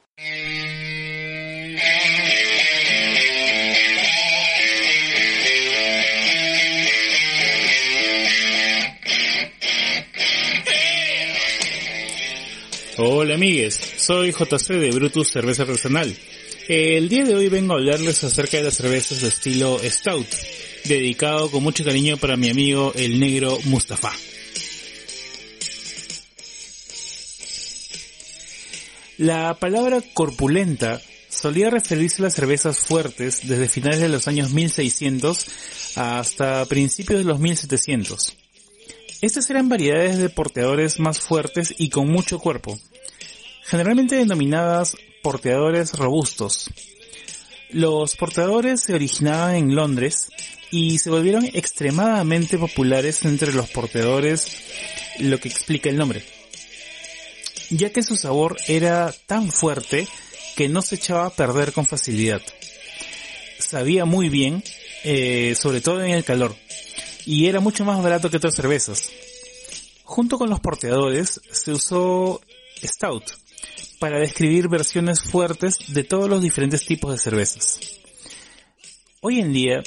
Hola 13.03 13.37
amigues, 13.37 13.81
soy 13.97 14.31
JC 14.31 14.75
de 14.75 14.91
Brutus 14.91 15.31
Cerveza 15.31 15.63
Artesanal. 15.63 16.15
El 16.69 17.09
día 17.09 17.25
de 17.25 17.35
hoy 17.35 17.49
vengo 17.49 17.73
a 17.73 17.77
hablarles 17.77 18.23
acerca 18.25 18.59
de 18.59 18.65
las 18.65 18.75
cervezas 18.77 19.23
de 19.23 19.29
estilo 19.29 19.79
Stout, 19.83 20.27
dedicado 20.85 21.51
con 21.51 21.63
mucho 21.63 21.83
cariño 21.83 22.19
para 22.19 22.37
mi 22.37 22.51
amigo 22.51 22.93
el 22.95 23.19
negro 23.19 23.57
Mustafa. 23.65 24.13
La 29.17 29.55
palabra 29.55 30.03
corpulenta 30.13 31.01
solía 31.31 31.71
referirse 31.71 32.21
a 32.21 32.25
las 32.25 32.35
cervezas 32.35 32.81
fuertes 32.81 33.49
desde 33.49 33.67
finales 33.69 34.01
de 34.01 34.11
los 34.11 34.29
años 34.29 34.51
1600 34.51 35.47
hasta 35.97 36.67
principios 36.67 37.21
de 37.21 37.25
los 37.25 37.41
1700. 37.41 38.37
Estas 39.23 39.49
eran 39.49 39.71
variedades 39.71 40.19
de 40.19 40.29
porteadores 40.29 41.01
más 41.01 41.19
fuertes 41.21 41.75
y 41.79 41.89
con 41.89 42.09
mucho 42.11 42.39
cuerpo, 42.39 42.79
generalmente 43.63 44.17
denominadas 44.17 44.97
porteadores 45.23 45.93
robustos. 45.95 46.71
Los 47.71 48.17
porteadores 48.17 48.83
se 48.83 48.95
originaban 48.95 49.55
en 49.55 49.75
Londres 49.75 50.29
y 50.71 50.99
se 50.99 51.11
volvieron 51.11 51.45
extremadamente 51.53 52.59
populares 52.59 53.25
entre 53.25 53.53
los 53.53 53.71
porteadores, 53.71 54.57
lo 55.19 55.39
que 55.39 55.49
explica 55.49 55.89
el 55.89 55.97
nombre, 55.97 56.25
ya 57.71 57.91
que 57.91 58.03
su 58.03 58.17
sabor 58.17 58.57
era 58.67 59.13
tan 59.27 59.51
fuerte 59.51 60.09
que 60.57 60.69
no 60.69 60.83
se 60.83 60.97
echaba 60.97 61.27
a 61.27 61.31
perder 61.31 61.73
con 61.73 61.87
facilidad. 61.87 62.43
Sabía 63.59 64.05
muy 64.05 64.29
bien, 64.29 64.65
eh, 65.05 65.55
sobre 65.57 65.81
todo 65.81 66.03
en 66.03 66.11
el 66.11 66.25
calor, 66.25 66.57
y 67.25 67.47
era 67.47 67.61
mucho 67.61 67.85
más 67.85 68.03
barato 68.03 68.31
que 68.31 68.39
otras 68.39 68.55
cervezas. 68.55 69.11
Junto 70.05 70.39
con 70.39 70.51
los 70.51 70.59
porteadores 70.59 71.41
se 71.53 71.71
usó 71.71 72.41
Stout 72.83 73.31
para 74.01 74.19
describir 74.19 74.69
versiones 74.69 75.23
fuertes 75.23 75.77
de 75.95 76.03
todos 76.03 76.29
los 76.29 76.43
diferentes 76.43 76.85
tipos 76.87 77.13
de 77.13 77.19
cervezas. 77.19 77.79
Hoy 79.21 79.41
en 79.41 79.53
día, 79.53 79.83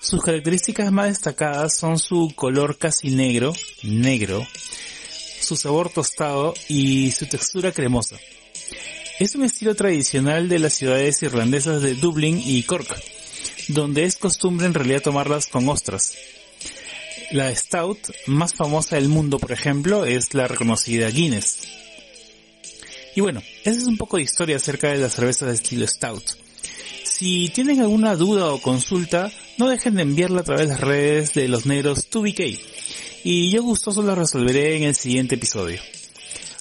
sus 0.00 0.24
características 0.24 0.90
más 0.90 1.08
destacadas 1.08 1.76
son 1.76 1.98
su 1.98 2.32
color 2.34 2.78
casi 2.78 3.10
negro, 3.10 3.52
negro, 3.82 4.44
su 5.40 5.54
sabor 5.54 5.90
tostado 5.90 6.54
y 6.68 7.12
su 7.12 7.26
textura 7.26 7.70
cremosa. 7.70 8.16
Es 9.20 9.34
un 9.34 9.44
estilo 9.44 9.74
tradicional 9.74 10.48
de 10.48 10.60
las 10.60 10.72
ciudades 10.72 11.22
irlandesas 11.22 11.82
de 11.82 11.94
Dublín 11.94 12.40
y 12.42 12.62
Cork, 12.62 12.88
donde 13.68 14.04
es 14.04 14.16
costumbre 14.16 14.66
en 14.66 14.74
realidad 14.74 15.02
tomarlas 15.02 15.46
con 15.46 15.68
ostras. 15.68 16.16
La 17.32 17.54
Stout 17.54 17.98
más 18.26 18.54
famosa 18.54 18.96
del 18.96 19.10
mundo, 19.10 19.38
por 19.38 19.52
ejemplo, 19.52 20.06
es 20.06 20.32
la 20.32 20.48
reconocida 20.48 21.10
Guinness. 21.10 21.87
Y 23.18 23.20
bueno, 23.20 23.42
esa 23.64 23.76
es 23.76 23.86
un 23.88 23.96
poco 23.96 24.16
de 24.16 24.22
historia 24.22 24.54
acerca 24.54 24.92
de 24.92 24.98
las 24.98 25.14
cervezas 25.14 25.48
de 25.48 25.54
estilo 25.56 25.88
Stout. 25.88 26.22
Si 27.02 27.48
tienen 27.48 27.80
alguna 27.80 28.14
duda 28.14 28.52
o 28.52 28.62
consulta, 28.62 29.32
no 29.56 29.68
dejen 29.68 29.96
de 29.96 30.02
enviarla 30.02 30.42
a 30.42 30.44
través 30.44 30.68
de 30.68 30.74
las 30.74 30.80
redes 30.80 31.34
de 31.34 31.48
los 31.48 31.66
negros 31.66 32.08
2BK. 32.12 32.60
Y 33.24 33.50
yo 33.50 33.64
gustoso 33.64 34.04
la 34.04 34.14
resolveré 34.14 34.76
en 34.76 34.84
el 34.84 34.94
siguiente 34.94 35.34
episodio. 35.34 35.80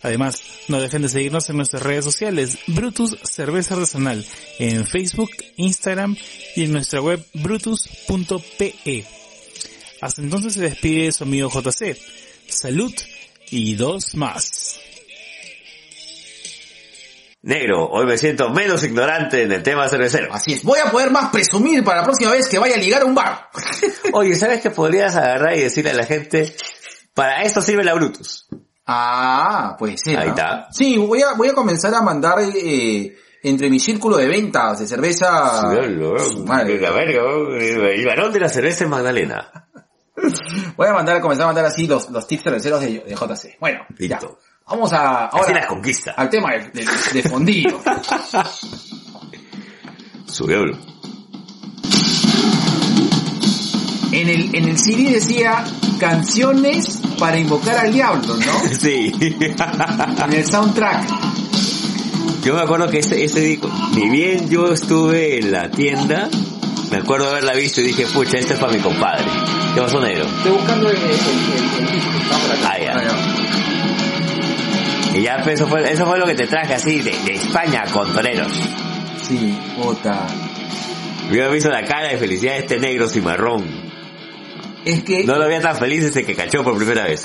Además, 0.01 0.41
no 0.67 0.81
dejen 0.81 1.03
de 1.03 1.09
seguirnos 1.09 1.47
en 1.51 1.57
nuestras 1.57 1.83
redes 1.83 2.05
sociales, 2.05 2.57
Brutus 2.65 3.15
Cerveza 3.21 3.75
Artesanal, 3.75 4.25
en 4.57 4.83
Facebook, 4.87 5.29
Instagram 5.57 6.17
y 6.55 6.63
en 6.63 6.71
nuestra 6.71 7.01
web 7.01 7.23
brutus.pe. 7.35 9.05
Hasta 10.01 10.21
entonces 10.23 10.55
se 10.55 10.61
despide 10.61 11.11
su 11.11 11.23
amigo 11.23 11.51
JC. 11.51 11.95
Salud 12.47 12.95
y 13.51 13.75
dos 13.75 14.15
más. 14.15 14.79
Negro, 17.47 17.87
hoy 17.87 18.05
me 18.05 18.17
siento 18.17 18.49
menos 18.49 18.83
ignorante 18.83 19.43
en 19.43 19.53
el 19.53 19.63
tema 19.63 19.87
cervecero. 19.87 20.33
Así 20.33 20.51
es. 20.51 20.65
Voy 20.65 20.79
a 20.85 20.91
poder 20.91 21.11
más 21.11 21.29
presumir 21.29 21.81
para 21.81 22.01
la 22.01 22.03
próxima 22.03 22.31
vez 22.31 22.49
que 22.49 22.59
vaya 22.59 22.75
a 22.75 22.77
ligar 22.77 23.03
a 23.03 23.05
un 23.05 23.15
bar. 23.15 23.47
Oye, 24.11 24.35
¿sabes 24.35 24.59
que 24.59 24.69
podrías 24.69 25.15
agarrar 25.15 25.55
y 25.55 25.61
decirle 25.61 25.91
a 25.91 25.93
la 25.93 26.05
gente, 26.05 26.53
para 27.13 27.43
esto 27.43 27.61
sirve 27.61 27.85
la 27.85 27.93
Brutus? 27.93 28.49
Ah, 28.85 29.77
pues 29.79 30.01
sí. 30.03 30.13
Ahí 30.13 30.27
está. 30.27 30.67
Sí, 30.73 30.97
voy 30.97 31.21
a, 31.21 31.35
voy 31.35 31.47
a 31.47 31.53
comenzar 31.53 31.95
a 31.95 32.01
mandar 32.01 32.39
eh, 32.53 33.15
entre 33.41 33.69
mi 33.69 33.79
círculo 33.79 34.17
de 34.17 34.27
ventas 34.27 34.79
de 34.79 34.87
cerveza. 34.87 35.71
Su 36.19 36.43
madre. 36.45 36.81
La 36.81 36.91
verga, 36.91 37.21
el 37.61 38.05
varón 38.05 38.33
de 38.33 38.41
la 38.41 38.49
cerveza 38.49 38.83
en 38.83 38.89
Magdalena. 38.89 39.69
Voy 40.75 40.87
a 40.87 40.93
mandar, 40.93 41.15
a 41.15 41.21
comenzar 41.21 41.43
a 41.43 41.47
mandar 41.47 41.65
así 41.65 41.87
los, 41.87 42.09
los 42.09 42.27
tips 42.27 42.43
cerveceros 42.43 42.81
de, 42.81 42.87
de 43.07 43.15
JC. 43.15 43.57
Bueno, 43.59 43.85
ya. 43.99 44.19
Vamos 44.69 44.91
a, 44.93 45.25
Así 45.27 45.37
ahora, 45.37 45.53
las 45.61 45.65
conquista. 45.67 46.11
al 46.11 46.29
tema 46.29 46.51
de, 46.51 46.69
de, 46.71 46.85
de 47.13 47.23
fondillo. 47.29 47.81
Subió. 50.25 50.65
En 54.11 54.29
el, 54.29 54.55
en 54.55 54.67
el 54.69 54.77
CD 54.79 55.11
decía 55.11 55.63
canciones 55.99 57.01
para 57.19 57.37
invocar 57.37 57.77
al 57.77 57.93
diablo, 57.93 58.35
¿no? 58.35 58.59
Sí. 58.79 59.11
En 59.19 60.33
el 60.33 60.45
soundtrack. 60.45 61.07
Yo 62.43 62.55
me 62.55 62.61
acuerdo 62.61 62.89
que 62.89 62.99
ese, 62.99 63.23
ese 63.23 63.41
disco, 63.41 63.69
ni 63.93 64.09
bien 64.09 64.49
yo 64.49 64.71
estuve 64.71 65.39
en 65.39 65.51
la 65.51 65.69
tienda, 65.69 66.29
me 66.91 66.97
acuerdo 66.97 67.29
haberla 67.29 67.53
visto 67.53 67.81
y 67.81 67.87
dije, 67.87 68.05
pucha, 68.07 68.37
este 68.37 68.53
es 68.53 68.59
para 68.59 68.71
mi 68.71 68.79
compadre. 68.79 69.25
¿Qué 69.75 69.81
pasó, 69.81 69.99
negro? 69.99 70.25
Estoy 70.25 70.51
buscando 70.53 70.89
el, 70.89 70.95
el, 70.97 71.03
el- 71.03 71.87
el 71.87 71.93
disco. 71.93 72.09
Ah, 72.63 72.77
ya. 72.79 72.93
Ah, 72.95 73.03
ya. 73.03 73.66
Y 75.17 75.23
ya 75.23 75.41
pues, 75.43 75.59
eso 75.59 75.67
fue, 75.67 75.91
eso 75.91 76.05
fue 76.05 76.19
lo 76.19 76.27
que 76.27 76.35
te 76.35 76.45
traje 76.45 76.75
así 76.75 76.99
de, 76.99 77.09
de 77.25 77.33
España 77.33 77.85
con 77.91 78.13
toreros. 78.13 78.51
Sí, 79.27 79.59
puta. 79.75 80.27
Yo 81.31 81.43
he 81.43 81.51
visto 81.51 81.69
la 81.69 81.83
cara 81.83 82.09
de 82.09 82.19
felicidad 82.19 82.53
de 82.53 82.59
este 82.59 82.79
negro 82.79 83.09
cimarrón. 83.09 83.65
es 84.85 85.03
que 85.03 85.23
No 85.23 85.37
lo 85.37 85.47
veía 85.47 85.59
tan 85.59 85.75
feliz 85.75 86.03
desde 86.03 86.23
que 86.23 86.35
cachó 86.35 86.63
por 86.63 86.77
primera 86.77 87.05
vez. 87.05 87.23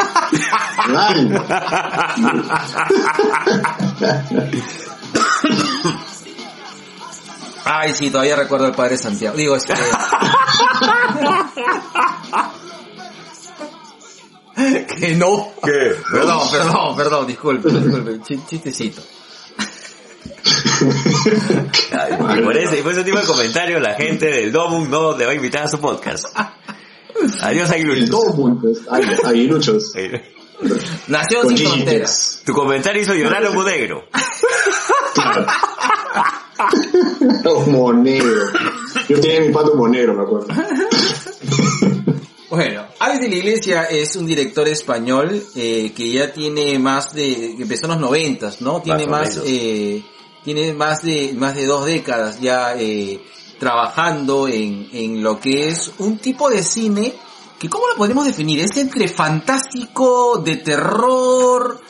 Ay, 7.64 7.94
sí, 7.94 8.10
todavía 8.10 8.35
recuerdo 8.36 8.66
al 8.66 8.74
padre 8.74 8.97
Santiago. 8.97 9.36
Digo, 9.36 9.55
este... 9.55 9.74
que 14.98 15.14
no. 15.14 15.52
¿Qué? 15.64 15.94
Perdón, 16.10 16.40
perdón, 16.50 16.96
perdón, 16.96 17.26
disculpe, 17.26 17.70
disculpe. 17.72 18.12
Ch- 18.20 18.46
Chistecito. 18.46 19.02
Y 22.36 22.42
por 22.42 22.56
ese, 22.56 22.78
y 22.80 22.82
por 22.82 22.92
ese 22.92 23.04
tipo 23.04 23.18
de 23.18 23.24
comentario 23.24 23.78
la 23.78 23.94
gente 23.94 24.26
del 24.26 24.50
Domum 24.50 24.88
no 24.90 25.16
le 25.16 25.24
va 25.26 25.32
a 25.32 25.34
invitar 25.34 25.62
a 25.64 25.68
su 25.68 25.78
podcast. 25.78 26.26
Adiós, 27.42 27.70
Aguiluchos. 27.70 28.08
Domo, 28.10 28.58
pues, 28.60 28.84
agu- 28.88 29.24
aguiluchos. 29.24 29.92
Nació 31.08 31.42
Con 31.42 31.56
sin 31.56 31.68
fronteras. 31.68 32.42
Tu 32.44 32.52
comentario 32.52 33.02
hizo 33.02 33.14
llorar 33.14 33.44
a 33.44 33.50
un 33.50 33.64
negro. 33.64 34.04
Claro. 35.14 35.46
Monegro. 37.66 38.42
Yo 39.08 39.20
tenía 39.20 39.40
mi 39.40 39.50
pato 39.52 39.74
monegro, 39.76 40.14
me 40.14 40.22
acuerdo. 40.22 40.48
Bueno, 42.52 42.84
Alex 42.98 43.20
de 43.20 43.28
la 43.30 43.36
Iglesia 43.36 43.82
es 43.84 44.14
un 44.14 44.26
director 44.26 44.68
español 44.68 45.42
eh, 45.54 45.90
que 45.96 46.12
ya 46.12 46.34
tiene 46.34 46.78
más 46.78 47.14
de, 47.14 47.52
empezó 47.52 47.86
en 47.86 47.92
los 47.92 48.00
noventas, 48.00 48.60
¿no? 48.60 48.82
Tiene 48.82 49.06
Más 49.06 49.40
eh, 49.42 50.04
tiene 50.44 50.74
más 50.74 51.00
de, 51.00 51.32
más 51.34 51.54
de 51.54 51.64
dos 51.64 51.86
décadas 51.86 52.42
ya 52.42 52.74
eh, 52.76 53.24
trabajando 53.58 54.48
en, 54.48 54.86
en 54.92 55.22
lo 55.22 55.40
que 55.40 55.68
es 55.68 55.92
un 55.96 56.18
tipo 56.18 56.50
de 56.50 56.62
cine 56.62 57.14
que, 57.58 57.70
¿cómo 57.70 57.88
lo 57.88 57.96
podemos 57.96 58.26
definir? 58.26 58.60
Es 58.60 58.76
entre 58.76 59.08
fantástico, 59.08 60.36
de 60.44 60.56
terror, 60.56 61.80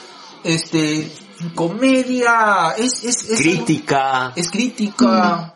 este, 0.44 1.10
comedia, 1.56 2.76
es, 2.78 3.02
es, 3.02 3.30
es 3.30 3.40
Crítica. 3.40 4.32
es 4.36 4.48
crítica. 4.48 5.51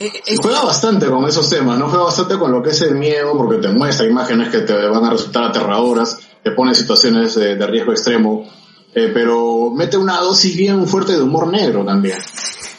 Eh, 0.00 0.10
es- 0.26 0.38
Juega 0.40 0.62
bastante 0.64 1.06
con 1.06 1.24
esos 1.26 1.48
temas, 1.50 1.78
¿no? 1.78 1.88
Juega 1.88 2.04
bastante 2.04 2.38
con 2.38 2.52
lo 2.52 2.62
que 2.62 2.70
es 2.70 2.80
el 2.82 2.94
miedo, 2.94 3.36
porque 3.36 3.58
te 3.58 3.68
muestra 3.68 4.06
imágenes 4.06 4.50
que 4.50 4.60
te 4.60 4.72
van 4.88 5.04
a 5.04 5.10
resultar 5.10 5.44
aterradoras, 5.44 6.18
te 6.42 6.50
pone 6.52 6.70
en 6.70 6.74
situaciones 6.76 7.34
de, 7.34 7.56
de 7.56 7.66
riesgo 7.66 7.92
extremo, 7.92 8.48
eh, 8.94 9.10
pero 9.12 9.70
mete 9.74 9.96
una 9.96 10.20
dosis 10.20 10.56
bien 10.56 10.86
fuerte 10.86 11.12
de 11.12 11.22
humor 11.22 11.48
negro 11.48 11.84
también. 11.84 12.18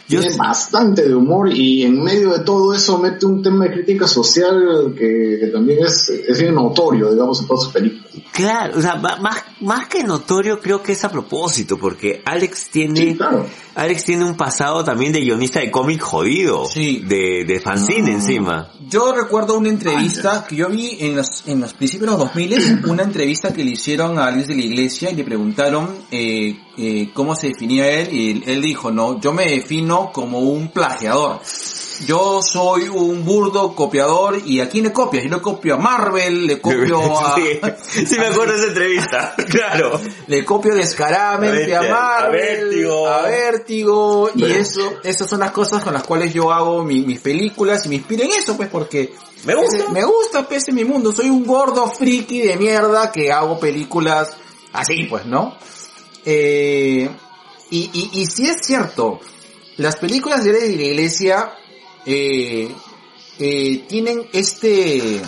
Yo 0.10 0.22
Tiene 0.22 0.38
bastante 0.38 1.07
de 1.07 1.14
humor 1.14 1.53
y 1.53 1.84
en 1.84 2.02
medio 2.02 2.31
de 2.31 2.40
todo 2.44 2.73
eso 2.73 2.98
mete 2.98 3.27
un 3.27 3.44
tema 3.44 3.65
de 3.65 3.73
crítica 3.73 4.07
social 4.07 4.95
que, 4.98 5.38
que 5.40 5.48
también 5.53 5.86
es, 5.86 6.10
es 6.10 6.41
bien 6.41 6.56
notorio, 6.56 7.11
digamos, 7.11 7.40
en 7.41 7.48
todas 7.48 7.65
sus 7.65 7.73
películas. 7.73 8.07
Claro, 8.31 8.80
o 8.80 8.81
sea, 8.81 8.95
más, 8.95 9.44
más 9.61 9.88
que 9.88 10.03
notorio 10.03 10.60
creo 10.60 10.81
que 10.81 10.94
es 10.94 11.06
a 11.06 11.11
propósito, 11.11 11.77
porque 11.77 12.23
Alex 12.26 12.69
tiene, 12.72 12.99
Sí, 12.99 13.15
claro. 13.15 13.45
Alex 13.76 14.03
tiene 14.03 14.26
un 14.26 14.36
pasado 14.36 14.84
también 14.84 15.14
de 15.14 15.22
guionista 15.22 15.60
de 15.60 15.69
cómic 15.69 16.02
jodido. 16.02 16.65
Sí. 16.65 17.03
De, 17.06 17.45
de 17.45 17.60
fanzine 17.60 18.11
encima. 18.11 18.72
Yo 18.90 19.14
recuerdo 19.14 19.57
una 19.57 19.69
entrevista 19.69 20.45
que 20.48 20.56
yo 20.56 20.69
vi 20.69 20.98
en 20.99 21.15
los, 21.15 21.48
en 21.48 21.61
los 21.61 21.73
principios 21.73 22.11
de 22.11 22.18
los 22.18 22.26
2000, 22.34 22.86
una 22.90 23.03
entrevista 23.03 23.53
que 23.53 23.64
le 23.64 23.72
hicieron 23.72 24.18
a 24.18 24.31
Luis 24.31 24.48
de 24.48 24.56
la 24.56 24.61
Iglesia 24.61 25.11
y 25.11 25.15
le 25.15 25.23
preguntaron 25.23 25.90
eh, 26.11 26.57
eh, 26.81 27.10
cómo 27.14 27.35
se 27.35 27.47
definía 27.49 27.88
él 27.89 28.14
y 28.14 28.43
él, 28.49 28.61
dijo, 28.61 28.91
no, 28.91 29.19
yo 29.19 29.34
me 29.34 29.45
defino 29.45 30.11
como 30.14 30.39
un 30.39 30.72
plagiador. 30.72 31.41
Yo 32.06 32.39
soy 32.41 32.88
un 32.88 33.26
burdo 33.26 33.76
copiador 33.76 34.41
y 34.45 34.61
¿a 34.61 34.69
quién 34.69 34.85
le 34.85 34.93
copias? 34.93 35.26
Yo 35.26 35.30
le 35.30 35.41
copio 35.41 35.76
a 35.76 35.77
Marvel, 35.77 36.47
le 36.47 36.61
copio 36.61 37.19
a... 37.19 37.35
sí, 37.81 38.06
sí 38.06 38.18
me 38.18 38.27
acuerdo 38.27 38.53
de 38.53 38.60
esa 38.60 38.68
entrevista, 38.68 39.35
claro. 39.49 39.99
Le 40.27 40.45
copio 40.45 40.73
descaradamente 40.76 41.76
a 41.76 41.80
A 41.80 41.89
Marvel, 41.89 42.69
Vértigo. 42.69 43.07
a 43.07 43.22
Vértigo, 43.23 44.30
y 44.35 44.45
eso, 44.45 44.93
esas 45.03 45.30
son 45.30 45.41
las 45.41 45.51
cosas 45.51 45.84
con 45.84 45.93
las 45.93 46.03
cuales 46.03 46.34
yo 46.34 46.51
hago 46.53 46.84
mi- 46.85 47.01
mis 47.06 47.19
películas 47.19 47.85
y 47.85 47.89
me 47.89 47.95
inspiro 47.95 48.23
en 48.23 48.31
eso, 48.31 48.56
pues 48.56 48.69
porque 48.69 49.14
Me 49.43 49.56
gusta. 49.56 49.91
me 49.91 50.06
gusta, 50.06 50.47
pese 50.47 50.72
mi 50.72 50.85
mundo, 50.85 51.11
soy 51.11 51.30
un 51.30 51.45
gordo 51.45 51.88
friki 51.91 52.39
de 52.43 52.56
mierda 52.56 53.11
que 53.11 53.30
hago 53.34 53.60
películas 53.60 54.30
así, 54.72 55.03
pues, 55.10 55.26
¿no? 55.26 55.57
Eh, 56.26 57.10
y, 57.72 57.78
y, 57.94 58.22
y 58.22 58.26
si 58.26 58.46
es 58.48 58.58
cierto, 58.66 59.20
las 59.78 59.96
películas 59.98 60.44
de 60.44 60.54
la 60.54 60.66
iglesia 60.66 61.52
eh, 62.06 62.70
eh, 63.40 63.86
tienen 63.88 64.24
este... 64.34 65.22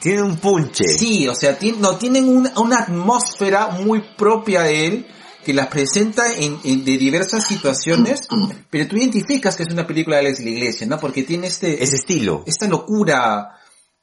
Tiene 0.00 0.22
un 0.22 0.36
punche. 0.38 0.84
Sí, 0.98 1.28
o 1.28 1.34
sea, 1.34 1.56
no, 1.78 1.96
tienen 1.96 2.28
una, 2.28 2.52
una 2.58 2.78
atmósfera 2.80 3.68
muy 3.68 4.00
propia 4.16 4.62
de 4.62 4.86
él 4.86 5.06
que 5.44 5.52
las 5.52 5.68
presenta 5.68 6.32
en, 6.34 6.58
en- 6.64 6.84
de 6.84 6.96
diversas 6.98 7.46
situaciones, 7.46 8.22
pero 8.70 8.88
tú 8.88 8.96
identificas 8.96 9.56
que 9.56 9.62
es 9.64 9.72
una 9.72 9.86
película 9.86 10.16
de 10.16 10.22
Alex 10.26 10.38
de 10.38 10.44
la 10.44 10.50
Iglesia, 10.50 10.86
¿no? 10.88 10.98
Porque 10.98 11.22
tiene 11.22 11.46
este, 11.48 11.82
Ese 11.82 11.96
estilo. 11.96 12.42
esta 12.46 12.66
locura, 12.66 13.50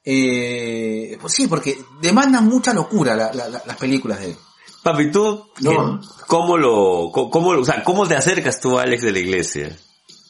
eh, 0.04 1.18
pues 1.20 1.34
sí, 1.34 1.48
porque 1.48 1.78
demandan 2.02 2.46
mucha 2.48 2.74
locura 2.74 3.16
la- 3.16 3.34
la- 3.34 3.50
la- 3.50 3.64
las 3.66 3.78
películas 3.78 4.20
de 4.20 4.28
él. 4.32 4.36
Papi, 4.92 5.12
tú, 5.12 5.46
No. 5.62 6.00
¿qué- 6.00 6.08
¿cómo 6.28 6.58
lo, 6.58 7.12
cómo, 7.12 7.50
o 7.50 7.66
sea, 7.66 7.84
cómo 7.84 8.08
te 8.08 8.16
acercas 8.16 8.60
tú 8.60 8.78
a 8.78 8.84
Alex 8.84 9.04
de 9.04 9.12
la 9.12 9.20
iglesia? 9.20 9.76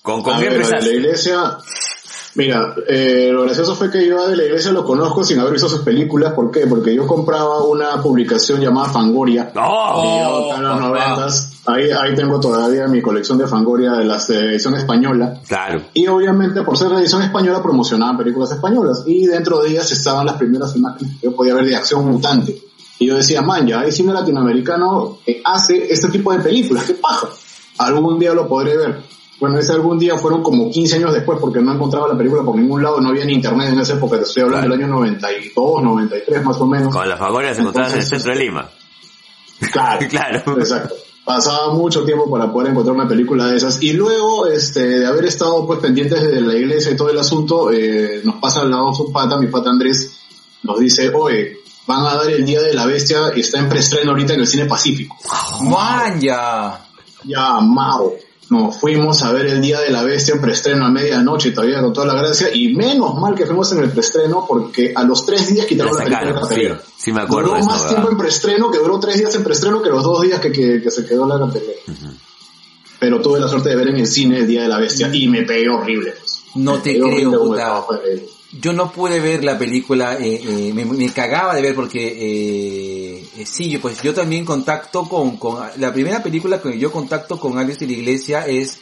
¿Con, 0.01 0.23
con 0.23 0.39
qué 0.39 0.49
ver, 0.49 0.65
de 0.65 0.81
la 0.81 0.89
iglesia, 0.89 1.57
mira, 2.35 2.73
eh, 2.87 3.29
lo 3.31 3.43
gracioso 3.43 3.75
fue 3.75 3.91
que 3.91 4.07
yo 4.07 4.27
de 4.27 4.35
la 4.35 4.43
iglesia 4.45 4.71
lo 4.71 4.85
conozco 4.85 5.23
sin 5.23 5.39
haber 5.39 5.53
visto 5.53 5.67
sus 5.67 5.81
películas. 5.81 6.33
¿Por 6.33 6.51
qué? 6.51 6.65
Porque 6.67 6.95
yo 6.95 7.05
compraba 7.05 7.63
una 7.63 8.01
publicación 8.01 8.61
llamada 8.61 8.89
Fangoria. 8.89 9.51
Acá 9.53 10.55
en 10.57 10.63
los 10.63 10.79
noventas. 10.79 11.51
Ahí, 11.65 11.91
ahí 11.91 12.15
tengo 12.15 12.39
todavía 12.39 12.87
mi 12.87 13.01
colección 13.01 13.37
de 13.37 13.45
Fangoria 13.45 13.91
de 13.91 14.05
la 14.05 14.17
edición 14.17 14.75
española. 14.75 15.39
Claro. 15.47 15.81
Y 15.93 16.07
obviamente, 16.07 16.61
por 16.63 16.77
ser 16.77 16.89
la 16.91 16.99
edición 16.99 17.21
española, 17.21 17.61
promocionaban 17.61 18.17
películas 18.17 18.51
españolas. 18.51 19.03
Y 19.05 19.27
dentro 19.27 19.61
de 19.61 19.71
ellas 19.71 19.91
estaban 19.91 20.25
las 20.25 20.37
primeras 20.37 20.75
imágenes 20.75 21.17
que 21.19 21.27
yo 21.27 21.35
podía 21.35 21.53
ver 21.53 21.65
de 21.65 21.75
acción 21.75 22.05
mutante. 22.09 22.59
Y 22.99 23.07
yo 23.07 23.15
decía, 23.15 23.41
man, 23.41 23.65
ya 23.65 23.79
hay 23.79 23.91
cine 23.91 24.13
latinoamericano 24.13 25.19
que 25.25 25.41
hace 25.43 25.91
este 25.91 26.09
tipo 26.09 26.33
de 26.33 26.39
películas. 26.39 26.83
¿Qué 26.83 26.95
paja? 26.95 27.29
Algún 27.77 28.19
día 28.19 28.33
lo 28.33 28.47
podré 28.47 28.75
ver. 28.75 29.01
Bueno, 29.39 29.57
ese 29.57 29.71
algún 29.71 29.97
día 29.97 30.17
fueron 30.17 30.43
como 30.43 30.69
15 30.69 30.97
años 30.97 31.13
después 31.13 31.39
porque 31.39 31.61
no 31.61 31.73
encontraba 31.73 32.09
la 32.09 32.17
película 32.17 32.43
por 32.43 32.57
ningún 32.57 32.83
lado. 32.83 32.99
No 32.99 33.09
había 33.09 33.23
ni 33.23 33.35
internet 33.35 33.69
en 33.69 33.79
esa 33.79 33.93
época. 33.93 34.17
Te 34.17 34.23
estoy 34.23 34.43
hablando 34.43 34.67
del 34.67 34.83
año 34.83 34.87
92, 34.95 35.83
93 35.83 36.43
más 36.43 36.57
o 36.59 36.67
menos. 36.67 36.93
Con 36.93 37.07
las 37.07 37.17
fagorias 37.17 37.57
encontradas 37.57 37.93
en 37.93 37.99
el 37.99 38.05
centro 38.05 38.33
de 38.33 38.39
Lima. 38.39 38.69
Claro, 39.71 40.05
Claro. 40.09 40.59
Exacto. 40.59 40.95
Pasaba 41.23 41.73
mucho 41.73 42.03
tiempo 42.03 42.29
para 42.29 42.51
poder 42.51 42.71
encontrar 42.71 42.95
una 42.95 43.07
película 43.07 43.47
de 43.47 43.57
esas. 43.57 43.81
Y 43.81 43.93
luego, 43.93 44.47
este, 44.47 44.85
de 44.99 45.05
haber 45.05 45.25
estado 45.25 45.65
pues 45.65 45.79
pendientes 45.79 46.21
de 46.21 46.41
la 46.41 46.55
iglesia 46.55 46.91
y 46.91 46.97
todo 46.97 47.09
el 47.09 47.19
asunto, 47.19 47.71
eh, 47.71 48.21
nos 48.25 48.35
pasa 48.41 48.61
al 48.61 48.71
lado 48.71 48.93
su 48.93 49.09
pata, 49.11 49.37
mi 49.37 49.47
pata 49.47 49.69
Andrés, 49.69 50.17
nos 50.63 50.79
dice, 50.79 51.11
oye, 51.13 51.58
van 51.89 52.05
a 52.05 52.13
dar 52.13 52.29
el 52.29 52.45
Día 52.45 52.61
de 52.61 52.71
la 52.75 52.85
Bestia 52.85 53.31
y 53.35 53.39
está 53.39 53.57
en 53.57 53.67
preestreno 53.67 54.11
ahorita 54.11 54.35
en 54.35 54.41
el 54.41 54.47
Cine 54.47 54.65
Pacífico. 54.65 55.17
¡Man, 55.61 56.21
ya! 56.21 56.85
Ya, 57.23 57.59
Mao. 57.61 58.13
Nos 58.51 58.77
fuimos 58.79 59.23
a 59.23 59.31
ver 59.31 59.47
el 59.47 59.59
Día 59.59 59.79
de 59.79 59.89
la 59.89 60.03
Bestia 60.03 60.35
en 60.35 60.41
preestreno 60.41 60.85
a 60.85 60.91
medianoche, 60.91 61.49
todavía 61.51 61.81
con 61.81 61.91
toda 61.91 62.05
la 62.13 62.21
gracia, 62.21 62.49
y 62.53 62.73
menos 62.75 63.15
mal 63.15 63.33
que 63.33 63.45
fuimos 63.47 63.71
en 63.71 63.79
el 63.79 63.89
preestreno 63.89 64.45
porque 64.47 64.93
a 64.95 65.03
los 65.03 65.25
tres 65.25 65.51
días 65.51 65.65
quitaron 65.65 65.97
la, 65.97 66.03
película 66.03 66.25
de 66.27 66.33
sí. 66.33 66.39
cartelera. 66.39 66.81
Sí 66.95 67.11
me 67.11 67.21
acuerdo 67.21 67.49
Duró 67.49 67.53
de 67.55 67.59
eso, 67.61 67.69
más 67.69 67.81
¿verdad? 67.81 67.95
tiempo 67.95 68.11
en 68.11 68.17
preestreno, 68.19 68.71
que 68.71 68.77
duró 68.77 68.99
tres 68.99 69.17
días 69.17 69.33
en 69.35 69.43
preestreno 69.43 69.81
que 69.81 69.89
los 69.89 70.03
dos 70.03 70.21
días 70.21 70.39
que, 70.39 70.51
que, 70.51 70.81
que 70.83 70.91
se 70.91 71.05
quedó 71.05 71.25
la 71.27 71.39
cartelera. 71.39 71.79
Pero 72.99 73.19
tuve 73.21 73.39
la 73.39 73.47
suerte 73.47 73.69
de 73.69 73.75
ver 73.75 73.87
en 73.87 73.97
el 73.97 74.07
cine 74.07 74.37
el 74.39 74.47
Día 74.47 74.61
de 74.63 74.67
la 74.67 74.77
Bestia 74.77 75.09
y 75.11 75.27
me 75.27 75.41
pegué 75.43 75.69
horrible. 75.69 76.11
pues. 76.19 76.43
No 76.55 76.73
Me 76.75 76.79
te 76.81 77.01
horrible 77.01 77.17
creo, 77.29 77.31
como 77.39 77.51
puta. 77.51 77.83
Yo 78.51 78.73
no 78.73 78.91
pude 78.91 79.19
ver 79.19 79.43
la 79.43 79.59
película, 79.59 80.15
eh, 80.15 80.41
eh, 80.43 80.73
me, 80.73 80.83
me 80.83 81.11
cagaba 81.11 81.53
de 81.53 81.61
ver 81.61 81.75
porque, 81.75 82.07
eh, 82.07 83.23
eh, 83.37 83.45
sí, 83.45 83.69
yo, 83.69 83.79
pues 83.79 84.01
yo 84.01 84.11
también 84.11 84.43
contacto 84.43 85.07
con, 85.07 85.37
con, 85.37 85.69
la 85.77 85.93
primera 85.93 86.23
película 86.23 86.59
que 86.59 86.79
yo 86.79 86.91
contacto 86.91 87.39
con 87.39 87.59
Alex 87.59 87.79
de 87.79 87.85
la 87.85 87.93
Iglesia 87.93 88.47
es 88.47 88.79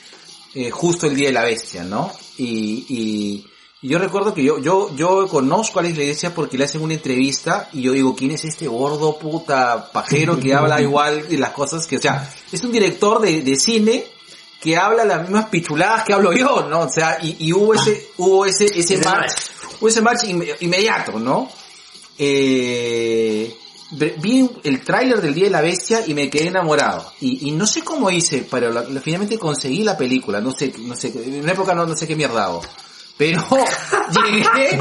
eh, 0.53 0.71
justo 0.71 1.05
el 1.05 1.15
Día 1.15 1.27
de 1.27 1.33
la 1.33 1.43
Bestia, 1.43 1.83
¿no? 1.83 2.09
Y, 2.37 2.85
y, 2.87 3.45
y 3.81 3.89
yo 3.89 3.99
recuerdo 3.99 4.33
que 4.33 4.41
yo, 4.41 4.57
yo, 4.59 4.95
yo 4.95 5.27
conozco 5.27 5.79
a 5.79 5.81
Alex 5.81 5.95
de 5.95 5.99
la 5.99 6.03
Iglesia 6.05 6.33
porque 6.33 6.57
le 6.57 6.63
hacen 6.63 6.81
una 6.81 6.93
entrevista 6.93 7.67
y 7.73 7.81
yo 7.81 7.91
digo, 7.91 8.15
¿quién 8.15 8.31
es 8.31 8.45
este 8.45 8.67
gordo 8.67 9.19
puta 9.19 9.91
pajero 9.91 10.39
que 10.39 10.53
habla 10.53 10.81
igual 10.87 11.27
de 11.27 11.37
las 11.37 11.51
cosas 11.51 11.85
que, 11.87 11.97
o 11.97 12.01
sea, 12.01 12.33
es 12.53 12.63
un 12.63 12.71
director 12.71 13.19
de, 13.19 13.41
de 13.41 13.55
cine 13.57 14.05
que 14.61 14.75
habla 14.75 15.05
las 15.05 15.21
mismas 15.21 15.49
pichuladas 15.49 16.03
que 16.03 16.13
hablo 16.13 16.33
yo, 16.33 16.67
¿no? 16.69 16.81
O 16.81 16.89
sea, 16.89 17.17
y, 17.21 17.35
y 17.39 17.53
hubo 17.53 17.73
ese, 17.73 18.09
hubo 18.17 18.45
ese, 18.45 18.65
ese 18.65 18.95
Ese 18.95 18.97
match, 19.05 19.33
ese 19.85 20.01
match 20.01 20.23
inme- 20.25 20.55
inmediato, 20.61 21.19
¿no? 21.19 21.49
Eh, 22.17 23.55
vi 24.21 24.49
el 24.63 24.81
tráiler 24.81 25.21
del 25.21 25.33
Día 25.33 25.45
de 25.45 25.49
la 25.51 25.61
Bestia 25.61 26.03
y 26.05 26.13
me 26.13 26.29
quedé 26.29 26.47
enamorado. 26.47 27.11
Y, 27.21 27.47
y 27.47 27.51
no 27.51 27.65
sé 27.67 27.81
cómo 27.83 28.09
hice, 28.09 28.45
pero 28.49 28.71
la- 28.71 28.83
finalmente 29.01 29.37
conseguí 29.37 29.83
la 29.83 29.95
película, 29.97 30.41
no 30.41 30.51
sé, 30.51 30.73
no 30.79 30.95
sé, 30.95 31.13
en 31.15 31.41
una 31.43 31.53
época 31.53 31.73
no, 31.73 31.95
sé 31.95 32.07
qué 32.07 32.15
mierda. 32.15 32.59
Pero 33.17 33.41
llegué 34.13 34.77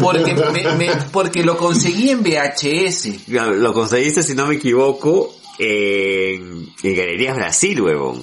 porque, 0.00 0.34
me- 0.76 0.96
porque 1.12 1.42
lo 1.42 1.56
conseguí 1.56 2.10
en 2.10 2.22
VHS. 2.22 3.28
Lo 3.28 3.72
conseguiste, 3.72 4.22
si 4.22 4.34
no 4.34 4.46
me 4.46 4.56
equivoco, 4.56 5.34
en, 5.58 6.72
en 6.82 6.96
Galerías 6.96 7.36
Brasil, 7.36 7.80
huevón. 7.80 8.22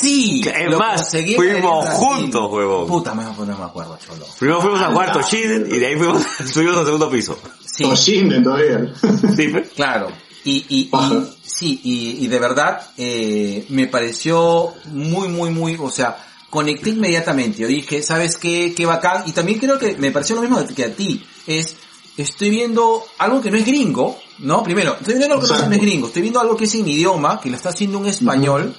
Sí, 0.00 0.42
Es 0.44 0.70
lo 0.70 0.78
más, 0.78 1.10
fuimos 1.36 1.88
juntos, 1.90 2.50
huevón. 2.50 2.86
Puta, 2.88 3.14
me- 3.14 3.22
no 3.24 3.44
me 3.46 3.64
acuerdo, 3.64 3.96
cholo. 4.04 4.26
Primero 4.38 4.60
fuimos 4.60 4.80
a 4.80 4.90
cuarto 4.90 5.20
Shiden 5.22 5.66
y 5.70 5.78
de 5.78 5.86
ahí 5.86 5.96
fuimos, 5.96 6.22
subimos 6.52 6.76
al 6.78 6.84
segundo 6.84 7.08
piso. 7.10 7.38
Sí, 7.64 7.84
Toshinden 7.84 8.42
todavía. 8.42 8.92
¿Sí, 9.36 9.48
pues? 9.48 9.70
claro. 9.70 10.08
Y, 10.44 10.66
y, 10.68 10.90
y 10.92 11.26
sí, 11.42 11.80
y, 11.84 12.24
y 12.24 12.28
de 12.28 12.38
verdad, 12.38 12.82
eh, 12.98 13.64
me 13.70 13.86
pareció 13.86 14.74
muy, 14.86 15.28
muy, 15.28 15.50
muy, 15.50 15.76
o 15.80 15.90
sea, 15.90 16.16
conecté 16.50 16.90
inmediatamente. 16.90 17.58
Yo 17.62 17.66
dije, 17.68 18.02
¿sabes 18.02 18.36
qué? 18.36 18.74
Qué 18.76 18.84
bacán. 18.86 19.22
Y 19.26 19.32
también 19.32 19.58
creo 19.58 19.78
que 19.78 19.96
me 19.96 20.10
pareció 20.10 20.36
lo 20.36 20.42
mismo 20.42 20.60
que 20.74 20.84
a 20.84 20.94
ti. 20.94 21.24
Es, 21.46 21.76
estoy 22.18 22.50
viendo 22.50 23.04
algo 23.18 23.40
que 23.40 23.50
no 23.50 23.56
es 23.56 23.64
gringo, 23.64 24.18
¿no? 24.40 24.62
Primero, 24.62 24.96
estoy 25.00 25.14
viendo 25.14 25.34
algo 25.36 25.46
que 25.46 25.66
no 25.68 25.72
es 25.74 25.80
gringo. 25.80 26.06
Estoy 26.08 26.22
viendo 26.22 26.40
algo 26.40 26.56
que 26.56 26.64
es 26.64 26.74
en 26.74 26.88
idioma, 26.88 27.40
que 27.40 27.48
lo 27.48 27.56
está 27.56 27.70
haciendo 27.70 27.98
un 27.98 28.06
español. 28.06 28.74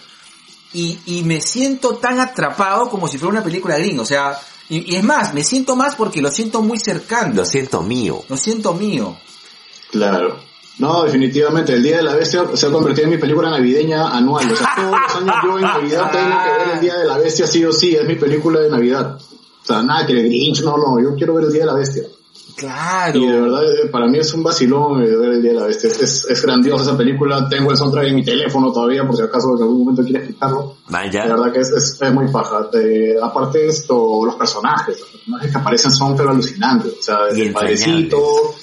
Y, 0.73 0.99
y 1.05 1.23
me 1.23 1.41
siento 1.41 1.95
tan 1.95 2.19
atrapado 2.19 2.89
como 2.89 3.07
si 3.07 3.17
fuera 3.17 3.33
una 3.33 3.43
película 3.43 3.77
gringa. 3.77 4.01
O 4.01 4.05
sea, 4.05 4.37
y, 4.69 4.93
y 4.93 4.95
es 4.95 5.03
más, 5.03 5.33
me 5.33 5.43
siento 5.43 5.75
más 5.75 5.95
porque 5.95 6.21
lo 6.21 6.31
siento 6.31 6.61
muy 6.61 6.79
cercano. 6.79 7.33
Lo 7.35 7.45
siento 7.45 7.81
mío. 7.81 8.23
Lo 8.27 8.37
siento 8.37 8.73
mío. 8.73 9.17
Claro. 9.91 10.39
No, 10.77 11.03
definitivamente, 11.03 11.73
el 11.73 11.83
Día 11.83 11.97
de 11.97 12.03
la 12.03 12.15
Bestia 12.15 12.43
se 12.53 12.65
ha 12.67 12.71
convertido 12.71 13.05
en 13.05 13.11
mi 13.11 13.17
película 13.17 13.49
navideña 13.49 14.09
anual. 14.09 14.51
O 14.51 14.55
sea, 14.55 14.73
todos 14.75 14.91
los 14.91 15.15
años 15.15 15.35
yo 15.43 15.57
en 15.57 15.63
Navidad 15.63 16.11
tengo 16.11 16.43
que 16.43 16.49
ver 16.49 16.75
el 16.75 16.79
Día 16.81 16.95
de 16.97 17.05
la 17.05 17.17
Bestia 17.17 17.47
sí 17.47 17.63
o 17.63 17.71
sí, 17.71 17.95
es 17.95 18.05
mi 18.05 18.15
película 18.15 18.59
de 18.59 18.69
Navidad. 18.69 19.15
O 19.15 19.65
sea, 19.65 19.81
nada 19.83 20.05
que 20.05 20.11
el 20.13 20.25
Grinch, 20.25 20.61
no, 20.63 20.77
no, 20.77 21.01
yo 21.01 21.15
quiero 21.15 21.35
ver 21.35 21.45
el 21.45 21.53
Día 21.53 21.61
de 21.61 21.67
la 21.67 21.75
Bestia. 21.75 22.03
Claro. 22.56 23.19
Y 23.19 23.27
de 23.27 23.41
verdad, 23.41 23.64
eh, 23.64 23.88
para 23.91 24.07
mí 24.07 24.18
es 24.18 24.34
un 24.34 24.41
vacilón 24.44 25.03
eh, 25.03 25.15
ver 25.15 25.34
el 25.34 25.41
Día 25.41 25.52
de 25.52 25.60
la 25.60 25.65
Bestia. 25.68 25.90
Es, 25.90 26.26
es, 26.30 26.41
grandiosa 26.41 26.84
esa 26.84 26.98
película, 26.98 27.48
tengo 27.49 27.72
el 27.72 27.77
soundtrack 27.77 28.07
en 28.07 28.15
mi 28.15 28.23
teléfono 28.23 28.72
todavía, 28.72 29.06
por 29.06 29.15
si 29.15 29.23
acaso 29.23 29.56
en 29.56 29.64
algún 29.64 29.80
momento 29.80 30.03
quieres 30.03 30.27
quitarlo. 30.27 30.77
Man, 30.88 31.06
La 31.07 31.11
ya. 31.11 31.27
verdad 31.27 31.52
que 31.52 31.60
es, 31.60 31.69
es, 31.72 32.02
es 32.02 32.14
muy 32.14 32.27
paja. 32.30 32.69
Eh, 32.73 33.15
aparte 33.22 33.60
de 33.60 33.68
esto, 33.68 34.22
los 34.26 34.36
personajes, 34.36 34.99
los 34.99 35.10
personajes 35.10 35.52
que 35.52 35.57
aparecen 35.57 35.91
son 35.91 36.15
pero 36.15 36.30
alucinantes. 36.30 36.94
O 36.99 37.03
sea, 37.03 37.18
el 37.30 37.52
padrecito. 37.52 38.18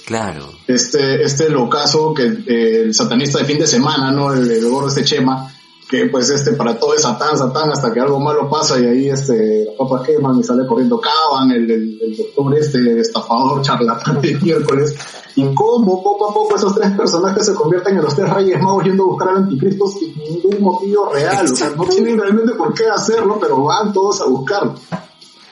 Claro. 0.07 0.51
este, 0.67 1.23
este 1.23 1.51
locazo 1.51 2.15
que 2.15 2.25
eh, 2.25 2.83
el 2.85 2.95
satanista 2.95 3.39
de 3.39 3.45
fin 3.45 3.59
de 3.59 3.67
semana, 3.67 4.11
¿no? 4.11 4.33
El, 4.33 4.51
el 4.51 4.69
gordo 4.69 4.89
este 4.89 5.05
Chema, 5.05 5.53
que 5.93 6.07
pues 6.07 6.31
este 6.31 6.53
para 6.53 6.79
todo 6.79 6.95
es 6.95 7.03
satán, 7.03 7.37
satán, 7.37 7.71
hasta 7.71 7.93
que 7.93 8.01
algo 8.01 8.19
malo 8.19 8.49
pasa 8.49 8.81
y 8.81 8.87
ahí 8.87 9.09
este, 9.11 9.67
las 9.67 9.75
papas 9.77 10.07
queman 10.07 10.39
y 10.39 10.43
sale 10.43 10.67
corriendo 10.67 10.99
Caban, 10.99 11.51
el, 11.51 11.71
el, 11.71 11.99
el 12.01 12.17
doctor 12.17 12.59
este, 12.59 12.99
estafador, 12.99 13.61
charlatán 13.61 14.23
de 14.23 14.35
miércoles, 14.37 14.97
y 15.37 15.55
cómo 15.55 16.03
poco 16.03 16.31
a 16.31 16.33
poco 16.33 16.57
esos 16.57 16.75
tres 16.75 16.93
personajes 16.93 17.45
se 17.45 17.53
convierten 17.53 17.99
en 17.99 18.05
los 18.05 18.17
tres 18.17 18.31
reyes 18.31 18.59
magos 18.63 18.85
yendo 18.85 19.03
a 19.03 19.07
buscar 19.09 19.29
al 19.29 19.37
anticristo 19.37 19.87
sin 19.87 20.17
ningún 20.17 20.63
motivo 20.63 21.11
real, 21.13 21.45
o 21.45 21.55
sea, 21.55 21.69
no 21.77 21.85
tienen 21.85 22.19
realmente 22.19 22.55
por 22.55 22.73
qué 22.73 22.85
hacerlo, 22.87 23.37
pero 23.39 23.63
van 23.63 23.93
todos 23.93 24.23
a 24.23 24.25
buscarlo. 24.25 24.75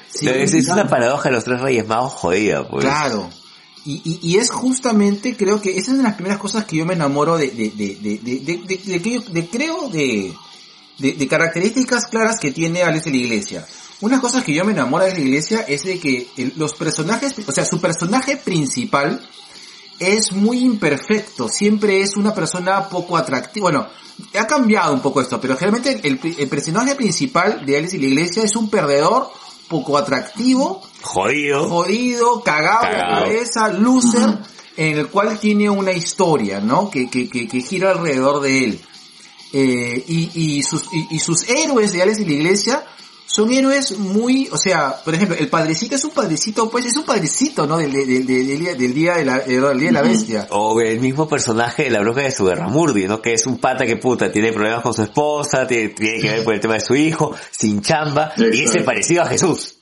Sí, 0.09 0.27
es, 0.27 0.55
es 0.55 0.69
una 0.69 0.89
paradoja 0.89 1.29
de 1.29 1.35
los 1.35 1.45
tres 1.45 1.61
reyes 1.61 1.87
magos 1.87 2.15
jodida, 2.15 2.67
pues. 2.67 2.83
Claro. 2.83 3.29
Y, 3.85 4.19
y, 4.23 4.37
es 4.37 4.51
justamente, 4.51 5.37
creo 5.37 5.61
que 5.61 5.71
esa 5.71 5.81
es 5.81 5.89
una 5.89 5.99
de 5.99 6.05
las 6.05 6.15
primeras 6.15 6.39
cosas 6.39 6.65
que 6.67 6.77
yo 6.77 6.85
me 6.85 6.93
enamoro 6.95 7.39
de, 7.39 7.49
de, 7.51 7.71
de, 7.71 7.97
de, 7.97 9.49
creo, 9.49 9.89
de, 9.89 10.35
de, 10.99 11.29
características 11.29 12.07
claras 12.07 12.37
que 12.39 12.51
tiene 12.51 12.83
Alex 12.83 13.05
de 13.07 13.11
la 13.11 13.17
Iglesia. 13.17 13.67
Una 14.03 14.21
cosa 14.21 14.45
que 14.45 14.55
yo 14.55 14.65
me 14.67 14.73
enamoro 14.73 15.05
de 15.07 15.15
la 15.15 15.21
Iglesia 15.21 15.61
es 15.67 15.85
de 15.85 15.99
que 15.99 16.29
el- 16.37 16.53
los 16.57 16.75
personajes, 16.75 17.35
o 17.47 17.53
sea, 17.53 17.65
su 17.65 17.81
personaje 17.81 18.37
principal 18.37 19.27
es 19.99 20.33
muy 20.33 20.59
imperfecto, 20.61 21.49
siempre 21.49 22.03
es 22.03 22.17
una 22.17 22.35
persona 22.35 22.89
poco 22.89 23.17
atractiva. 23.17 23.71
Bueno, 23.71 23.87
ha 24.39 24.47
cambiado 24.47 24.93
un 24.93 25.01
poco 25.01 25.21
esto, 25.23 25.41
pero 25.41 25.57
generalmente 25.57 26.07
el, 26.07 26.21
el 26.39 26.49
personaje 26.49 26.95
principal 26.97 27.65
de 27.65 27.79
Alex 27.79 27.95
y 27.95 27.99
la 27.99 28.07
Iglesia 28.07 28.43
es 28.43 28.57
un 28.57 28.69
perdedor 28.69 29.31
poco 29.69 29.97
atractivo, 29.97 30.83
Jodido. 31.03 31.69
jodido, 31.69 32.43
cagado, 32.43 32.83
la 32.85 32.91
Cagado. 32.91 33.25
cabeza, 33.25 33.69
loser, 33.69 34.39
en 34.77 34.99
el 34.99 35.09
cual 35.09 35.39
tiene 35.39 35.69
una 35.71 35.93
historia, 35.93 36.61
¿no? 36.61 36.91
Que, 36.91 37.09
que, 37.11 37.29
que, 37.29 37.49
que 37.49 37.61
gira 37.63 37.91
alrededor 37.93 38.41
de 38.41 38.65
él. 38.65 38.81
Eh, 39.53 40.05
y, 40.07 40.31
y, 40.59 40.63
sus, 40.63 40.85
y, 40.93 41.17
y 41.17 41.19
sus 41.19 41.49
héroes 41.49 41.93
de 41.93 42.03
Alex 42.03 42.21
y 42.21 42.25
la 42.25 42.33
Iglesia 42.33 42.85
son 43.33 43.53
héroes 43.53 43.97
muy, 43.97 44.49
o 44.51 44.57
sea, 44.59 44.97
por 45.05 45.15
ejemplo, 45.15 45.37
el 45.39 45.49
padrecito 45.49 45.95
es 45.95 46.05
un 46.05 46.11
padrecito, 46.11 46.69
pues 46.69 46.87
es 46.87 46.97
un 46.97 47.05
padrecito, 47.05 47.67
¿no? 47.67 47.77
Del, 47.79 47.93
del, 47.93 48.27
del, 48.27 48.27
del 48.27 48.59
día, 48.59 48.75
del 48.75 48.95
día 48.95 49.15
de 49.15 49.25
la, 49.25 49.39
del 49.41 49.79
día 49.79 49.87
de 49.89 49.93
la 49.93 50.03
bestia. 50.03 50.49
O 50.51 50.81
el 50.81 50.99
mismo 51.01 51.29
personaje 51.29 51.85
de 51.85 51.91
la 51.91 52.01
bruja 52.01 52.23
de 52.23 52.33
Sugarramurdi, 52.33 53.07
¿no? 53.07 53.23
Que 53.23 53.35
es 53.35 53.47
un 53.47 53.59
pata 53.59 53.87
que 53.87 53.97
puta, 53.97 54.33
tiene 54.33 54.53
problemas 54.53 54.83
con 54.83 54.93
su 54.95 55.03
esposa, 55.03 55.67
tiene, 55.67 55.91
tiene 55.91 56.21
que 56.21 56.29
ver 56.31 56.45
por 56.45 56.55
el 56.55 56.61
tema 56.61 56.75
de 56.75 56.81
su 56.81 56.95
hijo, 56.97 57.35
sin 57.51 57.83
chamba, 57.83 58.33
y 58.37 58.65
ese 58.65 58.81
parecido 58.81 59.23
a 59.23 59.27
Jesús. 59.27 59.77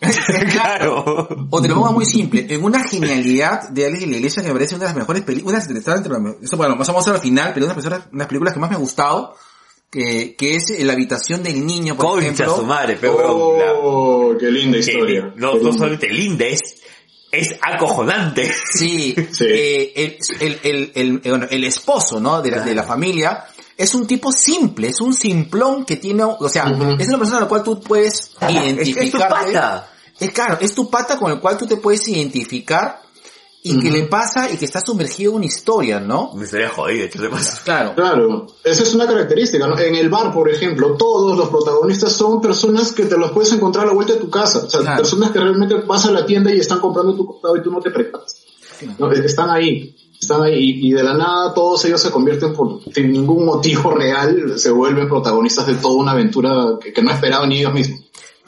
claro. 0.53 1.29
O 1.51 1.63
te 1.63 1.69
lo 1.69 1.75
pongo 1.77 1.93
muy 1.93 2.05
simple, 2.07 2.47
en 2.49 2.63
una 2.63 2.85
genialidad 2.89 3.69
de 3.71 3.87
Alex 3.87 4.03
y 4.03 4.07
la 4.07 4.17
Iglesia 4.19 4.43
que 4.43 4.49
me 4.49 4.55
parece 4.55 4.75
una 4.75 4.85
de 4.85 4.89
las 4.91 4.97
mejores 4.97 5.23
películas, 5.23 5.67
una 5.69 5.79
de 5.81 5.81
las- 5.87 5.97
entre 5.97 6.13
las- 6.13 6.35
eso 6.43 6.57
bueno, 6.57 6.77
vamos 6.77 6.89
a 7.07 7.11
ver 7.11 7.17
al 7.17 7.23
final, 7.23 7.53
pero 7.55 7.67
una 7.67 7.75
de 7.75 7.81
las 7.81 7.85
personas- 7.85 8.09
unas 8.13 8.27
películas 8.27 8.55
que 8.55 8.61
más 8.61 8.71
me 8.71 8.77
ha 8.77 8.79
gustado, 8.79 9.35
que, 9.91 10.35
que 10.37 10.57
es 10.57 10.65
La 10.81 10.93
habitación 10.93 11.43
del 11.43 11.65
niño, 11.65 11.97
por 11.97 12.07
Concha 12.07 12.27
ejemplo. 12.27 12.57
su 12.57 12.63
madre, 12.65 12.99
pero 13.01 13.57
la- 13.59 13.73
Oh, 13.75 14.35
qué 14.39 14.51
linda 14.51 14.75
que- 14.79 14.81
historia. 14.81 15.33
no, 15.37 15.53
Qué 15.53 15.57
no 15.59 15.63
linda. 15.65 15.73
solamente 15.73 16.09
linda, 16.09 16.45
es, 16.47 16.61
es 17.33 17.55
acojonante. 17.63 18.51
Sí, 18.75 19.15
Sí. 19.33 19.45
eh, 19.49 19.93
el, 19.97 20.19
el, 20.41 20.61
el, 20.63 20.93
el- 20.95 21.21
eh, 21.25 21.31
bueno, 21.31 21.47
el 21.51 21.65
esposo, 21.65 22.21
¿no? 22.21 22.43
De 22.43 22.51
la, 22.51 22.61
de 22.61 22.75
la 22.75 22.83
familia, 22.85 23.45
es 23.77 23.95
un 23.95 24.07
tipo 24.07 24.33
simple, 24.33 24.89
es 24.89 25.01
un 25.01 25.15
simplón 25.15 25.85
que 25.85 25.97
tiene, 25.97 26.25
o 26.25 26.49
sea, 26.49 26.65
es 26.99 27.09
una 27.09 27.19
persona 27.19 27.39
a 27.39 27.41
la 27.43 27.49
cual 27.49 27.63
tú 27.63 27.81
puedes 27.81 28.33
Es, 28.41 28.51
identificar. 28.51 29.03
es 29.05 29.11
tu 29.13 29.19
pata. 29.19 29.91
Es 30.21 30.31
claro, 30.33 30.59
es 30.61 30.75
tu 30.75 30.91
pata 30.91 31.17
con 31.17 31.31
el 31.31 31.39
cual 31.39 31.57
tú 31.57 31.65
te 31.67 31.77
puedes 31.77 32.07
identificar 32.09 33.01
y 33.63 33.81
que 33.81 33.91
le 33.91 34.05
pasa 34.05 34.51
y 34.51 34.57
que 34.57 34.65
está 34.65 34.81
sumergido 34.81 35.33
en 35.33 35.37
una 35.39 35.47
historia, 35.47 35.99
¿no? 36.01 36.33
Me 36.35 36.45
estaría 36.45 36.69
jodido, 36.69 37.09
¿qué 37.11 37.19
te 37.19 37.29
pasa? 37.29 37.61
Claro. 37.65 37.95
Claro, 37.95 38.47
esa 38.65 38.83
es 38.83 38.95
una 38.95 39.07
característica. 39.07 39.67
¿no? 39.67 39.79
En 39.79 39.95
el 39.97 40.09
bar, 40.09 40.33
por 40.33 40.49
ejemplo, 40.49 40.97
todos 40.97 41.37
los 41.37 41.49
protagonistas 41.49 42.13
son 42.13 42.41
personas 42.41 42.93
que 42.93 43.07
te 43.07 43.19
los 43.19 43.33
puedes 43.33 43.53
encontrar 43.53 43.85
a 43.85 43.89
la 43.89 43.95
vuelta 43.95 44.15
de 44.15 44.21
tu 44.21 44.31
casa. 44.31 44.61
O 44.61 44.71
sea, 44.71 44.81
Claro. 44.81 45.03
personas 45.03 45.33
que 45.33 45.41
realmente 45.41 45.75
vas 45.75 46.07
a 46.07 46.13
la 46.13 46.25
tienda 46.25 46.55
y 46.55 46.61
están 46.61 46.79
comprando 46.79 47.15
tu 47.15 47.27
costado 47.27 47.57
y 47.57 47.63
tú 47.63 47.71
no 47.71 47.81
te 47.81 47.91
preparas. 47.91 48.37
¿no? 48.97 49.11
Están 49.11 49.51
ahí, 49.51 49.97
están 50.21 50.43
ahí 50.43 50.81
y, 50.85 50.93
de 50.93 51.03
la 51.03 51.15
nada 51.15 51.53
todos 51.53 51.85
ellos 51.85 52.01
se 52.01 52.13
convierten 52.13 52.53
por 52.55 52.81
sin 52.95 53.11
ningún 53.11 53.45
motivo 53.45 53.91
real, 53.91 54.57
se 54.57 54.71
vuelven 54.71 55.09
protagonistas 55.09 55.67
de 55.67 55.75
toda 55.75 55.97
una 55.97 56.13
aventura 56.13 56.79
que, 56.81 56.93
que 56.93 57.03
no 57.03 57.11
esperaban 57.11 57.49
ni 57.49 57.59
ellos 57.59 57.75
mismos. 57.75 58.01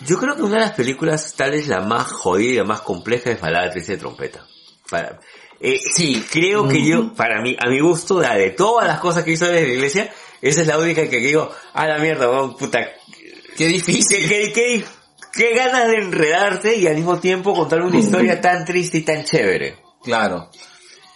Yo 0.07 0.19
creo 0.19 0.37
que 0.37 0.43
una 0.43 0.55
de 0.55 0.61
las 0.61 0.73
películas, 0.73 1.35
tal 1.37 1.51
vez 1.51 1.67
la 1.69 1.81
más 1.81 2.11
jodida 2.11 2.65
más 2.65 2.81
compleja, 2.81 3.31
es 3.33 3.41
Balada 3.41 3.71
Triste 3.71 3.93
de 3.93 3.99
Trompeta. 3.99 4.47
Para, 4.91 5.21
eh, 5.61 5.81
Sí. 5.95 6.23
creo 6.31 6.69
que 6.69 6.85
yo, 6.85 7.15
para 7.15 7.41
mí, 7.43 7.57
a 7.59 7.69
mi 7.69 7.81
gusto, 7.81 8.19
de, 8.19 8.29
de 8.29 8.51
todas 8.51 8.87
las 8.87 9.01
cosas 9.01 9.25
que 9.25 9.33
hizo 9.33 9.47
en 9.47 9.55
la 9.55 9.61
iglesia, 9.61 10.13
esa 10.43 10.61
es 10.63 10.67
la 10.67 10.79
única 10.79 11.09
que 11.09 11.19
digo, 11.19 11.51
a 11.75 11.87
la 11.87 11.99
mierda, 11.99 12.29
weón, 12.29 12.57
puta, 12.57 12.81
Qué 13.57 13.67
difícil. 13.67 14.27
qué, 14.29 14.29
qué, 14.29 14.53
qué, 14.55 14.85
qué 15.33 15.55
ganas 15.55 15.89
de 15.89 15.97
enredarte 15.99 16.77
y 16.77 16.87
al 16.87 16.97
mismo 16.97 17.19
tiempo 17.21 17.55
contar 17.55 17.83
una 17.83 17.99
historia 17.99 18.41
tan 18.41 18.65
triste 18.65 18.99
y 18.99 19.03
tan 19.03 19.25
chévere. 19.25 19.77
Claro. 20.03 20.51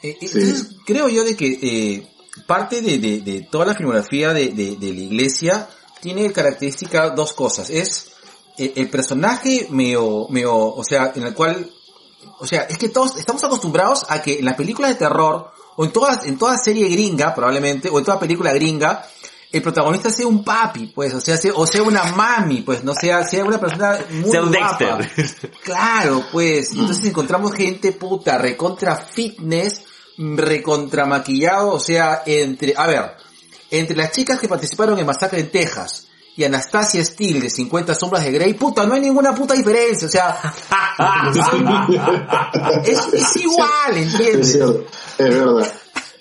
Eh, 0.02 0.16
Entonces, 0.20 0.76
creo 0.84 1.08
yo 1.08 1.24
de 1.24 1.34
que 1.36 1.46
eh, 1.62 2.06
parte 2.46 2.82
de, 2.82 2.98
de, 2.98 3.20
de 3.20 3.48
toda 3.50 3.64
la 3.64 3.74
filmografía 3.74 4.34
de, 4.34 4.48
de, 4.50 4.76
de 4.76 4.92
la 4.92 5.00
iglesia 5.00 5.68
tiene 6.02 6.30
característica 6.32 7.08
dos 7.10 7.32
cosas. 7.32 7.70
Es 7.70 8.12
eh, 8.58 8.74
el 8.76 8.90
personaje 8.90 9.66
medio, 9.70 10.26
medio, 10.28 10.54
o 10.54 10.84
sea, 10.84 11.12
en 11.16 11.22
el 11.22 11.32
cual, 11.32 11.70
o 12.38 12.46
sea, 12.46 12.62
es 12.62 12.78
que 12.78 12.88
todos 12.88 13.16
estamos 13.16 13.42
acostumbrados 13.44 14.06
a 14.08 14.22
que 14.22 14.38
en 14.38 14.44
las 14.44 14.54
películas 14.54 14.90
de 14.92 14.96
terror, 14.96 15.50
o 15.76 15.84
en 15.84 15.92
todas, 15.92 16.24
en 16.26 16.38
toda 16.38 16.56
serie 16.56 16.88
gringa, 16.88 17.34
probablemente, 17.34 17.88
o 17.88 17.98
en 17.98 18.04
toda 18.04 18.18
película 18.18 18.52
gringa, 18.52 19.06
el 19.52 19.62
protagonista 19.62 20.10
sea 20.10 20.26
un 20.26 20.42
papi, 20.42 20.86
pues, 20.86 21.14
o 21.14 21.20
sea, 21.20 21.36
sea, 21.36 21.52
o 21.54 21.66
sea 21.66 21.82
una 21.82 22.04
mami, 22.04 22.62
pues, 22.62 22.82
no 22.82 22.92
sea, 22.92 23.22
sea 23.22 23.44
una 23.44 23.60
persona 23.60 23.98
muy 24.10 24.30
Sea 24.30 24.42
un 24.42 24.52
guapa. 24.52 24.96
Dexter. 24.96 25.50
Claro, 25.62 26.24
pues, 26.32 26.72
entonces 26.72 27.04
encontramos 27.04 27.52
gente 27.52 27.92
puta, 27.92 28.36
recontra 28.36 28.96
fitness, 28.96 29.82
recontra 30.18 31.06
maquillado, 31.06 31.72
o 31.72 31.78
sea, 31.78 32.22
entre, 32.26 32.74
a 32.76 32.86
ver, 32.86 33.16
entre 33.70 33.96
las 33.96 34.10
chicas 34.10 34.40
que 34.40 34.48
participaron 34.48 34.98
en 34.98 35.06
Masacre 35.06 35.40
en 35.40 35.50
Texas 35.50 36.08
y 36.36 36.44
Anastasia 36.44 37.04
Steele 37.04 37.40
de 37.40 37.50
50 37.50 37.94
sombras 37.94 38.24
de 38.24 38.32
Grey, 38.32 38.54
puta, 38.54 38.86
no 38.86 38.94
hay 38.94 39.00
ninguna 39.00 39.34
puta 39.34 39.54
diferencia, 39.54 40.08
o 40.08 40.10
sea, 40.10 40.38
es, 42.84 43.00
es 43.12 43.36
igual, 43.36 43.96
Es 43.96 44.12
¿entiendes? 44.12 44.52
cierto, 44.52 44.86
es 45.18 45.28
verdad, 45.28 45.72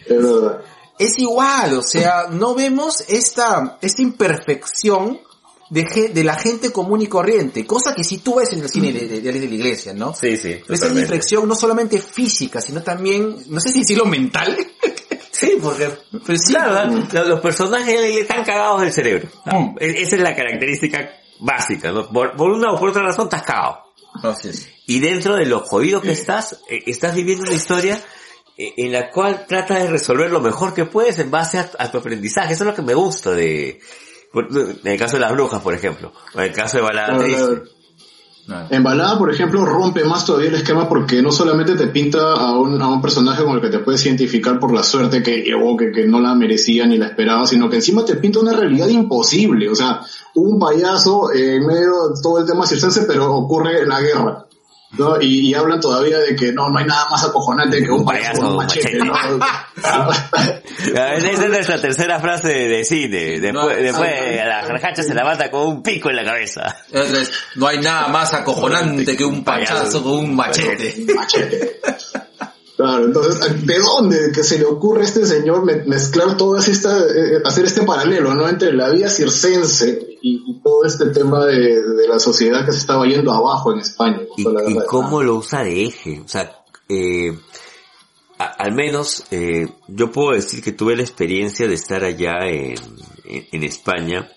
es 0.05 0.23
verdad. 0.23 0.61
Es 0.99 1.17
igual, 1.17 1.77
o 1.77 1.81
sea, 1.81 2.27
no 2.29 2.53
vemos 2.53 3.03
esta, 3.07 3.77
esta 3.81 4.01
imperfección 4.01 5.19
de, 5.69 6.11
de 6.13 6.23
la 6.23 6.35
gente 6.35 6.71
común 6.71 7.01
y 7.01 7.07
corriente, 7.07 7.65
cosa 7.65 7.95
que 7.95 8.03
si 8.03 8.19
tú 8.19 8.35
ves 8.35 8.53
en 8.53 8.61
el 8.61 8.69
cine 8.69 8.93
de, 8.93 9.07
de, 9.07 9.21
de 9.21 9.33
la 9.33 9.45
Iglesia, 9.45 9.93
¿no? 9.93 10.13
Sí, 10.13 10.37
sí. 10.37 10.59
Esa 10.69 10.87
inflexión 10.87 11.47
no 11.47 11.55
solamente 11.55 11.99
física, 11.99 12.61
sino 12.61 12.83
también, 12.83 13.37
no 13.47 13.59
sé 13.59 13.71
si 13.71 13.79
decirlo 13.79 14.05
mental, 14.05 14.55
Sí, 15.43 15.57
porque 15.61 15.89
sí, 16.37 16.53
Claro, 16.53 16.91
¿no? 16.91 17.23
los, 17.25 17.39
personajes 17.41 17.99
le 17.99 18.19
están 18.19 18.43
cagados 18.43 18.81
del 18.81 18.91
cerebro. 18.93 19.29
Mm. 19.45 19.77
E- 19.79 20.01
Esa 20.01 20.15
es 20.15 20.21
la 20.21 20.35
característica 20.35 21.11
básica, 21.39 21.91
¿no? 21.91 22.07
Por, 22.09 22.35
por 22.35 22.51
una 22.51 22.71
o 22.71 22.79
por 22.79 22.89
otra 22.89 23.03
razón 23.03 23.25
estás 23.25 23.43
cagado. 23.43 23.83
Así 24.23 24.49
es. 24.49 24.69
Y 24.85 24.99
dentro 24.99 25.35
de 25.35 25.45
lo 25.45 25.59
jodido 25.61 26.01
que 26.01 26.11
estás, 26.11 26.61
eh, 26.69 26.83
estás 26.85 27.15
viviendo 27.15 27.43
una 27.43 27.53
historia 27.53 27.99
eh, 28.57 28.73
en 28.77 28.91
la 28.91 29.09
cual 29.09 29.45
tratas 29.47 29.81
de 29.83 29.89
resolver 29.89 30.29
lo 30.31 30.39
mejor 30.39 30.73
que 30.73 30.85
puedes 30.85 31.17
en 31.19 31.31
base 31.31 31.57
a, 31.57 31.69
a 31.79 31.91
tu 31.91 31.97
aprendizaje. 31.97 32.53
Eso 32.53 32.63
es 32.63 32.67
lo 32.69 32.75
que 32.75 32.81
me 32.83 32.93
gusta 32.93 33.31
de, 33.31 33.79
en 34.33 34.87
el 34.87 34.99
caso 34.99 35.15
de 35.15 35.21
las 35.21 35.31
brujas, 35.31 35.61
por 35.61 35.73
ejemplo, 35.73 36.13
o 36.33 36.39
en 36.39 36.45
el 36.45 36.53
caso 36.53 36.77
de 36.77 36.83
Balada 36.83 37.17
Triste. 37.17 37.63
Claro. 38.45 38.67
En 38.69 38.83
Balada, 38.83 39.17
por 39.17 39.31
ejemplo, 39.31 39.65
rompe 39.65 40.03
más 40.03 40.25
todavía 40.25 40.49
el 40.49 40.55
esquema 40.55 40.87
porque 40.87 41.21
no 41.21 41.31
solamente 41.31 41.75
te 41.75 41.87
pinta 41.87 42.33
a 42.33 42.57
un, 42.57 42.81
a 42.81 42.87
un 42.87 43.01
personaje 43.01 43.43
con 43.43 43.55
el 43.55 43.61
que 43.61 43.69
te 43.69 43.79
puedes 43.79 44.05
identificar 44.05 44.59
por 44.59 44.73
la 44.73 44.83
suerte 44.83 45.23
que 45.23 45.41
llevó, 45.41 45.77
que, 45.77 45.91
que 45.91 46.07
no 46.07 46.19
la 46.19 46.35
merecía 46.35 46.85
ni 46.85 46.97
la 46.97 47.07
esperaba, 47.07 47.47
sino 47.47 47.69
que 47.69 47.77
encima 47.77 48.05
te 48.05 48.15
pinta 48.15 48.39
una 48.39 48.53
realidad 48.53 48.87
imposible. 48.87 49.69
O 49.69 49.75
sea, 49.75 50.01
un 50.35 50.59
payaso 50.59 51.31
en 51.33 51.65
medio 51.65 52.09
de 52.09 52.21
todo 52.21 52.39
el 52.39 52.45
tema 52.45 52.65
circense, 52.65 53.03
pero 53.03 53.33
ocurre 53.35 53.85
la 53.85 54.01
guerra. 54.01 54.45
¿No? 54.97 55.19
Y, 55.21 55.49
y 55.49 55.53
hablan 55.53 55.79
todavía 55.79 56.19
de 56.19 56.35
que 56.35 56.51
no, 56.53 56.69
no 56.69 56.79
hay 56.79 56.85
nada 56.85 57.07
más 57.09 57.23
acojonante 57.23 57.83
que 57.83 57.89
un, 57.91 58.05
payaso 58.05 58.41
con 58.41 58.51
un 58.51 58.57
machete. 58.57 58.99
machete. 59.03 59.37
¿no? 59.37 59.39
Ah, 60.95 61.15
Esa 61.15 61.29
es 61.45 61.49
nuestra 61.49 61.81
tercera 61.81 62.19
frase 62.19 62.47
de, 62.49 62.67
de 62.67 62.83
cine. 62.85 63.39
Después, 63.39 63.53
No, 63.53 63.67
después 63.67 64.09
ah, 64.41 64.45
la 64.45 64.67
carcacha 64.67 65.03
se 65.03 65.13
la 65.13 65.23
mata 65.23 65.49
con 65.51 65.67
un 65.67 65.83
pico 65.83 66.09
en 66.09 66.17
la 66.17 66.23
cabeza. 66.25 66.77
No 67.55 67.67
hay 67.67 67.79
nada 67.79 68.07
más 68.07 68.33
acojonante 68.33 69.15
que 69.17 69.23
un 69.25 69.43
payaso 69.43 70.03
con 70.03 70.13
un 70.13 70.35
machete. 70.35 71.05
machete. 71.15 71.79
Claro, 72.75 73.05
entonces, 73.05 73.65
¿de 73.67 73.77
dónde 73.79 74.31
que 74.33 74.43
se 74.43 74.57
le 74.57 74.65
ocurre 74.65 75.01
a 75.01 75.05
este 75.05 75.25
señor 75.27 75.63
me- 75.63 75.83
mezclar 75.85 76.35
todo 76.37 76.57
esta, 76.57 76.97
eh, 77.01 77.39
hacer 77.45 77.65
este 77.65 77.83
paralelo, 77.83 78.33
¿no? 78.33 78.49
Entre 78.49 78.73
la 78.73 78.89
vida 78.89 79.09
circense 79.09 80.17
y, 80.23 80.43
y 80.47 80.59
todo 80.63 80.83
este 80.83 81.07
tema 81.11 81.45
de, 81.45 81.81
de 81.83 82.07
la 82.07 82.17
sociedad 82.19 82.65
que 82.65 82.71
se 82.71 82.79
estaba 82.79 83.05
yendo 83.05 83.31
abajo 83.31 83.71
en 83.73 83.79
España. 83.79 84.21
y, 84.37 84.43
la 84.43 84.85
cómo 84.85 85.21
lo 85.21 85.35
usa 85.35 85.63
de 85.63 85.83
eje. 85.85 86.21
O 86.25 86.27
sea, 86.27 86.63
eh, 86.89 87.37
a- 88.39 88.45
al 88.45 88.71
menos 88.73 89.23
eh, 89.29 89.67
yo 89.87 90.11
puedo 90.11 90.31
decir 90.31 90.63
que 90.63 90.71
tuve 90.71 90.95
la 90.95 91.03
experiencia 91.03 91.67
de 91.67 91.75
estar 91.75 92.03
allá 92.03 92.47
en, 92.47 92.73
en, 93.25 93.47
en 93.51 93.63
España 93.63 94.31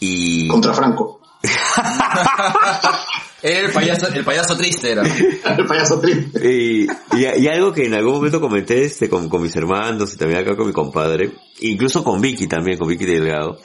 y 0.00 0.48
Contra 0.48 0.74
Franco. 0.74 1.20
El 3.42 3.70
payaso, 3.72 4.08
el 4.08 4.24
payaso 4.24 4.56
triste 4.56 4.92
era. 4.92 5.02
El 5.58 5.66
payaso 5.66 6.00
triste. 6.00 6.40
y, 6.50 6.86
y- 7.12 7.42
y 7.42 7.46
algo 7.48 7.72
que 7.72 7.84
en 7.84 7.92
algún 7.94 8.14
momento 8.14 8.40
comenté 8.40 8.84
este, 8.84 9.08
con, 9.10 9.28
con 9.28 9.42
mis 9.42 9.54
hermanos 9.54 10.14
y 10.14 10.16
también 10.16 10.40
acá 10.40 10.56
con 10.56 10.66
mi 10.66 10.72
compadre, 10.72 11.32
incluso 11.60 12.02
con 12.02 12.22
Vicky 12.22 12.46
también, 12.46 12.78
con 12.78 12.88
Vicky 12.88 13.04
Delgado, 13.04 13.58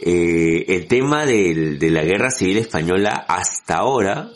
eh, 0.00 0.64
el 0.68 0.86
tema 0.88 1.26
del- 1.26 1.78
de 1.78 1.90
la 1.90 2.02
guerra 2.02 2.30
civil 2.30 2.56
española 2.56 3.26
hasta 3.28 3.76
ahora 3.76 4.30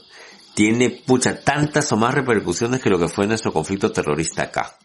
tiene 0.55 0.90
pucha 0.90 1.40
tantas 1.40 1.90
o 1.93 1.97
más 1.97 2.12
repercusiones 2.15 2.82
que 2.82 2.90
lo 2.90 2.98
que 2.98 3.09
fue 3.09 3.27
nuestro 3.27 3.52
conflicto 3.55 3.90
terrorista 3.90 4.43
acá. 4.43 4.77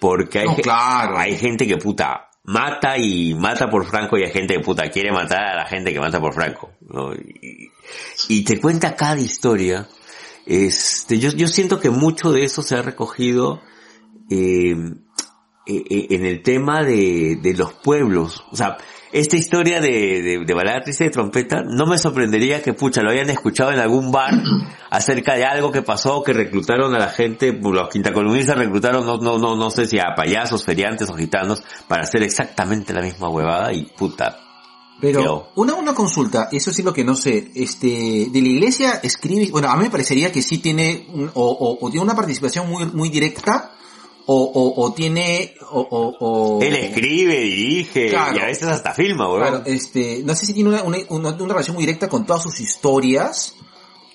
Porque 0.00 0.40
hay, 0.40 0.46
No, 0.46 0.56
claro. 0.56 1.16
hay 1.18 1.38
gente 1.38 1.66
que 1.68 1.76
puta 1.78 2.25
mata 2.46 2.96
y 2.96 3.34
mata 3.34 3.68
por 3.68 3.84
Franco 3.86 4.16
y 4.16 4.22
hay 4.22 4.30
gente 4.30 4.54
que 4.54 4.60
puta 4.60 4.88
quiere 4.88 5.12
matar 5.12 5.44
a 5.44 5.56
la 5.56 5.66
gente 5.66 5.92
que 5.92 6.00
mata 6.00 6.20
por 6.20 6.32
Franco. 6.32 6.70
¿no? 6.88 7.12
Y, 7.14 7.70
y 8.28 8.44
te 8.44 8.60
cuenta 8.60 8.96
cada 8.96 9.18
historia. 9.18 9.88
Este, 10.46 11.18
yo, 11.18 11.30
yo 11.30 11.48
siento 11.48 11.80
que 11.80 11.90
mucho 11.90 12.30
de 12.30 12.44
eso 12.44 12.62
se 12.62 12.76
ha 12.76 12.82
recogido 12.82 13.60
eh, 14.30 14.76
eh, 15.66 15.84
eh, 15.90 16.06
en 16.10 16.24
el 16.24 16.42
tema 16.42 16.84
de, 16.84 17.36
de 17.42 17.54
los 17.54 17.72
pueblos. 17.74 18.44
O 18.52 18.56
sea, 18.56 18.78
esta 19.12 19.36
historia 19.36 19.80
de, 19.80 20.22
de, 20.22 20.44
de 20.44 20.54
balada 20.54 20.82
triste 20.82 21.04
de 21.04 21.10
trompeta, 21.10 21.62
no 21.62 21.86
me 21.86 21.98
sorprendería 21.98 22.62
que 22.62 22.74
pucha 22.74 23.02
lo 23.02 23.10
hayan 23.10 23.30
escuchado 23.30 23.72
en 23.72 23.78
algún 23.78 24.10
bar 24.12 24.34
acerca 24.90 25.34
de 25.34 25.44
algo 25.44 25.70
que 25.72 25.82
pasó, 25.82 26.22
que 26.22 26.32
reclutaron 26.32 26.94
a 26.94 26.98
la 26.98 27.08
gente, 27.08 27.52
los 27.52 27.88
quintacolumnistas 27.88 28.58
reclutaron, 28.58 29.06
no, 29.06 29.18
no, 29.18 29.38
no, 29.38 29.56
no 29.56 29.70
sé 29.70 29.86
si 29.86 29.98
a 29.98 30.14
payasos, 30.16 30.64
feriantes 30.64 31.08
o 31.10 31.14
gitanos, 31.14 31.62
para 31.88 32.02
hacer 32.02 32.22
exactamente 32.22 32.92
la 32.92 33.02
misma 33.02 33.28
huevada 33.28 33.72
y 33.72 33.84
puta. 33.84 34.38
Pero 34.98 35.22
Yo. 35.22 35.48
una, 35.56 35.74
una 35.74 35.92
consulta, 35.94 36.48
eso 36.50 36.72
sí 36.72 36.82
lo 36.82 36.92
que 36.94 37.04
no 37.04 37.14
sé, 37.14 37.50
este, 37.54 38.28
de 38.30 38.40
la 38.40 38.48
iglesia 38.48 39.00
escribe, 39.02 39.50
bueno, 39.50 39.68
a 39.68 39.76
mí 39.76 39.84
me 39.84 39.90
parecería 39.90 40.32
que 40.32 40.40
sí 40.40 40.56
tiene, 40.58 41.06
un- 41.12 41.30
o, 41.34 41.44
o, 41.50 41.86
o 41.86 41.90
tiene 41.90 42.02
una 42.02 42.14
participación 42.16 42.68
muy, 42.70 42.86
muy 42.86 43.10
directa, 43.10 43.72
o, 44.26 44.34
o, 44.42 44.82
o 44.84 44.92
tiene, 44.92 45.54
o, 45.70 45.80
o, 45.80 46.16
o- 46.58 46.62
Él 46.62 46.74
escribe, 46.74 47.38
dirige 47.40 48.08
Claro. 48.10 48.36
y 48.36 48.40
a 48.40 48.46
veces 48.46 48.68
hasta 48.68 48.92
filma, 48.92 49.28
huevón. 49.28 49.48
Claro, 49.48 49.62
este, 49.66 50.22
no 50.24 50.34
sé 50.34 50.46
si 50.46 50.52
tiene 50.54 50.70
una, 50.70 50.82
una, 50.82 50.98
una, 51.10 51.28
una 51.30 51.48
relación 51.54 51.74
muy 51.76 51.84
directa 51.86 52.08
con 52.08 52.26
todas 52.26 52.42
sus 52.42 52.58
historias, 52.60 53.54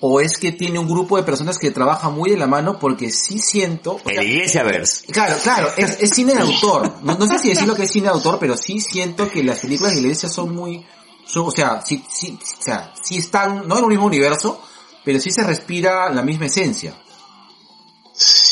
o 0.00 0.20
es 0.20 0.36
que 0.36 0.50
tiene 0.52 0.78
un 0.78 0.88
grupo 0.88 1.16
de 1.16 1.22
personas 1.22 1.58
que 1.58 1.70
trabajan 1.70 2.12
muy 2.14 2.30
de 2.30 2.36
la 2.36 2.46
mano, 2.46 2.78
porque 2.78 3.10
sí 3.10 3.38
siento, 3.38 3.92
o 3.92 3.98
En 4.00 4.04
sea, 4.04 4.14
la 4.16 4.24
iglesia 4.24 4.62
verse. 4.64 5.06
Claro, 5.06 5.36
claro, 5.42 5.68
es, 5.76 5.98
es 6.00 6.10
cine 6.10 6.34
de 6.34 6.40
autor. 6.40 6.92
No, 7.04 7.14
no 7.16 7.26
sé 7.28 7.38
si 7.38 7.48
decir 7.50 7.66
lo 7.68 7.74
que 7.76 7.84
es 7.84 7.90
cine 7.92 8.08
de 8.08 8.12
autor, 8.12 8.38
pero 8.40 8.56
sí 8.56 8.80
siento 8.80 9.30
que 9.30 9.42
las 9.44 9.60
películas 9.60 9.92
de 9.94 10.00
la 10.00 10.06
iglesia 10.08 10.28
son 10.28 10.54
muy, 10.54 10.84
son- 11.24 11.46
o 11.46 11.50
sea, 11.52 11.80
sí, 11.86 12.04
sí, 12.12 12.36
o 12.60 12.62
sea, 12.64 12.92
sí 13.00 13.18
están, 13.18 13.66
no 13.68 13.78
en 13.78 13.84
un 13.84 13.90
mismo 13.90 14.06
universo, 14.06 14.60
pero 15.04 15.18
sí 15.20 15.30
se 15.30 15.44
respira 15.44 16.10
la 16.12 16.22
misma 16.22 16.46
esencia. 16.46 16.94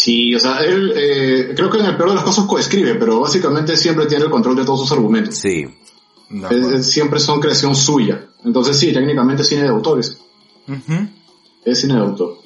Sí, 0.02 0.34
o 0.34 0.40
sea, 0.40 0.60
él 0.60 0.92
eh, 0.96 1.52
creo 1.54 1.68
que 1.68 1.78
en 1.78 1.84
el 1.86 1.96
peor 1.96 2.10
de 2.10 2.14
los 2.14 2.24
casos 2.24 2.46
coescribe, 2.46 2.94
pero 2.94 3.20
básicamente 3.20 3.76
siempre 3.76 4.06
tiene 4.06 4.24
el 4.24 4.30
control 4.30 4.56
de 4.56 4.64
todos 4.64 4.80
sus 4.80 4.92
argumentos. 4.92 5.34
Sí. 5.36 5.66
Es- 6.50 6.66
es- 6.66 6.90
siempre 6.90 7.20
son 7.20 7.40
creación 7.40 7.74
suya. 7.74 8.26
Entonces 8.44 8.78
sí, 8.78 8.92
técnicamente 8.92 9.42
es 9.42 9.48
cine 9.48 9.64
de 9.64 9.68
autores. 9.68 10.16
Ujú. 10.68 11.06
Es 11.64 11.80
cine 11.80 11.94
de 11.94 12.00
autor. 12.00 12.38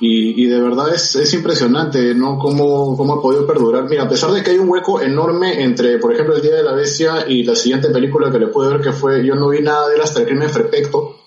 Y, 0.00 0.42
y 0.42 0.46
de 0.46 0.60
verdad 0.60 0.92
es, 0.94 1.14
es 1.16 1.32
impresionante, 1.32 2.14
¿no? 2.14 2.38
Cómo, 2.38 2.94
cómo 2.98 3.14
ha 3.14 3.22
podido 3.22 3.46
perdurar. 3.46 3.88
Mira, 3.88 4.02
a 4.02 4.08
pesar 4.10 4.30
de 4.32 4.42
que 4.42 4.50
hay 4.50 4.58
un 4.58 4.68
hueco 4.68 5.00
enorme 5.00 5.62
entre, 5.62 5.98
por 5.98 6.12
ejemplo, 6.12 6.36
El 6.36 6.42
Día 6.42 6.56
de 6.56 6.62
la 6.62 6.72
Bestia 6.74 7.24
y 7.26 7.44
la 7.44 7.56
siguiente 7.56 7.88
película 7.88 8.30
que 8.30 8.38
le 8.38 8.48
pude 8.48 8.68
ver 8.68 8.80
que 8.82 8.92
fue 8.92 9.24
Yo 9.24 9.34
no 9.36 9.48
vi 9.48 9.62
nada 9.62 9.88
de 9.88 9.94
él 9.94 10.00
hasta 10.02 10.20
el 10.20 10.26
crimen 10.26 10.50
perfecto. 10.50 11.20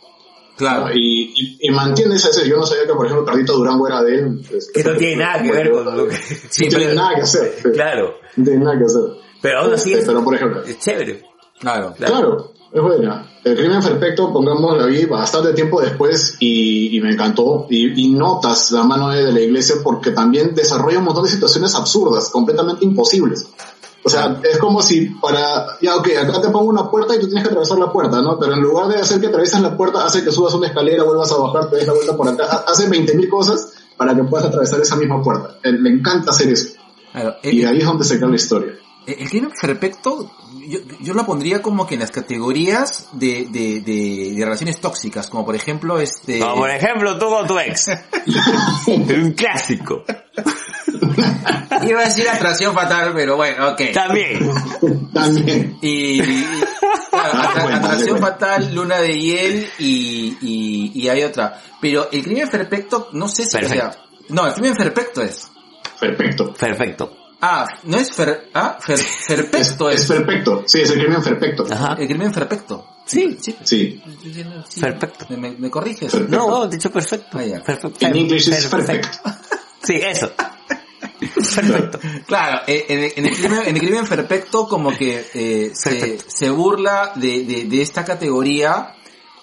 Claro. 0.60 0.88
¿no? 0.90 0.94
Y, 0.94 1.32
y, 1.36 1.58
y 1.68 1.72
mantiene 1.72 2.16
esa 2.16 2.30
esencia. 2.30 2.52
Yo 2.52 2.58
no 2.58 2.66
sabía 2.66 2.86
que, 2.86 2.94
por 2.94 3.06
ejemplo, 3.06 3.26
Carlito 3.26 3.54
Durango 3.54 3.88
era 3.88 4.04
de 4.04 4.16
él. 4.16 4.42
Que 4.74 4.84
no 4.84 4.94
tiene 4.98 5.16
nada 5.16 5.42
que 5.42 5.52
ver 5.52 5.72
con 5.72 5.98
lo 5.98 6.06
que... 6.08 6.16
Sí, 6.50 6.66
no 6.66 6.70
tiene 6.70 6.86
pero- 6.88 6.96
nada 6.96 7.16
que 7.16 7.22
hacer. 7.22 7.54
Claro. 7.74 8.14
No 8.36 8.44
tiene 8.44 8.60
nada 8.66 8.78
que 8.78 8.84
hacer. 8.86 9.02
Pero 9.42 9.60
aún 9.62 9.74
así 9.74 9.90
Este, 9.92 10.02
es, 10.02 10.08
pero 10.08 10.24
por 10.24 10.36
ejemplo, 10.36 10.62
es 10.64 10.78
chévere. 10.80 11.24
Claro. 11.60 11.94
Claro, 11.98 12.52
es 12.74 12.82
buena. 12.82 13.26
El 13.44 13.56
crimen 13.56 13.82
perfecto, 13.82 14.34
pongamos, 14.34 14.78
la 14.78 14.86
vi 14.86 15.06
bastante 15.06 15.54
tiempo 15.54 15.80
después 15.82 16.36
y, 16.42 16.98
y 16.98 17.00
me 17.02 17.12
encantó. 17.14 17.68
Y, 17.70 18.02
y 18.04 18.10
notas 18.14 18.72
la 18.72 18.84
mano 18.84 19.10
de, 19.12 19.24
de 19.26 19.32
la 19.32 19.40
iglesia 19.40 19.76
porque 19.82 20.12
también 20.12 20.54
desarrolla 20.54 21.00
un 21.00 21.06
montón 21.06 21.24
de 21.24 21.30
situaciones 21.32 21.74
absurdas, 21.76 22.30
completamente 22.30 22.84
imposibles. 22.84 23.48
O 24.04 24.10
sea, 24.10 24.40
es 24.44 24.58
como 24.60 24.82
si 24.82 25.08
para, 25.22 25.78
ya 25.82 25.96
ok, 25.98 26.08
acá 26.22 26.42
te 26.42 26.50
pongo 26.50 26.70
una 26.70 26.90
puerta 26.90 27.16
y 27.16 27.20
tú 27.20 27.26
tienes 27.26 27.44
que 27.44 27.50
atravesar 27.50 27.78
la 27.80 27.92
puerta, 27.92 28.22
¿no? 28.22 28.40
Pero 28.40 28.54
en 28.54 28.62
lugar 28.62 28.88
de 28.88 28.96
hacer 28.98 29.20
que 29.20 29.28
atravieses 29.28 29.60
la 29.62 29.76
puerta, 29.76 30.06
hace 30.06 30.24
que 30.24 30.32
subas 30.32 30.54
una 30.54 30.68
escalera, 30.68 31.04
vuelvas 31.04 31.32
a 31.32 31.38
bajar, 31.38 31.70
te 31.70 31.76
des 31.78 31.88
la 31.88 31.94
vuelta 31.94 32.16
por 32.16 32.28
acá, 32.28 32.46
ha- 32.50 32.72
hace 32.72 32.88
20.000 32.90 33.30
cosas 33.30 33.74
para 33.98 34.16
que 34.16 34.24
puedas 34.24 34.48
atravesar 34.48 34.80
esa 34.80 34.96
misma 34.96 35.22
puerta. 35.22 35.58
Él, 35.64 35.84
le 35.84 35.90
encanta 35.90 36.32
hacer 36.32 36.50
eso. 36.50 36.70
Claro. 37.12 37.36
Y 37.44 37.62
El, 37.62 37.68
ahí 37.68 37.80
es 37.80 37.86
donde 37.86 38.06
se 38.06 38.20
cae 38.20 38.30
la 38.30 38.36
historia. 38.36 38.74
El 39.14 39.30
crimen 39.30 39.52
perfecto, 39.60 40.32
yo, 40.68 40.80
yo 41.00 41.14
lo 41.14 41.26
pondría 41.26 41.62
como 41.62 41.88
que 41.88 41.96
en 41.96 42.02
las 42.02 42.12
categorías 42.12 43.10
de, 43.14 43.48
de, 43.50 43.82
de, 43.82 44.34
de 44.36 44.44
relaciones 44.46 44.80
tóxicas, 44.80 45.30
como 45.30 45.46
por 45.46 45.56
ejemplo 45.56 46.00
este... 46.00 46.40
Como 46.40 46.56
por 46.56 46.70
ejemplo 46.72 47.18
tú 47.18 47.28
con 47.28 47.48
tu 47.48 47.58
ex. 47.60 47.88
Un 48.88 49.32
clásico. 49.34 50.04
Iba 51.88 52.02
a 52.02 52.06
decir 52.06 52.28
atracción 52.28 52.74
fatal, 52.74 53.12
pero 53.16 53.36
bueno, 53.38 53.70
ok. 53.70 53.82
También. 53.94 54.52
También. 55.14 55.78
Y, 55.82 56.22
y- 56.22 56.46
claro, 57.10 57.34
atra- 57.40 57.62
Bueno, 57.64 57.78
atracción 57.78 58.10
bueno. 58.20 58.28
fatal, 58.28 58.76
luna 58.76 58.98
de 59.00 59.18
hiel 59.20 59.70
y, 59.80 60.38
y, 60.42 60.92
y 60.96 61.08
hay 61.10 61.24
otra. 61.24 61.62
Pero 61.82 62.10
el 62.12 62.24
crimen 62.24 62.50
perfecto, 62.50 63.10
no 63.14 63.28
sé 63.30 63.44
si 63.46 63.58
o 63.64 63.68
sea, 63.70 63.92
no, 64.30 64.46
el 64.48 64.54
crimen 64.54 64.76
perfecto 64.76 65.22
es. 65.22 65.50
Perfecto. 66.00 66.54
Perfecto. 66.54 67.16
Ah, 67.42 67.66
no 67.84 67.98
es 67.98 68.12
fer, 68.14 68.50
ah, 68.54 68.78
fer, 68.82 68.98
perfecto 69.50 69.90
Es 69.90 70.02
es. 70.02 70.08
perfecto. 70.08 70.64
Sí, 70.68 70.82
es 70.82 70.90
el 70.92 71.00
crimen 71.00 71.22
perfecto. 71.24 71.66
Ajá. 71.72 71.96
El 71.98 72.08
crimen 72.08 72.32
perfecto. 72.32 72.86
Sí. 73.06 73.38
Sí. 73.42 73.56
Sí. 73.64 74.02
sí. 74.68 74.82
Perfecto. 74.82 75.26
¿Me, 75.30 75.38
me, 75.38 75.52
me 75.52 75.70
corriges? 75.70 76.12
Perfecto. 76.12 76.36
No, 76.38 76.50
no, 76.50 76.68
dicho 76.68 76.92
perfecto. 76.92 77.38
Ah. 77.40 77.62
Perfecto. 77.66 78.06
En 78.06 78.16
inglés 78.16 78.48
es 78.50 78.68
Perfecto. 78.68 79.18
Sí, 79.82 79.94
eso. 79.96 80.32
Perfecto. 81.20 82.00
Claro, 82.28 82.62
eh, 82.68 82.86
en, 82.90 83.00
el- 83.00 83.14
en 83.16 83.26
el 83.26 83.36
crimen, 83.36 83.60
en 83.66 83.76
el 83.76 83.82
crimen 83.82 84.06
perfecto 84.08 84.68
como 84.68 84.92
que 84.96 85.26
eh, 85.34 85.72
se, 85.74 85.90
Perfecto. 85.92 86.26
se 86.28 86.50
burla 86.50 87.14
de, 87.16 87.44
de, 87.46 87.64
de 87.66 87.82
esta 87.82 88.04
categoría 88.06 88.96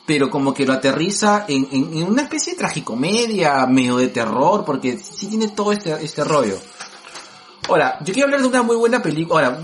pero 0.07 0.31
como 0.31 0.55
que 0.55 0.65
lo 0.65 0.73
aterriza 0.73 1.47
en, 1.49 1.67
en, 1.73 1.93
en 1.99 2.03
una 2.05 2.23
especie 2.23 2.53
de 2.53 2.59
tragicomedia, 2.61 3.67
medio 3.67 3.97
de 3.97 4.07
terror, 4.07 4.65
porque 4.65 4.97
sí 4.99 5.27
tiene 5.27 5.49
todo 5.49 5.73
este, 5.73 5.93
este 6.01 6.23
rollo. 6.23 6.61
Ahora, 7.69 7.99
yo 8.01 8.13
quiero 8.13 8.27
hablar 8.27 8.41
de 8.41 8.49
una 8.49 8.63
muy 8.63 8.77
buena 8.77 9.03
película. 9.03 9.47
Ahora, 9.47 9.63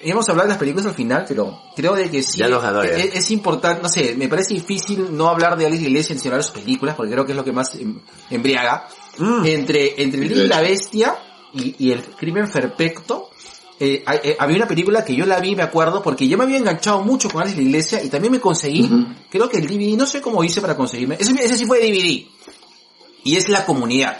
hemos 0.00 0.28
hablado 0.28 0.46
de 0.46 0.52
las 0.52 0.58
películas 0.58 0.86
al 0.86 0.94
final, 0.94 1.24
pero 1.26 1.62
creo 1.74 1.94
de 1.94 2.10
que 2.10 2.22
sí 2.22 2.38
Ya 2.38 2.48
es, 2.84 3.14
es 3.14 3.30
importante, 3.30 3.82
no 3.82 3.88
sé, 3.88 4.14
me 4.16 4.28
parece 4.28 4.54
difícil 4.54 5.08
no 5.16 5.28
hablar 5.28 5.56
de 5.56 5.66
Alice 5.66 5.84
Iglesias 5.84 6.24
hablar 6.24 6.40
de 6.40 6.44
sus 6.44 6.52
películas, 6.52 6.94
porque 6.94 7.12
creo 7.12 7.24
que 7.24 7.32
es 7.32 7.36
lo 7.36 7.44
que 7.44 7.52
más 7.52 7.74
em, 7.74 7.98
embriaga. 8.30 8.88
Mm. 9.18 9.46
Entre, 9.46 10.02
entre 10.02 10.22
el 10.22 10.32
y 10.32 10.46
la 10.46 10.60
Bestia 10.60 11.16
y, 11.52 11.74
y 11.78 11.92
el 11.92 12.02
crimen 12.02 12.50
perfecto, 12.50 13.30
eh, 13.78 14.02
eh, 14.22 14.36
había 14.38 14.56
una 14.56 14.66
película 14.66 15.04
que 15.04 15.14
yo 15.14 15.26
la 15.26 15.38
vi, 15.38 15.54
me 15.54 15.62
acuerdo, 15.62 16.02
porque 16.02 16.26
yo 16.26 16.38
me 16.38 16.44
había 16.44 16.58
enganchado 16.58 17.02
mucho 17.02 17.28
con 17.28 17.42
Alice 17.42 17.56
la 17.56 17.62
Iglesia 17.62 18.02
y 18.02 18.08
también 18.08 18.32
me 18.32 18.40
conseguí, 18.40 18.88
creo 19.30 19.48
que 19.48 19.58
el 19.58 19.66
DVD, 19.66 19.96
no 19.96 20.06
sé 20.06 20.20
cómo 20.22 20.42
hice 20.42 20.60
para 20.60 20.76
conseguirme, 20.76 21.16
ese, 21.18 21.32
ese 21.32 21.58
sí 21.58 21.66
fue 21.66 21.78
DVD. 21.78 22.26
Y 23.24 23.36
es 23.36 23.48
La 23.48 23.66
Comunidad. 23.66 24.18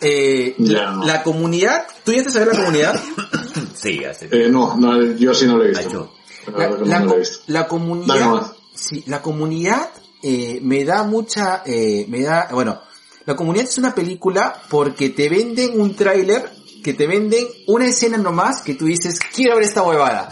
Eh, 0.00 0.54
Ya. 0.58 0.92
la, 0.92 1.04
la 1.04 1.22
Comunidad, 1.22 1.86
¿tú 2.04 2.12
ya 2.12 2.22
te 2.22 2.30
sabes 2.30 2.48
La 2.48 2.54
Comunidad? 2.64 3.00
Sí, 3.74 4.04
hace. 4.04 4.28
Eh, 4.32 4.48
no, 4.50 4.76
no, 4.76 5.02
yo 5.16 5.32
sí 5.34 5.46
no 5.46 5.56
lo 5.56 5.64
he 5.64 5.68
visto. 5.68 5.84
Nacho. 5.84 6.12
La, 6.56 6.70
la 6.70 6.98
no 7.00 7.04
lo 7.04 7.10
co- 7.10 7.16
he 7.16 7.18
visto. 7.20 7.38
la 7.46 7.58
Dale 7.60 7.68
comunidad, 7.68 8.52
sí, 8.74 9.04
la 9.06 9.22
comunidad 9.22 9.90
eh, 10.22 10.58
me 10.62 10.84
da 10.84 11.02
mucha, 11.04 11.62
eh, 11.64 12.04
me 12.08 12.22
da, 12.22 12.48
bueno, 12.52 12.80
la 13.24 13.36
comunidad 13.36 13.66
es 13.68 13.78
una 13.78 13.94
película 13.94 14.60
porque 14.68 15.10
te 15.10 15.28
venden 15.28 15.80
un 15.80 15.94
tráiler, 15.94 16.50
que 16.82 16.94
te 16.94 17.06
venden 17.06 17.46
una 17.66 17.86
escena 17.86 18.16
nomás 18.18 18.62
que 18.62 18.74
tú 18.74 18.86
dices, 18.86 19.18
quiero 19.34 19.56
ver 19.56 19.64
esta 19.64 19.82
huevada, 19.82 20.28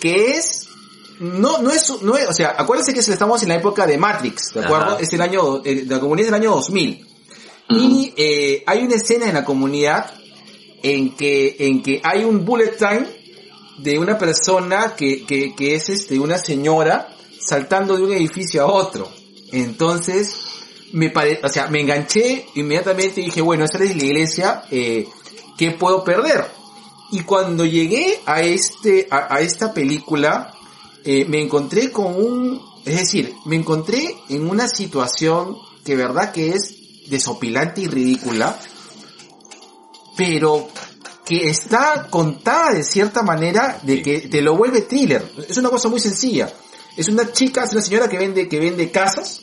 que 0.00 0.32
es, 0.32 0.68
no, 1.20 1.58
no 1.62 1.70
es, 1.70 2.02
no 2.02 2.16
es, 2.16 2.26
o 2.28 2.32
sea, 2.32 2.54
acuérdense 2.58 2.92
que 2.92 3.00
estamos 3.00 3.42
en 3.42 3.48
la 3.50 3.56
época 3.56 3.86
de 3.86 3.96
Matrix, 3.98 4.52
¿de 4.54 4.64
acuerdo? 4.64 4.86
Ajá. 4.92 4.96
Es 5.00 5.12
el 5.12 5.20
año, 5.22 5.62
la 5.64 6.00
comunidad 6.00 6.26
es 6.26 6.32
del 6.32 6.40
año 6.42 6.50
2000. 6.56 7.06
Y 7.70 8.12
eh, 8.16 8.62
hay 8.66 8.82
una 8.84 8.96
escena 8.96 9.26
en 9.28 9.34
la 9.34 9.44
comunidad 9.44 10.12
en 10.82 11.14
que, 11.14 11.56
en 11.58 11.82
que 11.82 12.00
hay 12.02 12.24
un 12.24 12.44
bullet 12.44 12.76
time 12.76 13.06
de 13.78 13.98
una 13.98 14.18
persona 14.18 14.94
que, 14.96 15.24
que, 15.24 15.54
que 15.54 15.74
es 15.74 15.88
este, 15.88 16.18
una 16.18 16.38
señora 16.38 17.08
saltando 17.38 17.96
de 17.96 18.02
un 18.02 18.12
edificio 18.12 18.62
a 18.62 18.66
otro. 18.66 19.08
Entonces, 19.52 20.34
me 20.92 21.10
pare, 21.10 21.40
o 21.42 21.48
sea, 21.48 21.68
me 21.68 21.80
enganché 21.80 22.46
inmediatamente 22.54 23.20
y 23.20 23.26
dije, 23.26 23.40
bueno, 23.40 23.64
esta 23.64 23.82
es 23.84 23.96
la 23.96 24.04
iglesia, 24.04 24.62
eh, 24.70 25.06
¿qué 25.56 25.72
puedo 25.72 26.04
perder? 26.04 26.44
Y 27.12 27.20
cuando 27.20 27.64
llegué 27.64 28.20
a 28.26 28.42
este, 28.42 29.08
a, 29.10 29.34
a 29.34 29.40
esta 29.40 29.72
película, 29.72 30.54
eh, 31.04 31.24
me 31.26 31.40
encontré 31.40 31.90
con 31.90 32.14
un, 32.14 32.60
es 32.84 32.96
decir, 32.98 33.34
me 33.46 33.56
encontré 33.56 34.16
en 34.28 34.48
una 34.48 34.68
situación 34.68 35.56
que 35.84 35.96
verdad 35.96 36.32
que 36.32 36.50
es 36.50 36.79
desopilante 37.08 37.82
y 37.82 37.86
ridícula, 37.86 38.58
pero 40.16 40.68
que 41.24 41.48
está 41.48 42.08
contada 42.10 42.72
de 42.74 42.82
cierta 42.84 43.22
manera 43.22 43.78
de 43.82 44.02
que 44.02 44.20
te 44.22 44.42
lo 44.42 44.56
vuelve 44.56 44.82
thriller. 44.82 45.24
Es 45.48 45.56
una 45.58 45.70
cosa 45.70 45.88
muy 45.88 46.00
sencilla. 46.00 46.52
Es 46.96 47.08
una 47.08 47.32
chica, 47.32 47.64
es 47.64 47.72
una 47.72 47.82
señora 47.82 48.08
que 48.08 48.18
vende, 48.18 48.48
que 48.48 48.58
vende 48.58 48.90
casas 48.90 49.42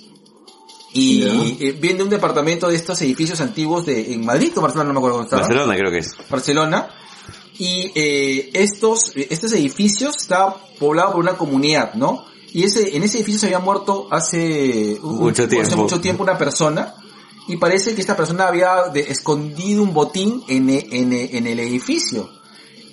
y 0.93 1.21
Ya. 1.21 1.65
eh, 1.65 1.77
vende 1.79 2.03
un 2.03 2.09
departamento 2.09 2.67
de 2.69 2.75
estos 2.75 3.01
edificios 3.01 3.39
antiguos 3.41 3.85
de, 3.85 4.13
en 4.13 4.25
Madrid 4.25 4.51
o 4.57 4.61
Barcelona, 4.61 4.87
no 4.89 4.93
me 4.93 4.99
acuerdo 4.99 5.17
dónde 5.17 5.27
estaba. 5.27 5.41
Barcelona 5.43 5.75
creo 5.77 5.91
que 5.91 5.97
es. 5.99 6.11
Barcelona. 6.29 6.89
Y 7.59 7.91
eh, 7.95 8.49
estos, 8.53 9.13
estos 9.15 9.51
edificios 9.53 10.15
está 10.17 10.53
poblado 10.77 11.13
por 11.13 11.21
una 11.21 11.37
comunidad, 11.37 11.93
¿no? 11.95 12.25
Y 12.53 12.63
ese, 12.63 12.95
en 12.95 13.03
ese 13.03 13.17
edificio 13.17 13.39
se 13.39 13.45
había 13.47 13.59
muerto 13.59 14.07
hace, 14.11 14.97
un- 15.01 15.17
mucho 15.75 15.99
tiempo 16.01 16.23
una 16.23 16.37
persona. 16.37 16.93
Y 17.47 17.57
parece 17.57 17.95
que 17.95 18.01
esta 18.01 18.15
persona 18.17 18.47
había 18.47 18.83
de- 18.93 19.01
escondido 19.09 19.81
un 19.83 19.93
botín 19.93 20.43
en, 20.47 20.69
e- 20.69 20.87
en, 20.91 21.13
e- 21.13 21.37
en 21.37 21.47
el 21.47 21.59
edificio. 21.59 22.29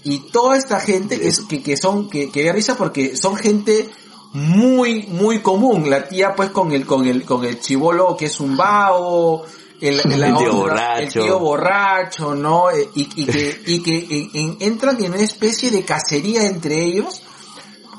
Y 0.04 0.18
toda 0.30 0.56
esta 0.56 0.80
gente 0.80 1.18
que, 1.18 1.28
es, 1.28 1.40
que, 1.40 1.62
que 1.62 1.76
son, 1.76 2.08
que, 2.10 2.30
que 2.30 2.52
risa 2.52 2.76
porque 2.76 3.16
son 3.16 3.36
gente 3.36 3.88
muy, 4.32 5.04
muy 5.08 5.40
común. 5.40 5.88
La 5.88 6.06
tía 6.08 6.34
pues 6.34 6.50
con 6.50 6.72
el, 6.72 6.84
con 6.86 7.06
el, 7.06 7.24
con 7.24 7.44
el 7.44 7.60
chivolo 7.60 8.16
que 8.16 8.26
es 8.26 8.38
un 8.40 8.56
vago, 8.56 9.44
el, 9.80 10.00
el, 10.00 10.34
tío 10.36 10.52
borracho. 10.54 11.00
el 11.20 11.24
tío 11.26 11.38
borracho, 11.38 12.34
¿no? 12.34 12.70
Eh, 12.70 12.88
Y, 12.94 13.08
y 13.22 13.26
que, 13.26 13.60
y 13.66 13.82
que 13.82 14.06
en- 14.10 14.30
en- 14.34 14.56
entran 14.60 15.02
en 15.02 15.12
una 15.14 15.22
especie 15.22 15.70
de 15.70 15.82
cacería 15.84 16.44
entre 16.46 16.84
ellos 16.84 17.22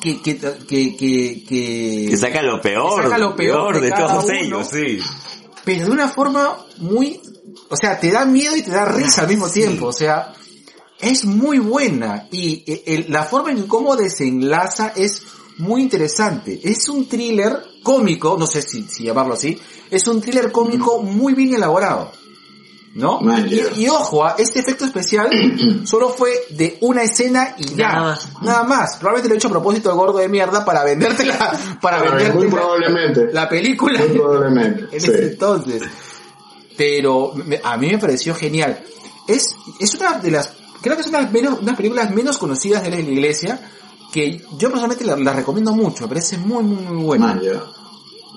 que, 0.02 0.22
que, 0.22 0.38
que, 0.38 0.96
que, 0.96 1.44
que, 1.48 2.18
saca 2.18 2.42
lo 2.44 2.62
peor. 2.62 2.98
Que 3.02 3.04
saca 3.08 3.18
lo 3.18 3.36
peor 3.36 3.82
de 3.82 3.90
todos 3.92 4.26
uno. 4.26 4.34
ellos, 4.34 4.68
sí. 4.70 5.00
Pero 5.66 5.86
de 5.86 5.92
una 5.92 6.08
forma 6.08 6.58
muy, 6.78 7.20
o 7.70 7.76
sea, 7.76 8.00
te 8.00 8.12
da 8.12 8.24
miedo 8.26 8.56
y 8.56 8.62
te 8.62 8.72
da 8.72 8.86
risa 8.86 9.22
al 9.24 9.28
mismo 9.28 9.48
Sí. 9.48 9.62
tiempo, 9.62 9.88
o 9.88 9.94
sea, 9.94 10.34
es 11.00 11.26
muy 11.26 11.60
buena 11.60 12.28
y 12.32 12.64
eh, 12.68 12.84
el- 12.86 13.06
la 13.12 13.24
forma 13.24 13.52
en 13.52 13.68
cómo 13.68 13.96
desenlaza 13.96 14.94
es 14.96 15.22
muy 15.58 15.82
interesante. 15.82 16.60
Es 16.64 16.88
un 16.90 17.08
thriller 17.08 17.58
cómico, 17.84 18.36
no 18.40 18.46
sé 18.48 18.62
si, 18.62 18.84
si 18.84 19.04
llamarlo 19.04 19.34
así, 19.36 19.58
es 19.92 20.08
un 20.08 20.22
thriller 20.22 20.52
cómico 20.52 21.02
muy 21.02 21.34
bien 21.34 21.54
elaborado. 21.54 22.12
¿No? 22.96 23.20
Y, 23.76 23.82
y 23.84 23.90
ojo, 23.90 24.24
ah, 24.24 24.36
este 24.38 24.60
efecto 24.62 24.86
especial 24.86 25.30
solo 25.86 26.10
fue 26.10 26.32
de 26.52 26.78
una 26.82 27.04
escena 27.04 27.54
y 27.58 27.76
ya. 27.76 27.90
Nada 27.90 28.02
más. 28.02 28.30
Nada 28.42 28.64
más. 28.64 28.98
Probablemente 28.98 29.28
lo 29.30 29.36
he 29.36 29.38
hecho 29.38 29.48
a 29.50 29.52
propósito 29.52 29.90
de 29.90 29.96
gordo 29.96 30.18
de 30.20 30.30
mierda 30.30 30.64
para 30.64 30.84
venderte 30.86 31.26
la, 31.26 31.60
para 31.82 32.02
ver, 32.02 32.12
venderte 32.12 32.34
muy 32.38 32.46
la- 32.46 32.52
probablemente. 32.52 33.28
la 33.34 33.50
película 33.50 34.00
Muy 34.00 34.08
probablemente. 34.18 34.84
en 34.96 35.02
sí. 35.02 35.12
ese 35.12 35.24
entonces. 35.28 35.84
Pero 36.78 37.34
me- 37.36 37.62
a 37.64 37.78
mí 37.78 37.90
me 37.90 37.98
pareció 37.98 38.34
genial. 38.36 38.82
Es, 39.28 39.56
es 39.80 39.94
una 39.96 40.18
de 40.20 40.32
las, 40.32 40.54
creo 40.82 40.96
que 40.96 41.02
es 41.02 41.08
una 41.08 41.20
de 41.20 41.24
las 41.26 41.34
menos, 41.34 41.60
unas 41.62 41.76
películas 41.76 42.12
menos 42.12 42.38
conocidas 42.38 42.84
de 42.84 42.92
la 42.92 43.00
iglesia, 43.00 43.60
que 44.14 44.38
yo 44.58 44.70
personalmente 44.70 45.04
la, 45.06 45.16
la 45.18 45.34
recomiendo 45.34 45.74
mucho, 45.74 46.04
me 46.04 46.10
parece 46.10 46.38
muy, 46.38 46.64
muy, 46.64 46.84
muy 46.94 47.04
buena. 47.04 47.28
Man. 47.28 47.42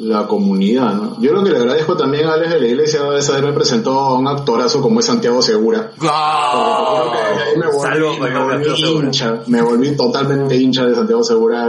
La 0.00 0.26
comunidad, 0.28 0.94
¿no? 0.94 1.20
Yo 1.20 1.32
lo 1.32 1.42
que 1.42 1.50
le 1.50 1.58
agradezco 1.58 1.96
también 1.96 2.26
a 2.26 2.34
Alex 2.34 2.52
de 2.52 2.60
la 2.60 2.66
Iglesia 2.68 3.00
es 3.16 3.28
haberme 3.30 3.52
presentado 3.52 3.98
a 3.98 4.18
un 4.18 4.28
actorazo 4.28 4.80
como 4.80 5.00
es 5.00 5.06
Santiago 5.06 5.42
Segura. 5.42 5.90
¡Ah! 6.02 7.12
Que 7.52 7.58
me 7.58 7.66
volví, 7.66 8.20
me 8.20 8.38
volví 8.38 8.82
hincha, 9.06 9.42
me 9.48 9.60
volví 9.62 9.96
totalmente 9.96 10.54
hincha 10.56 10.84
de 10.86 10.94
Santiago 10.94 11.24
Segura. 11.24 11.68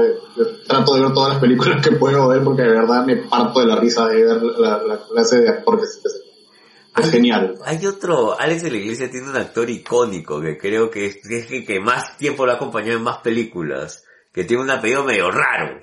Trato 0.68 0.94
de 0.96 1.02
ver 1.02 1.14
todas 1.14 1.30
las 1.34 1.40
películas 1.42 1.82
que 1.84 1.96
puedo 1.96 2.28
ver 2.28 2.44
porque 2.44 2.62
de 2.62 2.70
verdad 2.70 3.04
me 3.06 3.16
parto 3.18 3.62
de 3.62 3.66
la 3.66 3.76
risa 3.78 4.08
de 4.08 4.24
ver 4.24 4.42
la, 4.44 4.84
la 4.84 5.00
clase 5.12 5.42
de 5.42 5.50
actor 5.50 5.78
que 5.80 5.86
es. 5.86 5.98
Es, 6.06 6.06
es 6.06 7.06
Hay- 7.06 7.12
genial. 7.12 7.56
Hay 7.66 7.84
otro, 7.88 8.40
Alex 8.40 8.62
de 8.64 8.72
la 8.72 8.78
Iglesia 8.78 9.10
tiene 9.10 9.30
un 9.30 9.38
actor 9.38 9.68
icónico 9.70 10.40
que 10.40 10.58
creo 10.58 10.92
que 10.92 11.08
es, 11.08 11.18
que 11.28 11.40
es 11.40 11.52
el 11.52 11.66
que 11.66 11.80
más 11.80 12.16
tiempo 12.18 12.46
lo 12.46 12.52
ha 12.52 12.56
acompañado 12.56 12.98
en 12.98 13.04
más 13.04 13.18
películas, 13.20 14.04
que 14.32 14.44
tiene 14.44 14.62
un 14.64 14.70
apellido 14.70 15.04
medio 15.04 15.32
raro, 15.32 15.82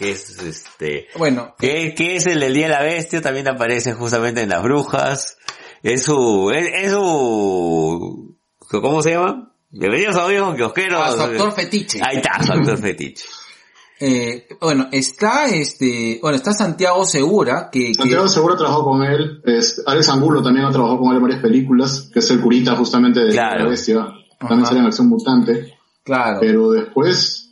que 0.00 0.12
es 0.12 0.38
este, 0.42 1.08
Bueno, 1.18 1.54
que, 1.58 1.94
que 1.94 2.16
es 2.16 2.24
el 2.24 2.40
del 2.40 2.54
Día 2.54 2.68
de 2.68 2.72
la 2.72 2.82
Bestia, 2.82 3.20
también 3.20 3.46
aparece 3.48 3.92
justamente 3.92 4.40
en 4.40 4.48
Las 4.48 4.62
Brujas, 4.62 5.36
es 5.82 6.04
su, 6.04 6.50
es, 6.50 6.70
es 6.84 6.92
su, 6.92 8.34
¿cómo 8.70 9.02
se 9.02 9.10
llama? 9.10 9.52
Bienvenidos 9.68 10.16
a 10.16 10.24
Amigos 10.24 10.56
Kiosqueros. 10.56 11.02
a 11.06 11.12
su 11.12 11.20
actor 11.20 11.52
fetiche. 11.52 12.00
Ahí 12.02 12.16
está, 12.16 12.42
su 12.42 12.50
actor 12.50 12.78
fetiche. 12.82 13.26
Eh, 14.00 14.48
bueno, 14.58 14.88
está 14.90 15.48
este, 15.48 16.18
bueno, 16.22 16.36
está 16.36 16.54
Santiago 16.54 17.04
Segura, 17.04 17.68
que, 17.70 17.88
que 17.88 17.94
Santiago 17.94 18.26
Segura 18.26 18.56
trabajó 18.56 18.84
con 18.84 19.02
él, 19.02 19.42
es, 19.44 19.82
Alex 19.84 20.08
Angulo 20.08 20.42
también 20.42 20.64
ha 20.64 20.70
trabajado 20.70 20.98
con 21.00 21.10
él 21.10 21.16
en 21.18 21.22
varias 21.24 21.42
películas, 21.42 22.08
que 22.10 22.20
es 22.20 22.30
el 22.30 22.40
curita 22.40 22.74
justamente 22.74 23.20
de 23.20 23.32
Claro. 23.32 23.64
La 23.64 23.68
Bestia. 23.68 24.06
También 24.38 24.64
sale 24.64 24.80
en 24.80 24.86
Acción 24.86 25.08
Mutante. 25.08 25.74
claro, 26.02 26.38
Pero 26.40 26.70
después, 26.70 27.49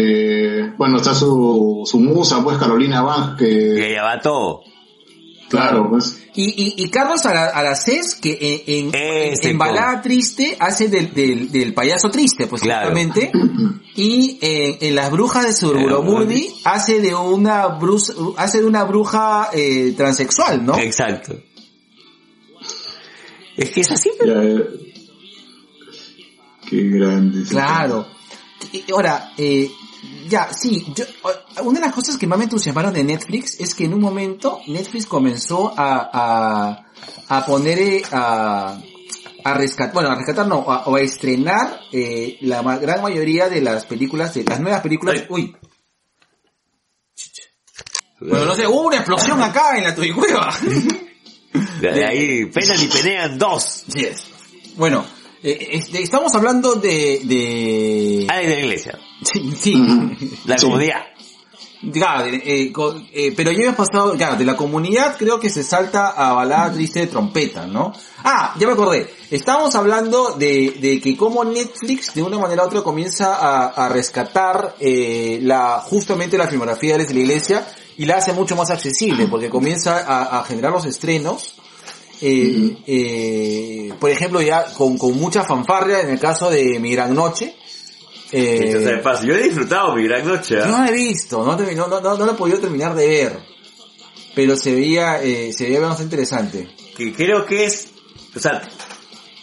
eh, 0.00 0.72
bueno, 0.78 0.98
está 0.98 1.12
su, 1.14 1.82
su 1.84 1.98
musa, 1.98 2.42
pues 2.44 2.56
Carolina 2.56 3.02
Bach, 3.02 3.36
Que 3.36 3.46
que, 3.48 3.92
ya 3.94 4.02
va 4.04 4.20
todo. 4.20 4.62
claro, 5.50 5.88
pues, 5.90 6.24
Y, 6.36 6.44
y, 6.44 6.84
y 6.84 6.88
Carlos 6.88 7.26
Ara- 7.26 7.50
Aracés, 7.52 8.14
que 8.14 8.62
en, 8.68 8.94
en, 8.94 9.32
Ese 9.32 9.50
en 9.50 9.58
Balada 9.58 10.00
Triste 10.02 10.56
hace 10.60 10.86
del, 10.88 11.12
del, 11.12 11.50
del 11.50 11.74
payaso 11.74 12.10
triste, 12.10 12.46
pues 12.46 12.62
Claro. 12.62 12.90
justamente. 12.90 13.32
Y 13.96 14.38
en, 14.42 14.78
en 14.80 14.94
Las 14.94 15.10
Brujas 15.10 15.44
de 15.44 15.52
Surburomurdi 15.52 16.54
hace 16.64 17.00
de 17.00 17.16
una 17.16 17.66
bruja, 17.66 18.12
hace 18.36 18.60
de 18.60 18.66
una 18.66 18.84
bruja 18.84 19.48
eh, 19.52 19.92
transexual, 19.96 20.64
¿no? 20.64 20.78
Exacto. 20.78 21.34
Es 23.56 23.70
que 23.70 23.80
es 23.80 23.90
así. 23.90 24.10
ya, 24.24 24.34
eh, 24.44 24.64
qué 26.70 26.82
grande. 26.90 27.42
Claro. 27.48 28.06
Ahora, 28.92 29.32
eh, 29.36 29.68
ya, 30.28 30.52
sí, 30.52 30.86
yo, 30.94 31.04
o- 31.22 31.62
una 31.62 31.80
de 31.80 31.86
las 31.86 31.94
cosas 31.94 32.16
que 32.16 32.26
más 32.26 32.38
me 32.38 32.44
entusiasmaron 32.44 32.92
de 32.94 33.04
Netflix 33.04 33.58
es 33.60 33.74
que 33.74 33.84
en 33.84 33.94
un 33.94 34.00
momento 34.00 34.60
Netflix 34.66 35.06
comenzó 35.06 35.72
a, 35.76 36.10
a, 36.12 37.36
a 37.36 37.46
poner, 37.46 37.78
eh, 37.78 38.02
a, 38.12 38.78
a 39.44 39.54
rescatar, 39.54 39.94
bueno, 39.94 40.10
a 40.10 40.14
rescatar 40.16 40.46
no, 40.46 40.64
a- 40.70 40.84
o 40.86 40.96
a 40.96 41.00
estrenar 41.00 41.80
eh, 41.92 42.38
la 42.42 42.62
ma- 42.62 42.78
gran 42.78 43.02
mayoría 43.02 43.48
de 43.48 43.60
las 43.60 43.84
películas, 43.86 44.34
de 44.34 44.44
las 44.44 44.60
nuevas 44.60 44.80
películas, 44.82 45.24
uy, 45.28 45.54
Bueno, 48.20 48.46
no 48.46 48.54
sé, 48.54 48.66
hubo 48.66 48.82
una 48.82 48.96
explosión 48.96 49.40
acá 49.42 49.76
en 49.78 49.84
la 49.84 49.94
Tuicueva. 49.94 50.52
De, 51.80 52.04
ahí 52.04 52.44
penan 52.46 52.82
y 52.82 52.86
penean 52.88 53.38
dos. 53.38 53.84
Así 53.88 54.04
es. 54.04 54.24
Bueno, 54.76 55.04
eh, 55.42 55.68
este, 55.72 56.02
estamos 56.02 56.34
hablando 56.34 56.74
de... 56.74 57.20
de... 57.24 58.26
Ah, 58.28 58.38
de 58.38 58.48
la 58.48 58.58
iglesia. 58.60 58.98
Sí, 59.22 59.52
sí. 59.58 59.74
La 60.46 60.58
Sí. 60.58 60.66
comunidad. 60.66 61.02
Claro, 61.92 62.24
eh, 62.26 62.72
co- 62.72 63.00
eh, 63.12 63.32
pero 63.36 63.52
ya 63.52 63.58
habías 63.58 63.76
pasado, 63.76 64.14
claro, 64.16 64.34
de 64.34 64.44
la 64.44 64.56
comunidad 64.56 65.16
creo 65.16 65.38
que 65.38 65.48
se 65.48 65.62
salta 65.62 66.08
a 66.08 66.32
balada 66.32 66.72
triste 66.72 66.98
de 67.00 67.06
trompeta, 67.06 67.68
¿no? 67.68 67.92
Ah, 68.24 68.52
ya 68.58 68.66
me 68.66 68.72
acordé. 68.72 69.08
Estábamos 69.30 69.76
hablando 69.76 70.32
de, 70.32 70.76
de 70.80 71.00
que 71.00 71.16
como 71.16 71.44
Netflix 71.44 72.14
de 72.14 72.24
una 72.24 72.36
manera 72.38 72.64
u 72.64 72.66
otra 72.66 72.82
comienza 72.82 73.36
a, 73.36 73.68
a 73.68 73.88
rescatar 73.88 74.74
eh, 74.80 75.38
la 75.42 75.78
justamente 75.84 76.36
la 76.36 76.48
filmografía 76.48 76.98
de 76.98 77.04
la 77.14 77.20
iglesia 77.20 77.64
y 77.96 78.06
la 78.06 78.16
hace 78.16 78.32
mucho 78.32 78.56
más 78.56 78.70
accesible 78.70 79.28
porque 79.28 79.48
comienza 79.48 79.98
a, 80.04 80.40
a 80.40 80.44
generar 80.44 80.72
los 80.72 80.84
estrenos. 80.84 81.54
eh, 82.20 82.76
eh, 82.88 83.94
por 84.00 84.10
ejemplo, 84.10 84.42
ya 84.42 84.64
con, 84.76 84.98
con 84.98 85.16
mucha 85.16 85.44
fanfarria 85.44 86.00
en 86.00 86.10
el 86.10 86.18
caso 86.18 86.50
de 86.50 86.80
Mi 86.80 86.90
Gran 86.92 87.14
Noche. 87.14 87.54
Eh, 88.30 88.74
de 88.74 88.98
paso, 88.98 89.24
Yo 89.24 89.34
he 89.34 89.42
disfrutado 89.44 89.94
mi 89.94 90.04
gran 90.04 90.26
noche. 90.26 90.60
¿ah? 90.60 90.66
no 90.66 90.78
la 90.78 90.88
he 90.88 90.92
visto, 90.92 91.44
no, 91.44 91.56
no, 91.56 91.88
no, 91.88 92.00
no, 92.00 92.16
no 92.18 92.26
la 92.26 92.32
he 92.32 92.34
podido 92.34 92.58
terminar 92.58 92.94
de 92.94 93.06
ver. 93.06 93.38
Pero 94.34 94.56
se 94.56 94.74
veía, 94.74 95.22
eh, 95.22 95.52
se 95.52 95.64
veía 95.64 95.80
bastante 95.80 96.04
interesante. 96.04 96.68
que 96.96 97.12
creo 97.14 97.46
que 97.46 97.64
es, 97.64 97.88
o 98.36 98.38
sea, 98.38 98.62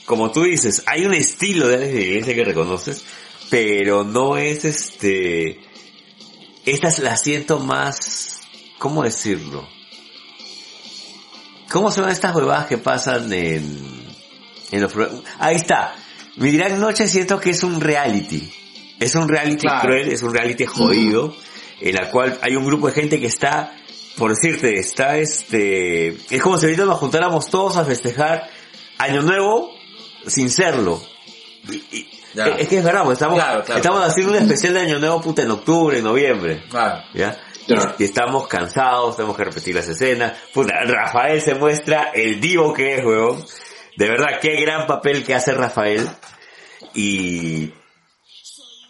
como 0.05 0.31
tú 0.31 0.43
dices, 0.43 0.83
hay 0.85 1.05
un 1.05 1.13
estilo 1.13 1.67
de 1.67 2.01
iglesia 2.01 2.35
que 2.35 2.45
reconoces, 2.45 3.03
pero 3.49 4.03
no 4.03 4.37
es 4.37 4.65
este, 4.65 5.59
esta 6.65 6.87
es 6.87 6.99
la 6.99 7.17
siento 7.17 7.59
más, 7.59 8.41
¿cómo 8.77 9.03
decirlo? 9.03 9.67
¿Cómo 11.71 11.91
son 11.91 12.09
estas 12.09 12.35
huevadas 12.35 12.67
que 12.67 12.77
pasan 12.77 13.33
en, 13.33 14.05
en 14.71 14.81
los 14.81 14.93
Ahí 15.39 15.55
está. 15.55 15.95
Mi 16.37 16.51
gran 16.51 16.79
noche 16.79 17.07
siento 17.07 17.39
que 17.39 17.49
es 17.49 17.63
un 17.63 17.81
reality. 17.81 18.51
Es 18.99 19.15
un 19.15 19.27
reality 19.27 19.61
Claro. 19.67 19.81
cruel, 19.81 20.11
es 20.11 20.23
un 20.23 20.33
reality 20.33 20.65
jodido, 20.65 21.35
en 21.81 21.95
la 21.95 22.09
cual 22.11 22.37
hay 22.41 22.55
un 22.55 22.65
grupo 22.65 22.87
de 22.87 22.93
gente 22.93 23.19
que 23.19 23.27
está, 23.27 23.75
por 24.17 24.29
decirte, 24.31 24.75
está 24.79 25.17
este, 25.17 26.09
es 26.29 26.41
como 26.41 26.57
si 26.57 26.65
ahorita 26.65 26.85
nos 26.85 26.97
juntáramos 26.99 27.49
todos 27.49 27.75
a 27.77 27.83
festejar 27.85 28.49
Año 28.97 29.21
Nuevo 29.21 29.71
sin 30.27 30.49
serlo. 30.49 31.01
Y- 31.69 31.75
y- 31.91 32.09
Ya. 32.33 32.45
es 32.47 32.67
que 32.67 32.77
es 32.77 32.83
verdad, 32.83 33.03
pues 33.03 33.15
estamos, 33.17 33.37
Claro, 33.37 33.63
claro. 33.63 33.77
estamos 33.81 34.05
haciendo 34.05 34.31
un 34.33 34.37
especial 34.39 34.73
de 34.73 34.79
Año 34.81 34.99
Nuevo 34.99 35.21
puta 35.21 35.41
en 35.41 35.51
octubre, 35.51 35.97
en 35.97 36.03
noviembre. 36.03 36.63
Ya. 37.13 37.37
Y 37.97 38.03
estamos 38.03 38.47
cansados, 38.47 39.15
tenemos 39.15 39.35
que 39.35 39.43
repetir 39.45 39.73
las 39.75 39.87
escenas. 39.87 40.33
Puta, 40.53 40.73
Rafael 40.85 41.41
se 41.41 41.55
muestra 41.55 42.11
el 42.13 42.39
divo 42.39 42.73
que 42.73 42.95
es, 42.95 43.03
weón. 43.05 43.43
De 43.97 44.07
verdad, 44.09 44.39
qué 44.41 44.55
gran 44.61 44.85
papel 44.85 45.23
que 45.23 45.33
hace 45.33 45.53
Rafael. 45.53 46.07
Y... 46.93 47.71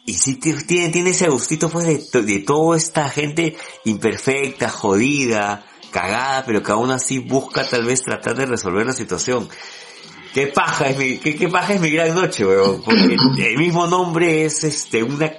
Y 0.05 0.13
sí 0.13 0.35
t- 0.35 0.53
tiene, 0.63 0.89
tiene 0.89 1.09
ese 1.11 1.29
gustito 1.29 1.69
pues 1.69 2.11
de, 2.11 2.21
de 2.21 2.39
toda 2.39 2.77
esta 2.77 3.09
gente 3.09 3.55
imperfecta, 3.85 4.69
jodida, 4.69 5.65
cagada, 5.91 6.43
pero 6.45 6.61
que 6.61 6.71
aún 6.71 6.91
así 6.91 7.19
busca 7.19 7.67
tal 7.67 7.85
vez 7.85 8.03
tratar 8.03 8.35
de 8.35 8.45
resolver 8.45 8.85
la 8.85 8.93
situación. 8.93 9.49
Qué 10.33 10.47
paja 10.47 10.89
es 10.89 10.97
mi, 10.97 11.17
qué, 11.17 11.35
qué 11.35 11.47
paja 11.47 11.73
es 11.73 11.81
mi 11.81 11.89
gran 11.89 12.13
noche, 12.13 12.45
weón. 12.45 12.81
Porque 12.83 13.15
el 13.49 13.57
mismo 13.57 13.87
nombre 13.87 14.45
es 14.45 14.63
este, 14.63 15.01
una, 15.01 15.31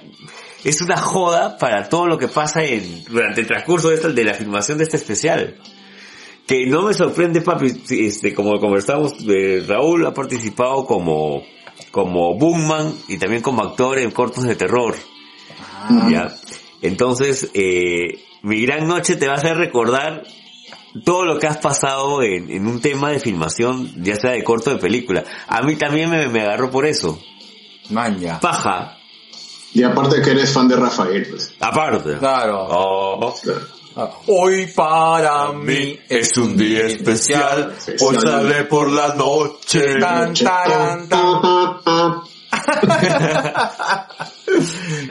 es 0.63 0.81
una 0.81 0.97
joda 0.97 1.57
para 1.57 1.87
todo 1.87 2.07
lo 2.07 2.17
que 2.17 2.27
pasa 2.27 2.63
en, 2.63 3.03
durante 3.05 3.41
el 3.41 3.47
transcurso 3.47 3.89
de, 3.89 3.95
esta, 3.95 4.09
de 4.09 4.23
la 4.23 4.33
filmación 4.33 4.79
de 4.79 4.85
este 4.85 4.97
especial. 4.97 5.55
Que 6.47 6.65
no 6.65 6.81
me 6.83 6.93
sorprende, 6.93 7.41
papi, 7.41 7.83
este, 7.89 8.33
como 8.33 8.59
conversamos, 8.59 9.13
eh, 9.27 9.63
Raúl 9.67 10.05
ha 10.07 10.13
participado 10.13 10.85
como, 10.85 11.43
como 11.97 12.35
boomman 12.35 12.93
y 13.07 13.17
también 13.17 13.41
como 13.41 13.63
actor 13.63 13.97
en 13.97 14.11
cortos 14.11 14.43
de 14.43 14.55
terror. 14.55 14.95
¿ya? 16.11 16.31
Entonces, 16.83 17.49
eh, 17.55 18.23
mi 18.43 18.63
gran 18.67 18.87
noche 18.87 19.15
te 19.15 19.25
va 19.25 19.33
a 19.33 19.37
hacer 19.37 19.57
recordar 19.57 20.21
todo 21.03 21.25
lo 21.25 21.39
que 21.39 21.47
has 21.47 21.57
pasado 21.57 22.21
en, 22.21 22.51
en 22.51 22.67
un 22.67 22.81
tema 22.81 23.09
de 23.09 23.19
filmación, 23.19 23.91
ya 24.03 24.15
sea 24.15 24.29
de 24.33 24.43
corto 24.43 24.69
o 24.69 24.73
de 24.75 24.79
película. 24.79 25.23
A 25.47 25.63
mí 25.63 25.75
también 25.75 26.11
me, 26.11 26.27
me 26.27 26.41
agarró 26.41 26.69
por 26.69 26.85
eso. 26.85 27.19
Manja. 27.89 28.39
Paja, 28.41 28.99
Y 29.73 29.81
aparte 29.81 30.21
que 30.21 30.29
eres 30.29 30.53
fan 30.53 30.67
de 30.67 30.75
Rafael, 30.75 31.25
pues. 31.31 31.51
aparte. 31.59 32.17
Claro. 32.19 32.63
Oh. 32.69 33.33
Ah, 33.99 34.11
Hoy 34.27 34.67
para 34.67 35.51
mí 35.53 35.99
es 36.07 36.37
un 36.37 36.55
día 36.55 36.85
especial, 36.85 37.73
hoy 37.99 38.15
sale 38.19 38.63
por 38.65 38.91
la 38.91 39.15
noche. 39.15 39.99
Tan, 39.99 40.33
taran, 40.35 41.09
tan. 41.09 42.21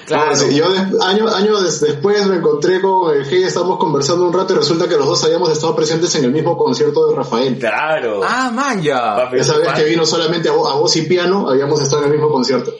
Claro. 0.06 0.34
Sí, 0.36 0.54
yo 0.56 0.70
de- 0.72 1.04
año- 1.04 1.28
años 1.28 1.62
des- 1.62 1.80
después 1.80 2.26
me 2.26 2.36
encontré 2.36 2.80
con 2.80 3.14
el 3.14 3.24
G, 3.28 3.44
estábamos 3.44 3.78
conversando 3.78 4.24
un 4.26 4.32
rato 4.32 4.52
y 4.54 4.56
resulta 4.56 4.88
que 4.88 4.96
los 4.96 5.06
dos 5.06 5.22
habíamos 5.24 5.50
estado 5.50 5.74
presentes 5.76 6.14
en 6.16 6.24
el 6.24 6.32
mismo 6.32 6.56
concierto 6.56 7.08
de 7.08 7.16
Rafael. 7.16 7.58
Claro. 7.58 8.20
Ah, 8.24 8.50
manja. 8.52 9.16
Papi, 9.16 9.38
Esa 9.38 9.58
vez 9.58 9.72
que 9.74 9.84
vino 9.84 10.06
solamente 10.06 10.48
a, 10.48 10.52
vo- 10.52 10.70
a 10.70 10.74
voz 10.76 10.96
y 10.96 11.02
piano, 11.02 11.48
habíamos 11.50 11.80
estado 11.82 12.02
en 12.04 12.08
el 12.12 12.12
mismo 12.18 12.30
concierto. 12.32 12.74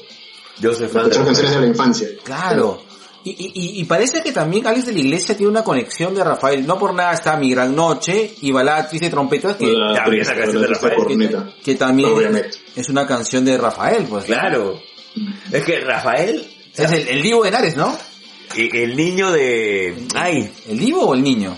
Yo 0.58 0.72
soy 0.74 0.88
fan 0.88 1.10
canciones 1.10 1.50
de 1.54 1.60
la 1.60 1.66
infancia. 1.66 2.08
Claro. 2.24 2.80
Y, 3.30 3.52
y- 3.54 3.80
y 3.80 3.84
parece 3.84 4.22
que 4.22 4.32
también 4.32 4.66
Alex 4.66 4.86
de 4.86 4.92
la 4.92 5.00
Iglesia 5.00 5.36
tiene 5.36 5.50
una 5.50 5.64
conexión 5.64 6.14
de 6.14 6.22
Rafael. 6.24 6.66
No 6.66 6.78
por 6.78 6.94
nada 6.94 7.12
está 7.12 7.36
Mi 7.36 7.50
Gran 7.50 7.74
Noche 7.74 8.34
y 8.40 8.52
Balada 8.52 8.88
Triste 8.88 9.06
de 9.06 9.10
Trompetas, 9.10 9.56
que, 9.56 9.66
La- 9.66 9.94
ya, 9.94 10.06
la- 10.06 10.22
esa 10.22 10.34
canción 10.34 10.62
de 10.62 10.68
la- 10.68 10.74
Rafael. 10.74 10.94
corneta. 10.96 11.50
que 11.64 11.74
también 11.74 12.10
es 12.76 12.88
una 12.88 13.06
canción 13.06 13.44
de 13.44 13.58
Rafael, 13.58 14.04
pues. 14.08 14.24
Claro. 14.26 14.80
Es 15.50 15.64
que 15.64 15.80
Rafael, 15.80 16.46
Es 16.74 16.92
el, 16.92 17.08
el 17.08 17.22
Divo 17.22 17.42
de 17.42 17.48
Henares, 17.48 17.76
¿no? 17.76 17.96
y- 18.54 18.76
el 18.76 18.96
niño 18.96 19.32
de... 19.32 20.06
Ay, 20.14 20.52
¿El 20.68 20.78
Divo 20.78 21.06
o 21.06 21.14
el 21.14 21.22
niño? 21.22 21.56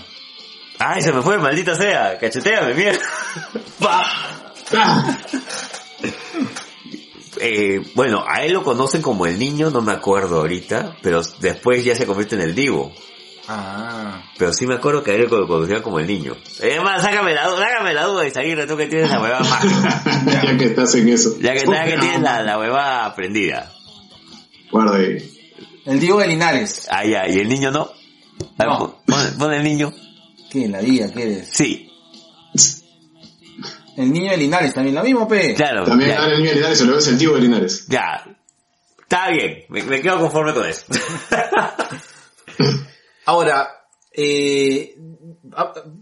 ay, 0.79 1.01
se 1.01 1.11
me 1.11 1.21
fue, 1.21 1.37
maldita 1.37 1.75
sea. 1.75 2.17
Cacheteame, 2.17 2.73
mierda. 2.73 2.99
Eh, 7.39 7.81
bueno, 7.95 8.23
a 8.27 8.43
él 8.43 8.53
lo 8.53 8.63
conocen 8.63 9.01
como 9.01 9.25
el 9.25 9.39
niño, 9.39 9.69
no 9.69 9.81
me 9.81 9.91
acuerdo 9.93 10.39
ahorita, 10.39 10.97
pero 11.01 11.21
después 11.39 11.83
ya 11.83 11.95
se 11.95 12.05
convierte 12.05 12.35
en 12.35 12.41
el 12.41 12.53
divo. 12.55 12.91
Ah. 13.47 14.21
Pero 14.37 14.53
sí 14.53 14.67
me 14.67 14.75
acuerdo 14.75 15.01
que 15.03 15.11
a 15.11 15.15
él 15.15 15.27
lo 15.29 15.47
conocían 15.47 15.81
como 15.81 15.99
el 15.99 16.05
niño. 16.05 16.35
Es 16.61 16.81
más, 16.83 17.01
sácame 17.01 17.33
la, 17.33 17.47
duda- 17.47 17.65
sácame 17.67 17.93
la 17.93 18.03
duda, 18.05 18.27
Isaguirre, 18.27 18.67
tú 18.67 18.77
que 18.77 18.85
tienes 18.87 19.09
la 19.09 19.19
hueva 19.21 19.39
mágica. 19.49 20.03
ya 20.43 20.57
que 20.57 20.65
estás 20.65 20.93
en 20.95 21.09
eso. 21.09 21.35
Ya 21.39 21.53
que, 21.53 21.65
ya 21.65 21.85
que 21.85 21.97
tienes 21.97 22.21
la, 22.21 22.43
la 22.43 22.59
hueva 22.59 23.05
aprendida. 23.05 23.71
Guarda 24.71 24.97
ahí. 24.97 25.17
El 25.85 25.99
Divo 25.99 26.19
de 26.19 26.27
Linares. 26.27 26.87
Ah, 26.91 27.03
ya, 27.03 27.27
¿y 27.27 27.39
el 27.39 27.49
niño 27.49 27.71
no? 27.71 27.89
No. 28.59 28.97
Pon, 29.07 29.23
pon 29.39 29.53
el 29.53 29.63
niño. 29.63 29.91
¿Qué? 30.51 30.67
La 30.67 30.79
diga, 30.79 31.11
¿qué 31.11 31.23
eres? 31.23 31.49
Sí, 31.51 31.88
El 33.99 34.13
niño 34.13 34.31
de 34.31 34.37
Linares 34.37 34.73
también, 34.73 34.95
lo 34.95 35.03
mismo, 35.03 35.27
pe. 35.27 35.53
claro. 35.53 35.83
También 35.83 36.11
el 36.11 36.37
niño 36.37 36.49
de 36.51 36.55
Linares, 36.55 36.77
se 36.77 36.85
lo 36.85 36.95
ve 36.95 37.01
sentido 37.01 37.35
de 37.35 37.41
Linares. 37.41 37.85
ya. 37.87 38.25
Está 39.01 39.29
bien, 39.29 39.65
me, 39.69 39.83
me 39.83 40.01
quedo 40.01 40.19
conforme 40.19 40.53
con 40.53 40.65
eso. 40.65 40.85
Ahora, 43.25 43.67
eh, 44.13 44.95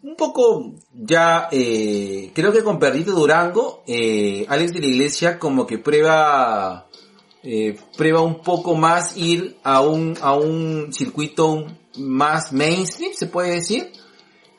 un 0.03 0.15
poco 0.15 0.75
ya, 0.93 1.47
eh, 1.51 2.31
creo 2.35 2.51
que 2.51 2.63
con 2.63 2.77
Perdito 2.77 3.13
Durango, 3.13 3.83
eh, 3.87 4.45
Alex 4.47 4.73
de 4.73 4.79
la 4.79 4.87
Iglesia 4.87 5.39
como 5.39 5.65
que 5.65 5.77
prueba, 5.77 6.87
eh, 7.43 7.77
prueba 7.97 8.21
un 8.21 8.41
poco 8.41 8.75
más 8.75 9.17
ir 9.17 9.57
a 9.63 9.81
un, 9.81 10.15
a 10.21 10.33
un 10.33 10.93
circuito 10.93 11.65
más 11.97 12.53
mainstream, 12.53 13.13
se 13.13 13.27
puede 13.27 13.55
decir, 13.55 13.91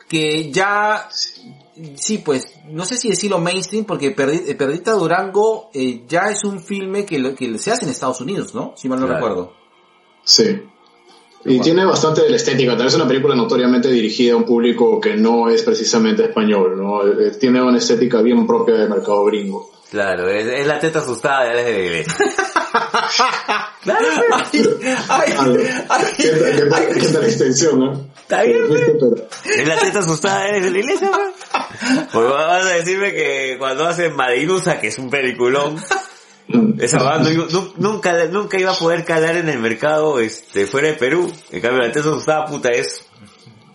que 0.09 0.51
ya, 0.51 1.09
sí, 1.97 2.19
pues, 2.19 2.55
no 2.69 2.85
sé 2.85 2.97
si 2.97 3.09
decirlo 3.09 3.39
mainstream, 3.39 3.85
porque 3.85 4.09
eh, 4.17 4.55
Perdita 4.55 4.93
Durango 4.93 5.71
eh, 5.75 6.03
ya 6.09 6.23
es 6.31 6.45
un 6.45 6.61
filme 6.61 7.05
que, 7.07 7.19
lo- 7.19 7.35
que 7.35 7.57
se 7.59 7.71
hace 7.71 7.85
en 7.85 7.91
Estados 7.91 8.21
Unidos, 8.21 8.55
¿no? 8.55 8.73
Si 8.77 8.89
mal 8.89 9.01
no 9.01 9.07
Claro. 9.07 9.21
recuerdo. 9.21 9.53
Sí. 10.25 10.63
Y 11.45 11.61
tiene 11.61 11.85
bastante 11.87 12.23
de 12.23 12.31
la 12.31 12.37
estética. 12.37 12.73
Tal 12.73 12.85
vez 12.85 12.93
es 12.95 12.97
una 13.01 13.09
película 13.09 13.35
notoriamente 13.37 13.89
dirigida 13.89 14.35
a 14.35 14.37
un 14.37 14.45
público 14.45 15.01
que 15.01 15.17
no 15.17 15.49
es 15.49 15.63
precisamente 15.63 16.25
español, 16.25 16.77
¿no? 16.77 17.07
Eh, 17.07 17.31
Tiene 17.39 17.63
una 17.63 17.79
estética 17.79 18.21
bien 18.23 18.45
propia 18.47 18.75
del 18.75 18.91
mercado 18.91 19.25
gringo. 19.25 19.71
Claro, 19.90 20.28
es, 20.31 20.47
es 20.47 20.66
la 20.66 20.78
teta 20.78 20.98
asustada 21.01 21.44
de 21.44 21.51
Alex 21.51 21.66
de 21.66 21.73
la 21.73 21.78
Iglesia. 21.85 22.15
claro, 23.82 24.06
Ay, 25.09 25.35
ay, 25.89 26.05
¿Qué 26.16 26.28
tal, 26.31 26.56
qué 26.56 26.66
tal- 26.66 26.89
qué 27.01 27.09
tal 27.09 27.24
extensión, 27.24 27.81
no? 27.81 28.06
está 28.20 28.43
bien, 28.43 28.62
Es 29.44 29.69
la 29.69 29.77
teta 29.78 29.98
asustada 30.01 30.40
de 30.44 30.48
Alex 30.51 30.65
de 30.65 30.70
la 30.70 30.78
Iglesia, 30.78 31.10
man. 31.10 32.06
Porque 32.12 32.28
vas 32.32 32.65
a 32.66 32.69
decirme 32.70 33.12
que 33.12 33.56
cuando 33.59 33.86
hacen 33.86 34.15
Madinusa, 34.15 34.81
que 34.81 34.89
es 34.89 34.98
un 34.98 35.09
peliculón, 35.10 35.77
esa 36.78 37.02
banda 37.02 37.31
nu- 37.31 37.47
nu- 37.51 37.73
nunca, 37.77 38.12
nunca 38.27 38.59
iba 38.59 38.73
a 38.73 38.78
poder 38.78 39.05
calar 39.05 39.36
en 39.36 39.48
el 39.48 39.59
mercado 39.59 40.19
este 40.20 40.66
fuera 40.66 40.89
de 40.89 40.94
Perú. 40.94 41.32
En 41.51 41.60
cambio, 41.60 41.81
la 41.81 41.93
teta 41.93 42.09
asustada 42.09 42.44
puta 42.47 42.69
es 42.70 43.05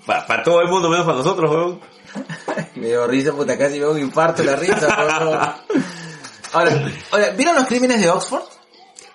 Para 0.06 0.44
todo 0.44 0.62
el 0.62 0.68
mundo, 0.70 0.90
menos 0.90 1.06
para 1.06 1.18
nosotros, 1.20 1.50
weón. 1.52 1.80
Me 2.76 2.88
dio 2.88 3.08
risa, 3.08 3.32
puta, 3.32 3.58
casi 3.58 3.80
me 3.80 3.86
da 3.86 3.92
un 3.92 4.00
infarto 4.00 4.44
de 4.44 4.52
la 4.52 4.56
risa. 4.56 5.58
Ahora, 6.54 6.92
ahora, 7.12 7.30
¿vieron 7.32 7.56
los 7.56 7.66
crímenes 7.66 8.00
de 8.02 8.10
Oxford? 8.10 8.44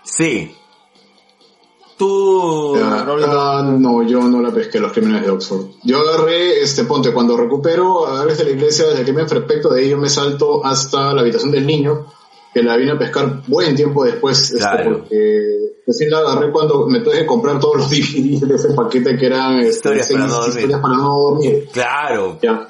Sí. 0.02 0.54
Tú, 1.96 2.76
Ah, 2.76 3.04
ah, 3.08 3.62
no, 3.76 4.02
yo 4.04 4.20
no 4.22 4.40
la 4.40 4.52
pesqué 4.52 4.78
los 4.78 4.92
crímenes 4.92 5.22
de 5.24 5.30
Oxford. 5.30 5.66
Yo 5.82 5.98
agarré, 5.98 6.60
este, 6.62 6.84
ponte, 6.84 7.12
cuando 7.12 7.36
recupero 7.36 8.06
a 8.06 8.24
de 8.24 8.44
la 8.44 8.50
Iglesia, 8.50 8.86
desde 8.86 9.04
que 9.04 9.12
me 9.12 9.24
perfecto, 9.24 9.68
de 9.70 9.80
ahí 9.82 9.88
yo 9.88 9.98
me 9.98 10.08
salto 10.08 10.64
hasta 10.64 11.12
la 11.12 11.22
habitación 11.22 11.50
del 11.50 11.66
niño, 11.66 12.06
que 12.54 12.62
la 12.62 12.76
vine 12.76 12.92
a 12.92 12.98
pescar 12.98 13.42
buen 13.48 13.74
tiempo 13.74 14.04
después, 14.04 14.40
este, 14.42 14.58
Claro. 14.58 14.98
porque 15.00 15.77
recién 15.88 16.10
la 16.10 16.18
agarré 16.18 16.52
cuando 16.52 16.86
me 16.86 17.00
tuve 17.00 17.18
que 17.20 17.26
comprar 17.26 17.58
todos 17.58 17.76
los 17.78 17.90
DVDs 17.90 18.40
de 18.46 18.54
ese 18.54 18.68
paquete 18.74 19.16
que 19.16 19.26
eran 19.26 19.58
este, 19.60 19.70
Historias 19.96 20.06
seis 20.06 20.18
para 20.20 20.28
no 20.28 20.34
dormir. 20.36 20.58
historias 20.58 20.80
para 20.80 20.94
no 20.96 21.18
dormir. 21.18 21.68
Claro. 21.72 22.38
Ya. 22.42 22.68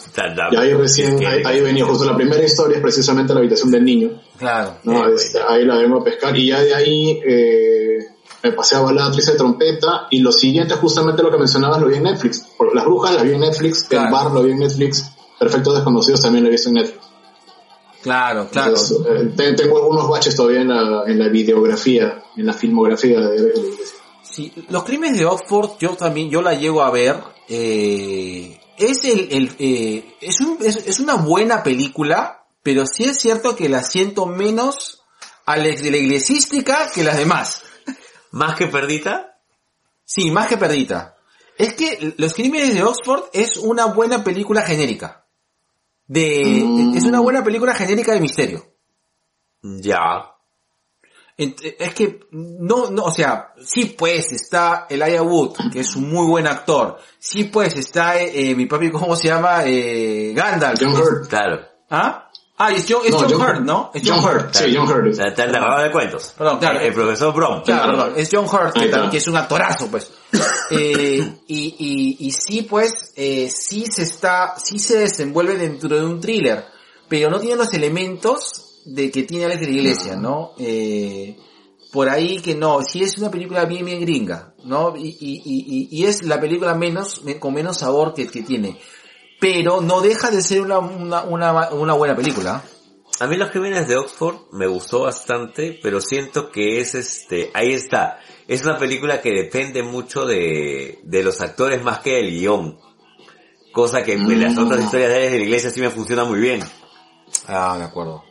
Y 0.53 0.57
ahí 0.57 0.75
recién, 0.75 1.15
es 1.15 1.21
que- 1.21 1.27
ahí, 1.27 1.43
ahí 1.45 1.61
venía 1.61 1.85
justo 1.85 2.05
la 2.05 2.17
primera 2.17 2.43
historia, 2.43 2.77
es 2.77 2.83
precisamente 2.83 3.35
la 3.35 3.41
habitación 3.41 3.71
del 3.71 3.85
niño. 3.85 4.11
claro. 4.39 4.77
¿no? 4.85 5.03
Ahí 5.49 5.65
la 5.65 5.77
vengo 5.77 5.99
a 6.01 6.05
pescar 6.05 6.37
y 6.37 6.47
ya 6.47 6.61
de 6.61 6.75
ahí 6.75 7.21
eh, 7.27 7.99
me 8.43 8.53
pasé 8.53 8.77
a 8.77 8.81
bailar 8.81 9.09
actriz 9.09 9.27
de 9.27 9.35
trompeta 9.35 10.07
y 10.11 10.21
lo 10.21 10.31
siguiente 10.31 10.75
justamente 10.75 11.23
lo 11.23 11.31
que 11.31 11.39
mencionabas 11.39 11.81
lo 11.81 11.89
vi 11.89 11.97
en 11.97 12.05
Netflix. 12.05 12.47
Las 12.73 12.85
brujas 12.85 13.15
la 13.17 13.23
vi 13.25 13.33
en 13.33 13.41
Netflix, 13.41 13.83
Claro. 13.85 14.07
el 14.07 14.13
bar 14.13 14.31
lo 14.33 14.43
vi 14.45 14.53
en 14.53 14.59
Netflix, 14.61 15.11
Perfectos 15.39 15.75
Desconocidos 15.75 16.23
también 16.23 16.45
lo 16.45 16.51
visto 16.51 16.69
en 16.69 16.75
Netflix. 16.77 17.05
Claro, 18.03 18.49
claro. 18.51 18.71
Entonces, 18.73 18.99
eh, 19.09 19.33
te- 19.37 19.53
tengo 19.55 19.79
algunos 19.79 20.09
baches 20.09 20.37
todavía 20.37 20.61
en 20.61 20.69
la, 20.69 21.03
en 21.07 21.19
la 21.19 21.29
videografía, 21.29 22.23
en 22.37 22.47
la 22.47 22.53
filmografía 22.53 23.21
de, 23.21 23.31
de 23.43 23.53
la 23.53 23.59
iglesia. 23.61 23.97
Sí, 24.23 24.53
los 24.69 24.85
crímenes 24.85 25.19
de 25.19 25.27
Oxford, 25.27 25.73
yo 25.81 25.91
también, 25.97 26.31
yo 26.31 26.41
la 26.43 26.55
llego 26.55 26.83
a 26.83 26.91
ver. 26.91 27.17
Eh, 27.49 28.61
es 28.77 29.05
el, 29.05 29.29
el 29.33 29.57
eh, 29.59 30.15
es, 30.21 30.41
un- 30.41 30.59
es, 30.61 30.77
es 30.87 31.01
una 31.01 31.15
buena 31.17 31.63
película, 31.63 32.45
pero 32.63 32.85
sí 32.87 33.05
es 33.05 33.19
cierto 33.19 33.57
que 33.57 33.69
la 33.69 33.83
siento 33.83 34.27
menos 34.27 35.03
a 35.47 35.57
la, 35.57 35.65
de 35.65 35.91
la 35.91 35.97
iglesística 35.97 36.91
que 36.95 37.03
las 37.03 37.17
demás. 37.19 37.63
Más 38.31 38.55
que 38.57 38.67
perdita. 38.67 39.41
Sí, 40.05 40.31
más 40.31 40.47
que 40.49 40.57
perdita. 40.59 41.17
Es 41.57 41.75
que 41.75 42.15
Los 42.19 42.35
Crímenes 42.35 42.75
de 42.75 42.83
Oxford 42.83 43.25
es 43.33 43.57
una 43.57 43.87
buena 43.87 44.23
película 44.23 44.63
genérica. 44.63 45.25
De, 46.09 46.43
Mm. 46.65 46.97
es 46.97 47.05
una 47.05 47.21
buena 47.21 47.45
película 47.45 47.75
genérica 47.75 48.13
de 48.13 48.21
misterio. 48.21 48.65
Ya. 49.63 50.35
Es 51.37 51.95
que, 51.95 52.19
no, 52.33 52.91
no, 52.91 53.05
o 53.05 53.13
sea, 53.13 53.53
sí 53.65 53.95
pues 53.97 54.33
está 54.33 54.87
Elijah 54.91 55.23
Wood, 55.23 55.71
que 55.73 55.81
es 55.81 55.95
un 55.95 56.11
muy 56.11 56.27
buen 56.27 56.49
actor. 56.49 56.99
Sí 57.21 57.45
pues 57.45 57.77
está, 57.77 58.21
eh, 58.21 58.51
eh, 58.51 58.55
mi 58.57 58.67
papi, 58.67 58.91
¿cómo 58.91 59.15
se 59.15 59.29
llama? 59.29 59.63
Eh, 59.65 60.33
Gandalf. 60.35 60.81
John 60.83 60.95
Hurt. 61.01 61.29
Claro. 61.29 61.61
¿Ah? 61.91 62.28
Ah, 62.61 62.73
es 62.73 62.87
John, 62.89 63.03
es 63.05 63.13
No, 63.13 63.19
John, 63.21 63.31
John- 63.33 63.41
Hurt, 63.41 63.61
¿no? 63.61 63.91
Es 63.95 64.03
John, 64.05 64.19
John 64.21 64.25
Hurt. 64.35 64.45
Hurt. 64.47 64.55
Sí, 64.55 64.75
John 64.77 64.89
Hurt. 64.89 65.17
Te 65.35 65.47
narrador 65.47 65.85
de 65.85 65.93
cuentos. 65.93 66.35
Perdón, 66.37 66.59
claro. 66.59 66.81
El 66.81 66.93
profesor 66.93 67.33
Brom. 67.35 67.63
Claro, 67.63 67.93
perdón, 67.93 68.13
es 68.17 68.29
John 68.33 68.45
Hurt, 68.47 68.75
también- 68.75 69.11
que 69.11 69.17
es 69.19 69.29
un 69.29 69.37
actorazo, 69.37 69.87
pues. 69.91 70.11
Eh, 70.71 71.27
y, 71.47 71.57
y, 71.79 72.27
y 72.27 72.31
sí, 72.31 72.63
pues, 72.69 73.13
eh, 73.17 73.49
sí 73.51 73.87
se 73.91 74.03
está, 74.03 74.55
sí 74.63 74.79
se 74.79 74.99
desenvuelve 74.99 75.57
dentro 75.57 75.89
de 75.89 76.05
un 76.05 76.21
thriller, 76.21 76.63
pero 77.09 77.31
no 77.31 77.41
tiene 77.41 77.57
los 77.57 77.73
elementos 77.73 78.83
de 78.85 79.11
que 79.11 79.23
tiene 79.23 79.47
Alex 79.47 79.61
de 79.63 79.67
la 79.67 79.73
Iglesia, 79.73 80.17
¿no? 80.17 80.53
Eh, 80.59 81.39
por 81.91 82.11
ahí 82.11 82.41
que 82.43 82.55
no, 82.55 82.83
sí 82.83 83.03
es 83.03 83.17
una 83.17 83.31
película 83.31 83.65
bien, 83.65 83.87
bien 83.87 84.01
gringa, 84.03 84.53
¿no? 84.65 84.95
Y, 84.95 85.09
y, 85.19 85.41
y, 85.43 85.89
y 85.91 86.05
es 86.05 86.23
la 86.25 86.39
película 86.39 86.75
menos, 86.75 87.23
con 87.41 87.55
menos 87.55 87.79
sabor 87.79 88.13
que, 88.13 88.27
que 88.29 88.43
tiene. 88.43 88.79
Pero 89.41 89.81
no 89.81 90.01
deja 90.01 90.31
de 90.31 90.43
ser 90.43 90.63
una, 90.63 90.79
una, 90.79 91.23
una, 91.23 91.71
una 91.71 91.95
buena 91.95 92.17
película. 92.17 92.63
A 93.21 93.27
mí 93.27 93.37
los 93.37 93.51
crímenes 93.51 93.89
de 93.89 93.97
Oxford 93.97 94.37
me 94.53 94.67
gustó 94.67 95.03
bastante, 95.03 95.79
pero 95.83 96.01
siento 96.01 96.51
que 96.51 96.81
es 96.81 96.95
este, 96.95 97.51
ahí 97.55 97.73
está. 97.73 98.21
Es 98.47 98.63
una 98.65 98.79
película 98.79 99.21
que 99.21 99.31
depende 99.31 99.83
mucho 99.83 100.25
de, 100.25 101.01
de 101.03 101.23
los 101.23 101.41
actores 101.41 101.83
más 101.83 101.99
que 102.01 102.15
del 102.15 102.31
guion. 102.31 102.79
Cosa 103.73 104.03
que 104.03 104.15
en 104.15 104.41
las 104.41 104.55
Mm. 104.55 104.65
otras 104.67 104.85
historias 104.85 105.11
de 105.11 105.31
la 105.31 105.37
iglesia 105.37 105.71
sí 105.71 105.81
me 105.81 105.91
funciona 105.91 106.25
muy 106.25 106.41
bien. 106.41 106.63
Ah, 107.47 107.77
de 107.79 107.85
acuerdo. 107.85 108.25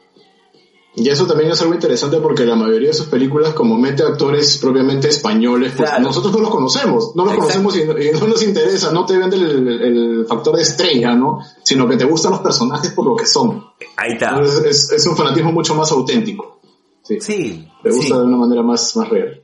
Y 1.00 1.08
eso 1.10 1.28
también 1.28 1.52
es 1.52 1.62
algo 1.62 1.76
interesante 1.76 2.18
porque 2.18 2.44
la 2.44 2.56
mayoría 2.56 2.88
de 2.88 2.94
sus 2.96 3.06
películas, 3.06 3.54
como 3.54 3.78
mete 3.78 4.02
actores 4.02 4.58
propiamente 4.58 5.08
españoles, 5.10 5.74
pues 5.78 5.88
Claro. 5.90 6.04
nosotros 6.06 6.34
no 6.34 6.40
los 6.40 6.50
conocemos, 6.50 7.12
no 7.16 7.24
los 7.26 7.36
Exacto. 7.36 7.64
conocemos 7.64 7.78
y 7.78 7.86
no, 7.86 8.00
y 8.18 8.20
no 8.20 8.28
nos 8.28 8.42
interesa, 8.42 8.92
no 8.92 9.06
te 9.06 9.16
vende 9.16 9.36
el, 9.36 9.44
el- 9.68 9.82
el 10.20 10.26
factor 10.26 10.56
de 10.56 10.64
estrella, 10.64 11.14
¿no? 11.14 11.40
Sino 11.64 11.88
que 11.88 11.98
te 11.98 12.06
gustan 12.06 12.32
los 12.32 12.42
personajes 12.42 12.90
por 12.94 13.06
lo 13.06 13.16
que 13.16 13.28
son. 13.28 13.64
Ahí 13.96 14.14
está. 14.14 14.30
Entonces, 14.32 14.66
es, 14.66 14.92
es 14.92 15.06
un 15.06 15.16
fanatismo 15.16 15.52
mucho 15.52 15.76
más 15.76 15.92
auténtico. 15.92 16.60
Sí. 17.04 17.22
Sí. 17.22 17.68
Te 17.84 17.90
gusta 17.92 18.16
Sí. 18.16 18.20
de 18.20 18.26
una 18.26 18.38
manera 18.38 18.64
más, 18.64 18.96
más 18.98 19.08
real. 19.10 19.44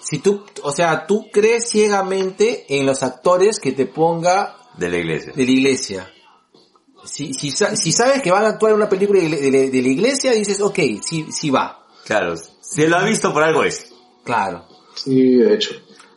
Si 0.00 0.20
tú, 0.20 0.40
o 0.62 0.72
sea, 0.72 1.06
tú 1.06 1.26
crees 1.30 1.68
ciegamente 1.68 2.64
en 2.78 2.86
los 2.86 3.02
actores 3.02 3.60
que 3.60 3.72
te 3.72 3.84
ponga 3.86 4.56
De 4.78 4.88
la 4.88 4.96
iglesia. 4.98 5.32
de 5.36 5.44
la 5.44 5.50
iglesia. 5.50 6.10
Si, 7.06 7.32
si, 7.34 7.50
sa- 7.50 7.76
si 7.76 7.92
sabes 7.92 8.22
que 8.22 8.30
van 8.30 8.44
a 8.44 8.48
actuar 8.48 8.72
en 8.72 8.76
una 8.76 8.88
película 8.88 9.20
de, 9.20 9.28
de- 9.28 9.70
de 9.70 9.82
la 9.82 9.88
iglesia, 9.88 10.32
dices, 10.32 10.60
ok, 10.60 10.78
sí, 11.02 11.26
sí 11.30 11.50
va. 11.50 11.80
Claro. 12.04 12.34
Si 12.60 12.86
lo 12.86 12.96
ha 12.96 13.04
visto 13.04 13.32
por 13.32 13.42
algo 13.42 13.62
es. 13.64 13.92
Claro. 14.24 14.66
Sí, 14.94 15.36
de 15.36 15.54
hecho. 15.54 15.74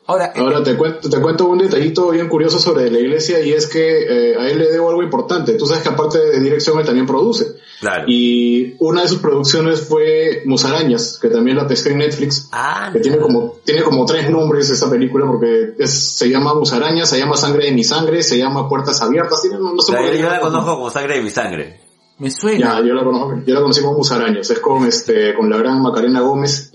Ahora, 0.08 0.32
Ahora 0.38 0.64
te 0.64 0.76
cuento, 0.78 1.10
te 1.10 1.20
cuento 1.20 1.46
un 1.48 1.58
detallito 1.58 2.10
bien 2.12 2.30
curioso 2.30 2.60
sobre 2.60 2.90
la 2.90 2.98
iglesia 2.98 3.42
y 3.42 3.52
es 3.52 3.68
que 3.68 4.04
eh, 4.32 4.36
a 4.40 4.48
él 4.50 4.58
le 4.60 4.72
debo 4.72 4.90
algo 4.90 5.04
importante. 5.04 5.54
Tú 5.56 5.66
sabes 5.66 5.84
que 5.84 5.90
aparte 5.90 6.18
de 6.18 6.40
dirección 6.40 6.80
él 6.80 6.86
también 6.86 7.06
produce. 7.06 7.58
Claro. 7.82 8.06
Y 8.08 8.76
una 8.80 9.02
de 9.02 9.10
sus 9.10 9.20
producciones 9.20 9.82
fue 9.82 10.44
Musarañas, 10.46 11.20
que 11.22 11.28
también 11.28 11.58
la 11.58 11.68
pesqué 11.68 11.90
en 11.92 11.98
Netflix. 12.00 12.48
Ah, 12.54 12.90
que 12.94 13.00
tiene 13.02 13.18
como, 13.18 13.56
tiene 13.66 13.84
como 13.84 14.06
tres 14.06 14.30
nombres 14.30 14.70
esa 14.70 14.90
película 14.90 15.26
porque 15.28 15.74
es- 15.78 16.16
se 16.18 16.30
llama 16.30 16.54
Musarañas, 16.56 17.10
se 17.10 17.20
llama 17.20 17.36
Sangre 17.36 17.66
de 17.66 17.74
mi 17.74 17.84
sangre, 17.84 18.24
se 18.24 18.38
llama 18.38 18.68
Puertas 18.70 19.02
Abiertas, 19.02 19.42
no, 19.52 19.74
no 19.74 19.82
sé 19.82 19.92
La- 19.92 20.14
yo 20.14 20.30
la 20.30 20.40
conozco 20.40 20.76
como 20.76 20.90
sangre 20.90 21.16
de 21.18 21.22
mi 21.22 21.30
sangre. 21.30 21.80
me 22.20 22.32
suena. 22.32 22.80
Ya, 22.80 22.88
yo 22.88 22.94
la 22.96 23.04
conozco, 23.04 23.42
yo 23.46 23.54
la 23.54 23.62
conocí 23.62 23.82
como 23.82 23.98
Musarañas, 23.98 24.50
es 24.50 24.60
con 24.60 24.88
este, 24.88 25.36
con 25.36 25.50
la 25.50 25.58
gran 25.58 25.82
Macarena 25.84 26.22
Gómez, 26.22 26.72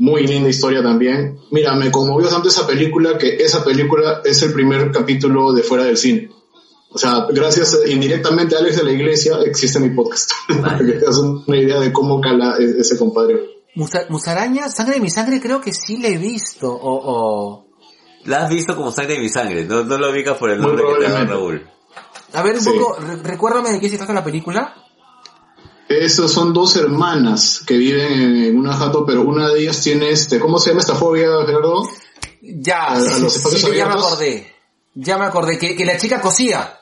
muy 0.00 0.26
linda 0.26 0.48
historia 0.48 0.82
también. 0.82 1.38
Mira, 1.50 1.74
me 1.76 1.90
conmovió 1.90 2.28
tanto 2.28 2.48
esa 2.48 2.66
película 2.66 3.16
que 3.18 3.36
esa 3.36 3.62
película 3.62 4.20
es 4.24 4.42
el 4.42 4.52
primer 4.52 4.90
capítulo 4.90 5.52
de 5.52 5.62
Fuera 5.62 5.84
del 5.84 5.96
Cine. 5.96 6.30
O 6.92 6.98
sea, 6.98 7.26
gracias 7.30 7.74
eh, 7.86 7.92
indirectamente 7.92 8.56
a 8.56 8.58
Alex 8.58 8.78
de 8.78 8.82
la 8.84 8.90
Iglesia 8.92 9.36
existe 9.46 9.78
mi 9.78 9.90
podcast. 9.90 10.32
Para 10.60 10.78
que 10.78 10.92
te 10.94 11.04
das 11.04 11.18
una 11.18 11.56
idea 11.56 11.78
de 11.78 11.92
cómo 11.92 12.20
cala 12.20 12.56
e- 12.58 12.80
ese 12.80 12.98
compadre. 12.98 13.38
Musa- 13.76 14.06
musaraña, 14.08 14.68
sangre 14.68 14.94
de 14.94 15.00
mi 15.00 15.10
sangre, 15.10 15.40
creo 15.40 15.60
que 15.60 15.72
sí 15.72 15.98
la 15.98 16.08
he 16.08 16.16
visto. 16.18 16.68
O, 16.72 16.80
o... 17.04 17.66
La 18.24 18.44
has 18.44 18.50
visto 18.50 18.74
como 18.74 18.90
sangre 18.90 19.14
de 19.14 19.20
mi 19.20 19.28
sangre. 19.28 19.64
No, 19.66 19.84
no 19.84 19.96
lo 19.98 20.10
ubicas 20.10 20.36
por 20.36 20.50
el 20.50 20.60
nombre 20.60 20.82
que 20.98 21.04
te 21.06 21.10
da. 21.12 21.24
Raúl. 21.24 21.64
A 22.32 22.42
ver, 22.42 22.56
un 22.56 22.60
Sí. 22.62 22.70
poco, 22.70 22.96
re- 22.98 23.16
recuérdame 23.22 23.70
de 23.70 23.80
qué 23.80 23.88
se 23.88 23.96
trata 23.96 24.12
la 24.12 24.24
película. 24.24 24.74
Esas 25.90 26.30
son 26.30 26.52
dos 26.52 26.76
hermanas 26.76 27.62
que 27.66 27.76
viven 27.76 28.44
en 28.44 28.56
una 28.56 28.74
jato, 28.76 29.04
pero 29.04 29.22
una 29.22 29.48
de 29.48 29.60
ellas 29.62 29.80
tiene 29.82 30.10
este, 30.10 30.38
¿cómo 30.38 30.60
se 30.60 30.70
llama 30.70 30.80
esta 30.82 30.94
fobia, 30.94 31.26
Gerardo? 31.44 31.82
Ya, 32.42 32.76
A- 32.84 32.92
a 32.92 33.00
sí, 33.00 33.20
los 33.22 33.32
sí, 33.34 33.66
ya 33.74 33.86
me 33.86 33.94
acordé. 33.94 34.54
Ya 34.94 35.18
me 35.18 35.24
acordé, 35.24 35.58
que, 35.58 35.74
que 35.76 35.84
la 35.84 35.96
chica 35.98 36.20
cosía. 36.20 36.78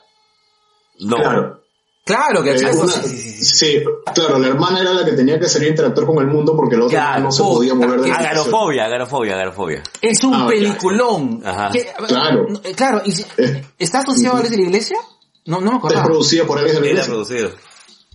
No. 0.99 1.15
Claro. 1.17 1.59
Claro, 2.05 2.43
que 2.43 2.51
la 2.51 2.55
Eh, 2.55 2.59
chica 2.59 2.71
una- 2.71 2.81
cosía. 2.81 3.01
sí, 3.03 3.17
sí, 3.17 3.31
sí. 3.31 3.45
sí, 3.45 3.83
claro, 4.13 4.37
la 4.37 4.47
hermana 4.47 4.81
era 4.81 4.93
la 4.93 5.03
que 5.05 5.13
tenía 5.13 5.39
que 5.39 5.49
salir 5.49 5.69
a 5.69 5.71
interactuar 5.71 6.05
con 6.05 6.19
el 6.19 6.27
mundo 6.27 6.55
porque 6.55 6.77
la 6.77 6.85
otra 6.85 6.99
Claro, 6.99 7.23
no 7.23 7.31
se 7.31 7.41
podía 7.43 7.73
mover 7.73 8.01
de. 8.01 8.11
Agarofobia, 8.11 8.85
agarofobia, 8.85 9.33
agarofobia. 9.33 9.83
Es 10.01 10.23
un 10.23 10.35
Ah, 10.35 10.47
peliculón. 10.47 11.41
Que- 11.71 11.91
Claro. 12.07 12.45
no, 12.47 12.59
eh, 12.63 12.73
Claro, 12.75 13.01
y 13.05 13.11
si- 13.11 13.25
Eh. 13.37 13.63
¿está 13.79 13.99
asociado 13.99 14.35
a 14.35 14.39
Alex 14.39 14.51
de 14.51 14.57
la 14.57 14.63
iglesia? 14.63 14.97
No, 15.45 15.59
no 15.61 15.71
me 15.71 15.77
Es 15.77 15.79
acordaba. 15.79 16.05
producida 16.05 16.45
por 16.45 16.59
Alex 16.59 16.75
de 16.75 16.79
la 16.79 16.85
Era 16.85 16.91
Iglesia. 16.93 17.11
producido. 17.13 17.49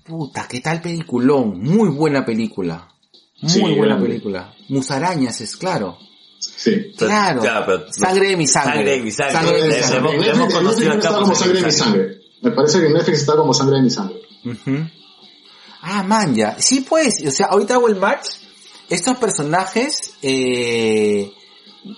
Puta, 0.05 0.47
qué 0.49 0.61
tal 0.61 0.81
peliculón. 0.81 1.61
Muy 1.63 1.89
buena 1.89 2.25
película. 2.25 2.89
Muy 3.41 3.51
Sí, 3.51 3.61
buena 3.61 3.87
grande. 3.87 4.07
película. 4.09 4.55
Musarañas 4.69 5.41
es 5.41 5.57
claro. 5.57 5.99
Sí. 6.39 6.93
Claro. 6.97 7.41
pero- 7.67 7.93
sangre 7.93 8.29
de 8.29 8.37
mi 8.37 8.47
sangre. 8.47 8.75
Sangre 8.75 8.91
de 8.97 9.01
mi 9.03 9.11
sangre. 9.11 9.33
Sangre 9.35 9.63
de 9.63 9.69
mi 9.69 9.83
sangre. 9.83 10.31
hemos 10.31 10.55
conocido 10.55 10.91
acá 10.93 10.99
está 11.09 11.19
como 11.19 11.35
Sangre 11.35 11.59
de 11.61 11.67
mi 11.67 11.73
sangre. 11.73 12.19
Me 12.43 12.51
parece 12.51 12.81
que 12.81 12.87
en 12.87 12.93
Netflix 12.93 13.21
está 13.21 13.37
como 13.37 13.55
sangre 13.55 13.77
de 13.77 13.83
mi 13.83 13.91
sangre. 13.91 14.21
Ah, 15.81 16.03
man, 16.03 16.35
ya. 16.35 16.57
Sí, 16.59 16.85
pues, 16.89 17.15
o 17.27 17.31
sea, 17.31 17.47
ahorita 17.47 17.75
hago 17.75 17.89
el 17.89 17.97
match. 17.97 18.27
Estos 18.91 19.17
personajes, 19.17 20.15
eh, 20.23 21.33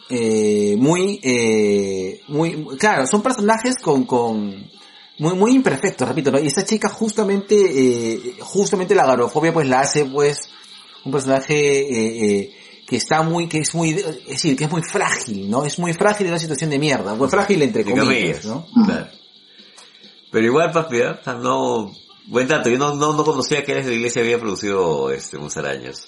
eh, 0.09 0.77
muy, 0.78 1.19
eh, 1.23 2.20
muy, 2.28 2.65
claro, 2.78 3.07
son 3.09 3.23
personajes 3.23 3.77
con, 3.83 4.05
con, 4.05 4.70
muy, 5.18 5.34
muy 5.34 5.55
imperfectos, 5.55 6.06
repito, 6.06 6.30
¿no? 6.30 6.38
Y 6.38 6.47
esta 6.47 6.64
chica 6.64 6.88
justamente, 6.88 7.55
eh, 7.56 8.36
justamente 8.40 8.94
la 8.94 9.06
garofobia 9.06 9.52
pues 9.52 9.66
la 9.68 9.80
hace 9.80 10.05
pues, 10.05 10.51
un 11.05 11.12
personaje, 11.12 11.55
eh, 11.55 12.40
eh, 12.40 12.56
que 12.86 12.97
está 12.97 13.22
muy, 13.22 13.48
que 13.48 13.59
es 13.59 13.74
muy, 13.74 13.90
es 13.90 14.26
decir, 14.26 14.56
que 14.56 14.64
es 14.64 14.70
muy 14.70 14.82
frágil, 14.82 15.51
¿no? 15.51 15.64
Es 15.64 15.78
muy 15.78 15.93
frágil 15.94 16.26
en 16.26 16.32
una 16.32 16.38
situación 16.38 16.70
de 16.70 16.78
mierda. 16.78 17.14
Muy 17.14 17.28
frágil 17.28 17.62
entre 17.62 17.84
comillas. 17.84 18.44
¿no? 18.44 18.66
Claro. 18.84 19.09
Pero 20.30 20.47
igual, 20.47 20.70
papi, 20.70 20.98
¿eh? 20.98 21.16
No, 21.40 21.93
buen 22.26 22.47
dato, 22.47 22.68
yo 22.68 22.78
no, 22.78 22.94
no, 22.94 23.14
no 23.14 23.24
conocía 23.24 23.64
que 23.64 23.72
Alex 23.72 23.86
de 23.86 23.93
la 23.93 23.98
Iglesia 23.98 24.22
había 24.22 24.38
producido, 24.38 25.10
este, 25.10 25.38
Musarañas. 25.38 26.06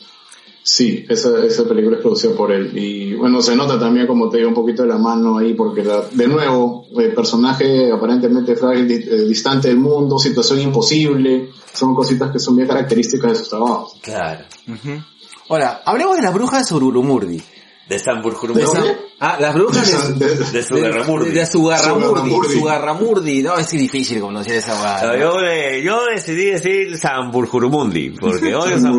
Sí, 0.70 1.06
esa, 1.08 1.42
esa 1.46 1.64
película 1.66 1.96
es 1.96 2.02
producida 2.02 2.34
por 2.34 2.52
él. 2.52 2.76
Y 2.76 3.14
bueno, 3.14 3.40
se 3.40 3.56
nota 3.56 3.78
también 3.78 4.06
como 4.06 4.28
te 4.28 4.36
digo 4.36 4.50
un 4.50 4.54
poquito 4.54 4.82
de 4.82 4.88
la 4.88 4.98
mano 4.98 5.38
ahí, 5.38 5.54
porque 5.54 5.82
la- 5.82 6.02
de 6.12 6.28
nuevo, 6.28 6.84
el 6.98 7.14
personaje 7.14 7.90
aparentemente 7.90 8.54
frágil, 8.54 8.86
di- 8.86 8.94
eh, 9.08 9.24
distante 9.26 9.68
del 9.68 9.78
mundo, 9.78 10.18
situación 10.18 10.60
imposible, 10.60 11.48
son 11.72 11.94
cositas 11.94 12.30
que 12.30 12.38
son 12.38 12.56
bien 12.56 12.68
características 12.68 13.30
de 13.30 13.36
sus 13.38 13.48
trabajos. 13.48 13.94
Claro. 14.02 14.44
Ujú. 14.66 15.00
Ahora, 15.48 15.80
hablemos 15.86 16.16
de 16.16 16.22
las 16.22 16.34
brujas 16.34 16.60
de 16.60 16.68
Sururumurdi. 16.68 17.42
De 17.88 17.98
San 17.98 18.20
Burjurumur. 18.22 18.60
¿De 18.60 18.66
dónde? 18.66 18.96
Ah, 19.18 19.38
las 19.40 19.54
brujas 19.54 20.18
de... 20.18 20.26
De- 20.28 20.44
De 20.52 20.62
Sugarramurdi. 20.62 21.30
De. 21.30 21.46
Sugarramurdi. 21.46 22.30
Sugarramurdi. 22.52 23.42
No, 23.42 23.56
es 23.56 23.70
difícil 23.70 24.18
pronunciar 24.18 24.56
esa 24.56 24.80
hueá. 24.80 25.18
Yo, 25.18 25.40
eh, 25.40 25.82
yo 25.82 26.00
decidí 26.14 26.46
decir 26.46 26.96
San 26.98 27.30
Burjurumundi, 27.30 28.10
porque 28.10 28.54
odio 28.54 28.78
San. 28.78 28.92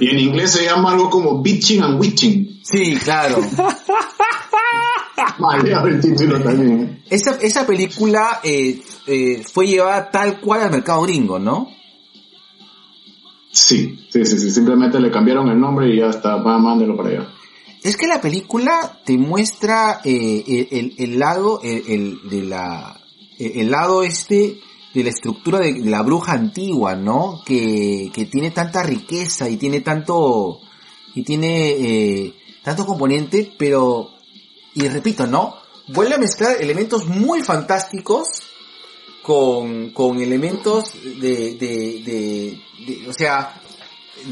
Y 0.00 0.10
en 0.10 0.18
inglés 0.18 0.50
se 0.52 0.64
llama 0.66 0.92
algo 0.92 1.08
como 1.08 1.40
Bitching 1.42 1.82
and 1.82 1.98
Witching. 2.00 2.60
Sí, 2.62 2.96
claro. 3.02 3.38
Maleado 5.38 5.86
el 5.88 6.00
título 6.00 6.40
también. 6.42 7.02
Esa, 7.08 7.36
esa 7.40 7.66
película 7.66 8.40
eh, 8.42 8.80
eh, 9.06 9.42
fue 9.50 9.66
llevada 9.66 10.10
tal 10.10 10.40
cual 10.40 10.62
al 10.62 10.70
mercado 10.70 11.02
gringo, 11.02 11.38
¿no? 11.38 11.68
Sí, 13.50 13.98
sí, 14.10 14.24
sí, 14.26 14.38
sí, 14.38 14.50
simplemente 14.50 15.00
le 15.00 15.10
cambiaron 15.10 15.48
el 15.48 15.58
nombre 15.58 15.88
y 15.88 15.98
ya 15.98 16.08
está, 16.10 16.36
va, 16.36 16.58
mándelo 16.58 16.96
para 16.96 17.08
allá. 17.08 17.28
Es 17.82 17.96
que 17.96 18.06
la 18.06 18.20
película 18.20 19.00
te 19.04 19.16
muestra 19.16 20.00
eh, 20.04 20.68
el, 20.98 21.18
lado 21.18 21.60
el, 21.62 22.28
de 22.28 22.42
la 22.42 23.00
el, 23.38 23.70
lado 23.70 24.02
este 24.02 24.58
de 24.94 25.04
la 25.04 25.10
estructura 25.10 25.60
de, 25.60 25.74
de 25.74 25.90
la 25.90 26.02
bruja 26.02 26.32
antigua, 26.32 26.96
¿no? 26.96 27.40
Que, 27.46 28.10
que 28.12 28.24
tiene 28.24 28.50
tanta 28.50 28.82
riqueza 28.82 29.48
y 29.48 29.56
tiene 29.56 29.80
tanto 29.80 30.60
y 31.14 31.22
tiene 31.22 31.70
eh, 31.70 32.34
tanto 32.64 32.84
componente, 32.84 33.52
pero 33.58 34.10
y 34.74 34.88
repito, 34.88 35.26
¿no? 35.26 35.54
Vuelve 35.88 36.14
a 36.16 36.18
mezclar 36.18 36.56
elementos 36.60 37.06
muy 37.06 37.42
fantásticos 37.42 38.26
con, 39.22 39.90
con 39.90 40.20
elementos 40.20 40.92
de, 41.20 41.54
de, 41.54 42.02
de, 42.04 42.60
de- 42.86 43.08
o 43.08 43.12
sea, 43.12 43.60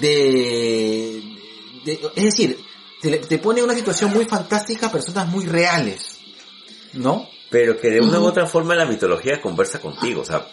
de, 0.00 1.22
de- 1.84 2.00
es 2.16 2.24
decir, 2.24 2.58
te, 3.00 3.18
te 3.18 3.38
pone 3.38 3.60
en 3.60 3.64
una 3.66 3.74
situación 3.74 4.12
muy 4.12 4.24
fantástica 4.24 4.86
a 4.86 4.92
personas 4.92 5.28
muy 5.28 5.44
reales, 5.46 6.16
¿no? 6.94 7.28
Pero 7.50 7.78
que 7.78 7.90
de 7.90 8.00
una 8.00 8.20
u 8.20 8.24
otra 8.24 8.46
forma 8.46 8.74
la 8.74 8.86
mitología 8.86 9.40
conversa 9.40 9.80
contigo, 9.80 10.22
o 10.22 10.24
sea, 10.24 10.46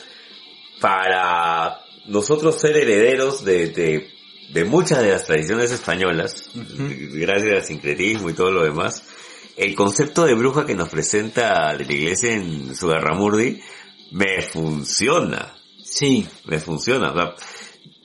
para 0.80 1.82
nosotros 2.06 2.60
ser 2.60 2.78
herederos 2.78 3.44
de, 3.46 3.70
de, 3.70 4.12
de 4.52 4.66
muchas 4.66 5.00
de 5.00 5.10
las 5.12 5.26
tradiciones 5.26 5.72
españolas, 5.72 6.50
gracias 6.54 7.54
al 7.56 7.64
sincretismo 7.64 8.30
y 8.30 8.34
todo 8.34 8.52
lo 8.52 8.64
demás, 8.64 9.04
el 9.56 9.76
concepto 9.76 10.26
de 10.26 10.36
bruja 10.36 10.66
que 10.66 10.76
nos 10.76 10.90
presenta 10.90 11.76
de 11.78 11.86
la 11.86 11.94
iglesia 11.94 12.34
en 12.34 12.76
Sugarramurdi 12.76 13.62
me 14.12 14.42
funciona, 14.42 15.56
Sí, 15.84 16.28
me 16.46 16.60
funciona. 16.60 17.12
o 17.12 17.14
sea, 17.14 17.36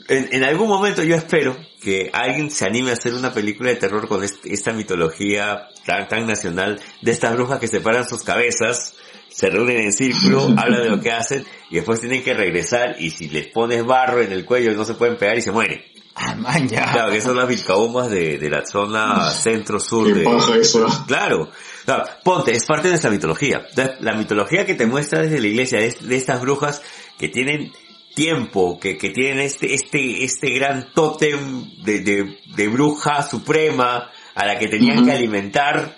en, 0.08 0.28
en 0.32 0.44
algún 0.44 0.68
momento 0.68 1.02
yo 1.02 1.14
espero 1.16 1.56
que 1.82 2.10
alguien 2.12 2.50
se 2.50 2.64
anime 2.66 2.90
a 2.90 2.94
hacer 2.94 3.14
una 3.14 3.32
película 3.32 3.70
de 3.70 3.76
terror 3.76 4.08
con 4.08 4.24
este- 4.24 4.52
esta 4.52 4.72
mitología 4.72 5.68
tan, 5.86 6.08
tan 6.08 6.26
nacional 6.26 6.80
de 7.02 7.10
estas 7.12 7.34
brujas 7.34 7.58
que 7.60 7.68
separan 7.68 8.08
sus 8.08 8.22
cabezas, 8.22 8.94
se 9.28 9.50
reúnen 9.50 9.78
en 9.78 9.92
círculo, 9.92 10.42
hablan 10.56 10.82
de 10.82 10.88
lo 10.90 11.00
que 11.00 11.12
hacen 11.12 11.44
y 11.70 11.76
después 11.76 12.00
tienen 12.00 12.22
que 12.24 12.34
regresar 12.34 12.96
y 12.98 13.10
si 13.10 13.28
les 13.28 13.46
pones 13.48 13.84
barro 13.84 14.20
en 14.22 14.32
el 14.32 14.44
cuello 14.44 14.72
no 14.74 14.84
se 14.84 14.94
pueden 14.94 15.16
pegar 15.16 15.38
y 15.38 15.42
se 15.42 15.52
mueren. 15.52 15.82
ah, 16.14 16.34
man, 16.34 16.66
ya. 16.68 16.90
Claro, 16.90 17.12
que 17.12 17.20
son 17.20 17.36
las 17.36 17.46
vilcahumas 17.46 18.10
de, 18.10 18.38
de 18.38 18.50
la 18.50 18.64
zona 18.66 19.30
centro-sur 19.30 20.12
de... 20.12 20.24
paja 20.24 20.56
eso. 20.56 20.86
Claro. 21.06 21.50
Claro, 21.84 22.04
ponte, 22.24 22.52
es 22.52 22.64
parte 22.66 22.88
de 22.88 22.90
nuestra 22.90 23.10
mitología. 23.10 23.66
La 24.00 24.14
mitología 24.14 24.66
que 24.66 24.74
te 24.74 24.84
muestra 24.84 25.22
desde 25.22 25.40
la 25.40 25.46
iglesia, 25.46 25.78
de, 25.78 25.94
de 26.00 26.16
estas 26.16 26.40
brujas 26.40 26.82
que 27.18 27.28
tienen 27.28 27.72
tiempo, 28.18 28.80
que, 28.80 28.98
que 28.98 29.10
tienen 29.10 29.38
este, 29.38 29.74
este, 29.74 30.24
este 30.24 30.50
gran 30.50 30.92
tótem 30.92 31.70
de, 31.84 32.00
de, 32.00 32.38
de 32.56 32.68
bruja 32.68 33.22
suprema 33.22 34.10
a 34.34 34.44
la 34.44 34.58
que 34.58 34.66
tenían 34.66 35.04
que 35.04 35.12
alimentar, 35.12 35.96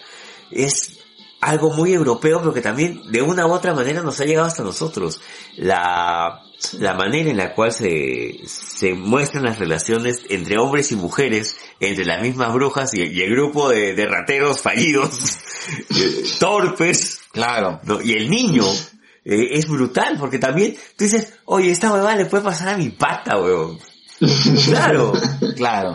es 0.51 0.99
algo 1.41 1.71
muy 1.71 1.95
europeo, 1.95 2.41
pero 2.41 2.53
que 2.53 2.61
también 2.61 3.01
de 3.11 3.23
una 3.23 3.47
u 3.47 3.53
otra 3.53 3.73
manera 3.73 4.03
nos 4.03 4.21
ha 4.21 4.27
llegado 4.27 4.47
hasta 4.47 4.63
nosotros. 4.63 5.23
La, 5.57 6.43
la 6.79 6.93
manera 6.93 7.31
en 7.31 7.39
la 7.39 7.55
cual 7.55 7.73
se, 7.73 8.41
se 8.45 8.93
muestran 8.93 9.45
las 9.45 9.59
relaciones 9.59 10.21
entre 10.29 10.59
hombres 10.59 10.93
y 10.93 10.97
mujeres, 10.97 11.57
entre 11.81 12.05
las 12.05 12.21
mismas 12.21 12.53
brujas 12.53 12.93
y, 12.93 13.01
y 13.03 13.23
el 13.23 13.31
grupo 13.31 13.71
de, 13.71 13.95
de 13.95 14.07
rateros 14.07 14.61
fallidos, 14.61 15.39
eh, 15.91 16.25
torpes, 16.39 17.21
Claro. 17.33 17.81
¿no? 17.85 18.03
Y 18.03 18.13
el 18.13 18.29
niño 18.29 18.65
eh, 19.25 19.49
es 19.53 19.69
brutal, 19.69 20.17
porque 20.19 20.39
también 20.39 20.75
tú 20.97 21.05
dices, 21.05 21.33
oye, 21.45 21.71
esta 21.71 21.93
huevada 21.93 22.17
le 22.17 22.27
puede 22.27 22.43
pasar 22.45 22.71
a 22.71 22.77
mi 22.79 22.91
pata, 22.91 23.39
weón. 23.41 23.79
claro. 24.67 25.13
Claro. 25.57 25.95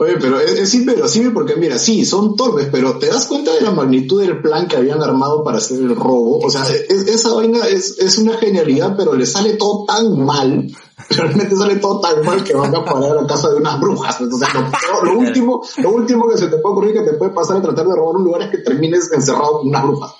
Oye, 0.00 0.14
pero 0.20 0.38
es, 0.38 0.52
es 0.52 0.74
inverosímil 0.74 1.32
porque 1.32 1.56
mira, 1.56 1.76
sí, 1.76 2.04
son 2.06 2.36
torpes, 2.36 2.68
pero 2.70 2.98
¿te 3.00 3.06
das 3.08 3.26
cuenta 3.26 3.52
de 3.52 3.62
la 3.62 3.72
magnitud 3.72 4.20
del 4.20 4.40
plan 4.40 4.68
que 4.68 4.76
habían 4.76 5.02
armado 5.02 5.42
para 5.42 5.58
hacer 5.58 5.78
el 5.80 5.96
robo? 5.96 6.38
O 6.38 6.48
sea, 6.50 6.62
es- 6.68 7.08
esa 7.08 7.34
vaina 7.34 7.66
es, 7.66 7.98
es 7.98 8.16
una 8.18 8.36
genialidad, 8.38 8.94
pero 8.96 9.14
le 9.14 9.26
sale 9.26 9.54
todo 9.54 9.84
tan 9.86 10.24
mal, 10.24 10.70
realmente 11.10 11.56
sale 11.56 11.76
todo 11.76 11.98
tan 12.00 12.24
mal 12.24 12.44
que 12.44 12.54
van 12.54 12.76
a 12.76 12.84
parar 12.84 13.10
a 13.10 13.22
la 13.22 13.26
casa 13.26 13.50
de 13.50 13.56
unas 13.56 13.80
brujas. 13.80 14.20
Lo, 14.20 14.28
peor- 14.38 15.04
lo 15.04 15.18
último, 15.18 15.62
lo 15.78 15.90
último 15.90 16.28
que 16.28 16.38
se 16.38 16.46
te 16.46 16.58
puede 16.58 16.72
ocurrir 16.74 16.94
que 16.94 17.02
te 17.02 17.14
puede 17.14 17.32
pasar 17.32 17.56
a 17.56 17.62
tratar 17.62 17.84
de 17.88 17.94
robar 17.96 18.14
un 18.16 18.22
lugar 18.24 18.42
es 18.42 18.50
que 18.50 18.58
termines 18.58 19.10
encerrado 19.12 19.58
con 19.58 19.68
unas 19.68 19.82
brujas. 19.82 20.12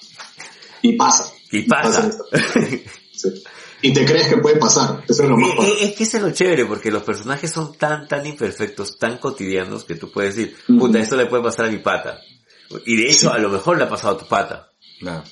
Y 0.83 0.97
pasa. 0.97 1.33
Y 1.53 1.63
pasa. 1.63 2.11
Sí. 3.15 3.43
Y 3.83 3.93
te 3.93 4.05
crees 4.05 4.27
que 4.29 4.39
puede 4.39 4.57
pasar. 4.57 5.03
Eso 5.09 5.23
es 5.23 5.29
lo 5.29 5.37
más 5.37 5.51
Eh, 5.51 5.55
padre. 5.57 5.71
eh, 5.71 5.77
es 5.85 5.95
que 5.97 6.03
eso 6.05 6.17
es 6.17 6.23
lo 6.25 6.31
chévere, 6.33 6.65
porque 6.67 6.91
los 6.91 7.03
personajes 7.05 7.51
son 7.53 7.75
tan, 7.77 8.09
tan 8.09 8.27
imperfectos, 8.27 8.99
tan 8.99 9.19
cotidianos, 9.19 9.85
que 9.85 9.95
tú 9.95 10.11
puedes 10.11 10.35
decir, 10.37 10.57
puta, 10.79 10.99
esto 10.99 11.17
le 11.17 11.27
puede 11.27 11.43
pasar 11.45 11.67
a 11.67 11.71
mi 11.71 11.79
pata. 11.79 12.21
Y 12.85 12.97
de 12.97 13.09
hecho, 13.11 13.33
a 13.33 13.39
lo 13.39 13.49
mejor 13.49 13.79
le 13.79 13.85
ha 13.85 13.89
pasado 13.89 14.17
a 14.17 14.19
tu 14.19 14.27
pata. 14.27 14.69
Claro. 15.01 15.23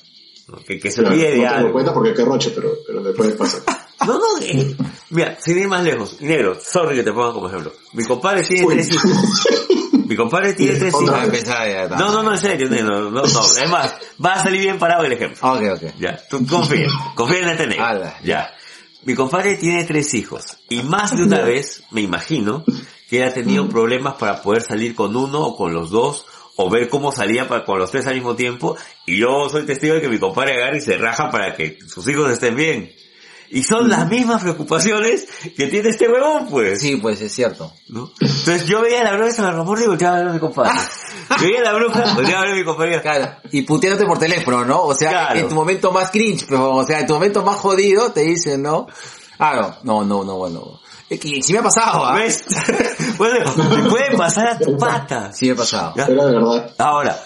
¿no? 0.47 0.57
Que, 0.63 0.79
que 0.79 0.89
se 0.91 1.01
olvide 1.01 1.31
de 1.31 1.37
no 1.41 1.49
algo. 1.49 1.71
cuenta 1.73 1.93
porque 1.93 2.13
qué 2.13 2.23
roche, 2.23 2.51
pero, 2.55 2.71
pero 2.87 3.03
le 3.03 3.11
puede 3.13 3.31
pasar. 3.33 3.61
No, 4.05 4.13
no, 4.19 4.39
eh, 4.41 4.75
mira, 5.09 5.35
sin 5.41 5.57
ir 5.57 5.67
más 5.67 5.83
lejos. 5.83 6.21
Negro, 6.21 6.55
sorry 6.63 6.95
que 6.95 7.03
te 7.03 7.11
ponga 7.11 7.33
como 7.33 7.49
ejemplo. 7.49 7.73
Mi 7.93 8.05
compadre 8.05 8.43
tiene 8.43 8.65
Uy. 8.65 8.75
tres 8.75 8.93
hijos. 8.93 9.11
Mi 10.07 10.15
compadre 10.15 10.53
tiene 10.53 10.79
tres 10.79 10.93
está. 11.83 11.97
No, 11.97 12.11
no, 12.13 12.23
no, 12.23 12.31
en 12.31 12.39
serio, 12.39 12.69
negro, 12.69 13.11
no, 13.11 13.21
no. 13.21 13.23
Es 13.63 13.69
más, 13.69 13.93
va 14.23 14.33
a 14.35 14.43
salir 14.43 14.61
bien 14.61 14.79
parado 14.79 15.03
el 15.03 15.11
ejemplo. 15.11 15.37
Ok, 15.51 15.61
ok. 15.75 15.93
Ya, 15.99 16.17
tú 16.29 16.45
confía, 16.47 16.87
confía 17.13 17.39
en 17.39 17.49
este 17.49 17.67
negro. 17.67 17.83
Ya. 18.23 18.53
Mi 19.03 19.15
compadre 19.15 19.55
tiene 19.55 19.83
tres 19.83 20.13
hijos 20.13 20.57
y 20.69 20.81
más 20.83 21.15
de 21.15 21.23
una 21.23 21.41
vez, 21.41 21.83
me 21.91 22.01
imagino, 22.01 22.63
que 23.09 23.21
él 23.21 23.27
ha 23.27 23.33
tenido 23.33 23.67
problemas 23.67 24.15
para 24.15 24.41
poder 24.41 24.61
salir 24.61 24.95
con 24.95 25.15
uno 25.15 25.41
o 25.41 25.57
con 25.57 25.73
los 25.73 25.89
dos 25.89 26.25
o 26.55 26.69
ver 26.69 26.89
cómo 26.89 27.11
salía 27.11 27.47
para, 27.47 27.65
con 27.65 27.79
los 27.79 27.91
tres 27.91 28.07
al 28.07 28.15
mismo 28.15 28.35
tiempo 28.35 28.75
y 29.05 29.19
yo 29.19 29.49
soy 29.49 29.65
testigo 29.65 29.95
de 29.95 30.01
que 30.01 30.09
mi 30.09 30.19
compadre 30.19 30.53
agarra 30.53 30.77
y 30.77 30.81
se 30.81 30.97
raja 30.97 31.29
para 31.29 31.53
que 31.53 31.79
sus 31.85 32.07
hijos 32.07 32.31
estén 32.31 32.55
bien. 32.55 32.93
Y 33.49 33.63
son 33.63 33.89
las 33.89 34.07
mismas 34.09 34.41
preocupaciones 34.41 35.25
que 35.55 35.67
tiene 35.67 35.89
este 35.89 36.07
huevón, 36.09 36.47
pues. 36.49 36.81
Sí, 36.81 36.97
pues 36.97 37.21
es 37.21 37.33
cierto. 37.33 37.71
¿no? 37.89 38.11
Entonces 38.19 38.65
yo 38.65 38.81
veía 38.81 39.01
a 39.01 39.03
la 39.05 39.11
bruja 39.13 39.25
de 39.27 39.31
San 39.33 39.55
Ramón 39.55 39.81
y 39.81 39.87
volteaba 39.87 40.17
a 40.17 40.19
ver 40.19 40.27
a 40.29 40.33
mi 40.33 40.39
compadre. 40.39 40.71
veía 41.41 41.59
a 41.61 41.63
la 41.63 41.73
bruja, 41.73 42.13
volteaba 42.13 42.41
a 42.41 42.45
ver 42.45 42.53
a 42.53 42.55
mi 42.55 42.65
compadre. 42.65 43.01
Claro. 43.01 43.31
Y 43.51 43.61
puteándote 43.61 44.05
por 44.05 44.19
teléfono, 44.19 44.65
¿no? 44.65 44.81
O 44.83 44.93
sea, 44.93 45.09
Claro. 45.09 45.39
en 45.39 45.49
tu 45.49 45.55
momento 45.55 45.91
más 45.91 46.11
cringe, 46.11 46.45
pero, 46.47 46.73
o 46.75 46.85
sea, 46.85 46.99
en 46.99 47.07
tu 47.07 47.13
momento 47.13 47.41
más 47.43 47.55
jodido 47.57 48.11
te 48.11 48.21
dicen, 48.21 48.61
¿no? 48.63 48.87
Claro. 49.37 49.75
No, 49.83 50.03
no, 50.03 50.23
no, 50.23 50.35
bueno. 50.37 50.79
Es 51.09 51.19
que 51.21 51.41
sí 51.41 51.53
me 51.53 51.59
ha 51.59 51.63
pasado, 51.63 52.05
¿ah? 52.05 52.15
¿Ves? 52.15 52.43
bueno, 53.17 53.49
te 53.53 53.89
puede 53.89 54.17
pasar 54.17 54.47
a 54.49 54.59
tu 54.59 54.77
pata. 54.77 55.31
Sí 55.31 55.45
me 55.45 55.51
ha 55.53 55.55
pasado. 55.55 55.93
Ya. 55.95 56.05
De 56.05 56.13
verdad. 56.15 56.73
Ahora, 56.77 57.17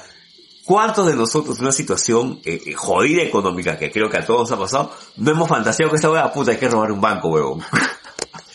¿cuántos 0.71 1.07
de 1.07 1.15
nosotros 1.15 1.57
en 1.57 1.63
una 1.65 1.71
situación 1.73 2.39
eh, 2.45 2.61
eh, 2.65 2.73
jodida 2.73 3.23
económica, 3.23 3.77
que 3.77 3.91
creo 3.91 4.09
que 4.09 4.17
a 4.17 4.25
todos 4.25 4.49
nos 4.49 4.51
ha 4.51 4.61
pasado, 4.61 4.91
no 5.17 5.31
hemos 5.31 5.49
fantaseado 5.49 5.89
que 5.91 5.97
esta 5.97 6.09
hueá 6.09 6.31
puta 6.31 6.51
hay 6.51 6.57
que 6.57 6.69
robar 6.69 6.91
un 6.91 7.01
banco, 7.01 7.29
huevón? 7.29 7.61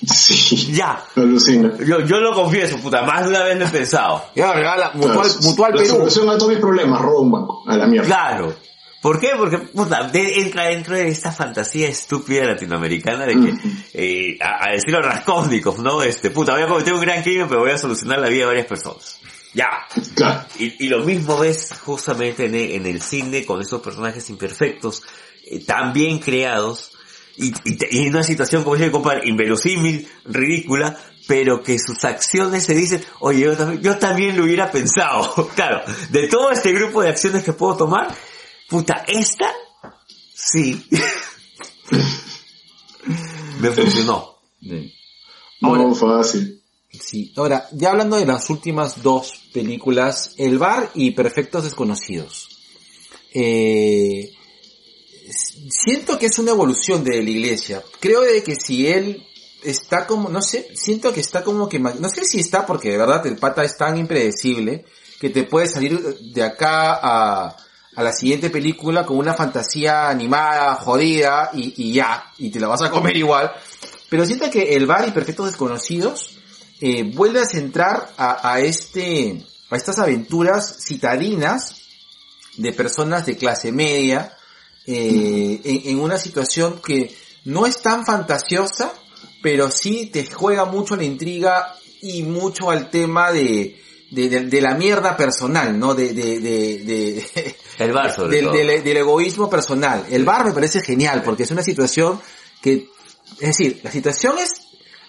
Sí. 0.05 0.73
ya. 0.73 1.03
Alucina. 1.17 1.73
Yo, 1.85 2.01
yo 2.01 2.19
lo 2.21 2.33
confieso, 2.35 2.77
puta, 2.79 3.03
más 3.03 3.25
de 3.25 3.31
una 3.31 3.45
vez 3.45 3.59
lo 3.59 3.65
he 3.65 3.69
pensado. 3.69 4.25
Ya, 4.37 4.53
regala, 4.53 4.91
mutual, 4.95 5.23
Claro, 5.27 5.41
mutual 5.43 5.73
la 5.73 5.77
Perú. 5.83 5.97
solución 5.97 6.29
a 6.31 6.37
todos 6.39 6.49
mis 6.51 6.59
problemas, 6.61 7.01
roba 7.01 7.21
un 7.21 7.33
banco. 7.33 7.63
A 7.67 7.77
la 7.77 7.87
mierda. 7.87 8.07
Claro. 8.07 8.55
¿Por 9.01 9.19
qué? 9.21 9.31
Porque, 9.39 9.59
puta, 9.59 10.05
de- 10.09 10.41
entra 10.43 10.65
dentro 10.65 10.95
de 10.97 11.09
esta 11.09 11.33
fantasía 11.33 11.89
estúpida 11.89 12.45
latinoamericana 12.45 13.25
de 13.25 13.35
que, 13.35 13.55
eh, 13.95 14.39
a, 14.43 14.69
a 14.69 14.73
decirlo 14.73 15.01
Raskolnikov, 15.01 15.81
¿no? 15.81 16.03
Este, 16.03 16.31
puta, 16.31 16.53
voy 16.53 16.63
a 16.63 16.69
cometer 16.69 16.93
un 16.93 17.01
gran 17.01 17.23
crimen, 17.23 17.47
pero 17.49 17.61
voy 17.61 17.71
a 17.71 17.79
solucionar 17.79 18.19
la 18.19 18.29
vida 18.29 18.41
de 18.43 18.47
varias 18.47 18.67
personas. 18.67 19.19
Ya. 19.55 19.87
Claro. 20.15 20.47
Y, 20.59 20.85
y 20.85 20.89
lo 20.89 21.05
mismo 21.05 21.39
ves 21.39 21.75
justamente 21.85 22.47
en 22.47 22.55
el, 22.55 22.71
en 22.73 22.87
el 22.87 23.01
cine 23.01 23.45
con 23.45 23.61
esos 23.61 23.81
personajes 23.81 24.29
imperfectos, 24.31 25.03
eh, 25.45 25.65
tan 25.65 25.93
bien 25.93 26.19
creados, 26.19 26.93
y, 27.37 27.49
y, 27.49 27.79
y 27.91 28.07
en 28.07 28.15
una 28.15 28.23
situación 28.23 28.63
como 28.63 28.77
dice 28.77 28.87
el 28.87 28.93
compadre, 28.93 29.29
inverosímil, 29.29 30.09
ridícula, 30.25 30.99
pero 31.27 31.63
que 31.63 31.79
sus 31.79 32.05
acciones 32.05 32.65
se 32.65 32.75
dicen, 32.75 33.05
oye, 33.21 33.41
yo 33.41 33.57
también, 33.57 33.83
yo 33.83 33.99
también 33.99 34.37
lo 34.37 34.45
hubiera 34.45 34.71
pensado. 34.71 35.49
claro, 35.55 35.83
de 36.11 36.29
todo 36.29 36.51
este 36.51 36.73
grupo 36.73 37.03
de 37.03 37.11
acciones 37.11 37.43
que 37.43 37.53
puedo 37.53 37.77
tomar, 37.77 38.15
puta, 38.69 39.05
esta, 39.07 39.53
sí. 40.35 40.87
Me 43.61 43.71
funcionó. 43.71 44.39
Sí. 44.61 44.93
No, 45.61 45.95
fácil. 45.95 46.63
Sí. 47.03 47.33
Ahora, 47.37 47.69
ya 47.73 47.91
hablando 47.91 48.17
de 48.17 48.27
las 48.27 48.49
últimas 48.51 49.03
dos 49.03 49.33
películas, 49.53 50.35
El 50.37 50.59
Bar 50.59 50.91
y 50.95 51.13
Perfectos 51.13 51.65
Desconocidos. 51.65 52.49
Eh, 53.33 54.33
siento 55.69 56.19
que 56.19 56.27
es 56.27 56.39
una 56.39 56.53
evolución 56.53 57.05
de 57.05 57.23
la 57.23 57.31
iglesia. 57.31 57.83
Creo 58.01 58.23
de 58.23 58.43
que 58.43 58.57
si 58.57 58.87
él 58.87 59.27
está 59.63 60.07
como, 60.07 60.29
no 60.29 60.43
sé, 60.43 60.69
siento 60.75 61.13
que 61.13 61.21
está 61.21 61.43
como 61.43 61.69
que, 61.69 61.79
no 61.79 62.09
sé 62.09 62.25
si 62.25 62.41
está 62.41 62.65
porque 62.65 62.91
de 62.91 62.99
verdad 62.99 63.27
el 63.27 63.37
pata 63.37 63.65
es 63.65 63.77
tan 63.77 63.97
impredecible 63.97 64.85
que 65.21 65.31
te 65.31 65.45
puede 65.45 65.67
salir 65.67 65.99
de 66.01 66.43
acá 66.43 66.95
a, 67.03 67.57
a 67.97 68.03
la 68.03 68.13
siguiente 68.13 68.51
película 68.51 69.05
con 69.05 69.19
una 69.19 69.35
fantasía 69.35 70.09
animada, 70.09 70.75
jodida 70.77 71.51
y, 71.55 71.89
y 71.89 71.93
ya, 71.95 72.33
y 72.39 72.51
te 72.51 72.61
la 72.61 72.69
vas 72.69 72.83
a 72.83 72.91
comer 72.91 73.17
igual. 73.17 73.51
Pero 74.09 74.25
siento 74.25 74.51
que 74.51 74.77
el 74.77 74.87
bar 74.87 75.09
y 75.09 75.13
Perfectos 75.13 75.47
Desconocidos 75.47 76.36
eh, 76.81 77.05
vuelve 77.15 77.41
a 77.41 77.47
centrar 77.47 78.13
a, 78.17 78.53
a 78.53 78.61
este, 78.61 79.45
a 79.71 79.77
estas 79.77 79.99
aventuras 79.99 80.77
citadinas 80.87 81.83
de 82.57 82.73
personas 82.73 83.27
de 83.27 83.37
clase 83.37 83.73
media, 83.73 84.37
eh, 84.87 85.61
en, 85.65 85.91
en 85.91 86.01
una 86.01 86.19
situación 86.19 86.81
que 86.85 87.15
no 87.45 87.67
es 87.67 87.81
tan 87.83 88.05
fantasiosa, 88.07 88.93
pero 89.43 89.71
sí 89.71 90.07
te 90.07 90.27
juega 90.27 90.65
mucho 90.65 90.97
la 90.97 91.05
intriga 91.05 91.75
y 92.03 92.23
mucho 92.23 92.71
al 92.71 92.91
tema 92.91 93.33
de, 93.33 93.81
de, 94.11 94.29
de- 94.29 94.45
de 94.47 94.61
la 94.61 94.75
mierda 94.75 95.17
personal, 95.17 95.79
¿no? 95.79 95.95
De, 95.95 96.13
de, 96.15 97.57
El 97.79 97.93
bar 97.93 98.15
sobre 98.15 98.37
del, 98.37 98.45
todo. 98.47 98.55
del- 98.57 98.83
del 98.85 98.97
egoísmo 98.97 99.51
personal. 99.51 100.05
El 100.11 100.25
bar 100.25 100.45
me 100.47 100.53
parece 100.53 100.81
genial 100.83 101.23
porque 101.23 101.43
es 101.45 101.51
una 101.51 101.63
situación 101.63 102.21
que, 102.63 102.89
es 103.41 103.49
decir, 103.49 103.81
la 103.83 103.91
situación 103.91 104.39
es, 104.39 104.51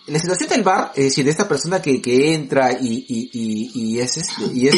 la 0.07 0.19
situación 0.19 0.49
del 0.49 0.63
bar, 0.63 0.91
es 0.95 1.03
decir, 1.05 1.25
de 1.25 1.31
esta 1.31 1.47
persona 1.47 1.81
que, 1.81 2.01
que 2.01 2.33
entra 2.33 2.71
y, 2.73 3.05
y, 3.07 3.29
y, 3.33 3.71
y 3.95 3.99
es, 3.99 4.17
este, 4.17 4.45
y 4.53 4.67
es, 4.69 4.75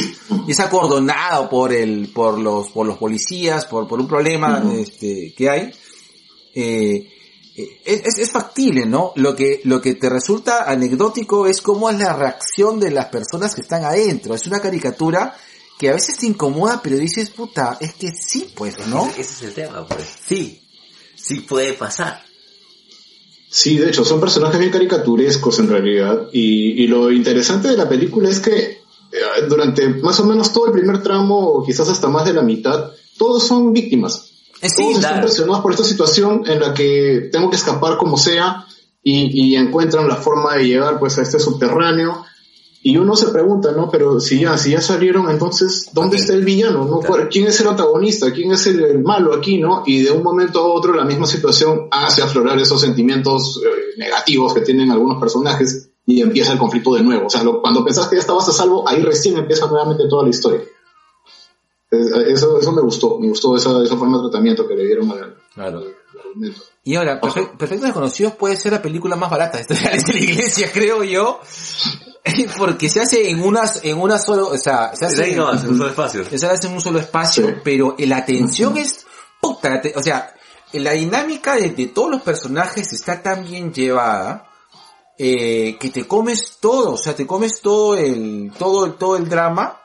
y 0.47 0.51
es 0.51 0.59
acordonado 0.59 1.49
por 1.49 1.71
el, 1.73 2.09
por 2.13 2.37
los, 2.39 2.69
por 2.69 2.85
los 2.87 2.97
policías, 2.97 3.65
por, 3.65 3.87
por 3.87 3.99
un 3.99 4.07
problema, 4.07 4.63
este, 4.75 5.33
que 5.37 5.49
hay, 5.49 5.71
eh, 6.55 7.07
eh, 7.55 7.81
es, 7.85 8.01
es- 8.05 8.17
es 8.19 8.31
factible, 8.31 8.85
¿no? 8.85 9.11
Lo 9.15 9.35
que, 9.35 9.61
lo 9.65 9.81
que 9.81 9.95
te 9.95 10.09
resulta 10.09 10.63
anecdótico 10.69 11.45
es 11.47 11.61
cómo 11.61 11.89
es 11.89 11.99
la 11.99 12.13
reacción 12.13 12.79
de 12.79 12.91
las 12.91 13.05
personas 13.07 13.53
que 13.53 13.61
están 13.61 13.83
adentro. 13.85 14.33
Es 14.33 14.47
una 14.47 14.59
caricatura 14.61 15.35
que 15.77 15.89
a 15.89 15.93
veces 15.93 16.17
te 16.17 16.25
incomoda, 16.25 16.81
pero 16.81 16.97
dices, 16.97 17.29
puta, 17.29 17.77
es 17.79 17.93
que 17.93 18.11
sí, 18.11 18.51
pues, 18.55 18.85
¿no? 18.87 19.07
Ese, 19.09 19.21
ese 19.21 19.33
es 19.33 19.41
el 19.43 19.53
tema, 19.53 19.85
pues. 19.87 20.05
Sí, 20.27 20.61
sí 21.15 21.41
puede 21.41 21.73
pasar. 21.73 22.23
Sí, 23.49 23.77
de 23.77 23.89
hecho, 23.89 24.05
son 24.05 24.19
personajes 24.19 24.59
bien 24.59 24.71
caricaturescos 24.71 25.57
en 25.59 25.69
realidad. 25.69 26.27
Y, 26.31 26.83
y 26.83 26.87
lo 26.87 27.11
interesante 27.11 27.69
de 27.69 27.77
la 27.77 27.89
película 27.89 28.29
es 28.29 28.39
que 28.39 28.79
eh, 29.11 29.45
durante 29.47 29.89
más 29.89 30.19
o 30.19 30.25
menos 30.25 30.53
todo 30.53 30.67
el 30.67 30.71
primer 30.71 31.01
tramo, 31.01 31.39
o 31.39 31.65
quizás 31.65 31.89
hasta 31.89 32.07
más 32.07 32.25
de 32.25 32.33
la 32.33 32.43
mitad, 32.43 32.91
todos 33.17 33.43
son 33.43 33.73
víctimas. 33.73 34.29
Es 34.61 34.73
sí, 34.73 34.83
Todos 34.83 34.97
están 34.97 35.21
presionados 35.21 35.61
por 35.61 35.71
esta 35.71 35.83
situación 35.83 36.43
en 36.45 36.59
la 36.59 36.73
que 36.73 37.29
tengo 37.31 37.49
que 37.49 37.55
escapar 37.55 37.97
como 37.97 38.17
sea 38.17 38.65
y, 39.01 39.51
y 39.51 39.55
encuentran 39.55 40.07
la 40.07 40.17
forma 40.17 40.55
de 40.55 40.65
llegar 40.65 40.99
pues 40.99 41.17
a 41.17 41.23
este 41.23 41.39
subterráneo. 41.39 42.23
Y 42.81 42.95
uno 42.97 43.13
se 43.15 43.27
pregunta, 43.27 43.73
¿no? 43.73 43.89
Pero 43.91 44.21
si 44.21 44.39
ya, 44.39 44.57
si 44.57 44.71
ya 44.71 44.79
salieron, 44.81 45.29
entonces, 45.29 45.89
¿dónde 45.93 46.15
está 46.15 46.33
el 46.33 46.45
villano? 46.45 46.85
¿no? 46.85 46.99
Claro. 46.99 47.27
¿Quién 47.29 47.47
es 47.47 47.59
el 47.59 47.67
antagonista? 47.67 48.31
¿Quién 48.31 48.51
es 48.53 48.65
el, 48.67 48.81
el 48.83 48.99
malo 49.03 49.33
aquí, 49.33 49.57
no? 49.57 49.83
Y 49.85 50.03
de 50.03 50.11
un 50.11 50.23
momento 50.23 50.59
a 50.61 50.67
otro 50.73 50.93
la 50.93 51.03
misma 51.03 51.25
situación 51.27 51.87
hace 51.91 52.21
aflorar 52.21 52.57
esos 52.57 52.79
sentimientos 52.79 53.61
eh, 53.65 53.97
negativos 53.97 54.53
que 54.53 54.61
tienen 54.61 54.91
algunos 54.91 55.19
personajes 55.19 55.89
y 56.05 56.21
empieza 56.21 56.53
el 56.53 56.57
conflicto 56.59 56.93
de 56.95 57.03
nuevo. 57.03 57.27
O 57.27 57.29
sea, 57.29 57.43
lo- 57.43 57.61
cuando 57.61 57.83
pensás 57.83 58.07
que 58.07 58.15
ya 58.15 58.21
estabas 58.21 58.47
a 58.47 58.53
salvo, 58.53 58.87
ahí 58.87 59.01
recién 59.01 59.37
empieza 59.37 59.67
nuevamente 59.67 60.07
toda 60.07 60.23
la 60.23 60.29
historia. 60.29 60.61
Eso, 61.91 62.59
eso 62.59 62.71
me 62.71 62.81
gustó, 62.81 63.17
me 63.19 63.27
gustó 63.29 63.55
esa, 63.57 63.81
esa 63.83 63.97
forma 63.97 64.17
de 64.17 64.29
tratamiento 64.29 64.67
que 64.67 64.75
le 64.75 64.85
dieron 64.85 65.11
al, 65.11 65.35
Claro. 65.53 65.83
Y 66.83 66.95
ahora, 66.95 67.19
Perfe- 67.19 67.57
Perfectos 67.57 67.87
Desconocidos 67.87 68.33
puede 68.35 68.55
ser 68.55 68.71
la 68.73 68.81
película 68.81 69.15
más 69.15 69.29
barata 69.31 69.57
de 69.57 69.61
historia 69.63 69.91
de 69.91 70.13
la 70.13 70.19
iglesia, 70.19 70.69
creo 70.71 71.03
yo. 71.03 71.39
Porque 72.57 72.89
se 72.89 73.01
hace 73.01 73.29
en 73.29 73.41
unas, 73.43 73.83
en 73.83 73.99
una 73.99 74.17
solo, 74.17 74.49
o 74.49 74.57
sea, 74.57 74.95
se 74.95 75.05
hace, 75.05 75.33
en 75.33 75.39
un 75.41 75.57
solo 75.59 75.87
espacio. 75.87 76.25
se 76.25 76.45
hace 76.45 76.67
en 76.67 76.73
un 76.73 76.81
solo 76.81 76.99
espacio, 76.99 77.47
Sí. 77.47 77.53
pero 77.63 77.95
la 77.99 78.17
atención 78.17 78.77
es, 78.77 79.05
puta, 79.41 79.81
o 79.95 80.03
sea, 80.03 80.33
la 80.73 80.91
dinámica 80.91 81.55
de, 81.55 81.69
de 81.71 81.87
todos 81.87 82.11
los 82.11 82.21
personajes 82.21 82.91
está 82.93 83.21
tan 83.21 83.43
bien 83.45 83.73
llevada, 83.73 84.45
eh, 85.17 85.77
que 85.79 85.89
te 85.89 86.07
comes 86.07 86.57
todo, 86.59 86.93
o 86.93 86.97
sea, 86.97 87.15
te 87.15 87.25
comes 87.27 87.61
todo 87.61 87.95
el, 87.95 88.51
todo 88.57 88.85
el, 88.85 88.93
todo 88.93 89.17
el 89.17 89.27
drama, 89.27 89.77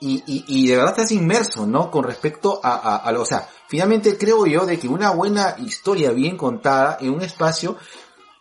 y, 0.00 0.22
y, 0.26 0.44
y 0.48 0.68
de 0.68 0.76
verdad 0.76 0.92
estás 0.92 1.12
inmerso, 1.12 1.66
¿no? 1.66 1.90
Con 1.90 2.04
respecto 2.04 2.60
a, 2.62 2.74
a, 2.74 2.96
a 2.96 3.12
lo, 3.12 3.22
o 3.22 3.24
sea, 3.26 3.48
finalmente 3.68 4.18
creo 4.18 4.46
yo 4.46 4.66
de 4.66 4.78
que 4.78 4.88
una 4.88 5.10
buena 5.10 5.54
historia 5.58 6.10
bien 6.10 6.36
contada 6.36 6.98
en 7.00 7.10
un 7.10 7.22
espacio, 7.22 7.76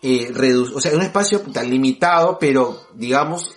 eh, 0.02 0.30
redu- 0.34 0.72
o 0.76 0.82
sea, 0.82 0.94
un 0.96 1.02
espacio 1.02 1.42
puta, 1.44 1.64
limitado, 1.64 2.38
pero 2.40 2.88
digamos, 2.94 3.56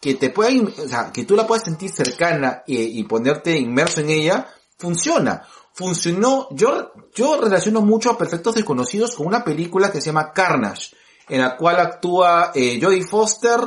que 0.00 0.14
te 0.14 0.30
pueda, 0.30 0.50
o 0.62 0.88
sea, 0.88 1.10
que 1.12 1.24
tú 1.24 1.34
la 1.36 1.46
puedas 1.46 1.64
sentir 1.64 1.90
cercana 1.90 2.62
eh, 2.66 2.74
y 2.74 3.04
ponerte 3.04 3.56
inmerso 3.58 4.00
en 4.00 4.10
ella, 4.10 4.48
funciona. 4.78 5.42
Funcionó, 5.74 6.48
yo, 6.50 6.92
yo 7.14 7.40
relaciono 7.40 7.80
mucho 7.82 8.10
a 8.10 8.18
Perfectos 8.18 8.56
Desconocidos 8.56 9.14
con 9.14 9.26
una 9.28 9.44
película 9.44 9.92
que 9.92 10.00
se 10.00 10.06
llama 10.06 10.32
Carnage, 10.32 10.96
en 11.28 11.40
la 11.40 11.56
cual 11.56 11.78
actúa 11.78 12.50
eh, 12.54 12.80
Jodie 12.82 13.04
Foster, 13.04 13.60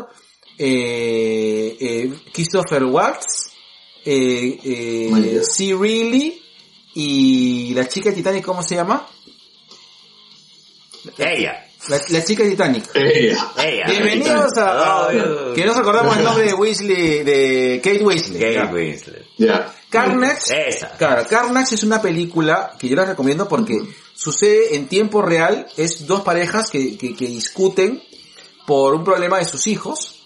eh, 0.57 1.77
eh, 1.79 2.13
Christopher 2.33 2.83
Waltz, 2.83 3.51
eh, 4.03 4.59
eh, 4.63 5.07
Muy 5.09 5.21
bien. 5.21 5.43
C. 5.45 5.73
Reilly 5.79 6.41
y 6.95 7.73
la 7.73 7.87
chica 7.87 8.09
de 8.09 8.15
Titanic, 8.17 8.43
¿cómo 8.45 8.61
se 8.61 8.75
llama? 8.75 9.07
Ella. 11.17 11.67
La, 11.87 11.99
la 12.09 12.23
chica 12.23 12.43
Titanic. 12.43 12.85
Ella. 12.93 13.51
Ella. 13.57 13.85
Bienvenidos 13.87 14.55
a, 14.57 14.69
a- 14.69 15.07
Oh, 15.07 15.53
que 15.53 15.65
nos 15.65 15.75
acordamos 15.77 16.15
el 16.17 16.23
nombre 16.23 16.45
de 16.45 16.53
Weasley, 16.53 17.23
de 17.23 17.81
Kate 17.83 18.03
Weasley. 18.03 18.39
Kate 18.39 18.53
Ya. 18.53 18.65
Winslet. 18.71 19.25
Ya. 19.37 19.73
Carnage, 19.89 20.67
Esa. 20.69 20.89
claro, 20.91 21.25
Carnage 21.27 21.75
es 21.75 21.83
una 21.83 22.01
película 22.01 22.73
que 22.79 22.87
yo 22.87 22.95
la 22.95 23.03
recomiendo 23.05 23.47
porque 23.49 23.77
sucede 24.13 24.75
en 24.75 24.87
tiempo 24.87 25.21
real, 25.21 25.67
es 25.75 26.05
dos 26.07 26.21
parejas 26.21 26.69
que, 26.69 26.97
que, 26.97 27.13
que 27.15 27.27
discuten 27.27 28.01
por 28.65 28.93
un 28.93 29.03
problema 29.03 29.39
de 29.39 29.45
sus 29.45 29.67
hijos 29.67 30.23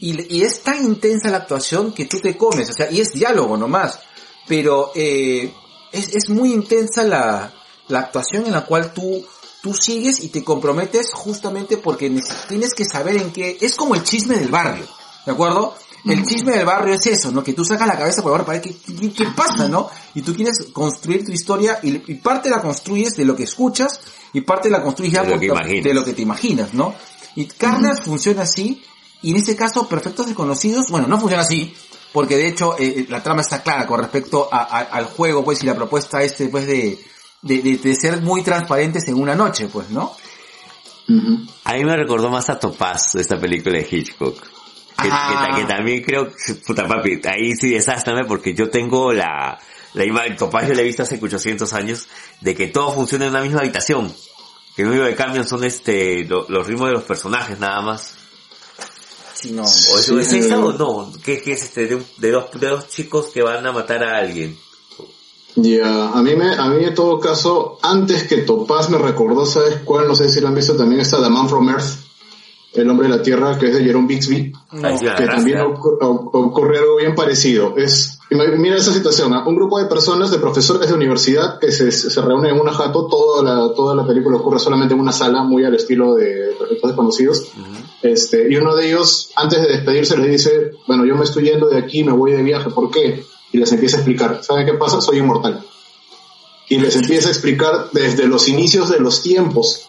y, 0.00 0.36
y 0.36 0.42
es 0.42 0.60
tan 0.62 0.84
intensa 0.84 1.30
la 1.30 1.38
actuación 1.38 1.94
que 1.94 2.04
tú 2.04 2.18
te 2.20 2.36
comes, 2.36 2.68
o 2.68 2.72
sea, 2.74 2.90
y 2.90 3.00
es 3.00 3.12
diálogo 3.12 3.56
nomás, 3.56 4.00
pero 4.46 4.92
eh, 4.94 5.50
es, 5.92 6.08
es 6.14 6.28
muy 6.28 6.52
intensa 6.52 7.02
la, 7.04 7.54
la 7.88 8.00
actuación 8.00 8.44
en 8.44 8.52
la 8.52 8.66
cual 8.66 8.92
tú, 8.92 9.24
tú 9.66 9.74
sigues 9.74 10.20
y 10.22 10.28
te 10.28 10.44
comprometes 10.44 11.12
justamente 11.12 11.76
porque 11.76 12.08
tienes 12.48 12.72
que 12.72 12.84
saber 12.84 13.16
en 13.16 13.32
qué, 13.32 13.58
es 13.60 13.74
como 13.74 13.96
el 13.96 14.04
chisme 14.04 14.36
del 14.38 14.48
barrio, 14.48 14.86
¿de 15.24 15.32
acuerdo? 15.32 15.74
El 16.04 16.24
chisme 16.24 16.52
del 16.56 16.64
barrio 16.64 16.94
es 16.94 17.04
eso, 17.06 17.32
¿no? 17.32 17.42
Que 17.42 17.52
tú 17.52 17.64
sacas 17.64 17.88
la 17.88 17.98
cabeza 17.98 18.22
por 18.22 18.30
barrio 18.30 18.46
para 18.46 18.60
ver 18.60 18.68
qué, 18.70 18.76
qué, 18.94 19.12
qué 19.12 19.24
pasa, 19.34 19.66
¿no? 19.68 19.90
Y 20.14 20.22
tú 20.22 20.36
quieres 20.36 20.66
construir 20.72 21.24
tu 21.24 21.32
historia 21.32 21.80
y, 21.82 22.00
y 22.12 22.14
parte 22.14 22.48
la 22.48 22.62
construyes 22.62 23.16
de 23.16 23.24
lo 23.24 23.34
que 23.34 23.42
escuchas 23.42 24.00
y 24.32 24.42
parte 24.42 24.70
la 24.70 24.84
construyes 24.84 25.14
ya 25.14 25.22
De 25.24 25.30
lo 25.30 25.40
que 25.40 25.46
imaginas. 25.46 25.84
de 25.84 25.94
lo 25.94 26.04
que 26.04 26.12
te 26.12 26.22
imaginas, 26.22 26.74
¿no? 26.74 26.94
Y 27.34 27.46
Carnage 27.46 28.02
funciona 28.02 28.42
así, 28.42 28.80
y 29.22 29.30
en 29.32 29.36
este 29.38 29.56
caso 29.56 29.88
Perfectos 29.88 30.26
Desconocidos, 30.26 30.86
bueno, 30.90 31.08
no 31.08 31.18
funciona 31.18 31.42
así, 31.42 31.74
porque 32.12 32.36
de 32.36 32.46
hecho 32.46 32.76
eh, 32.78 33.04
la 33.08 33.20
trama 33.24 33.40
está 33.42 33.64
clara 33.64 33.84
con 33.88 33.98
respecto 33.98 34.48
a- 34.52 34.58
a- 34.62 34.82
al 34.82 35.06
juego, 35.06 35.44
pues, 35.44 35.60
y 35.64 35.66
la 35.66 35.74
propuesta 35.74 36.22
es 36.22 36.36
pues 36.52 36.68
de, 36.68 36.96
de, 37.46 37.62
de- 37.62 37.76
de 37.78 37.94
ser 37.94 38.20
muy 38.22 38.42
transparentes 38.42 39.06
en 39.08 39.14
una 39.16 39.34
noche, 39.34 39.68
pues, 39.72 39.90
¿no? 39.90 40.14
A 41.64 41.74
mí 41.74 41.84
me 41.84 41.96
recordó 41.96 42.30
más 42.30 42.50
a 42.50 42.58
Topaz, 42.58 43.14
esta 43.14 43.38
película 43.38 43.78
de 43.78 43.86
Hitchcock. 43.88 44.40
Que, 45.00 45.08
Ah. 45.10 45.48
que- 45.54 45.60
que 45.62 45.66
también 45.68 46.02
creo, 46.02 46.30
puta 46.66 46.86
papi, 46.88 47.20
ahí 47.30 47.54
sí 47.54 47.70
desástrame 47.70 48.24
porque 48.24 48.54
yo 48.54 48.70
tengo 48.70 49.12
la, 49.12 49.58
la 49.92 50.04
imagen, 50.04 50.36
Topaz 50.36 50.66
yo 50.68 50.74
la 50.74 50.80
he 50.80 50.84
visto 50.84 51.02
hace 51.02 51.18
800 51.22 51.72
años, 51.74 52.08
de 52.40 52.54
que 52.54 52.68
todo 52.68 52.92
funciona 52.92 53.26
en 53.26 53.30
una 53.32 53.42
misma 53.42 53.60
habitación. 53.60 54.12
Que 54.74 54.82
lo 54.82 54.90
único 54.90 55.04
que 55.04 55.14
cambian 55.14 55.46
son 55.46 55.64
este, 55.64 56.24
lo- 56.24 56.46
los 56.48 56.66
ritmos 56.66 56.88
de 56.88 56.94
los 56.94 57.04
personajes 57.04 57.58
nada 57.60 57.80
más. 57.82 58.14
Sí, 59.34 59.52
no. 59.52 59.62
¿O 59.62 59.66
eso 59.66 60.14
Sí, 60.22 60.38
es 60.38 60.46
esa 60.46 60.58
o 60.58 60.72
no? 60.72 61.12
¿Qué, 61.22 61.40
qué 61.42 61.52
es 61.52 61.62
este, 61.64 61.86
de, 61.86 61.94
un- 61.96 62.06
de 62.16 62.30
dos, 62.30 62.50
de 62.58 62.66
dos 62.68 62.88
chicos 62.88 63.26
que 63.32 63.42
van 63.42 63.66
a 63.66 63.72
matar 63.72 64.02
a 64.02 64.18
alguien? 64.18 64.58
Ya, 65.56 66.10
a 66.10 66.22
mí 66.22 66.36
me, 66.36 66.54
a 66.54 66.68
mí 66.68 66.84
en 66.84 66.94
todo 66.94 67.18
caso, 67.18 67.78
antes 67.80 68.24
que 68.24 68.38
Topaz 68.38 68.90
me 68.90 68.98
recordó, 68.98 69.46
¿sabes 69.46 69.76
cuál? 69.84 70.06
No 70.06 70.14
sé 70.14 70.28
si 70.28 70.40
lo 70.40 70.48
han 70.48 70.54
visto 70.54 70.76
también, 70.76 71.00
está 71.00 71.22
The 71.22 71.30
Man 71.30 71.48
from 71.48 71.70
Earth, 71.70 71.96
El 72.74 72.90
Hombre 72.90 73.08
de 73.08 73.16
la 73.16 73.22
Tierra, 73.22 73.58
que 73.58 73.68
es 73.68 73.74
de 73.74 73.82
Jerome 73.82 74.06
Bixby, 74.06 74.52
que 75.16 75.26
también 75.26 75.60
ocurre 75.62 76.78
algo 76.78 76.96
bien 76.98 77.14
parecido. 77.14 77.74
Es, 77.78 78.18
mira 78.30 78.76
esa 78.76 78.92
situación, 78.92 79.32
¿ah? 79.32 79.48
un 79.48 79.56
grupo 79.56 79.78
de 79.78 79.86
personas, 79.86 80.30
de 80.30 80.38
profesores 80.38 80.90
de 80.90 80.94
universidad, 80.94 81.58
que 81.58 81.72
se, 81.72 81.90
se 81.90 82.20
reúnen 82.20 82.54
en 82.54 82.60
una 82.60 82.72
jato, 82.72 83.06
toda 83.06 83.42
la, 83.42 83.74
toda 83.74 83.94
la 83.94 84.06
película 84.06 84.36
ocurre 84.36 84.58
solamente 84.58 84.92
en 84.92 85.00
una 85.00 85.12
sala, 85.12 85.42
muy 85.42 85.64
al 85.64 85.74
estilo 85.74 86.16
de 86.16 86.54
Perfectos 86.58 86.90
Desconocidos. 86.90 87.48
Este, 88.02 88.46
y 88.52 88.56
uno 88.56 88.76
de 88.76 88.88
ellos, 88.88 89.30
antes 89.36 89.62
de 89.62 89.68
despedirse, 89.68 90.18
les 90.18 90.30
dice, 90.32 90.72
bueno, 90.86 91.06
yo 91.06 91.16
me 91.16 91.24
estoy 91.24 91.44
yendo 91.44 91.66
de 91.70 91.78
aquí, 91.78 92.04
me 92.04 92.12
voy 92.12 92.32
de 92.32 92.42
viaje, 92.42 92.68
¿por 92.68 92.90
qué? 92.90 93.24
Y 93.56 93.58
les 93.58 93.72
empieza 93.72 93.96
a 93.96 94.00
explicar, 94.00 94.44
¿saben 94.44 94.66
qué 94.66 94.74
pasa? 94.74 95.00
Soy 95.00 95.16
inmortal. 95.16 95.64
Y 96.68 96.78
les 96.78 96.94
empieza 96.94 97.28
a 97.28 97.30
explicar 97.32 97.88
desde 97.90 98.26
los 98.26 98.48
inicios 98.48 98.90
de 98.90 98.98
los 98.98 99.22
tiempos, 99.22 99.88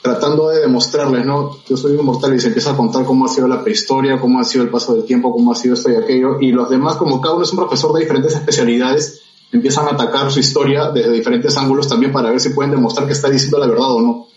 tratando 0.00 0.48
de 0.48 0.60
demostrarles, 0.60 1.26
¿no? 1.26 1.58
Yo 1.68 1.76
soy 1.76 1.92
inmortal 1.92 2.34
y 2.34 2.40
se 2.40 2.46
empieza 2.46 2.70
a 2.70 2.76
contar 2.76 3.04
cómo 3.04 3.26
ha 3.26 3.28
sido 3.28 3.48
la 3.48 3.62
prehistoria, 3.62 4.18
cómo 4.18 4.40
ha 4.40 4.44
sido 4.44 4.64
el 4.64 4.70
paso 4.70 4.94
del 4.94 5.04
tiempo, 5.04 5.30
cómo 5.30 5.52
ha 5.52 5.54
sido 5.54 5.74
esto 5.74 5.90
y 5.90 5.96
aquello. 5.96 6.40
Y 6.40 6.52
los 6.52 6.70
demás, 6.70 6.96
como 6.96 7.20
cada 7.20 7.34
uno 7.34 7.44
es 7.44 7.50
un 7.50 7.58
profesor 7.58 7.92
de 7.92 8.00
diferentes 8.00 8.34
especialidades, 8.34 9.20
empiezan 9.52 9.88
a 9.88 9.90
atacar 9.90 10.32
su 10.32 10.40
historia 10.40 10.90
desde 10.90 11.12
diferentes 11.12 11.54
ángulos 11.58 11.86
también 11.86 12.12
para 12.12 12.30
ver 12.30 12.40
si 12.40 12.48
pueden 12.48 12.70
demostrar 12.70 13.06
que 13.06 13.12
está 13.12 13.28
diciendo 13.28 13.58
la 13.58 13.66
verdad 13.66 13.92
o 13.92 14.00
no. 14.00 14.28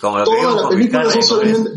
Como 0.00 0.18
lo 0.18 0.24
Toda 0.24 0.62
la 0.62 0.68
película 0.68 1.02
son 1.10 1.16
en 1.16 1.22
solamente... 1.22 1.70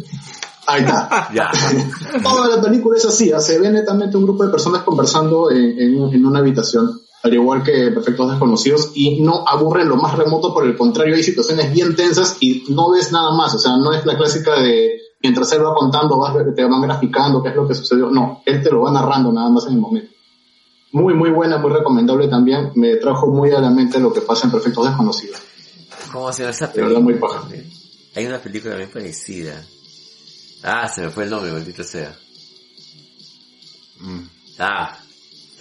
Ahí 0.71 0.81
está. 0.81 1.29
Ya. 1.33 1.51
Toda 2.23 2.55
la 2.55 2.61
película 2.61 2.97
es 2.97 3.05
así, 3.05 3.31
¿ah? 3.31 3.39
se 3.39 3.59
ve 3.59 3.69
netamente 3.69 4.17
un 4.17 4.23
grupo 4.23 4.43
de 4.45 4.51
personas 4.51 4.83
conversando 4.83 5.49
en, 5.51 5.79
en- 5.79 6.13
en 6.13 6.25
una 6.25 6.39
habitación, 6.39 6.99
al 7.23 7.33
igual 7.33 7.63
que 7.63 7.91
Perfectos 7.91 8.29
Desconocidos, 8.31 8.91
y 8.95 9.21
no 9.21 9.45
aburren 9.47 9.89
lo 9.89 9.95
más 9.97 10.15
remoto, 10.17 10.53
por 10.53 10.65
el 10.65 10.77
contrario, 10.77 11.15
hay 11.15 11.23
situaciones 11.23 11.71
bien 11.73 11.95
tensas 11.95 12.37
y 12.39 12.63
no 12.69 12.91
ves 12.91 13.11
nada 13.11 13.31
más, 13.35 13.53
o 13.55 13.59
sea, 13.59 13.77
no 13.77 13.91
es 13.93 14.05
la 14.05 14.17
clásica 14.17 14.59
de 14.59 14.99
mientras 15.21 15.51
él 15.51 15.65
va 15.65 15.73
contando, 15.75 16.17
vas, 16.17 16.33
te 16.55 16.63
van 16.63 16.81
graficando 16.81 17.43
qué 17.43 17.49
es 17.49 17.55
lo 17.55 17.67
que 17.67 17.75
sucedió, 17.75 18.09
no, 18.09 18.41
él 18.45 18.61
te 18.63 18.69
lo 18.71 18.81
va 18.81 18.91
narrando 18.91 19.31
nada 19.33 19.49
más 19.49 19.65
en 19.67 19.73
el 19.73 19.79
momento. 19.79 20.11
Muy, 20.91 21.13
muy 21.13 21.29
buena, 21.29 21.57
muy 21.59 21.71
recomendable 21.71 22.27
también, 22.29 22.71
me 22.75 22.95
trajo 22.95 23.27
muy 23.27 23.51
a 23.51 23.59
la 23.59 23.69
mente 23.69 23.99
lo 23.99 24.11
que 24.13 24.21
pasa 24.21 24.45
en 24.47 24.51
Perfectos 24.51 24.85
Desconocidos. 24.85 25.37
¿Cómo 26.11 26.31
se 26.33 26.41
llama 26.43 26.51
esa 26.51 26.67
De 26.67 26.81
verdad, 26.81 26.95
película? 26.95 27.03
muy 27.03 27.13
paja. 27.15 27.47
Hay 28.15 28.25
una 28.25 28.39
película 28.39 28.75
bien 28.75 28.89
parecida. 28.91 29.61
Ah, 30.63 30.87
se 30.87 31.01
me 31.01 31.09
fue 31.09 31.23
el 31.23 31.29
nombre, 31.29 31.51
maldito 31.51 31.83
sea. 31.83 32.15
Mm. 33.99 34.19
Ah, 34.59 34.97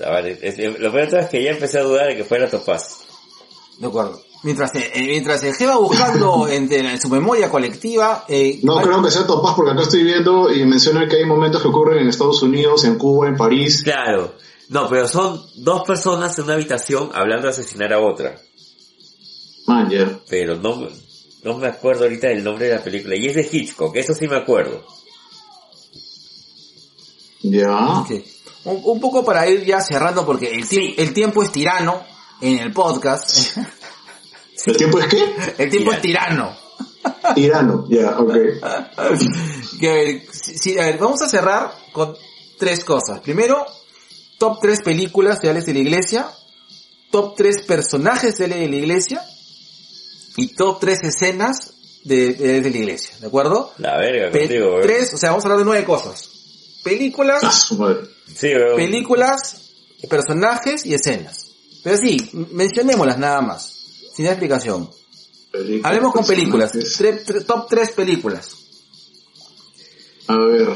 vale. 0.00 0.38
Es- 0.42 0.58
eh, 0.58 0.76
lo 0.78 0.92
peor 0.92 1.14
es 1.14 1.28
que 1.28 1.42
ya 1.42 1.50
empecé 1.50 1.78
a 1.78 1.82
dudar 1.82 2.06
de 2.08 2.16
que 2.16 2.24
fuera 2.24 2.48
Topaz. 2.50 2.98
De 3.78 3.86
acuerdo. 3.86 4.20
Mientras, 4.44 4.72
eh, 4.76 4.90
eh, 4.94 5.02
mientras 5.02 5.42
el 5.42 5.52
G 5.54 5.66
va 5.66 5.78
buscando 5.78 6.46
en, 6.48 6.72
en 6.72 7.00
su 7.00 7.08
memoria 7.08 7.50
colectiva, 7.50 8.24
eh, 8.28 8.60
No 8.62 8.78
hay- 8.78 8.84
creo 8.84 9.02
que 9.02 9.10
sea 9.10 9.26
Topaz 9.26 9.54
porque 9.56 9.72
acá 9.72 9.82
estoy 9.82 10.04
viendo 10.04 10.52
y 10.52 10.64
menciona 10.64 11.08
que 11.08 11.16
hay 11.16 11.24
momentos 11.26 11.60
que 11.62 11.68
ocurren 11.68 11.98
en 12.00 12.08
Estados 12.08 12.42
Unidos, 12.42 12.84
en 12.84 12.96
Cuba, 12.96 13.28
en 13.28 13.36
París. 13.36 13.82
Claro. 13.82 14.34
No, 14.68 14.88
pero 14.88 15.08
son 15.08 15.40
dos 15.56 15.82
personas 15.84 16.38
en 16.38 16.44
una 16.44 16.54
habitación 16.54 17.10
hablando 17.14 17.44
de 17.44 17.50
asesinar 17.50 17.92
a 17.92 18.00
otra. 18.00 18.38
Man, 19.66 19.88
ya. 19.90 20.18
Pero 20.28 20.56
no, 20.56 20.88
no 21.42 21.56
me 21.58 21.68
acuerdo 21.68 22.04
ahorita 22.04 22.28
del 22.28 22.42
nombre 22.44 22.66
de 22.68 22.74
la 22.76 22.82
película. 22.82 23.16
Y 23.16 23.26
es 23.26 23.34
de 23.34 23.48
Hitchcock, 23.50 23.94
eso 23.96 24.14
sí 24.14 24.26
me 24.28 24.36
acuerdo. 24.36 24.84
Ya. 27.42 28.00
Ok. 28.00 28.10
Un, 28.64 28.80
un 28.84 29.00
poco 29.00 29.24
para 29.24 29.48
ir 29.48 29.64
ya 29.64 29.80
cerrando 29.80 30.26
porque 30.26 30.50
el, 30.52 30.68
tie- 30.68 30.94
el 30.98 31.12
tiempo 31.14 31.42
es 31.42 31.52
tirano 31.52 32.04
en 32.40 32.58
el 32.58 32.72
podcast. 32.72 33.56
¿El 34.66 34.76
tiempo 34.76 34.98
es 34.98 35.06
qué? 35.06 35.24
el 35.58 35.70
tiempo 35.70 35.92
es 35.92 36.00
tirano. 36.02 36.56
Tirano. 37.34 37.86
Ya, 37.88 38.18
ok. 38.18 38.34
Que, 39.80 39.88
a 39.88 39.92
ver, 39.94 40.80
a 40.80 40.84
ver, 40.86 40.98
vamos 40.98 41.22
a 41.22 41.28
cerrar 41.28 41.72
con 41.92 42.16
tres 42.58 42.82
cosas. 42.84 43.20
Primero, 43.20 43.64
top 44.38 44.58
tres 44.60 44.80
películas 44.82 45.38
reales 45.40 45.64
de 45.66 45.74
la 45.74 45.78
iglesia, 45.78 46.28
top 47.12 47.36
tres 47.36 47.62
personajes 47.64 48.36
de 48.38 48.48
la 48.48 48.56
iglesia 48.56 49.22
y 50.38 50.48
top 50.54 50.80
tres 50.80 51.00
escenas 51.02 51.72
de, 52.04 52.32
de, 52.34 52.60
de 52.62 52.70
la 52.70 52.76
iglesia, 52.78 53.14
¿de 53.20 53.26
acuerdo? 53.26 53.72
La 53.78 53.98
verga, 53.98 54.30
Pe- 54.30 54.40
contigo, 54.46 54.68
weón. 54.70 54.82
tres, 54.82 55.12
o 55.12 55.18
sea, 55.18 55.30
vamos 55.30 55.44
a 55.44 55.48
hablar 55.48 55.58
de 55.58 55.64
nueve 55.66 55.84
cosas. 55.84 56.30
Películas, 56.82 57.40
Ah, 57.44 57.52
su 57.52 57.76
madre. 57.76 58.06
Sí, 58.34 58.48
películas, 58.76 59.70
personajes 60.08 60.86
y 60.86 60.94
escenas. 60.94 61.46
Pero 61.82 61.96
sí, 61.98 62.16
mencionémoslas 62.52 63.18
nada 63.18 63.40
más, 63.42 63.72
sin 64.14 64.26
explicación. 64.26 64.88
Películas, 65.50 65.84
Hablemos 65.86 66.12
con 66.12 66.26
películas, 66.26 66.72
personajes. 66.72 67.26
Tre- 67.26 67.40
tre- 67.40 67.44
top 67.46 67.66
tres 67.68 67.90
películas. 67.92 68.50
A 70.28 70.36
ver, 70.36 70.68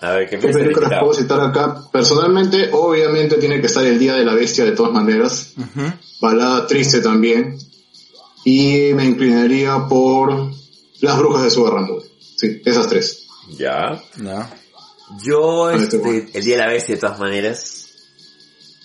A 0.00 0.10
ver, 0.12 0.28
¿qué 0.28 0.38
¿qué 0.38 0.48
películas 0.48 0.90
puedo 1.00 1.14
citar 1.14 1.40
acá? 1.40 1.88
Personalmente, 1.92 2.70
obviamente 2.72 3.36
tiene 3.36 3.60
que 3.60 3.66
estar 3.68 3.84
El 3.86 3.98
Día 3.98 4.14
de 4.14 4.24
la 4.24 4.34
Bestia 4.34 4.64
de 4.64 4.72
todas 4.72 4.92
maneras. 4.92 5.52
Ujú. 5.56 5.92
Balada 6.20 6.66
triste 6.66 7.00
también. 7.00 7.56
Y 8.48 8.94
me 8.94 9.04
inclinaría 9.04 9.88
por 9.88 10.52
Las 11.00 11.18
Brujas 11.18 11.42
de 11.42 11.50
Sugarramurdi. 11.50 12.08
Sí, 12.36 12.62
esas 12.64 12.86
tres. 12.86 13.26
Ya. 13.58 14.00
Ya. 14.22 14.54
Yo, 15.20 15.68
este 15.72 15.96
este, 15.96 15.98
bueno. 15.98 16.28
el 16.32 16.44
día 16.44 16.54
de 16.54 16.62
la 16.62 16.68
bestia 16.68 16.94
de 16.94 17.00
todas 17.00 17.18
maneras. 17.18 17.88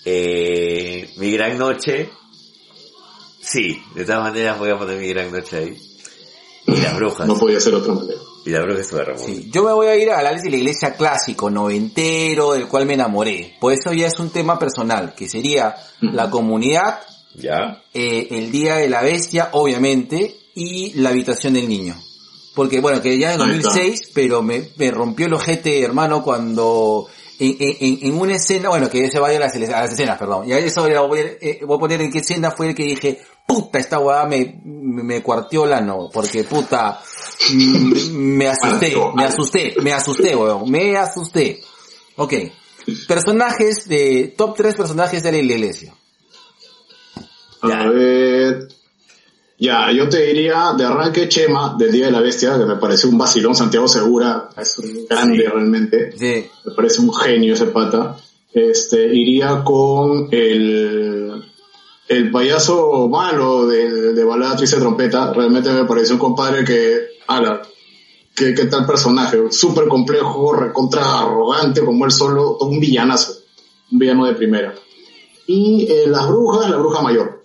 Eh, 0.04 1.08
mi 1.16 1.30
gran 1.30 1.58
noche. 1.58 2.10
Sí, 3.40 3.80
de 3.94 4.04
todas 4.04 4.22
maneras 4.22 4.58
voy 4.58 4.70
a 4.70 4.78
poner 4.78 4.98
mi 4.98 5.06
gran 5.06 5.30
noche 5.30 5.56
ahí. 5.56 5.78
Y 6.66 6.80
las 6.80 6.96
brujas. 6.96 7.28
No 7.28 7.38
podía 7.38 7.60
ser 7.60 7.74
de 7.74 7.78
otra 7.78 7.94
manera. 7.94 8.18
Y 8.44 8.50
las 8.50 8.64
brujas 8.64 8.88
se 8.88 9.04
Ramón. 9.04 9.24
Sí, 9.24 9.48
yo 9.52 9.62
me 9.62 9.72
voy 9.72 9.86
a 9.86 9.94
ir 9.94 10.10
al 10.10 10.26
Alex 10.26 10.42
de 10.42 10.50
la 10.50 10.56
Iglesia 10.56 10.96
clásico, 10.96 11.50
noventero, 11.50 12.54
del 12.54 12.66
cual 12.66 12.84
me 12.84 12.94
enamoré. 12.94 13.56
Por 13.60 13.72
eso 13.72 13.92
ya 13.92 14.08
es 14.08 14.18
un 14.18 14.30
tema 14.30 14.58
personal, 14.58 15.14
que 15.14 15.28
sería 15.28 15.76
la 16.00 16.28
comunidad, 16.30 16.98
¿Ya? 17.34 17.82
eh, 17.94 18.28
el 18.30 18.50
Día 18.50 18.76
de 18.76 18.88
la 18.88 19.02
Bestia, 19.02 19.50
obviamente, 19.52 20.36
y 20.54 20.92
la 20.94 21.10
habitación 21.10 21.54
del 21.54 21.68
niño. 21.68 21.96
Porque 22.54 22.80
bueno, 22.80 23.00
que 23.00 23.18
ya 23.18 23.34
en 23.34 23.40
Ahí 23.40 23.56
está. 23.56 23.70
2006, 23.70 24.10
pero 24.14 24.42
me, 24.42 24.68
me 24.76 24.90
rompió 24.90 25.26
el 25.26 25.34
ojete, 25.34 25.82
hermano, 25.82 26.22
cuando 26.22 27.08
en, 27.38 27.56
en, 27.58 27.98
en 28.02 28.20
una 28.20 28.36
escena, 28.36 28.68
bueno, 28.68 28.88
que 28.90 29.10
se 29.10 29.18
vaya 29.18 29.38
a 29.38 29.40
las, 29.40 29.54
a 29.54 29.58
las 29.58 29.92
escenas, 29.92 30.18
perdón. 30.18 30.48
Y 30.48 30.52
a 30.52 30.58
eso 30.58 30.82
voy 30.82 30.94
a, 30.94 31.00
poner, 31.00 31.38
eh, 31.40 31.60
voy 31.66 31.76
a 31.76 31.80
poner 31.80 32.00
en 32.02 32.12
qué 32.12 32.18
escena 32.18 32.50
fue 32.50 32.68
el 32.68 32.74
que 32.74 32.84
dije, 32.84 33.20
puta, 33.46 33.78
esta 33.78 33.98
weá 33.98 34.26
me, 34.26 34.60
me, 34.64 35.02
me 35.02 35.22
cuarteó 35.22 35.66
la 35.66 35.80
no, 35.80 36.10
porque 36.12 36.44
puta, 36.44 37.00
mm, 37.52 38.12
me 38.12 38.48
asusté, 38.48 38.94
me 39.14 39.24
asusté, 39.24 39.74
me 39.82 39.92
asusté, 39.92 40.36
weón, 40.36 40.70
me 40.70 40.96
asusté. 40.96 41.60
Ok. 42.16 42.34
Personajes 43.08 43.88
de, 43.88 44.34
top 44.36 44.56
3 44.56 44.76
personajes 44.76 45.22
de 45.22 45.32
la 45.32 45.38
iglesia. 45.38 45.94
Ya. 47.62 47.80
A 47.82 47.88
ver. 47.88 48.68
Ya, 49.58 49.92
yo 49.92 50.08
te 50.08 50.26
diría 50.26 50.74
de 50.76 50.84
arranque 50.84 51.28
Chema 51.28 51.76
del 51.78 51.92
Día 51.92 52.06
de 52.06 52.12
la 52.12 52.20
Bestia, 52.20 52.58
que 52.58 52.64
me 52.64 52.76
parece 52.76 53.06
un 53.06 53.16
vacilón, 53.16 53.54
Santiago 53.54 53.86
Segura, 53.86 54.48
es 54.56 54.76
un 54.78 55.06
grande 55.08 55.48
realmente. 55.48 56.10
Sí. 56.18 56.44
Me 56.64 56.72
parece 56.74 57.00
un 57.00 57.14
genio 57.14 57.54
ese 57.54 57.66
pata. 57.66 58.16
Este, 58.52 59.14
iría 59.14 59.62
con 59.62 60.26
el, 60.32 61.44
el 62.08 62.30
payaso 62.32 63.08
malo 63.08 63.66
de, 63.68 64.12
de 64.12 64.24
Balada 64.24 64.56
Triste 64.56 64.78
Trompeta. 64.78 65.32
Realmente 65.32 65.70
me 65.70 65.84
parece 65.84 66.12
un 66.14 66.18
compadre 66.18 66.64
que, 66.64 67.10
ala, 67.28 67.62
qué, 68.34 68.54
qué 68.54 68.64
tal 68.64 68.84
personaje. 68.84 69.38
Súper 69.50 69.86
complejo, 69.86 70.54
recontra 70.54 71.20
arrogante, 71.20 71.84
como 71.84 72.04
él 72.04 72.10
solo, 72.10 72.58
un 72.58 72.80
villanazo. 72.80 73.34
Un 73.92 73.98
villano 74.00 74.26
de 74.26 74.34
primera. 74.34 74.74
Y 75.46 75.86
eh, 75.88 76.04
las 76.08 76.26
brujas, 76.26 76.68
la 76.68 76.78
bruja 76.78 77.00
mayor. 77.00 77.41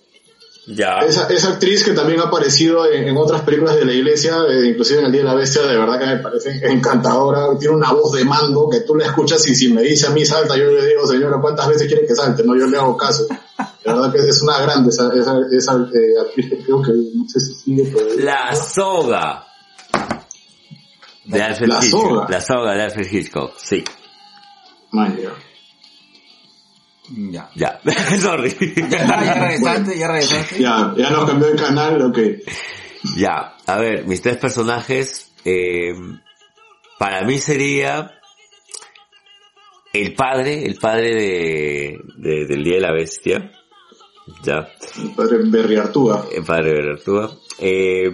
Ya. 0.69 0.98
Esa, 0.99 1.27
esa 1.30 1.53
actriz 1.53 1.81
que 1.85 1.94
también 1.94 2.19
ha 2.19 2.23
aparecido 2.23 2.91
en, 2.91 3.07
en 3.07 3.15
otras 3.15 3.41
películas 3.41 3.76
de 3.77 3.85
la 3.85 3.94
iglesia, 3.94 4.35
eh, 4.49 4.68
inclusive 4.68 4.99
en 4.99 5.06
El 5.06 5.11
Día 5.14 5.22
de 5.22 5.27
la 5.30 5.34
Bestia, 5.35 5.61
de 5.61 5.77
verdad 5.77 5.98
que 5.98 6.06
me 6.06 6.18
parece 6.18 6.60
encantadora. 6.69 7.57
Tiene 7.57 7.76
una 7.76 7.94
voz 7.94 8.11
de 8.11 8.26
mando 8.26 8.68
que 8.69 8.81
tú 8.81 8.95
la 8.95 9.06
escuchas 9.06 9.48
y 9.48 9.56
si 9.56 9.72
me 9.72 9.81
dice 9.81 10.07
a 10.07 10.10
mí 10.10 10.26
salta, 10.26 10.57
yo 10.57 10.65
le 10.65 10.85
digo, 10.85 11.07
señora, 11.07 11.38
¿cuántas 11.39 11.69
veces 11.69 11.88
quiere 11.88 12.06
que 12.06 12.14
salte? 12.14 12.44
No, 12.44 12.53
yo 12.57 12.68
le 12.68 12.77
hago 12.77 12.98
caso. 12.98 13.26
De 13.27 13.94
verdad 13.94 14.11
que 14.11 14.19
es 14.19 14.41
una 14.41 14.60
grande 14.60 14.89
esa, 14.89 15.10
esa, 15.14 15.38
esa 15.49 15.73
eh, 15.76 16.19
actriz 16.22 16.49
que 16.49 16.57
creo 16.57 16.81
que 16.81 16.91
no 16.91 17.30
sé 17.30 17.39
si 17.39 17.53
sigue 17.56 17.85
todavía. 17.89 18.26
La 18.26 18.56
soga. 18.56 19.48
De 21.23 21.41
Alfred 21.41 21.68
La 21.69 21.84
Hitchcock. 21.84 22.02
soga. 22.02 22.26
La 22.30 22.41
soga 22.41 22.72
de 22.73 22.81
Alfred 22.84 23.07
Hitchcock. 23.10 23.53
Sí. 23.57 23.84
Man, 24.91 25.18
ya. 27.10 27.50
Ya. 27.56 27.80
Ya. 27.84 27.94
Sorry. 28.18 28.56
Ya, 28.76 28.90
ya 28.90 29.34
regresaste, 29.34 29.98
ya 29.98 30.08
regresaste. 30.08 30.60
Ya, 30.60 30.94
ya 30.98 31.10
nos 31.10 31.30
cambió 31.30 31.48
de 31.50 31.56
canal, 31.56 32.02
ok. 32.02 32.20
Ya, 33.16 33.56
a 33.66 33.78
ver, 33.78 34.06
mis 34.06 34.22
tres 34.22 34.38
personajes, 34.38 35.32
eh, 35.46 35.94
para 37.00 37.24
mí 37.24 37.38
sería 37.40 38.12
el 39.94 40.14
padre, 40.14 40.66
el 40.66 40.76
padre 40.76 41.14
de, 41.16 42.00
de- 42.18 42.46
del 42.46 42.64
Día 42.64 42.76
de 42.76 42.82
la 42.82 42.92
Bestia, 42.92 43.52
Ya. 44.44 44.68
El 45.02 45.12
padre 45.16 45.38
Berriartúa. 45.46 46.28
El 46.36 46.44
padre 46.44 46.74
de 46.84 46.92
Artúa. 46.92 47.32
Eh, 47.60 48.12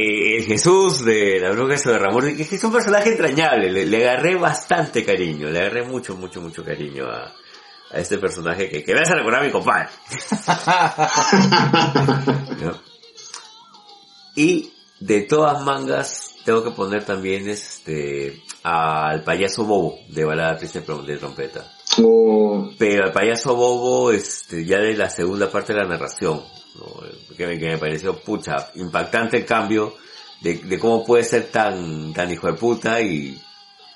eh, 0.00 0.36
el 0.38 0.44
Jesús 0.44 1.04
de 1.04 1.38
la 1.40 1.50
bruja 1.50 1.74
de 1.74 1.98
Ramón, 1.98 2.36
que 2.36 2.42
es 2.42 2.64
un 2.64 2.72
personaje 2.72 3.10
entrañable, 3.10 3.70
le, 3.70 3.86
le 3.86 4.08
agarré 4.08 4.36
bastante 4.36 5.04
cariño, 5.04 5.48
le 5.48 5.60
agarré 5.60 5.84
mucho, 5.84 6.16
mucho, 6.16 6.40
mucho 6.40 6.64
cariño 6.64 7.06
a, 7.06 7.34
a 7.92 7.98
este 7.98 8.18
personaje 8.18 8.68
que, 8.68 8.82
que 8.84 8.94
me 8.94 9.00
hace 9.00 9.14
recordar 9.14 9.42
a 9.42 9.46
mi 9.46 9.52
compadre. 9.52 9.88
¿No? 12.62 12.80
Y 14.36 14.72
de 15.00 15.22
todas 15.22 15.62
mangas 15.62 16.36
tengo 16.44 16.64
que 16.64 16.70
poner 16.70 17.04
también 17.04 17.48
este 17.48 18.42
al 18.62 19.22
payaso 19.22 19.64
bobo 19.64 19.98
de 20.08 20.24
balada 20.24 20.56
triste 20.56 20.80
de 20.80 21.16
trompeta. 21.16 21.70
O 22.02 22.70
Pero 22.78 23.04
al 23.04 23.12
payaso 23.12 23.54
bobo, 23.54 24.12
este, 24.12 24.64
ya 24.64 24.78
de 24.78 24.94
la 24.94 25.10
segunda 25.10 25.50
parte 25.50 25.72
de 25.72 25.80
la 25.80 25.88
narración, 25.88 26.42
¿no? 26.76 27.36
que, 27.36 27.46
me, 27.46 27.58
que 27.58 27.66
me 27.66 27.78
pareció, 27.78 28.16
pucha, 28.20 28.70
impactante 28.76 29.38
el 29.38 29.44
cambio 29.46 29.94
de, 30.40 30.54
de 30.58 30.78
cómo 30.78 31.04
puede 31.04 31.24
ser 31.24 31.44
tan, 31.50 32.12
tan 32.12 32.30
hijo 32.30 32.46
de 32.46 32.54
puta 32.54 33.00
y, 33.00 33.40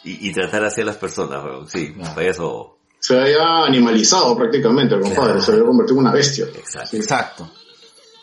y, 0.04 0.28
y 0.28 0.32
tratar 0.32 0.64
así 0.64 0.80
a 0.82 0.84
las 0.84 0.96
personas, 0.96 1.42
weón. 1.44 1.68
sí, 1.68 1.94
payaso 2.14 2.42
bobo. 2.42 2.78
se 2.98 3.18
había 3.18 3.64
animalizado 3.64 4.36
prácticamente 4.36 4.94
el 4.94 5.00
compadre, 5.00 5.24
Claro. 5.32 5.40
se 5.42 5.52
había 5.52 5.64
convertido 5.64 5.96
en 6.00 6.06
una 6.06 6.12
bestia. 6.12 6.44
Exacto. 6.54 6.96
Exacto. 6.96 7.50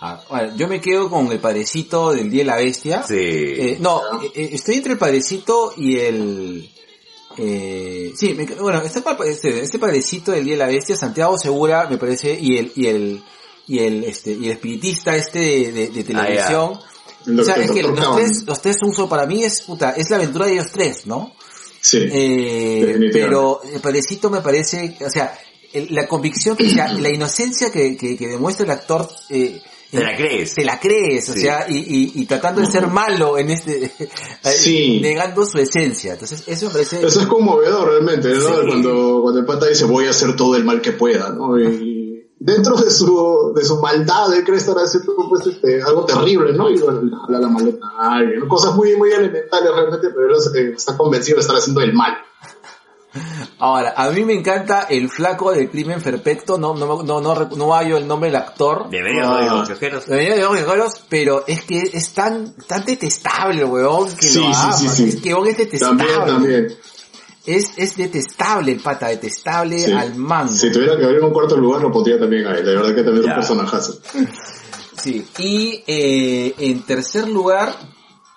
Ah, 0.03 0.19
bueno, 0.29 0.55
yo 0.55 0.67
me 0.67 0.81
quedo 0.81 1.09
con 1.11 1.31
el 1.31 1.37
padrecito 1.39 2.11
del 2.11 2.29
Día 2.31 2.41
de 2.41 2.45
la 2.47 2.55
Bestia. 2.55 3.03
Sí. 3.03 3.13
Eh, 3.19 3.77
no, 3.79 4.01
eh, 4.23 4.31
eh, 4.33 4.49
estoy 4.53 4.75
entre 4.77 4.93
el 4.93 4.97
padrecito 4.97 5.73
y 5.77 5.97
el... 5.97 6.69
Eh, 7.37 8.11
sí, 8.15 8.33
me- 8.33 8.45
bueno, 8.45 8.81
este, 8.81 9.01
este, 9.29 9.59
este 9.61 9.79
padrecito 9.79 10.31
del 10.31 10.43
Día 10.43 10.53
de 10.53 10.57
la 10.59 10.67
Bestia, 10.67 10.95
Santiago 10.95 11.37
Segura, 11.37 11.87
me 11.87 11.97
parece, 11.99 12.37
y 12.39 12.57
el, 12.57 12.71
y 12.75 12.87
el, 12.87 13.21
y 13.75 13.79
el, 13.79 14.03
este, 14.03 14.31
y 14.31 14.45
el 14.47 14.51
espiritista 14.53 15.15
este 15.15 15.39
de, 15.39 15.71
de- 15.71 15.89
de 15.89 16.03
televisión. 16.03 16.79
El 17.27 17.39
o 17.39 17.43
sea, 17.43 17.55
doctor- 17.55 17.63
es 17.63 17.71
que 17.71 17.83
los 17.83 18.15
tres, 18.15 18.43
los 18.47 18.61
tres 18.61 18.77
uso 18.83 19.07
para 19.07 19.25
mí 19.27 19.43
es, 19.43 19.61
puta, 19.61 19.91
es 19.91 20.09
la 20.09 20.15
aventura 20.17 20.45
de 20.47 20.53
ellos 20.53 20.71
tres, 20.71 21.05
¿no? 21.05 21.33
Sí. 21.79 21.99
Eh, 22.11 23.09
pero 23.13 23.61
el 23.63 23.79
padrecito 23.79 24.29
me 24.29 24.41
parece, 24.41 24.97
o 25.05 25.09
sea, 25.09 25.37
el- 25.73 25.87
la 25.93 26.07
convicción, 26.07 26.57
o 26.59 26.69
sea, 26.69 26.91
la 26.93 27.09
inocencia 27.09 27.71
que, 27.71 27.95
que, 27.95 28.17
que 28.17 28.27
demuestra 28.27 28.65
el 28.65 28.71
actor, 28.71 29.07
eh, 29.29 29.61
Te 29.91 29.99
la 30.01 30.15
crees. 30.15 30.53
te 30.55 30.63
la 30.63 30.79
crees, 30.79 31.29
o 31.29 31.33
Sí. 31.33 31.41
sea, 31.41 31.65
y, 31.69 31.77
y, 31.77 32.11
y 32.21 32.25
tratando 32.25 32.61
de 32.61 32.67
ser 32.67 32.87
malo 32.87 33.37
en 33.37 33.49
este, 33.51 33.85
eh, 33.99 34.09
Sí. 34.51 34.99
negando 35.01 35.45
su 35.45 35.57
esencia. 35.59 36.13
Entonces, 36.13 36.43
eso 36.47 36.67
me 36.67 36.71
parece, 36.71 37.05
Eso 37.05 37.21
es 37.21 37.27
conmovedor 37.27 37.89
realmente, 37.89 38.29
¿no? 38.29 38.39
Sí. 38.47 38.53
Cuando, 38.67 39.19
cuando 39.21 39.39
el 39.41 39.45
pata 39.45 39.67
dice 39.67 39.85
voy 39.85 40.05
a 40.07 40.11
hacer 40.11 40.35
todo 40.35 40.55
el 40.55 40.63
mal 40.63 40.81
que 40.81 40.93
pueda, 40.93 41.29
¿no? 41.29 41.59
Y 41.59 41.90
dentro 42.43 42.75
de 42.75 42.89
su, 42.89 43.53
de 43.55 43.63
su 43.63 43.79
maldad, 43.79 44.33
él 44.33 44.43
cree 44.43 44.57
estar 44.57 44.75
haciendo 44.75 45.13
pues, 45.29 45.45
este, 45.45 45.81
algo 45.83 46.05
terrible, 46.05 46.51
¿no? 46.53 46.69
Y 46.71 46.79
bueno, 46.79 47.01
le 47.03 47.15
jala 47.15 47.39
la 47.39 47.47
maleta 47.47 47.85
a 47.99 48.15
alguien, 48.15 48.39
¿no? 48.39 48.47
Cosas 48.47 48.75
muy, 48.75 48.95
muy 48.97 49.11
elementales 49.11 49.71
realmente, 49.73 50.09
pero 50.09 50.25
él 50.27 50.35
eh, 50.55 50.73
está 50.75 50.97
convencido 50.97 51.35
de 51.35 51.41
estar 51.41 51.55
haciendo 51.55 51.81
el 51.81 51.93
mal. 51.93 52.17
ahora, 53.59 53.93
a 53.95 54.09
mí 54.09 54.23
me 54.25 54.33
encanta 54.33 54.83
el 54.89 55.09
flaco 55.09 55.51
del 55.51 55.69
crimen 55.69 56.01
perfecto, 56.01 56.57
no, 56.57 56.73
no, 56.73 57.03
no, 57.03 57.21
no, 57.21 57.49
no 57.55 57.73
hallo 57.73 57.97
el 57.97 58.07
nombre 58.07 58.29
del 58.31 58.37
actor. 58.37 58.89
Deberías, 58.89 59.27
Ah. 59.27 59.45
¿no? 59.47 59.55
Los 59.57 59.67
piojeros. 59.67 60.07
Venía 60.07 60.35
de 60.35 60.63
Claros, 60.63 61.03
pero 61.09 61.43
es 61.45 61.61
que 61.63 61.81
es 61.93 62.13
tan, 62.13 62.55
tan 62.67 62.83
detestable, 62.85 63.65
weón, 63.65 64.07
que 64.15 64.25
Sí, 64.25 64.39
lo 64.39 64.45
sí, 64.45 64.51
ama. 64.63 64.73
sí, 64.73 64.87
sí. 64.89 65.09
Es 65.09 65.21
que 65.21 65.33
weón 65.33 65.47
es 65.47 65.57
detestable. 65.57 66.05
También, 66.05 66.25
también. 66.25 66.77
Es, 67.55 67.71
es 67.77 67.95
detestable 67.97 68.71
el 68.73 68.79
pata, 68.79 69.07
detestable 69.07 69.79
Sí. 69.79 69.91
al 69.91 70.15
mango. 70.15 70.51
Si 70.53 70.71
tuviera 70.71 70.97
que 70.97 71.05
abrir 71.05 71.21
un 71.21 71.31
cuarto 71.31 71.57
lugar, 71.57 71.81
lo 71.81 71.91
pondría 71.91 72.19
también 72.19 72.47
a 72.47 72.51
él. 72.57 72.65
De 72.65 72.75
verdad 72.75 72.95
que 72.95 73.03
también 73.03 73.23
es 73.23 73.29
un 73.29 73.35
personajazo. 73.35 73.99
Sí. 75.01 75.25
Y 75.39 75.83
eh, 75.87 76.53
en 76.59 76.83
tercer 76.83 77.27
lugar, 77.27 77.75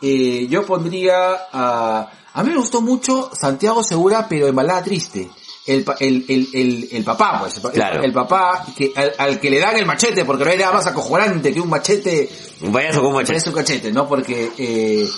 eh, 0.01 0.47
yo 0.49 0.65
pondría 0.65 1.15
a... 1.53 2.11
A 2.33 2.43
mí 2.43 2.51
me 2.51 2.57
gustó 2.57 2.81
mucho 2.81 3.31
Santiago 3.39 3.83
Segura, 3.83 4.27
pero 4.29 4.47
en 4.49 4.55
balada 4.57 4.83
triste. 4.83 5.29
El, 5.67 5.85
pa- 5.85 5.97
el, 6.01 6.25
el, 6.29 6.49
el, 6.55 6.89
el 6.91 7.05
papá, 7.05 7.39
pues, 7.41 7.61
Claro. 7.75 8.03
el 8.03 8.13
papá 8.13 8.65
que, 8.77 8.93
al, 8.97 9.13
al 9.19 9.41
que 9.41 9.51
le 9.51 9.61
dan 9.61 9.77
el 9.77 9.85
machete, 9.87 10.25
porque 10.25 10.45
no 10.45 10.51
hay 10.51 10.59
nada 10.59 10.73
más 10.73 10.87
acojonante 10.87 11.53
que 11.53 11.61
un 11.61 11.69
machete 11.69 12.29
Un 12.63 12.73
payaso 12.73 13.01
con 13.01 13.11
un 13.11 13.15
machete. 13.17 13.39
es 13.39 13.47
un 13.47 13.53
cachete, 13.55 13.93
¿no? 13.93 14.09
Porque, 14.09 14.51
eh, 14.59 15.09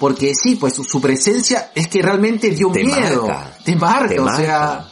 porque 0.00 0.34
sí, 0.34 0.56
pues 0.56 0.74
su, 0.74 1.00
presencia 1.00 1.70
es 1.74 1.86
que 1.86 2.00
realmente 2.02 2.50
dio 2.50 2.72
Te 2.72 2.82
miedo. 2.82 3.26
marca. 3.26 3.58
Te 3.64 3.76
marca, 3.76 4.08
Te 4.08 4.18
o 4.18 4.24
marca. 4.24 4.42
sea, 4.42 4.90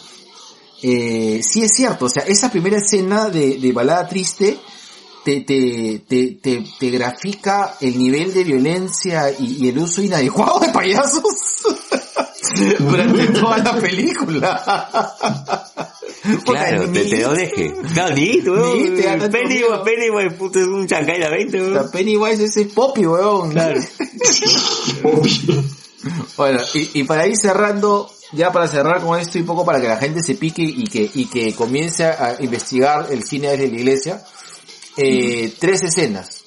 eh, 0.82 1.40
sí 1.42 1.62
es 1.62 1.72
cierto, 1.74 2.04
o 2.04 2.08
sea, 2.08 2.22
esa 2.24 2.50
primera 2.50 2.76
escena 2.76 3.28
de, 3.30 3.56
de 3.58 3.72
balada 3.72 4.06
triste 4.06 4.58
te, 5.24 5.40
te, 5.40 6.02
te, 6.06 6.38
te, 6.40 6.64
te 6.78 6.90
grafica 6.90 7.74
el 7.80 7.98
nivel 7.98 8.32
de 8.32 8.44
violencia 8.44 9.30
y, 9.36 9.64
y 9.64 9.68
el 9.68 9.78
uso 9.78 10.02
inadecuado 10.02 10.60
de 10.60 10.68
payasos 10.68 11.22
durante 12.78 13.26
toda 13.28 13.58
la 13.58 13.76
película. 13.78 15.14
Claro, 16.44 16.90
te, 16.90 17.04
te 17.04 17.22
lo 17.22 17.32
deje. 17.32 17.72
Claro, 17.94 18.14
ni, 18.14 18.42
tanto 18.42 19.30
Pennywise, 19.30 19.68
miedo. 19.68 19.84
Pennywise, 19.84 20.30
puto, 20.32 20.58
es 20.58 20.66
un 20.66 20.86
chancay 20.86 21.20
de 21.20 21.30
20, 21.30 21.60
o 21.60 21.64
weón. 21.64 21.74
sea, 21.74 21.90
Pennywise 21.92 22.44
es 22.44 22.56
el 22.56 22.68
Poppy, 22.68 23.06
weón. 23.06 23.50
Claro. 23.50 23.80
Bueno, 26.36 26.60
y, 26.74 27.00
y 27.00 27.04
para 27.04 27.26
ir 27.26 27.36
cerrando, 27.36 28.10
ya 28.32 28.52
para 28.52 28.68
cerrar 28.68 29.00
con 29.02 29.18
esto 29.18 29.38
y 29.38 29.40
un 29.42 29.46
poco 29.46 29.64
para 29.64 29.80
que 29.80 29.88
la 29.88 29.96
gente 29.96 30.22
se 30.22 30.36
pique 30.36 30.62
y 30.62 30.84
que, 30.84 31.10
y 31.12 31.26
que 31.26 31.54
comience 31.54 32.04
a 32.04 32.36
investigar 32.40 33.08
el 33.10 33.24
cine 33.24 33.50
desde 33.50 33.68
la 33.68 33.74
iglesia, 33.76 34.24
eh, 34.96 35.52
tres 35.58 35.82
escenas. 35.82 36.44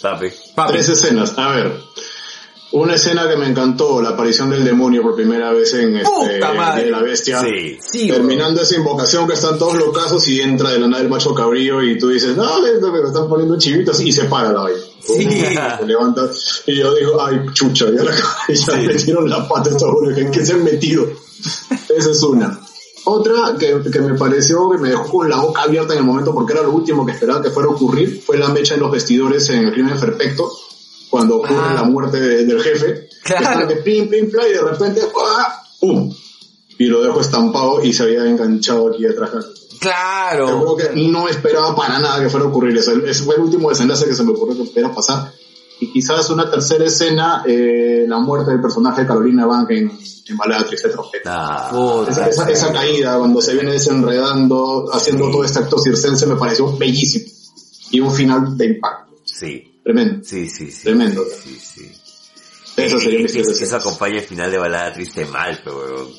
Papi. 0.00 0.28
Papi, 0.54 0.72
Tres 0.72 0.88
escenas. 0.88 1.34
A 1.36 1.48
ver. 1.50 1.80
Una 2.72 2.94
escena 2.94 3.28
que 3.28 3.36
me 3.36 3.46
encantó, 3.46 4.00
la 4.00 4.10
aparición 4.10 4.48
del 4.48 4.64
demonio 4.64 5.02
por 5.02 5.14
primera 5.14 5.52
vez 5.52 5.74
en 5.74 5.94
este, 5.96 6.32
de 6.32 6.90
la 6.90 7.02
bestia. 7.02 7.40
Sí. 7.40 7.78
sí, 7.78 8.08
Terminando 8.08 8.62
esa 8.62 8.76
invocación 8.76 9.28
que 9.28 9.34
están 9.34 9.58
todos 9.58 9.74
los 9.74 9.96
casos 9.96 10.26
y 10.28 10.40
entra 10.40 10.70
de 10.70 10.78
la 10.78 10.88
nada 10.88 11.02
el 11.02 11.10
macho 11.10 11.34
cabrío 11.34 11.82
y 11.82 11.98
tú 11.98 12.08
dices, 12.08 12.34
no, 12.34 12.62
me 12.62 12.70
están 12.70 13.28
poniendo 13.28 13.58
chivitos 13.58 14.00
y 14.00 14.10
se 14.10 14.24
para 14.24 14.52
la 14.52 14.60
vaina. 14.62 14.80
Sí. 15.00 15.28
Se 15.28 15.86
levanta 15.86 16.22
y 16.66 16.78
yo 16.78 16.94
digo, 16.94 17.20
ay, 17.22 17.42
chucha, 17.52 17.86
ya, 17.90 18.04
la, 18.04 18.14
ya 18.48 18.76
metieron 18.76 19.28
la 19.28 19.46
pata 19.46 19.68
a 19.68 19.72
estos 19.72 19.94
¿en 20.16 20.30
qué 20.30 20.46
se 20.46 20.54
han 20.54 20.64
metido? 20.64 21.06
Esa 21.94 22.10
es 22.10 22.22
una. 22.22 22.58
Otra 23.04 23.54
que, 23.58 23.82
que 23.90 24.00
me 24.00 24.16
pareció 24.16 24.70
que 24.70 24.78
me 24.78 24.90
dejó 24.90 25.18
con 25.18 25.28
la 25.28 25.36
boca 25.36 25.62
abierta 25.62 25.92
en 25.92 25.98
el 25.98 26.06
momento 26.06 26.32
porque 26.32 26.54
era 26.54 26.62
lo 26.62 26.70
último 26.70 27.04
que 27.04 27.12
esperaba 27.12 27.42
que 27.42 27.50
fuera 27.50 27.68
a 27.68 27.72
ocurrir 27.72 28.22
fue 28.24 28.38
la 28.38 28.48
mecha 28.48 28.74
en 28.74 28.80
los 28.80 28.92
vestidores 28.92 29.50
en 29.50 29.66
el 29.66 29.72
crimen 29.72 29.98
perfecto 29.98 30.50
cuando 31.12 31.36
ocurre 31.36 31.54
Ah. 31.62 31.74
la 31.74 31.82
muerte 31.84 32.18
de- 32.18 32.44
del 32.46 32.60
jefe. 32.62 33.08
Claro. 33.22 33.44
Que 33.44 33.52
están 33.52 33.68
de 33.68 33.76
pim, 33.76 34.08
pim, 34.08 34.30
pla, 34.30 34.48
y 34.48 34.52
de 34.52 34.62
repente, 34.62 35.02
¡ah! 35.22 35.62
¡pum! 35.78 36.10
Y 36.78 36.86
lo 36.86 37.02
dejo 37.02 37.20
estampado 37.20 37.84
y 37.84 37.92
se 37.92 38.04
había 38.04 38.24
enganchado 38.28 38.88
aquí 38.88 39.06
atrás. 39.06 39.30
Yo 39.32 39.78
claro. 39.78 40.74
creo 40.74 40.76
que 40.94 41.08
no 41.08 41.28
esperaba 41.28 41.76
para 41.76 41.98
nada 41.98 42.20
que 42.22 42.30
fuera 42.30 42.46
a 42.46 42.48
ocurrir 42.48 42.76
eso. 42.78 42.92
Ese 43.04 43.24
fue 43.24 43.34
el 43.36 43.42
último 43.42 43.68
desenlace 43.68 44.06
que 44.06 44.14
se 44.14 44.22
me 44.24 44.30
ocurrió 44.32 44.56
que 44.56 44.70
pudiera 44.70 44.92
pasar. 44.94 45.30
Y 45.80 45.92
quizás 45.92 46.30
una 46.30 46.48
tercera 46.50 46.84
escena, 46.86 47.42
eh, 47.46 48.04
la 48.08 48.18
muerte 48.20 48.52
del 48.52 48.60
personaje 48.62 49.02
de 49.02 49.06
Carolina 49.08 49.44
Bank 49.46 49.70
en, 49.72 49.90
en 50.28 50.36
Balada 50.36 50.64
Triste 50.66 50.88
Trompeta. 50.88 51.68
Ah, 51.70 52.06
esa, 52.08 52.48
esa 52.50 52.72
caída, 52.72 53.18
cuando 53.18 53.42
se 53.42 53.52
viene 53.54 53.72
desenredando, 53.72 54.86
haciendo 54.92 55.30
todo 55.30 55.44
este 55.44 55.58
acto 55.58 55.78
circense, 55.78 56.26
me 56.26 56.36
pareció 56.36 56.76
bellísimo. 56.76 57.26
Y 57.90 58.00
un 58.00 58.12
final 58.14 58.56
de 58.56 58.66
impacto. 58.66 59.16
sí. 59.24 59.68
Tremendo. 59.84 60.24
Sí, 60.24 60.48
sí, 60.48 60.70
sí. 60.70 60.84
Tremendo. 60.84 61.24
Sí, 61.42 61.58
sí. 61.60 61.92
Eso 62.76 62.98
sería 62.98 63.26
es 63.26 63.34
Eso 63.34 63.76
acompaña 63.76 64.18
el 64.18 64.24
final 64.24 64.50
de 64.50 64.58
Balada 64.58 64.92
Triste 64.92 65.26
mal, 65.26 65.60
pero 65.62 65.76
weón. 65.78 66.12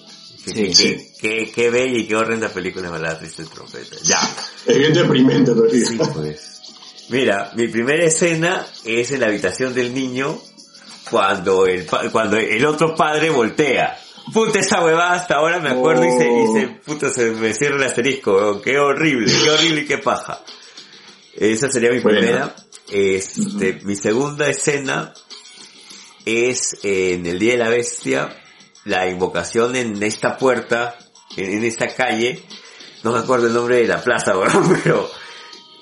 Qué, 0.46 0.52
Sí, 0.52 0.64
qué, 0.68 0.74
sí. 0.76 1.08
qué, 1.22 1.52
qué 1.56 1.70
bella 1.70 1.98
y 1.98 2.06
qué 2.06 2.16
horrenda 2.16 2.50
película 2.50 2.86
es 2.88 2.92
Balada 2.92 3.20
Triste 3.20 3.46
Trompeta. 3.46 3.96
Ya. 4.04 4.20
Es 4.66 4.78
bien 4.78 4.94
deprimente, 4.94 5.54
sí. 5.72 5.86
Sí, 5.86 6.00
pues. 6.14 6.62
Mira, 7.10 7.52
mi 7.56 7.68
primera 7.68 8.04
escena 8.04 8.66
es 8.86 9.12
en 9.12 9.22
la 9.22 9.28
habitación 9.28 9.74
del 9.74 9.94
niño 9.94 10.40
cuando 11.10 11.66
el, 11.66 11.86
cuando 12.12 12.38
el 12.38 12.66
otro 12.66 12.96
padre 12.96 13.30
voltea. 13.30 13.98
Puta 14.34 14.60
esa 14.60 14.82
huevada 14.84 15.14
hasta 15.14 15.36
ahora 15.36 15.60
me 15.60 15.70
acuerdo 15.70 16.06
y 16.06 16.12
se, 16.12 16.28
y 16.30 16.48
se, 16.54 16.68
puta 16.86 17.10
se 17.10 17.32
me 17.32 17.54
cierra 17.54 17.76
el 17.78 17.84
asterisco, 17.84 18.36
weón. 18.36 18.62
Qué 18.62 18.78
horrible, 18.78 19.32
qué 19.44 19.50
horrible 19.50 19.82
y 19.82 19.86
qué 19.86 19.98
paja. 19.98 20.42
Esa 21.36 21.70
sería 21.70 21.92
mi 21.92 22.00
primera. 22.00 22.56
Este, 22.90 23.80
mi 23.84 23.96
segunda 23.96 24.48
escena 24.48 25.14
es 26.26 26.80
en 26.84 27.26
el 27.26 27.40
Día 27.40 27.54
de 27.54 27.58
la 27.60 27.70
Bestia, 27.70 28.36
la 28.86 29.08
invocación 29.08 29.76
en 29.76 30.02
esta 30.04 30.38
puerta, 30.38 30.98
en, 31.38 31.54
en 31.54 31.64
esta 31.64 31.88
calle, 31.88 32.44
no 33.04 33.12
me 33.12 33.20
acuerdo 33.20 33.48
el 33.48 33.54
nombre 33.54 33.78
de 33.78 33.88
la 33.88 34.02
plaza, 34.02 34.38
weón, 34.38 34.80
pero 34.84 35.10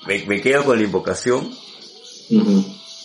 me, 0.06 0.24
me 0.26 0.40
quedo 0.40 0.64
con 0.64 0.78
la 0.78 0.84
invocación. 0.84 1.50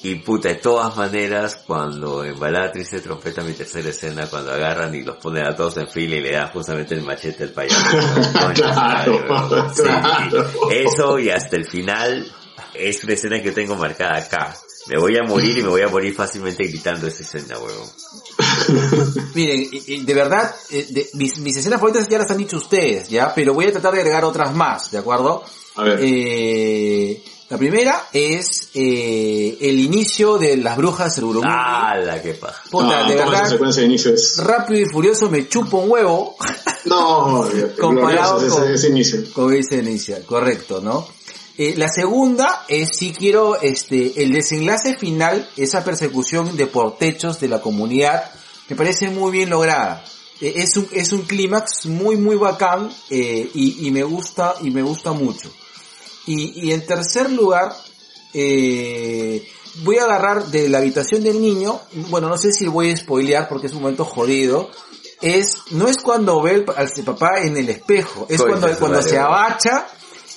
Y 0.04 0.16
puta, 0.16 0.50
de 0.50 0.56
todas 0.56 0.96
maneras, 0.96 1.64
cuando 1.66 2.24
en 2.24 2.40
Balada 2.40 2.72
Triste 2.72 3.02
Trompeta, 3.02 3.42
mi 3.42 3.54
tercera 3.54 3.90
escena, 3.90 4.28
cuando 4.28 4.54
agarran 4.54 4.94
y 4.94 5.04
los 5.04 5.18
ponen 5.18 5.46
a 5.46 5.56
todos 5.56 5.78
en 5.78 5.88
fila 5.90 6.16
y 6.16 6.22
le 6.22 6.32
dan 6.32 6.50
justamente 6.52 6.94
el 6.94 7.02
machete 7.02 7.44
al 7.44 7.50
payaso. 7.50 7.98
Claro. 8.56 9.74
Sí, 9.74 9.84
claro. 9.84 10.72
Eso 10.72 11.20
y 11.20 11.30
hasta 11.30 11.56
el 11.58 11.66
final 11.66 12.32
es 12.80 13.04
una 13.04 13.14
escena 13.14 13.42
que 13.42 13.52
tengo 13.52 13.76
marcada 13.76 14.18
acá. 14.18 14.56
Me 14.88 14.98
voy 15.00 15.18
a 15.18 15.24
morir 15.24 15.58
y 15.58 15.62
me 15.64 15.70
voy 15.70 15.82
a 15.82 15.90
morir 15.90 16.14
fácilmente 16.16 16.64
gritando 16.66 17.08
esa 17.08 17.22
escena, 17.24 17.58
weón. 17.60 17.90
Miren, 19.36 19.68
y- 19.72 19.94
y 19.96 20.06
de 20.06 20.14
verdad, 20.14 20.54
eh, 20.72 20.86
de- 20.90 21.10
mis, 21.14 21.38
mis 21.40 21.58
escenas 21.58 21.80
favoritas 21.80 22.08
ya 22.08 22.20
las 22.20 22.32
han 22.32 22.38
dicho 22.38 22.58
ustedes, 22.58 23.10
¿ya? 23.10 23.34
Pero 23.36 23.54
voy 23.54 23.66
a 23.66 23.72
tratar 23.72 23.94
de 23.94 24.00
agregar 24.00 24.24
otras 24.26 24.54
más, 24.56 24.92
¿de 24.92 24.98
acuerdo? 25.00 25.44
A 25.76 25.84
ver. 25.84 26.00
Eh, 26.02 27.22
la 27.50 27.58
primera 27.58 28.08
es 28.14 28.70
eh, 28.74 29.58
el 29.62 29.80
inicio 29.80 30.38
de 30.38 30.58
las 30.58 30.76
brujas 30.78 31.16
de 31.16 31.24
Urumqi. 31.24 31.50
¡Hala, 31.50 32.22
qué 32.22 32.34
paja! 32.34 32.64
Puta, 32.70 33.06
Ah, 33.06 33.10
de 33.10 33.16
verdad, 33.16 33.50
secuencia 33.50 33.82
de 33.82 33.88
inicio 33.88 34.14
es... 34.14 34.38
rápido 34.38 34.80
y 34.82 34.86
furioso 34.86 35.30
me 35.30 35.48
chupo 35.48 35.78
un 35.80 35.92
huevo 35.92 36.36
No, 36.86 37.48
Comparado 37.80 38.40
glorioso 38.40 38.58
ese, 38.64 38.66
con- 38.66 38.74
ese 38.74 38.88
inicio. 38.90 39.20
como 39.34 39.50
dice 39.50 39.78
inicial, 39.78 40.24
correcto, 40.26 40.82
¿no? 40.82 41.08
Eh, 41.58 41.74
la 41.76 41.88
segunda 41.90 42.66
es 42.68 42.90
si 42.98 43.14
quiero 43.14 43.60
este 43.60 44.22
el 44.22 44.32
desenlace 44.32 44.96
final, 44.98 45.50
esa 45.58 45.84
persecución 45.84 46.56
de 46.56 46.68
por 46.68 46.98
techos 46.98 47.40
de 47.40 47.48
la 47.48 47.62
comunidad, 47.62 48.30
me 48.70 48.76
parece 48.76 49.10
muy 49.10 49.32
bien 49.32 49.50
lograda. 49.50 50.04
Eh, 50.40 50.54
es 50.58 50.78
un 50.78 50.88
es 50.92 51.12
un 51.14 51.24
clímax 51.24 51.88
muy 51.88 52.16
muy 52.16 52.36
bacán 52.36 52.92
eh, 53.10 53.50
y, 53.54 53.88
y 53.88 53.92
me 53.92 54.04
gusta 54.04 54.56
y 54.62 54.70
me 54.70 54.84
gusta 54.84 55.14
mucho. 55.14 55.52
Y, 56.28 56.68
y 56.68 56.74
en 56.74 56.86
tercer 56.86 57.32
lugar, 57.32 57.74
eh, 58.34 59.48
voy 59.84 59.98
a 59.98 60.04
agarrar 60.04 60.48
de 60.48 60.70
la 60.70 60.80
habitación 60.80 61.24
del 61.24 61.42
niño, 61.42 61.80
bueno, 62.10 62.30
no 62.30 62.38
sé 62.38 62.52
si 62.52 62.68
voy 62.68 62.92
a 62.92 62.98
spoilear 62.98 63.48
porque 63.48 63.68
es 63.68 63.74
un 63.74 63.82
momento 63.82 64.06
jodido, 64.06 64.70
es, 65.22 65.62
no 65.72 65.88
es 65.88 65.98
cuando 65.98 66.42
ve 66.42 66.66
al 66.76 66.92
papá 67.06 67.42
en 67.42 67.58
el 67.58 67.70
espejo, 67.70 68.28
es 68.30 68.42
cuando, 68.42 68.68
cuando 68.78 69.02
se 69.02 69.18
abacha 69.18 69.88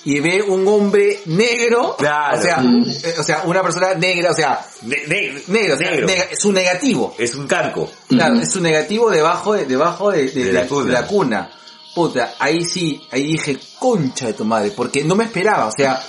y 0.03 0.19
ve 0.19 0.41
un 0.41 0.67
hombre 0.67 1.19
negro, 1.25 1.95
Claro. 1.97 2.37
o 2.37 2.41
sea, 2.41 2.63
eh, 2.63 3.15
o 3.19 3.23
sea, 3.23 3.43
una 3.45 3.61
persona 3.61 3.93
negra, 3.93 4.31
o 4.31 4.33
sea, 4.33 4.65
Ne- 4.81 5.03
ne- 5.07 5.43
negro, 5.47 5.75
o 5.75 5.77
sea, 5.77 5.91
negro. 5.91 6.07
es 6.31 6.43
un 6.45 6.53
negativo. 6.55 7.15
Es 7.19 7.35
un 7.35 7.47
carco. 7.47 7.89
Claro, 8.07 8.35
es 8.39 8.55
un 8.55 8.63
negativo 8.63 9.09
debajo 9.11 9.53
de, 9.53 9.65
debajo 9.65 10.11
de, 10.11 10.29
de- 10.31 10.45
De 10.45 10.53
la 10.53 10.61
de- 10.63 10.67
cuna. 10.67 10.85
de 10.85 10.91
la 10.91 11.07
cuna. 11.07 11.51
Puta, 11.93 12.35
ahí 12.39 12.63
sí, 12.63 13.01
ahí 13.11 13.23
dije, 13.33 13.57
concha 13.77 14.27
de 14.27 14.33
tu 14.33 14.45
madre, 14.45 14.71
porque 14.71 15.03
no 15.03 15.15
me 15.15 15.25
esperaba, 15.25 15.65
o 15.67 15.71
sea, 15.71 16.01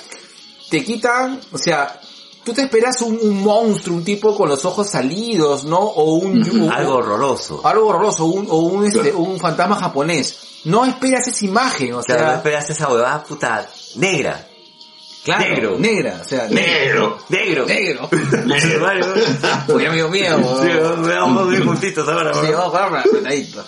te 0.71 0.85
quitan, 0.85 1.41
o 1.51 1.59
sea, 1.59 2.01
tú 2.45 2.53
te 2.55 2.63
esperas 2.63 3.03
un, 3.03 3.19
un 3.21 3.43
monstruo, 3.43 3.97
un 3.97 4.05
tipo 4.05 4.35
con 4.37 4.49
los 4.49 4.65
ojos 4.65 4.89
salidos, 4.89 5.65
¿no? 5.65 5.79
O 5.81 6.15
un... 6.15 6.39
un- 6.49 6.71
Algo 6.73 6.95
horroroso. 6.95 7.61
algo 7.65 7.89
horroroso, 7.89 8.25
un, 8.27 8.47
o 8.49 8.59
un, 8.59 8.87
este, 8.87 9.13
un 9.13 9.39
fantasma 9.41 9.75
japonés. 9.77 10.37
No 10.65 10.85
esperas 10.85 11.27
esa 11.29 11.45
imagen, 11.45 11.95
o 11.95 12.03
sea, 12.03 12.17
no 12.19 12.33
esperas 12.35 12.71
esa 12.71 12.89
huevada 12.89 13.25
puta 13.25 13.67
negra. 13.97 14.47
claro, 15.25 15.45
negro. 15.45 15.79
negra, 15.79 16.21
o 16.21 16.29
sea, 16.29 16.49
Negro. 16.49 17.19
Negro. 17.29 17.67
negro. 17.67 18.09
Vale. 18.81 19.07
Muy 19.69 19.87
amigo 19.87 20.09
mío, 20.09 20.39
Sí, 20.63 20.69
vamos 21.09 21.49
bien 21.51 21.65
juntitos 21.67 22.07
ahora. 22.09 22.33
Sí, 22.35 22.53
vamos 22.53 22.75
a 22.75 22.87
jugar 22.89 22.99
apretadito. 23.07 23.65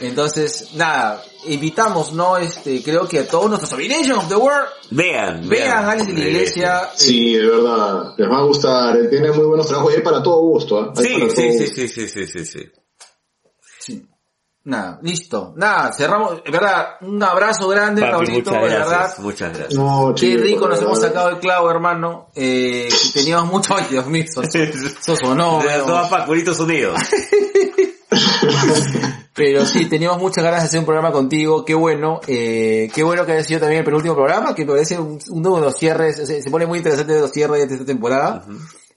Entonces, 0.00 0.68
nada, 0.74 1.22
invitamos, 1.46 2.12
¿no? 2.12 2.36
Este, 2.36 2.82
creo 2.82 3.08
que 3.08 3.20
a 3.20 3.26
todos 3.26 3.48
nuestros 3.48 3.72
Abomination 3.72 4.18
of 4.18 4.28
the 4.28 4.36
World, 4.36 4.68
Vean, 4.90 5.48
vean 5.48 5.84
Alice 5.84 6.06
de 6.06 6.12
la 6.12 6.20
Iglesia. 6.28 6.80
eh, 6.84 6.88
Sí, 6.94 7.34
de 7.34 7.46
verdad, 7.46 8.14
les 8.16 8.28
va 8.30 8.38
a 8.38 8.42
gustar, 8.44 8.96
eh, 8.96 9.08
tiene 9.08 9.32
muy 9.32 9.46
buenos 9.46 9.66
trabajos 9.66 9.92
y 9.92 9.96
hay 9.96 10.02
para 10.02 10.22
todo 10.22 10.40
gusto. 10.42 10.78
¿ah? 10.80 10.92
Hay 10.96 11.04
Sí, 11.04 11.14
para 11.14 11.30
sí, 11.30 11.34
todo 11.36 11.42
sí, 11.42 11.58
gusto. 11.58 11.74
sí, 11.74 11.88
sí, 11.88 12.08
sí, 12.08 12.26
sí, 12.26 12.26
sí. 12.26 12.46
sí. 12.46 12.70
Nada, 14.62 14.98
listo. 15.02 15.54
Nada, 15.56 15.90
cerramos, 15.92 16.44
de 16.44 16.50
verdad, 16.50 16.96
un 17.00 17.22
abrazo 17.22 17.66
grande, 17.68 18.02
Papi, 18.02 18.12
Raulito, 18.12 18.50
muchas 18.50 18.62
de 18.62 18.68
verdad. 18.68 18.88
gracias, 18.90 19.18
muchas 19.20 19.56
gracias. 19.58 19.74
No, 19.80 20.14
Qué 20.14 20.36
rico 20.36 20.68
nos 20.68 20.82
hemos 20.82 21.00
sacado 21.00 21.30
el 21.30 21.38
clavo, 21.38 21.70
hermano. 21.70 22.28
Eh, 22.34 22.88
teníamos 23.14 23.46
mucho, 23.50 23.74
ay 23.78 23.86
Dios 23.90 24.06
mío, 24.06 24.24
eso, 24.24 24.42
eso 24.42 25.16
sonó, 25.16 25.60
De 25.62 25.78
todas 25.78 26.10
Unidos. 26.60 27.00
Pero 29.34 29.64
sí, 29.64 29.86
teníamos 29.86 30.18
muchas 30.20 30.44
ganas 30.44 30.60
de 30.62 30.66
hacer 30.66 30.80
un 30.80 30.84
programa 30.86 31.12
contigo, 31.12 31.64
qué 31.64 31.74
bueno, 31.74 32.20
eh, 32.26 32.90
qué 32.94 33.02
bueno 33.02 33.24
que 33.24 33.32
haya 33.32 33.44
sido 33.44 33.60
también 33.60 33.78
el 33.78 33.84
penúltimo 33.84 34.14
programa, 34.14 34.54
que 34.54 34.64
me 34.66 34.72
parece 34.72 34.98
un- 34.98 35.18
uno 35.30 35.56
de 35.56 35.62
los 35.62 35.76
cierres, 35.78 36.16
se, 36.16 36.42
se 36.42 36.50
pone 36.50 36.66
muy 36.66 36.78
interesante 36.78 37.14
de 37.14 37.20
los 37.20 37.30
cierres 37.30 37.66
de 37.68 37.74
esta 37.74 37.86
temporada. 37.86 38.44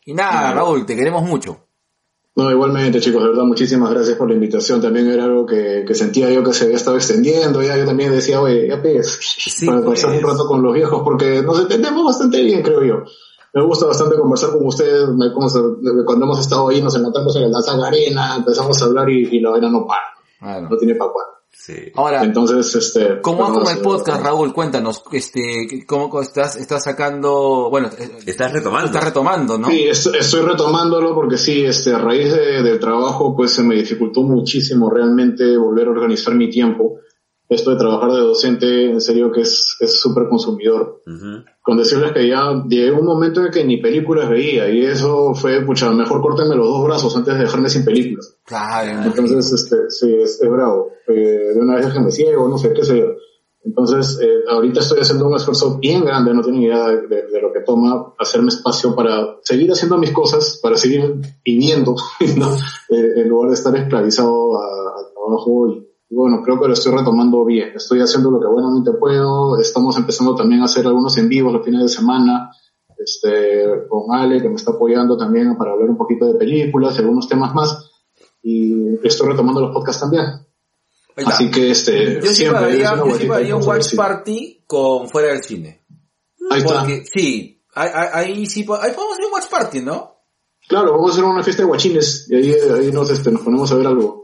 Y 0.06 0.14
nada, 0.14 0.52
Raúl, 0.54 0.86
te 0.86 0.96
queremos 0.96 1.24
mucho. 1.24 1.68
No, 2.36 2.50
igualmente 2.50 3.00
chicos, 3.00 3.22
de 3.22 3.30
verdad, 3.30 3.44
muchísimas 3.44 3.92
gracias 3.92 4.18
por 4.18 4.28
la 4.28 4.34
invitación. 4.34 4.82
También 4.82 5.08
era 5.08 5.26
algo 5.26 5.46
que, 5.46 5.84
que 5.88 5.94
sentía 5.94 6.32
yo 6.32 6.44
que 6.44 6.52
se 6.52 6.64
había 6.66 6.78
estado 6.78 6.98
extendiendo. 6.98 7.62
Ya 7.62 7.78
yo 7.78 7.86
también 7.86 8.12
decía, 8.12 8.42
oye, 8.42 8.68
ya 8.70 8.82
pues, 8.82 9.20
para 9.68 9.84
pues. 9.84 10.02
conversar 10.04 10.12
un 10.26 10.32
rato 10.32 10.48
con 10.48 10.64
los 10.64 10.74
viejos, 10.74 11.02
porque 11.04 11.44
nos 11.44 11.60
entendemos 11.60 12.04
bastante 12.06 12.42
bien, 12.42 12.64
creo 12.64 12.84
yo. 12.84 13.04
Me 13.54 13.64
gusta 13.64 13.86
bastante 13.86 14.18
conversar 14.18 14.50
con 14.50 14.66
ustedes. 14.66 15.10
Me- 15.10 15.32
cuando 15.32 16.26
hemos 16.26 16.40
estado 16.40 16.70
ahí, 16.70 16.82
nos 16.82 16.96
encontramos 16.96 17.36
en 17.36 17.52
la 17.52 17.62
Saga 17.62 17.88
Arena, 17.88 18.36
empezamos 18.38 18.82
a 18.82 18.86
hablar 18.86 19.08
y, 19.12 19.28
y 19.32 19.40
la 19.40 19.52
vaina 19.52 19.70
no 19.70 19.86
para, 19.86 20.02
Bueno. 20.42 20.70
no 20.72 20.78
tiene 20.78 20.96
para 20.96 21.12
cuándo. 21.12 21.34
Sí. 21.56 21.76
Ahora, 21.96 22.24
Entonces, 22.24 22.76
este... 22.76 23.22
¿cómo 23.22 23.54
con 23.54 23.68
el 23.72 23.80
podcast, 23.82 24.22
Raúl? 24.24 24.52
Cuéntanos, 24.54 25.04
este, 25.12 25.86
cómo 25.88 26.20
estás, 26.22 26.56
estás 26.58 26.84
sacando, 26.84 27.70
bueno, 27.70 27.90
eh, 27.98 28.10
Estás 28.26 28.52
retomando. 28.52 28.88
estás 28.88 29.04
retomando, 29.04 29.58
¿no? 29.60 29.70
Sí, 29.70 29.84
est- 29.84 30.16
estoy 30.16 30.42
retomándolo 30.42 31.14
porque 31.14 31.38
sí, 31.38 31.64
este, 31.64 31.94
a 31.94 32.00
raíz 32.00 32.34
de- 32.34 32.64
del 32.64 32.80
trabajo, 32.80 33.36
pues 33.36 33.52
se 33.52 33.64
me 33.64 33.76
dificultó 33.76 34.24
muchísimo 34.24 34.90
realmente 34.90 35.56
volver 35.58 35.88
a 35.88 35.92
organizar 35.92 36.34
mi 36.36 36.50
tiempo. 36.50 36.96
Esto 37.54 37.72
de 37.72 37.78
trabajar 37.78 38.12
de 38.12 38.20
docente, 38.20 38.86
en 38.90 39.00
serio 39.02 39.32
que 39.32 39.42
es 39.42 39.78
es 39.80 40.00
súper 40.00 40.28
consumidor. 40.30 41.02
Ujú. 41.06 41.44
Con 41.62 41.78
decirles 41.78 42.12
que 42.12 42.28
ya 42.28 42.64
llegué 42.68 42.90
a 42.90 43.00
un 43.00 43.06
momento 43.06 43.46
en 43.46 43.52
que 43.52 43.64
ni 43.64 43.78
películas 43.78 44.30
veía 44.30 44.70
y 44.70 44.84
eso 44.84 45.34
fue, 45.34 45.62
pucha, 45.66 45.92
mejor 45.92 46.22
córtenme 46.22 46.56
los 46.56 46.68
dos 46.68 46.84
brazos 46.84 47.16
antes 47.16 47.34
de 47.36 47.42
dejarme 47.42 47.70
sin 47.70 47.86
películas. 47.86 48.36
Claro, 48.46 49.04
Entonces, 49.06 49.52
este, 49.54 49.76
sí, 49.90 50.14
es, 50.14 50.42
es 50.42 50.50
bravo. 50.50 50.90
Eh, 51.08 51.52
de 51.54 51.60
una 51.60 51.76
vez 51.76 51.86
déjenme 51.86 52.12
ciego, 52.12 52.48
no 52.50 52.58
sé, 52.58 52.74
qué 52.74 52.84
sé 52.84 53.00
yo. 53.00 53.06
Entonces, 53.66 54.20
eh, 54.22 54.44
ahorita 54.50 54.82
estoy 54.82 55.00
haciendo 55.00 55.26
un 55.26 55.36
esfuerzo 55.36 55.78
bien 55.80 56.04
grande, 56.04 56.34
no 56.34 56.42
tienen 56.42 56.64
idea 56.64 56.86
de, 56.88 57.08
de- 57.08 57.28
de 57.28 57.42
lo 57.42 57.54
que 57.54 57.62
toma 57.62 58.14
hacerme 58.20 58.50
espacio 58.50 58.94
para 58.94 59.38
seguir 59.42 59.72
haciendo 59.72 59.98
mis 59.98 60.12
cosas, 60.12 60.60
para 60.62 60.76
seguir 60.76 61.16
viviendo, 61.46 61.96
¿no? 62.38 62.54
Eh, 62.90 63.22
en 63.22 63.30
lugar 63.30 63.50
de 63.50 63.56
estar 63.56 63.74
esclavizado 63.76 64.58
a- 64.60 65.00
al 65.00 65.14
trabajo. 65.14 65.68
Y 65.70 65.88
bueno, 66.14 66.42
creo 66.44 66.60
que 66.60 66.68
lo 66.68 66.74
estoy 66.74 66.94
retomando 66.94 67.44
bien. 67.46 67.72
Estoy 67.76 68.00
haciendo 68.02 68.32
lo 68.32 68.40
que 68.40 68.48
buenamente 68.48 68.92
puedo. 68.94 69.60
Estamos 69.60 69.98
empezando 69.98 70.36
también 70.36 70.62
a 70.62 70.66
hacer 70.66 70.86
algunos 70.86 71.18
en 71.18 71.28
vivos 71.30 71.54
los 71.54 71.66
fines 71.66 71.82
de 71.82 71.90
semana. 71.90 72.52
Este, 72.98 73.66
con 73.90 74.16
Ale, 74.16 74.42
que 74.42 74.48
me 74.50 74.56
está 74.56 74.72
apoyando 74.72 75.18
también 75.18 75.58
para 75.58 75.72
hablar 75.72 75.90
un 75.90 75.98
poquito 75.98 76.26
de 76.26 76.36
películas 76.36 76.96
y 76.96 77.00
algunos 77.02 77.28
temas 77.28 77.54
más 77.54 77.90
y 78.42 78.96
estoy 79.06 79.30
retomando 79.30 79.62
los 79.62 79.74
podcasts 79.74 80.02
también. 80.02 80.26
Así 81.26 81.50
que 81.52 81.72
este, 81.72 82.16
Yo 82.16 82.28
sí 82.28 82.36
siempre 82.36 82.82
es 82.82 82.92
una 82.92 83.06
yo 83.06 83.16
sí 83.16 83.28
pagaría 83.28 83.56
un 83.56 83.64
watch 83.64 83.96
party 83.96 84.64
con 84.66 85.08
fuera 85.10 85.30
del 85.30 85.44
cine. 85.44 85.86
Ahí 86.50 86.60
está. 86.60 86.80
Porque, 86.80 87.04
sí, 87.06 87.62
ahí, 87.74 87.90
ahí- 88.14 88.46
sí, 88.48 88.62
ahí 88.62 88.92
podemos 88.94 89.14
hacer 89.14 89.26
un 89.26 89.34
watch 89.34 89.50
party, 89.50 89.82
¿no? 89.82 90.12
Claro, 90.68 90.92
vamos 90.94 91.12
a 91.12 91.14
hacer 91.14 91.24
una 91.24 91.44
fiesta 91.44 91.62
de 91.64 91.68
guachines 91.68 92.28
y 92.30 92.36
ahí, 92.36 92.54
ahí 92.54 92.92
nos, 92.92 93.10
este, 93.10 93.32
nos 93.32 93.42
ponemos 93.42 93.72
a 93.72 93.76
ver 93.76 93.88
algo. 93.88 94.23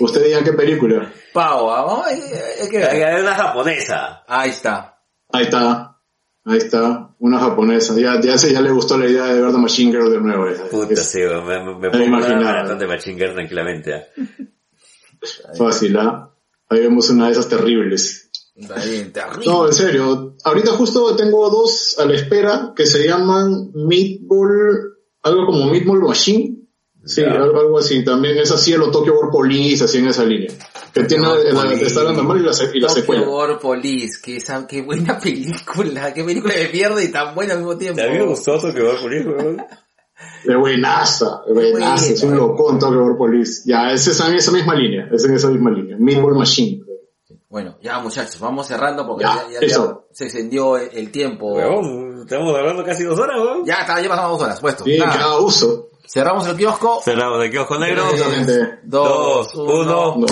Usted 0.00 0.24
diga 0.24 0.44
qué 0.44 0.52
película. 0.52 1.12
Pau, 1.32 1.70
ah, 1.70 1.84
vamos, 1.84 2.06
hay, 2.06 2.20
hay 2.62 2.68
que 2.68 2.78
ver. 2.78 2.94
Es 2.94 3.22
una 3.22 3.34
japonesa. 3.34 4.22
Ahí 4.26 4.50
está. 4.50 5.00
Ahí 5.30 5.44
está. 5.44 5.98
Ahí 6.44 6.58
está. 6.58 7.14
Una 7.18 7.38
japonesa. 7.38 7.94
Ya, 7.98 8.20
ya 8.20 8.38
sé, 8.38 8.52
ya 8.52 8.60
le 8.60 8.70
gustó 8.70 8.96
la 8.96 9.06
idea 9.06 9.26
de 9.26 9.40
ver 9.40 9.52
The 9.52 9.58
Machine 9.58 9.92
Girl 9.92 10.10
de 10.10 10.20
nuevo. 10.20 10.46
Puta, 10.70 10.94
Es 10.94 11.10
sí, 11.10 11.20
me, 11.20 11.90
me, 11.90 12.04
imaginaba. 12.04 12.42
maratón 12.44 12.78
de 12.78 12.86
Machine 12.86 13.18
Girl 13.18 13.34
tranquilamente. 13.34 14.06
fácil, 15.58 15.96
¿ah? 15.98 16.30
Ahí 16.68 16.80
vemos 16.80 17.08
una 17.10 17.26
de 17.26 17.32
esas 17.32 17.48
terribles. 17.48 18.30
Terrible. 18.54 19.12
No, 19.46 19.66
en 19.66 19.72
serio. 19.72 20.36
Ahorita 20.44 20.72
justo 20.72 21.14
tengo 21.16 21.48
dos 21.48 21.98
a 21.98 22.04
la 22.04 22.14
espera 22.14 22.72
que 22.74 22.86
se 22.86 23.06
llaman 23.06 23.70
Meatball, 23.74 24.96
algo 25.22 25.46
como 25.46 25.70
Meatball 25.70 26.00
Machine. 26.00 26.56
Sí, 27.08 27.22
ya. 27.22 27.32
algo 27.32 27.78
así. 27.78 28.04
También 28.04 28.36
es 28.36 28.52
así 28.52 28.74
lo 28.74 28.90
Tokyo 28.90 29.18
War 29.18 29.30
Police, 29.30 29.84
así 29.84 29.98
en 29.98 30.08
esa 30.08 30.24
línea. 30.24 30.52
Que 30.92 31.04
tiene 31.04 31.26
ah, 31.26 31.36
la, 31.36 31.72
está 31.72 32.04
la 32.04 32.12
normal 32.12 32.38
y 32.38 32.42
la, 32.42 32.52
y 32.52 32.80
la 32.80 32.88
Tokyo 32.88 33.00
secuela. 33.00 33.22
Tokyo 33.22 33.36
War 33.36 33.58
Police, 33.58 34.20
que, 34.22 34.36
esa, 34.36 34.66
qué 34.66 34.82
buena 34.82 35.18
película, 35.22 36.12
qué 36.12 36.22
película 36.22 36.54
de 36.54 36.68
mierda 36.68 37.02
y 37.02 37.10
tan 37.10 37.34
buena 37.34 37.54
al 37.54 37.60
mismo 37.60 37.78
tiempo. 37.78 37.96
¿Te 37.96 38.08
había 38.08 38.24
gustado 38.24 38.60
Tokyo 38.60 38.88
War 38.88 39.00
Police, 39.00 39.28
weón? 39.28 39.62
De 40.44 40.56
buenaza, 40.56 41.42
de 41.46 41.70
buenaza, 41.70 42.12
es 42.12 42.22
un 42.22 42.36
locón 42.36 42.78
Tokyo 42.78 43.02
War 43.02 43.16
Police. 43.16 43.62
Ya, 43.64 43.90
es 43.90 44.06
esa, 44.06 44.34
esa 44.34 44.52
misma 44.52 44.74
línea, 44.74 45.08
es 45.10 45.24
en 45.24 45.34
esa 45.34 45.48
misma 45.48 45.70
línea. 45.70 45.96
Midway 45.98 46.36
Machine. 46.36 46.84
Bueno, 47.48 47.78
ya 47.80 47.98
muchachos, 48.00 48.38
vamos 48.38 48.66
cerrando 48.66 49.06
porque 49.06 49.24
ya, 49.24 49.60
ya, 49.62 49.66
ya 49.66 49.98
se 50.12 50.24
extendió 50.24 50.76
el, 50.76 51.10
tiempo. 51.10 51.54
Weón, 51.54 52.20
estamos 52.20 52.54
hablando 52.54 52.84
casi 52.84 53.04
dos 53.04 53.18
horas, 53.18 53.38
weón. 53.38 53.64
Ya, 53.64 53.86
ya 54.02 54.08
pasamos 54.08 54.32
dos 54.32 54.42
horas, 54.42 54.60
puesto. 54.60 54.84
Sí, 54.84 54.98
Nada. 54.98 55.14
cada 55.14 55.40
uso. 55.40 55.88
Cerramos 56.08 56.46
el 56.48 56.56
kiosco. 56.56 57.02
Cerramos 57.04 57.44
el 57.44 57.50
kiosco 57.50 57.78
negro. 57.78 58.04
3, 58.10 58.78
2, 58.82 59.54
1. 59.54 59.84
2. 60.18 60.30